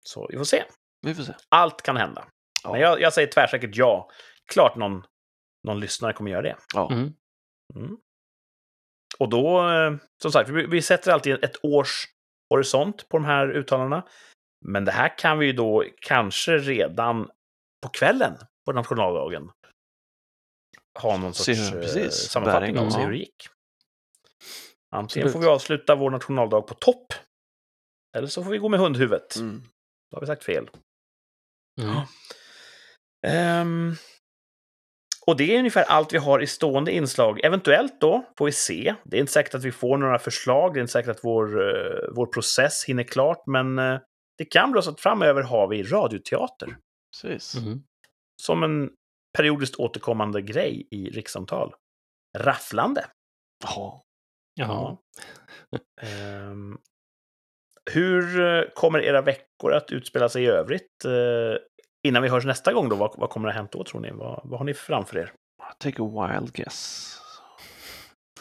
Så 0.06 0.26
vi 0.30 0.36
får 0.36 0.44
se. 0.44 0.64
Vi 1.02 1.14
får 1.14 1.22
se. 1.22 1.32
Allt 1.48 1.82
kan 1.82 1.96
hända. 1.96 2.24
Ja. 2.62 2.72
Men 2.72 2.80
jag, 2.80 3.00
jag 3.00 3.12
säger 3.12 3.28
tvärsäkert 3.28 3.70
ja. 3.76 4.10
Klart 4.52 4.76
någon, 4.76 5.02
någon 5.66 5.80
lyssnare 5.80 6.12
kommer 6.12 6.30
göra 6.30 6.42
det. 6.42 6.56
Ja. 6.74 6.92
Mm. 6.92 7.12
Mm. 7.74 7.96
Och 9.18 9.28
då, 9.28 9.70
eh, 9.70 9.92
som 10.22 10.32
sagt, 10.32 10.50
vi, 10.50 10.66
vi 10.66 10.82
sätter 10.82 11.12
alltid 11.12 11.44
ett 11.44 11.64
års 11.64 12.04
horisont 12.54 13.08
på 13.08 13.16
de 13.18 13.24
här 13.24 13.48
uttalandena. 13.50 14.08
Men 14.64 14.84
det 14.84 14.92
här 14.92 15.18
kan 15.18 15.38
vi 15.38 15.46
ju 15.46 15.52
då 15.52 15.84
kanske 16.00 16.58
redan 16.58 17.30
på 17.82 17.88
kvällen 17.88 18.36
på 18.66 18.72
nationaldagen 18.72 19.50
ha 20.98 21.16
någon 21.16 21.34
Se 21.34 21.54
sorts 21.54 21.72
hur- 21.72 21.76
eh, 21.78 21.82
precis, 21.82 22.14
sammanfattning 22.30 22.78
om 22.78 22.90
se 22.90 22.98
ja. 22.98 23.04
hur 23.04 23.12
det 23.12 23.18
gick. 23.18 23.48
Antingen 24.90 25.28
får 25.32 25.38
vi 25.40 25.46
avsluta 25.46 25.94
vår 25.94 26.10
nationaldag 26.10 26.62
på 26.62 26.74
topp. 26.74 27.06
Eller 28.16 28.26
så 28.28 28.44
får 28.44 28.50
vi 28.50 28.58
gå 28.58 28.68
med 28.68 28.80
hundhuvudet. 28.80 29.36
Mm. 29.36 29.62
Då 30.10 30.16
har 30.16 30.20
vi 30.20 30.26
sagt 30.26 30.44
fel. 30.44 30.70
Mm. 31.80 31.96
Ehm, 33.26 33.94
och 35.26 35.36
det 35.36 35.54
är 35.54 35.58
ungefär 35.58 35.84
allt 35.84 36.12
vi 36.12 36.18
har 36.18 36.42
i 36.42 36.46
stående 36.46 36.92
inslag. 36.92 37.44
Eventuellt 37.44 38.00
då 38.00 38.24
får 38.38 38.46
vi 38.46 38.52
se. 38.52 38.94
Det 39.04 39.16
är 39.16 39.20
inte 39.20 39.32
säkert 39.32 39.54
att 39.54 39.64
vi 39.64 39.72
får 39.72 39.98
några 39.98 40.18
förslag. 40.18 40.74
Det 40.74 40.78
är 40.78 40.80
inte 40.80 40.92
säkert 40.92 41.10
att 41.10 41.24
vår, 41.24 41.68
eh, 41.68 42.08
vår 42.12 42.26
process 42.26 42.84
hinner 42.84 43.02
klart. 43.02 43.42
Men 43.46 43.78
eh, 43.78 43.98
det 44.38 44.44
kan 44.44 44.72
bli 44.72 44.82
så 44.82 44.90
att 44.90 45.00
framöver 45.00 45.42
har 45.42 45.68
vi 45.68 45.82
radioteater. 45.82 46.76
Precis. 47.22 47.54
Mm. 47.54 47.82
Som 48.42 48.62
en 48.62 48.90
periodiskt 49.36 49.76
återkommande 49.76 50.42
grej 50.42 50.88
i 50.90 51.10
rikssamtal. 51.10 51.74
Rafflande. 52.38 53.06
Ja. 53.64 54.02
Ja. 54.54 55.02
Ehm, 56.02 56.78
hur 57.90 58.40
eh, 58.40 58.64
kommer 58.74 58.98
era 58.98 59.22
veckor 59.22 59.72
att 59.72 59.92
utspela 59.92 60.28
sig 60.28 60.44
i 60.44 60.46
övrigt? 60.46 61.04
Innan 62.06 62.22
vi 62.22 62.28
hörs 62.28 62.44
nästa 62.44 62.72
gång 62.72 62.88
då, 62.88 62.96
vad, 62.96 63.14
vad 63.16 63.30
kommer 63.30 63.48
att 63.48 63.54
ha 63.54 63.60
hänt 63.60 63.72
då 63.72 63.84
tror 63.84 64.00
ni? 64.00 64.10
Vad, 64.10 64.40
vad 64.44 64.60
har 64.60 64.64
ni 64.64 64.74
framför 64.74 65.18
er? 65.18 65.32
Take 65.78 66.02
a 66.02 66.28
wild 66.38 66.52
guess. 66.52 67.12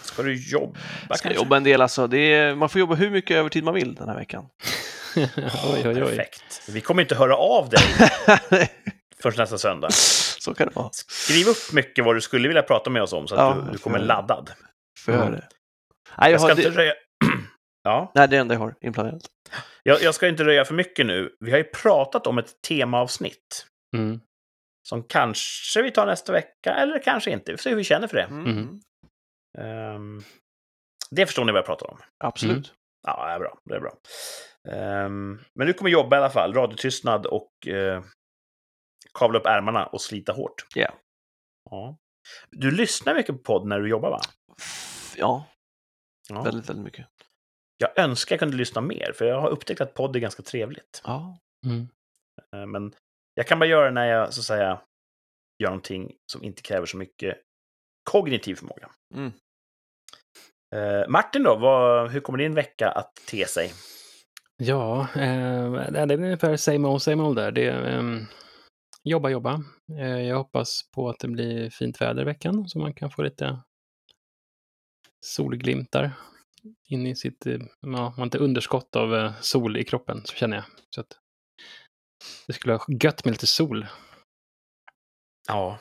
Ska 0.02 0.24
du 0.24 0.50
jobba 0.52 0.78
ska 1.06 1.18
kanske? 1.18 1.34
jobba 1.34 1.58
en 1.58 1.64
del 1.64 1.82
alltså. 1.82 2.08
Det 2.08 2.18
är, 2.34 2.56
man 2.56 2.70
får 2.70 2.80
jobba 2.80 2.96
hur 2.96 3.10
mycket 3.10 3.38
övertid 3.38 3.64
man 3.64 3.74
vill 3.74 3.96
den 3.96 4.10
här 4.10 4.16
veckan. 4.16 4.46
oj, 5.16 5.28
oj, 5.86 5.88
oj. 5.88 5.96
Perfekt. 6.02 6.62
Vi 6.70 6.82
kommer 6.82 7.02
inte 7.02 7.16
höra 7.16 7.36
av 7.38 7.70
dig 7.70 7.80
förrän 9.22 9.38
nästa 9.38 9.58
söndag. 9.58 9.92
Så 10.40 10.54
kan 10.54 10.68
det 10.68 10.76
vara. 10.76 10.90
Skriv 10.92 11.48
upp 11.48 11.74
mycket 11.74 12.06
vad 12.06 12.16
du 12.16 12.22
skulle 12.22 12.48
vilja 12.48 12.62
prata 12.64 12.90
med 12.90 13.02
oss 13.04 13.14
om 13.14 13.28
så 13.28 13.36
att 13.36 13.42
Ja, 13.58 13.64
du, 13.66 13.72
du 13.72 13.78
kommer 13.78 14.00
laddad. 14.00 14.52
Får 15.06 15.14
jag 15.14 15.22
Mm. 15.24 15.34
det? 15.34 15.48
Nej, 16.18 16.32
jag 16.32 16.42
Jag 16.42 16.42
ska 16.58 16.70
det, 16.70 16.70
röja... 16.78 16.94
ja, 17.86 18.12
nej, 18.16 18.28
det 18.28 18.36
är 18.36 18.38
det 18.38 18.42
enda 18.42 18.56
jag 18.56 18.60
har 18.60 18.76
inplanerat. 18.82 19.22
jag, 19.84 20.02
jag 20.02 20.16
ska 20.16 20.28
inte 20.28 20.44
röja 20.44 20.66
för 20.66 20.74
mycket 20.74 21.06
nu. 21.06 21.36
Vi 21.40 21.52
har 21.52 21.58
ju 21.58 21.64
pratat 21.64 22.28
om 22.28 22.38
ett 22.38 22.62
temaavsnitt. 22.62 23.68
Mm. 23.98 24.20
Som 24.88 25.04
kanske 25.04 25.82
vi 25.82 25.92
tar 25.92 26.06
nästa 26.06 26.32
vecka, 26.32 26.74
eller 26.74 27.00
kanske 27.04 27.32
inte. 27.32 27.52
Vi 27.52 27.58
får 27.58 27.62
se 27.62 27.70
hur 27.70 27.78
vi 27.78 27.84
känner 27.84 28.08
för 28.08 28.18
det. 28.18 28.24
Mm. 28.24 28.80
Ehm, 29.58 30.24
det 31.12 31.26
förstår 31.26 31.46
ni 31.46 31.52
vad 31.52 31.60
jag 31.60 31.66
pratar 31.66 31.92
om. 31.92 31.98
Absolut. 32.24 32.74
Ja, 33.08 33.26
det 33.28 33.32
är 33.34 33.40
bra. 33.40 33.60
Det 33.66 33.76
är 33.76 33.80
bra. 33.80 33.94
Ehm, 34.70 35.40
men 35.56 35.68
du 35.68 35.74
kommer 35.74 35.92
jobba 35.92 36.16
i 36.16 36.20
alla 36.20 36.30
fall. 36.30 36.54
Radiotystnad 36.54 37.26
och 37.26 37.52
uh, 37.68 38.04
kavla 39.14 39.40
upp 39.40 39.46
ärmarna 39.46 39.86
och 39.86 40.02
slita 40.02 40.34
hårt. 40.34 40.66
Ja. 40.76 40.94
Ja. 41.70 41.98
Du 42.50 42.72
lyssnar 42.72 43.16
mycket 43.16 43.36
på 43.36 43.42
podd 43.44 43.68
när 43.68 43.80
du 43.80 43.90
jobbar, 43.90 44.10
va? 44.10 44.20
Ja, 45.16 45.46
Ja. 46.30 46.42
väldigt, 46.42 46.70
väldigt 46.70 46.86
mycket. 46.86 47.06
Jag 47.78 48.00
önskar 48.00 48.34
jag 48.34 48.40
kunde 48.40 48.58
lyssna 48.58 48.82
mer, 48.82 49.12
för 49.16 49.26
jag 49.26 49.42
har 49.42 49.50
upptäckt 49.50 49.82
att 49.82 49.94
podd 49.94 50.16
är 50.16 50.20
ganska 50.20 50.44
trevligt. 50.44 51.02
Ja. 51.04 51.38
Mm. 51.66 51.88
Eh, 52.54 52.66
Men 52.66 52.94
jag 53.34 53.48
kan 53.48 53.60
bara 53.60 53.70
göra 53.70 53.86
det 53.86 53.92
när 53.92 54.06
jag, 54.06 54.34
så 54.34 54.40
att 54.40 54.46
säga, 54.46 54.82
gör 55.64 55.70
någonting 55.70 56.16
som 56.32 56.44
inte 56.44 56.62
kräver 56.62 56.86
så 56.86 56.98
mycket 56.98 57.38
kognitiv 58.12 58.56
förmåga. 58.56 58.90
Mm. 59.14 59.32
Eh, 60.76 61.08
Martin 61.08 61.44
då, 61.44 61.56
vad, 61.56 62.12
hur 62.12 62.20
kommer 62.20 62.38
din 62.38 62.54
vecka 62.54 62.90
att 62.90 63.16
te 63.28 63.48
sig? 63.48 63.74
Ja, 64.58 65.02
eh, 65.16 65.72
det 65.92 66.00
är 66.00 66.12
ungefär 66.12 66.58
same 66.58 66.88
old, 66.88 67.02
same 67.02 67.24
old 67.24 67.36
där. 67.38 67.52
Det 67.52 67.70
ehm, 67.70 68.26
jobba, 69.04 69.30
jobba. 69.30 69.64
Eh, 70.00 70.22
jag 70.22 70.38
hoppas 70.38 70.92
på 70.96 71.10
att 71.10 71.20
det 71.20 71.28
blir 71.28 71.70
fint 71.70 72.02
väder 72.02 72.22
i 72.22 72.26
veckan 72.26 72.70
så 72.70 72.80
man 72.80 72.94
kan 72.94 73.12
få 73.12 73.22
lite 73.22 73.60
solglimtar 75.26 76.12
in 76.88 77.08
i 77.08 77.16
sitt, 77.16 77.46
eh, 77.46 77.60
ja, 77.82 78.14
man 78.18 78.24
inte 78.24 78.38
underskott 78.38 78.96
av 78.96 79.16
eh, 79.16 79.34
sol 79.42 79.78
i 79.78 79.84
kroppen, 79.84 80.22
så 80.26 80.36
känner 80.36 80.58
jag. 80.58 80.66
Så 80.96 81.02
att 81.02 81.18
det 82.48 82.54
skulle 82.54 82.74
vara 82.74 82.86
gött 83.04 83.26
med 83.26 83.32
lite 83.32 83.48
sol. 83.48 83.88
Ja, 85.48 85.80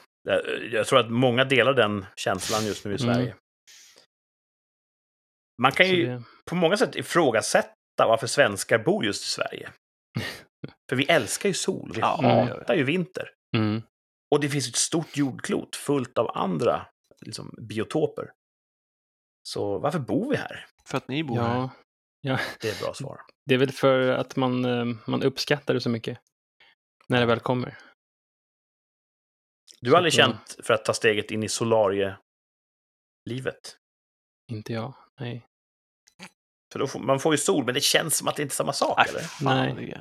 jag, 0.72 0.86
tror 0.86 0.98
att 1.00 1.10
många 1.10 1.44
delar 1.44 1.74
den 1.74 2.06
känslan 2.16 2.66
just 2.66 2.84
nu 2.84 2.94
i 2.94 3.02
Mm. 3.02 3.14
Sverige. 3.14 3.36
Man 5.62 5.72
kan 5.72 5.88
ju 5.88 6.06
det, 6.06 6.22
på 6.44 6.54
många 6.54 6.76
sätt 6.76 6.96
ifrågasätta 6.96 7.74
varför 7.98 8.26
svenskar 8.26 8.78
bor 8.78 9.04
just 9.04 9.22
i 9.22 9.26
Sverige. 9.26 9.70
För 10.88 10.96
vi 10.96 11.04
älskar 11.04 11.48
ju 11.48 11.54
sol, 11.54 11.92
vi 11.94 12.00
hatar 12.00 12.74
ju 12.74 12.84
vinter. 12.84 13.30
mm, 13.56 13.82
Och 14.34 14.40
det 14.40 14.48
finns 14.48 14.68
ett 14.68 14.76
stort 14.76 15.16
jordklot 15.16 15.76
fullt 15.76 16.18
av 16.18 16.30
andra 16.36 16.86
liksom, 17.20 17.54
biotoper. 17.68 18.32
Så 19.48 19.78
varför 19.78 19.98
bor 19.98 20.30
vi 20.30 20.36
här? 20.36 20.66
För 20.84 20.96
att 20.98 21.08
ni 21.08 21.24
bor 21.24 21.40
här. 21.40 21.54
ja, 21.56 21.70
ja, 22.20 22.38
Det 22.60 22.68
är 22.68 22.72
ett 22.72 22.80
bra 22.80 22.94
svar. 22.94 23.20
det 23.46 23.54
är 23.54 23.58
väl 23.58 23.72
för 23.72 24.08
att 24.08 24.36
man, 24.36 24.64
eh, 24.64 24.84
man 25.06 25.22
uppskattar 25.22 25.74
det 25.74 25.80
så 25.80 25.88
mycket 25.90 26.18
när 27.08 27.20
det 27.20 27.26
väl 27.26 27.40
kommer. 27.40 27.78
Du 29.80 29.90
Så 29.90 29.96
har 29.96 29.96
aldrig 29.96 30.12
att, 30.12 30.18
ja. 30.18 30.24
känt 30.26 30.66
för 30.66 30.74
att 30.74 30.84
ta 30.84 30.94
steget 30.94 31.30
in 31.30 31.42
i 31.42 31.48
solarielivet? 31.48 32.18
Inte 34.52 34.72
jag, 34.72 34.94
nej. 35.20 35.46
För 36.72 36.78
då 36.78 36.86
får, 36.86 37.00
man 37.00 37.20
får 37.20 37.34
ju 37.34 37.38
sol, 37.38 37.64
men 37.64 37.74
det 37.74 37.80
känns 37.82 38.16
som 38.16 38.28
att 38.28 38.36
det 38.36 38.42
inte 38.42 38.52
är 38.52 38.56
samma 38.56 38.72
sak, 38.72 38.98
Nej, 38.98 39.06
eller? 39.08 39.20
fan, 39.20 39.76
Nej. 39.76 39.98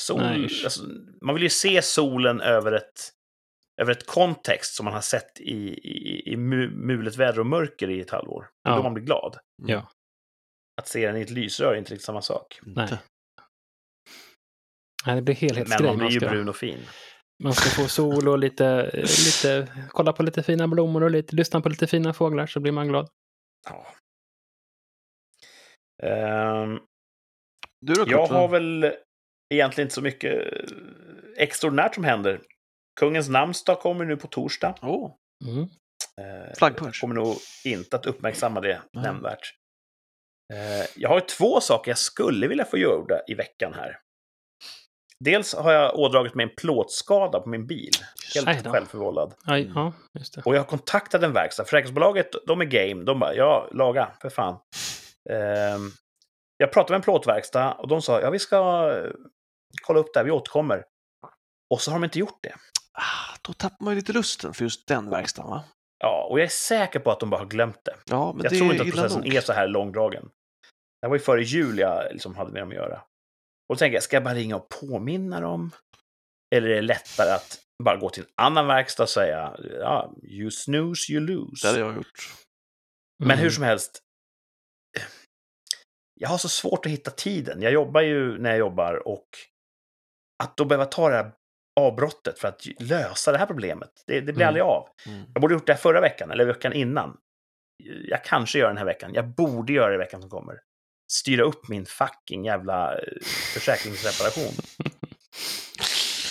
Sol, 0.00 0.20
Nej. 0.20 0.44
alltså, 0.64 0.82
man 1.22 1.34
vill 1.34 1.42
ju 1.42 1.50
se 1.50 1.82
solen 1.82 2.40
över 2.40 2.72
ett, 2.72 3.12
över 3.80 3.92
ett 3.92 4.06
kontext 4.06 4.74
som 4.74 4.84
man 4.84 4.94
har 4.94 5.00
sett 5.00 5.40
i, 5.40 5.54
i, 5.68 6.32
i 6.32 6.36
mu- 6.36 6.74
mulet 6.76 7.16
väder 7.16 7.40
och 7.40 7.46
mörker 7.46 7.90
i 7.90 8.00
ett 8.00 8.10
halvår. 8.10 8.48
Ja. 8.62 8.76
då 8.76 8.82
man 8.82 8.94
blir 8.94 9.04
glad. 9.04 9.38
Ja. 9.66 9.90
Att 10.80 10.88
se 10.88 11.06
den 11.06 11.16
i 11.16 11.20
ett 11.22 11.30
lysrör 11.30 11.72
är 11.74 11.78
inte 11.78 11.90
riktigt 11.92 12.04
samma 12.06 12.22
sak. 12.22 12.60
Nej. 12.62 12.88
Nej, 15.06 15.16
det 15.16 15.22
blir 15.22 15.34
Men 15.40 15.48
helhetsgrej. 15.48 15.88
man 15.88 15.98
blir 15.98 16.10
ju 16.10 16.20
brun 16.20 16.48
och 16.48 16.56
fin. 16.56 16.78
man 17.42 17.52
ska 17.54 17.82
få 17.82 17.88
sol 17.88 18.28
och 18.28 18.38
lite, 18.38 18.90
lite, 19.00 19.68
kolla 19.88 20.12
på 20.12 20.22
lite 20.22 20.42
fina 20.42 20.68
blommor 20.68 21.02
och 21.02 21.10
lite, 21.10 21.36
lyssna 21.36 21.60
på 21.60 21.68
lite 21.68 21.86
fina 21.86 22.12
fåglar 22.12 22.46
så 22.46 22.60
blir 22.60 22.72
man 22.72 22.88
glad. 22.88 23.08
Ja. 23.68 23.86
Ehm, 26.02 26.78
Du 27.80 27.94
då, 27.94 28.04
jag 28.10 28.26
har 28.26 28.48
väl 28.48 28.92
egentligen 29.54 29.86
inte 29.86 29.94
så 29.94 30.02
mycket 30.02 30.48
extraordinärt 31.36 31.94
som 31.94 32.04
händer. 32.04 32.40
Kungens 33.00 33.28
namnsdag 33.28 33.80
kommer 33.80 34.04
nu 34.04 34.16
på 34.16 34.26
torsdag. 34.26 34.74
Åh, 34.82 35.10
Mm. 35.44 35.62
Eh, 36.20 36.54
Flaggpunsch. 36.58 36.94
Jag 36.96 37.00
kommer 37.00 37.14
nog 37.14 37.36
inte 37.64 37.96
att 37.96 38.06
uppmärksamma 38.06 38.60
det 38.60 38.80
Nej. 38.92 39.02
nämnvärt. 39.04 39.54
Eh, 40.52 40.86
Jag 40.96 41.08
har 41.08 41.20
två 41.20 41.60
saker 41.60 41.90
jag 41.90 41.98
skulle 41.98 42.48
vilja 42.48 42.64
få 42.64 42.78
gjorda 42.78 43.20
i 43.28 43.34
veckan 43.34 43.74
här. 43.74 43.98
dels 45.24 45.54
har 45.54 45.72
jag 45.72 45.98
ådragit 45.98 46.34
mig 46.34 46.44
en 46.44 46.54
plåtskada 46.56 47.40
på 47.40 47.48
min 47.48 47.66
bil. 47.66 47.90
Helt 48.34 48.66
självförvållad. 48.72 49.34
Aj, 49.44 49.70
ja, 49.74 49.92
just 50.18 50.34
det. 50.34 50.42
Och 50.44 50.54
jag 50.54 50.60
har 50.60 50.66
kontaktat 50.66 51.22
en 51.22 51.32
verkstad. 51.32 51.64
Försäkringsbolaget, 51.64 52.30
de 52.46 52.60
är 52.60 52.64
game. 52.64 53.04
De 53.04 53.18
bara, 53.20 53.34
ja, 53.34 53.68
laga, 53.72 54.12
för 54.22 54.30
fan. 54.30 54.58
Ehm, 55.30 55.90
jag 56.56 56.72
pratade 56.72 56.92
med 56.92 56.96
en 56.98 57.02
plåtverkstad 57.02 57.72
och 57.72 57.88
de 57.88 58.02
sa, 58.02 58.20
ja, 58.20 58.30
vi 58.30 58.38
ska 58.38 58.56
eh, 58.96 59.10
kolla 59.82 60.00
upp 60.00 60.12
det 60.14 60.18
här, 60.20 60.24
vi 60.24 60.30
återkommer. 60.30 60.84
Och 61.74 61.80
så 61.80 61.90
har 61.90 61.98
de 61.98 62.04
inte 62.04 62.18
gjort 62.18 62.38
det. 62.42 62.54
Ah, 63.02 63.36
då 63.42 63.52
tappar 63.52 63.84
man 63.84 63.94
ju 63.94 64.00
lite 64.00 64.12
lusten 64.12 64.54
för 64.54 64.64
just 64.64 64.86
den 64.88 65.10
verkstaden, 65.10 65.50
va? 65.50 65.64
Ja, 65.98 66.26
och 66.30 66.38
jag 66.40 66.44
är 66.44 66.48
säker 66.50 67.00
på 67.00 67.10
att 67.10 67.20
de 67.20 67.30
bara 67.30 67.40
har 67.40 67.46
glömt 67.46 67.84
det. 67.84 67.96
Ja, 68.06 68.32
men 68.32 68.42
jag 68.42 68.52
det 68.52 68.58
tror 68.58 68.68
är 68.68 68.72
inte 68.72 68.82
att 68.84 68.90
processen 68.90 69.20
nog. 69.20 69.34
är 69.34 69.40
så 69.40 69.52
här 69.52 69.68
långdragen. 69.68 70.30
Det 71.02 71.08
var 71.08 71.16
ju 71.16 71.20
före 71.22 71.42
jul 71.42 71.78
jag 71.78 72.12
liksom 72.12 72.34
hade 72.34 72.52
med 72.52 72.62
dem 72.62 72.68
att 72.68 72.74
göra. 72.74 72.96
Och 73.68 73.74
då 73.74 73.76
tänker 73.76 73.94
jag, 73.94 74.02
ska 74.02 74.16
jag 74.16 74.24
bara 74.24 74.34
ringa 74.34 74.56
och 74.56 74.68
påminna 74.68 75.40
dem? 75.40 75.70
Eller 76.54 76.68
är 76.70 76.74
det 76.74 76.82
lättare 76.82 77.30
att 77.30 77.58
bara 77.84 77.96
gå 77.96 78.10
till 78.10 78.22
en 78.22 78.28
annan 78.34 78.66
verkstad 78.66 79.02
och 79.02 79.08
säga, 79.08 79.56
ja, 79.80 80.14
you 80.22 80.50
snooze, 80.50 81.12
you 81.12 81.20
lose. 81.26 81.66
Det 81.66 81.68
hade 81.68 81.80
jag 81.80 81.96
gjort. 81.96 82.34
Men 83.18 83.30
hur 83.38 83.44
Mm. 83.44 83.52
som 83.52 83.64
helst. 83.64 84.02
Jag 86.20 86.28
har 86.28 86.38
så 86.38 86.48
svårt 86.48 86.86
att 86.86 86.92
hitta 86.92 87.10
tiden. 87.10 87.62
Jag 87.62 87.72
jobbar 87.72 88.00
ju 88.00 88.38
när 88.38 88.50
jag 88.50 88.58
jobbar 88.58 89.08
och 89.08 89.28
att 90.42 90.56
då 90.56 90.64
behöva 90.64 90.84
ta 90.86 91.08
det 91.08 91.16
här 91.16 91.32
avbrottet 91.80 92.38
för 92.38 92.48
att 92.48 92.66
lösa 92.80 93.32
det 93.32 93.38
här 93.38 93.46
problemet, 93.46 93.90
det, 94.06 94.14
det 94.20 94.32
blir 94.32 94.34
Mm. 94.34 94.48
aldrig 94.48 94.62
av. 94.64 94.88
Mm. 95.06 95.22
Jag 95.34 95.40
borde 95.40 95.54
gjort 95.54 95.66
det 95.66 95.72
här 95.72 95.80
förra 95.80 96.00
veckan 96.00 96.30
eller 96.30 96.44
veckan 96.46 96.72
innan. 96.72 97.16
Jag 98.08 98.24
kanske 98.24 98.58
gör 98.58 98.68
den 98.68 98.76
här 98.76 98.84
veckan. 98.84 99.10
Jag 99.14 99.28
borde 99.34 99.72
göra 99.72 99.90
det 99.92 99.98
veckan 99.98 100.20
som 100.20 100.30
kommer. 100.30 100.54
Styra 101.12 101.42
upp 101.44 101.68
min 101.68 101.86
fucking 101.86 102.44
jävla 102.44 102.94
eh, 102.98 103.02
försäkringsreparation. 103.54 104.52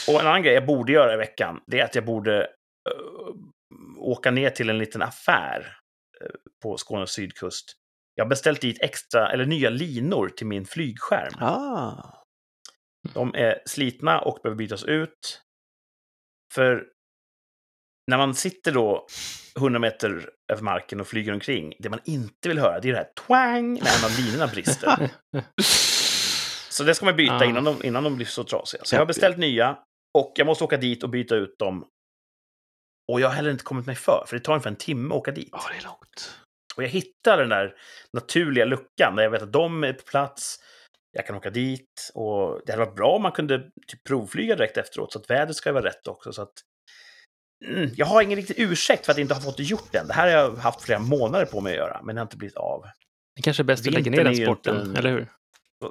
Och 0.08 0.22
en 0.22 0.28
annan 0.28 0.44
grej 0.44 0.54
jag 0.54 0.66
borde 0.66 0.92
göra 0.92 1.14
i 1.14 1.18
veckan, 1.18 1.62
det 1.68 1.80
är 1.80 1.86
att 1.86 1.96
jag 1.96 2.06
borde 2.06 2.40
eh, 2.42 3.34
åka 3.98 4.32
ner 4.32 4.50
till 4.50 4.70
en 4.70 4.78
liten 4.78 5.02
affär 5.02 5.78
eh, 6.22 6.28
på 6.64 6.78
Skånes 6.78 7.12
sydkust. 7.12 7.74
Jag 8.16 8.26
har 8.26 8.30
beställt 8.30 8.62
dit 8.62 8.82
extra, 8.82 9.32
eller 9.32 9.46
nya 9.46 9.70
linor 9.70 10.30
till 10.30 10.48
min 10.48 10.66
flygskärm. 10.66 11.34
Ah, 11.40 11.94
De 13.14 13.36
är 13.36 13.62
slitna 13.66 14.22
och 14.22 14.40
behöver 14.44 14.58
bytas 14.58 14.84
ut. 14.84 15.42
För 16.54 16.88
när 18.12 18.18
man 18.18 18.36
sitter 18.36 18.72
då 18.72 19.08
100 19.58 19.80
meter 19.80 20.30
över 20.52 20.62
marken 20.62 21.00
och 21.02 21.08
flyger 21.08 21.34
omkring, 21.34 21.74
det 21.80 21.90
man 21.90 22.00
inte 22.06 22.50
vill 22.50 22.60
höra 22.60 22.80
det 22.80 22.88
är 22.90 22.92
det 22.92 22.98
här 22.98 23.12
twang 23.28 23.74
när 23.74 23.98
en 24.00 24.06
av 24.06 24.12
linorna 24.20 24.48
brister. 24.48 25.10
Så 26.70 26.84
det 26.84 26.96
ska 26.96 27.06
man 27.06 27.16
byta 27.16 27.34
Ah. 27.36 27.46
innan, 27.46 27.64
de, 27.64 27.84
innan 27.84 28.04
de 28.04 28.16
blir 28.16 28.26
så 28.26 28.44
trasiga. 28.44 28.84
Så 28.84 28.96
Ja, 28.96 28.98
jag 28.98 29.02
har 29.02 29.08
beställt 29.08 29.38
nya 29.38 29.78
och 30.18 30.34
jag 30.36 30.48
måste 30.48 30.64
åka 30.64 30.78
dit 30.78 31.04
och 31.04 31.10
byta 31.10 31.36
ut 31.36 31.60
dem. 31.60 31.88
Och 33.12 33.22
jag 33.22 33.28
har 33.28 33.36
heller 33.36 33.52
inte 33.52 33.64
kommit 33.64 33.86
mig 33.86 33.96
för, 33.96 34.26
för 34.28 34.38
det 34.38 34.44
tar 34.44 34.54
ungefär 34.54 34.70
en 34.70 34.76
timme 34.76 35.14
att 35.14 35.20
åka 35.20 35.32
dit. 35.32 35.50
ja, 35.52 35.62
det 35.72 35.78
är 35.78 35.84
långt. 35.84 36.40
Och 36.76 36.84
jag 36.84 36.90
hittar 36.90 37.38
den 37.38 37.50
där 37.50 37.76
naturliga 38.14 38.66
luckan 38.66 39.16
där 39.16 39.24
jag 39.24 39.30
vet 39.32 39.42
att 39.42 39.52
de 39.54 39.84
är 39.84 39.94
på 39.94 40.04
plats. 40.04 40.60
Jag 41.12 41.28
kan 41.28 41.36
åka 41.36 41.50
dit 41.50 42.12
och 42.14 42.62
det 42.66 42.72
hade 42.72 42.86
varit 42.86 42.96
bra 42.96 43.12
om 43.16 43.22
man 43.22 43.32
kunde 43.32 43.60
typ 43.88 44.04
provflyga 44.08 44.56
direkt 44.56 44.78
efteråt 44.78 45.14
så 45.14 45.20
att 45.20 45.30
vädret 45.30 45.56
ska 45.56 45.72
vara 45.72 45.86
rätt 45.86 46.08
också. 46.08 46.34
Så 46.34 46.42
att, 46.42 46.54
mm, 47.66 47.90
jag 47.96 48.06
har 48.06 48.22
ingen 48.22 48.36
riktig 48.36 48.60
ursäkt 48.60 49.06
för 49.06 49.12
att 49.12 49.18
inte 49.18 49.34
ha 49.34 49.42
fått 49.42 49.58
det 49.58 49.64
gjort 49.64 49.96
än. 49.96 50.08
Det 50.08 50.14
här 50.14 50.24
har 50.24 50.44
jag 50.44 50.56
haft 50.56 50.82
flera 50.82 51.00
månader 51.00 51.46
på 51.46 51.62
mig 51.62 51.74
att 51.74 51.78
göra, 51.78 52.02
men 52.04 52.16
det 52.16 52.22
har 52.22 52.26
inte 52.26 52.38
blivit 52.38 52.58
av. 52.58 52.86
Det 53.36 53.42
kanske 53.42 53.64
är 53.64 53.66
bäst 53.66 53.88
att 53.88 53.94
lägga 53.94 54.12
ner 54.12 54.24
den 54.24 54.36
sporten, 54.36 54.82
inte- 54.82 55.00
eller 55.00 55.12
hur? 55.12 55.28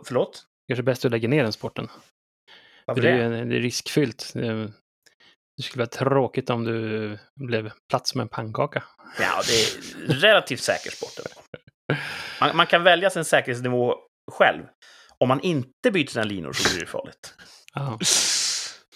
Förlåt? 0.05 0.45
Kanske 0.69 0.81
är 0.81 0.85
bäst 0.85 1.05
att 1.05 1.11
lägga 1.11 1.29
ner 1.29 1.43
den 1.43 1.53
sporten. 1.53 1.89
Varför 2.87 3.03
För 3.03 3.09
det 3.09 3.17
det? 3.17 3.25
är, 3.39 3.45
det 3.45 3.57
är 3.57 3.61
riskfyllt. 3.61 4.31
Det 4.35 4.73
det 5.59 5.63
skulle 5.63 5.81
vara 5.83 5.91
tråkigt 5.91 6.51
om 6.51 6.65
du 6.65 7.19
blev 7.35 7.71
platt 7.89 8.07
som 8.07 8.21
en 8.21 8.29
pannkaka. 8.29 8.85
Ja, 9.21 9.41
det 9.47 9.55
är 9.55 10.19
relativt 10.21 10.61
säker 10.61 10.91
sport. 10.91 11.27
Man, 12.41 12.57
man 12.57 12.67
kan 12.67 12.83
välja 12.83 13.11
sin 13.11 13.25
säkerhetsnivå 13.25 13.95
själv. 14.33 14.63
Om 15.21 15.29
man 15.29 15.41
inte 15.41 15.91
byter 15.91 16.07
sina 16.07 16.25
linor 16.25 16.53
så 16.53 16.71
blir 16.71 16.81
det 16.81 16.87
farligt. 16.87 17.35
Ja. 17.75 17.99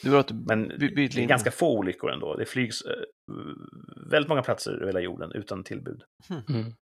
Du 0.03 0.11
vill 0.11 0.19
att 0.19 0.29
du 0.29 0.35
Men 0.35 0.69
det 0.69 0.85
är 0.85 1.27
ganska 1.27 1.51
få 1.51 1.79
olyckor 1.79 2.13
ändå. 2.13 2.37
Det 2.37 2.47
flygs 2.47 2.83
eh, 2.83 2.93
väldigt 4.11 4.29
många 4.29 4.43
platser 4.43 4.73
över 4.73 4.87
hela 4.87 5.01
jorden 5.01 5.33
utan 5.33 5.65
tillbud. 5.65 6.03
Mm. 6.49 6.73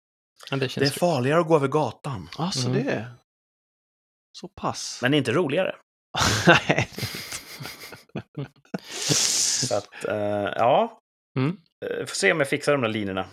Ja, 0.51 0.57
det 0.57 0.75
Det 0.75 0.87
är 0.87 0.91
farligare 0.91 1.41
att 1.41 1.49
gå 1.49 1.57
över 1.57 1.69
gatan. 1.69 2.29
Alltså 2.39 2.69
Mm. 2.69 2.85
det 2.85 2.91
är 2.91 3.13
så 4.39 4.49
pass. 4.49 4.99
Men 5.03 5.11
det 5.11 5.17
är 5.17 5.19
inte 5.19 5.33
roligare. 5.33 5.77
Nej. 6.47 6.89
Så 9.61 9.77
att, 9.77 10.05
eh, 10.05 10.15
ja. 10.57 11.01
Mm. 11.37 11.57
Eh, 11.87 11.99
Får 12.07 12.15
se 12.15 12.33
om 12.33 12.39
jag 12.41 12.49
fixar 12.49 12.73
de 12.73 12.81
där 12.83 12.89
linorna. 12.89 13.27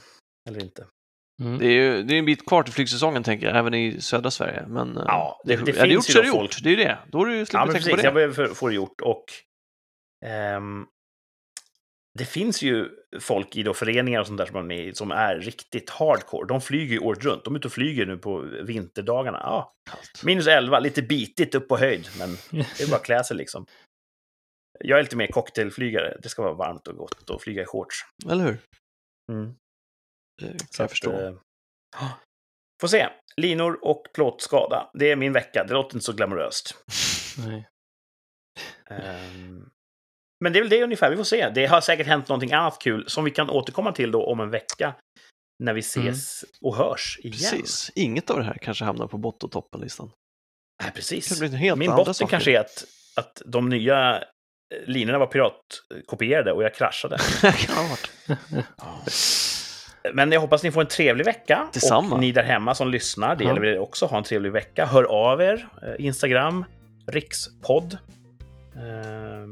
Eller 0.50 0.64
inte. 0.64 0.88
Mm. 1.42 1.60
Det 1.60 1.66
är 1.66 1.72
ju 1.72 2.04
det 2.04 2.14
är 2.16 2.20
en 2.20 2.26
bit 2.26 2.46
kvar 2.46 2.64
till 2.64 2.74
flygsäsongen 2.74 3.24
tänker 3.24 3.48
jag, 3.48 3.58
även 3.58 3.74
i 3.74 4.02
södra 4.02 4.32
Sverige. 4.32 4.66
Men 4.68 4.98
eh, 4.98 5.04
Ja, 5.08 5.42
det- 5.46 5.56
det 5.56 5.64
det 5.66 5.74
finns 5.74 5.88
gjort 5.94 6.10
ju 6.10 6.14
så 6.14 6.20
är 6.20 6.24
det 6.24 6.28
gjort. 6.30 6.64
Det 6.64 6.70
är 6.70 6.72
ju 6.72 6.84
det. 6.84 6.98
Då 7.12 7.18
har 7.18 7.26
du 7.26 7.34
ju 7.34 7.40
Ja, 7.40 7.46
tänka 7.46 7.66
precis. 7.74 7.92
på 7.92 7.98
Jag 7.98 8.06
det. 8.06 8.12
behöver 8.28 8.54
få 8.54 8.68
det 8.68 8.76
gjort. 8.76 9.02
Och 9.02 9.24
ehm, 10.26 10.86
det 12.20 12.26
finns 12.26 12.62
ju 12.62 12.90
folk 13.20 13.56
i 13.56 13.64
då 13.64 13.74
föreningar 13.74 14.20
och 14.20 14.28
sånt 14.28 14.38
där 14.38 14.46
som 14.46 14.72
är, 14.72 14.94
som 14.94 15.12
är 15.12 15.36
riktigt 15.36 15.90
hardcore. 15.90 16.48
De 16.48 16.62
flyger 16.62 16.94
ju 16.94 17.00
året 17.00 17.24
runt. 17.24 17.44
De 17.46 17.54
är 17.56 17.60
ute 17.60 17.68
och 17.68 17.72
flyger 17.72 18.06
nu 18.06 18.18
på 18.18 18.40
vinterdagarna. 18.64 19.38
Ja, 19.44 19.74
minus 20.24 20.48
11, 20.48 20.80
lite 20.80 21.02
bitigt 21.02 21.56
upp 21.56 21.68
på 21.68 21.78
höjd, 21.78 22.08
men 22.20 22.30
det 22.52 22.84
är 22.84 22.88
bara 22.90 22.96
att 22.96 23.04
klä 23.06 23.24
sig 23.24 23.38
liksom. 23.38 23.66
Jag 24.80 25.00
är 25.00 25.04
lite 25.04 25.16
mer 25.16 25.28
cocktailflygare. 25.28 26.18
Det 26.24 26.30
ska 26.30 26.42
vara 26.42 26.54
varmt 26.54 26.88
och 26.88 26.96
gott 26.98 27.30
och 27.30 27.42
flyga 27.42 27.62
i 27.62 27.66
shorts. 27.66 27.96
Eller 28.32 28.44
hur? 28.46 28.58
Mm. 29.32 29.54
Det 30.42 30.48
kan 30.48 30.60
Så 30.70 30.82
jag 30.82 30.86
att, 30.86 30.92
förstå. 30.92 31.12
eh, 31.12 31.34
får 32.82 32.88
se. 32.88 33.10
Linor 33.42 33.80
och 33.86 34.04
plåtskada. 34.14 34.90
Det 34.94 35.12
är 35.12 35.16
min 35.16 35.34
vecka. 35.34 35.64
Det 35.68 35.74
låter 35.74 35.96
inte 35.96 36.06
så 36.06 36.14
glamoröst. 36.14 36.76
Nej. 37.48 37.68
Ehm, 38.90 39.70
Men 40.44 40.54
det 40.54 40.60
är 40.60 40.62
väl 40.62 40.70
det 40.70 40.84
ungefär. 40.84 41.10
Vi 41.10 41.18
får 41.18 41.24
se. 41.24 41.50
Det 41.50 41.66
har 41.66 41.82
säkert 41.82 42.08
hänt 42.08 42.28
någonting 42.28 42.54
annat 42.54 42.80
kul 42.82 43.10
som 43.10 43.24
vi 43.24 43.32
kan 43.32 43.50
återkomma 43.50 43.92
till 43.92 44.12
då 44.12 44.26
om 44.26 44.40
en 44.40 44.50
vecka. 44.50 44.96
När 45.64 45.74
vi 45.74 45.80
ses 45.80 46.46
och 46.62 46.76
hörs 46.76 47.20
igen. 47.24 47.32
Precis. 47.32 47.92
Inget 47.96 48.30
av 48.30 48.38
det 48.38 48.44
här 48.44 48.58
kanske 48.62 48.86
hamnar 48.86 49.08
på 49.08 49.18
bottentoppen-listan. 49.18 50.12
Nej, 50.84 50.92
precis. 50.96 51.42
Min 51.76 51.92
botten 51.96 52.14
saker. 52.14 52.30
kanske 52.30 52.52
är 52.56 52.60
att, 52.60 52.86
att 53.16 53.42
de 53.46 53.70
nya 53.70 54.18
eh, 54.20 54.24
linorna 54.88 55.20
var 55.20 55.28
piratkopierade 55.28 56.52
och 56.52 56.64
jag 56.64 56.76
kraschade. 56.76 57.18
kan 57.42 57.76
ha 57.76 57.84
varit. 57.90 58.12
Men 60.14 60.32
jag 60.32 60.42
hoppas 60.42 60.64
ni 60.64 60.72
får 60.72 60.82
en 60.82 60.88
trevlig 60.88 61.26
vecka. 61.26 61.68
Detsamma. 61.74 62.16
Och 62.16 62.22
ni 62.22 62.32
där 62.32 62.44
hemma 62.44 62.76
som 62.76 62.88
lyssnar, 62.88 63.36
det 63.36 63.44
gäller 63.44 63.62
väl 63.62 63.78
också, 63.80 64.06
ha 64.06 64.18
en 64.18 64.24
trevlig 64.24 64.52
vecka. 64.52 64.86
Hör 64.86 65.04
av 65.04 65.42
er. 65.42 65.68
eh, 65.82 66.06
Instagram, 66.06 66.66
rikspodd. 67.08 67.98
Eh, 68.76 69.48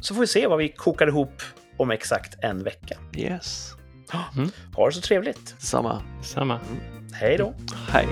Så 0.00 0.14
får 0.14 0.20
vi 0.20 0.26
se 0.26 0.46
vad 0.46 0.58
vi 0.58 0.68
kokar 0.68 1.06
ihop 1.06 1.42
om 1.76 1.90
exakt 1.90 2.44
en 2.44 2.62
vecka. 2.64 2.98
Yes. 3.16 3.74
Ha 4.76 4.86
det 4.86 4.92
så 4.92 5.00
trevligt. 5.00 5.54
Samma. 5.58 6.02
Samma. 6.22 6.60
Hej 7.12 7.36
då! 7.38 7.54
Hej. 7.90 8.06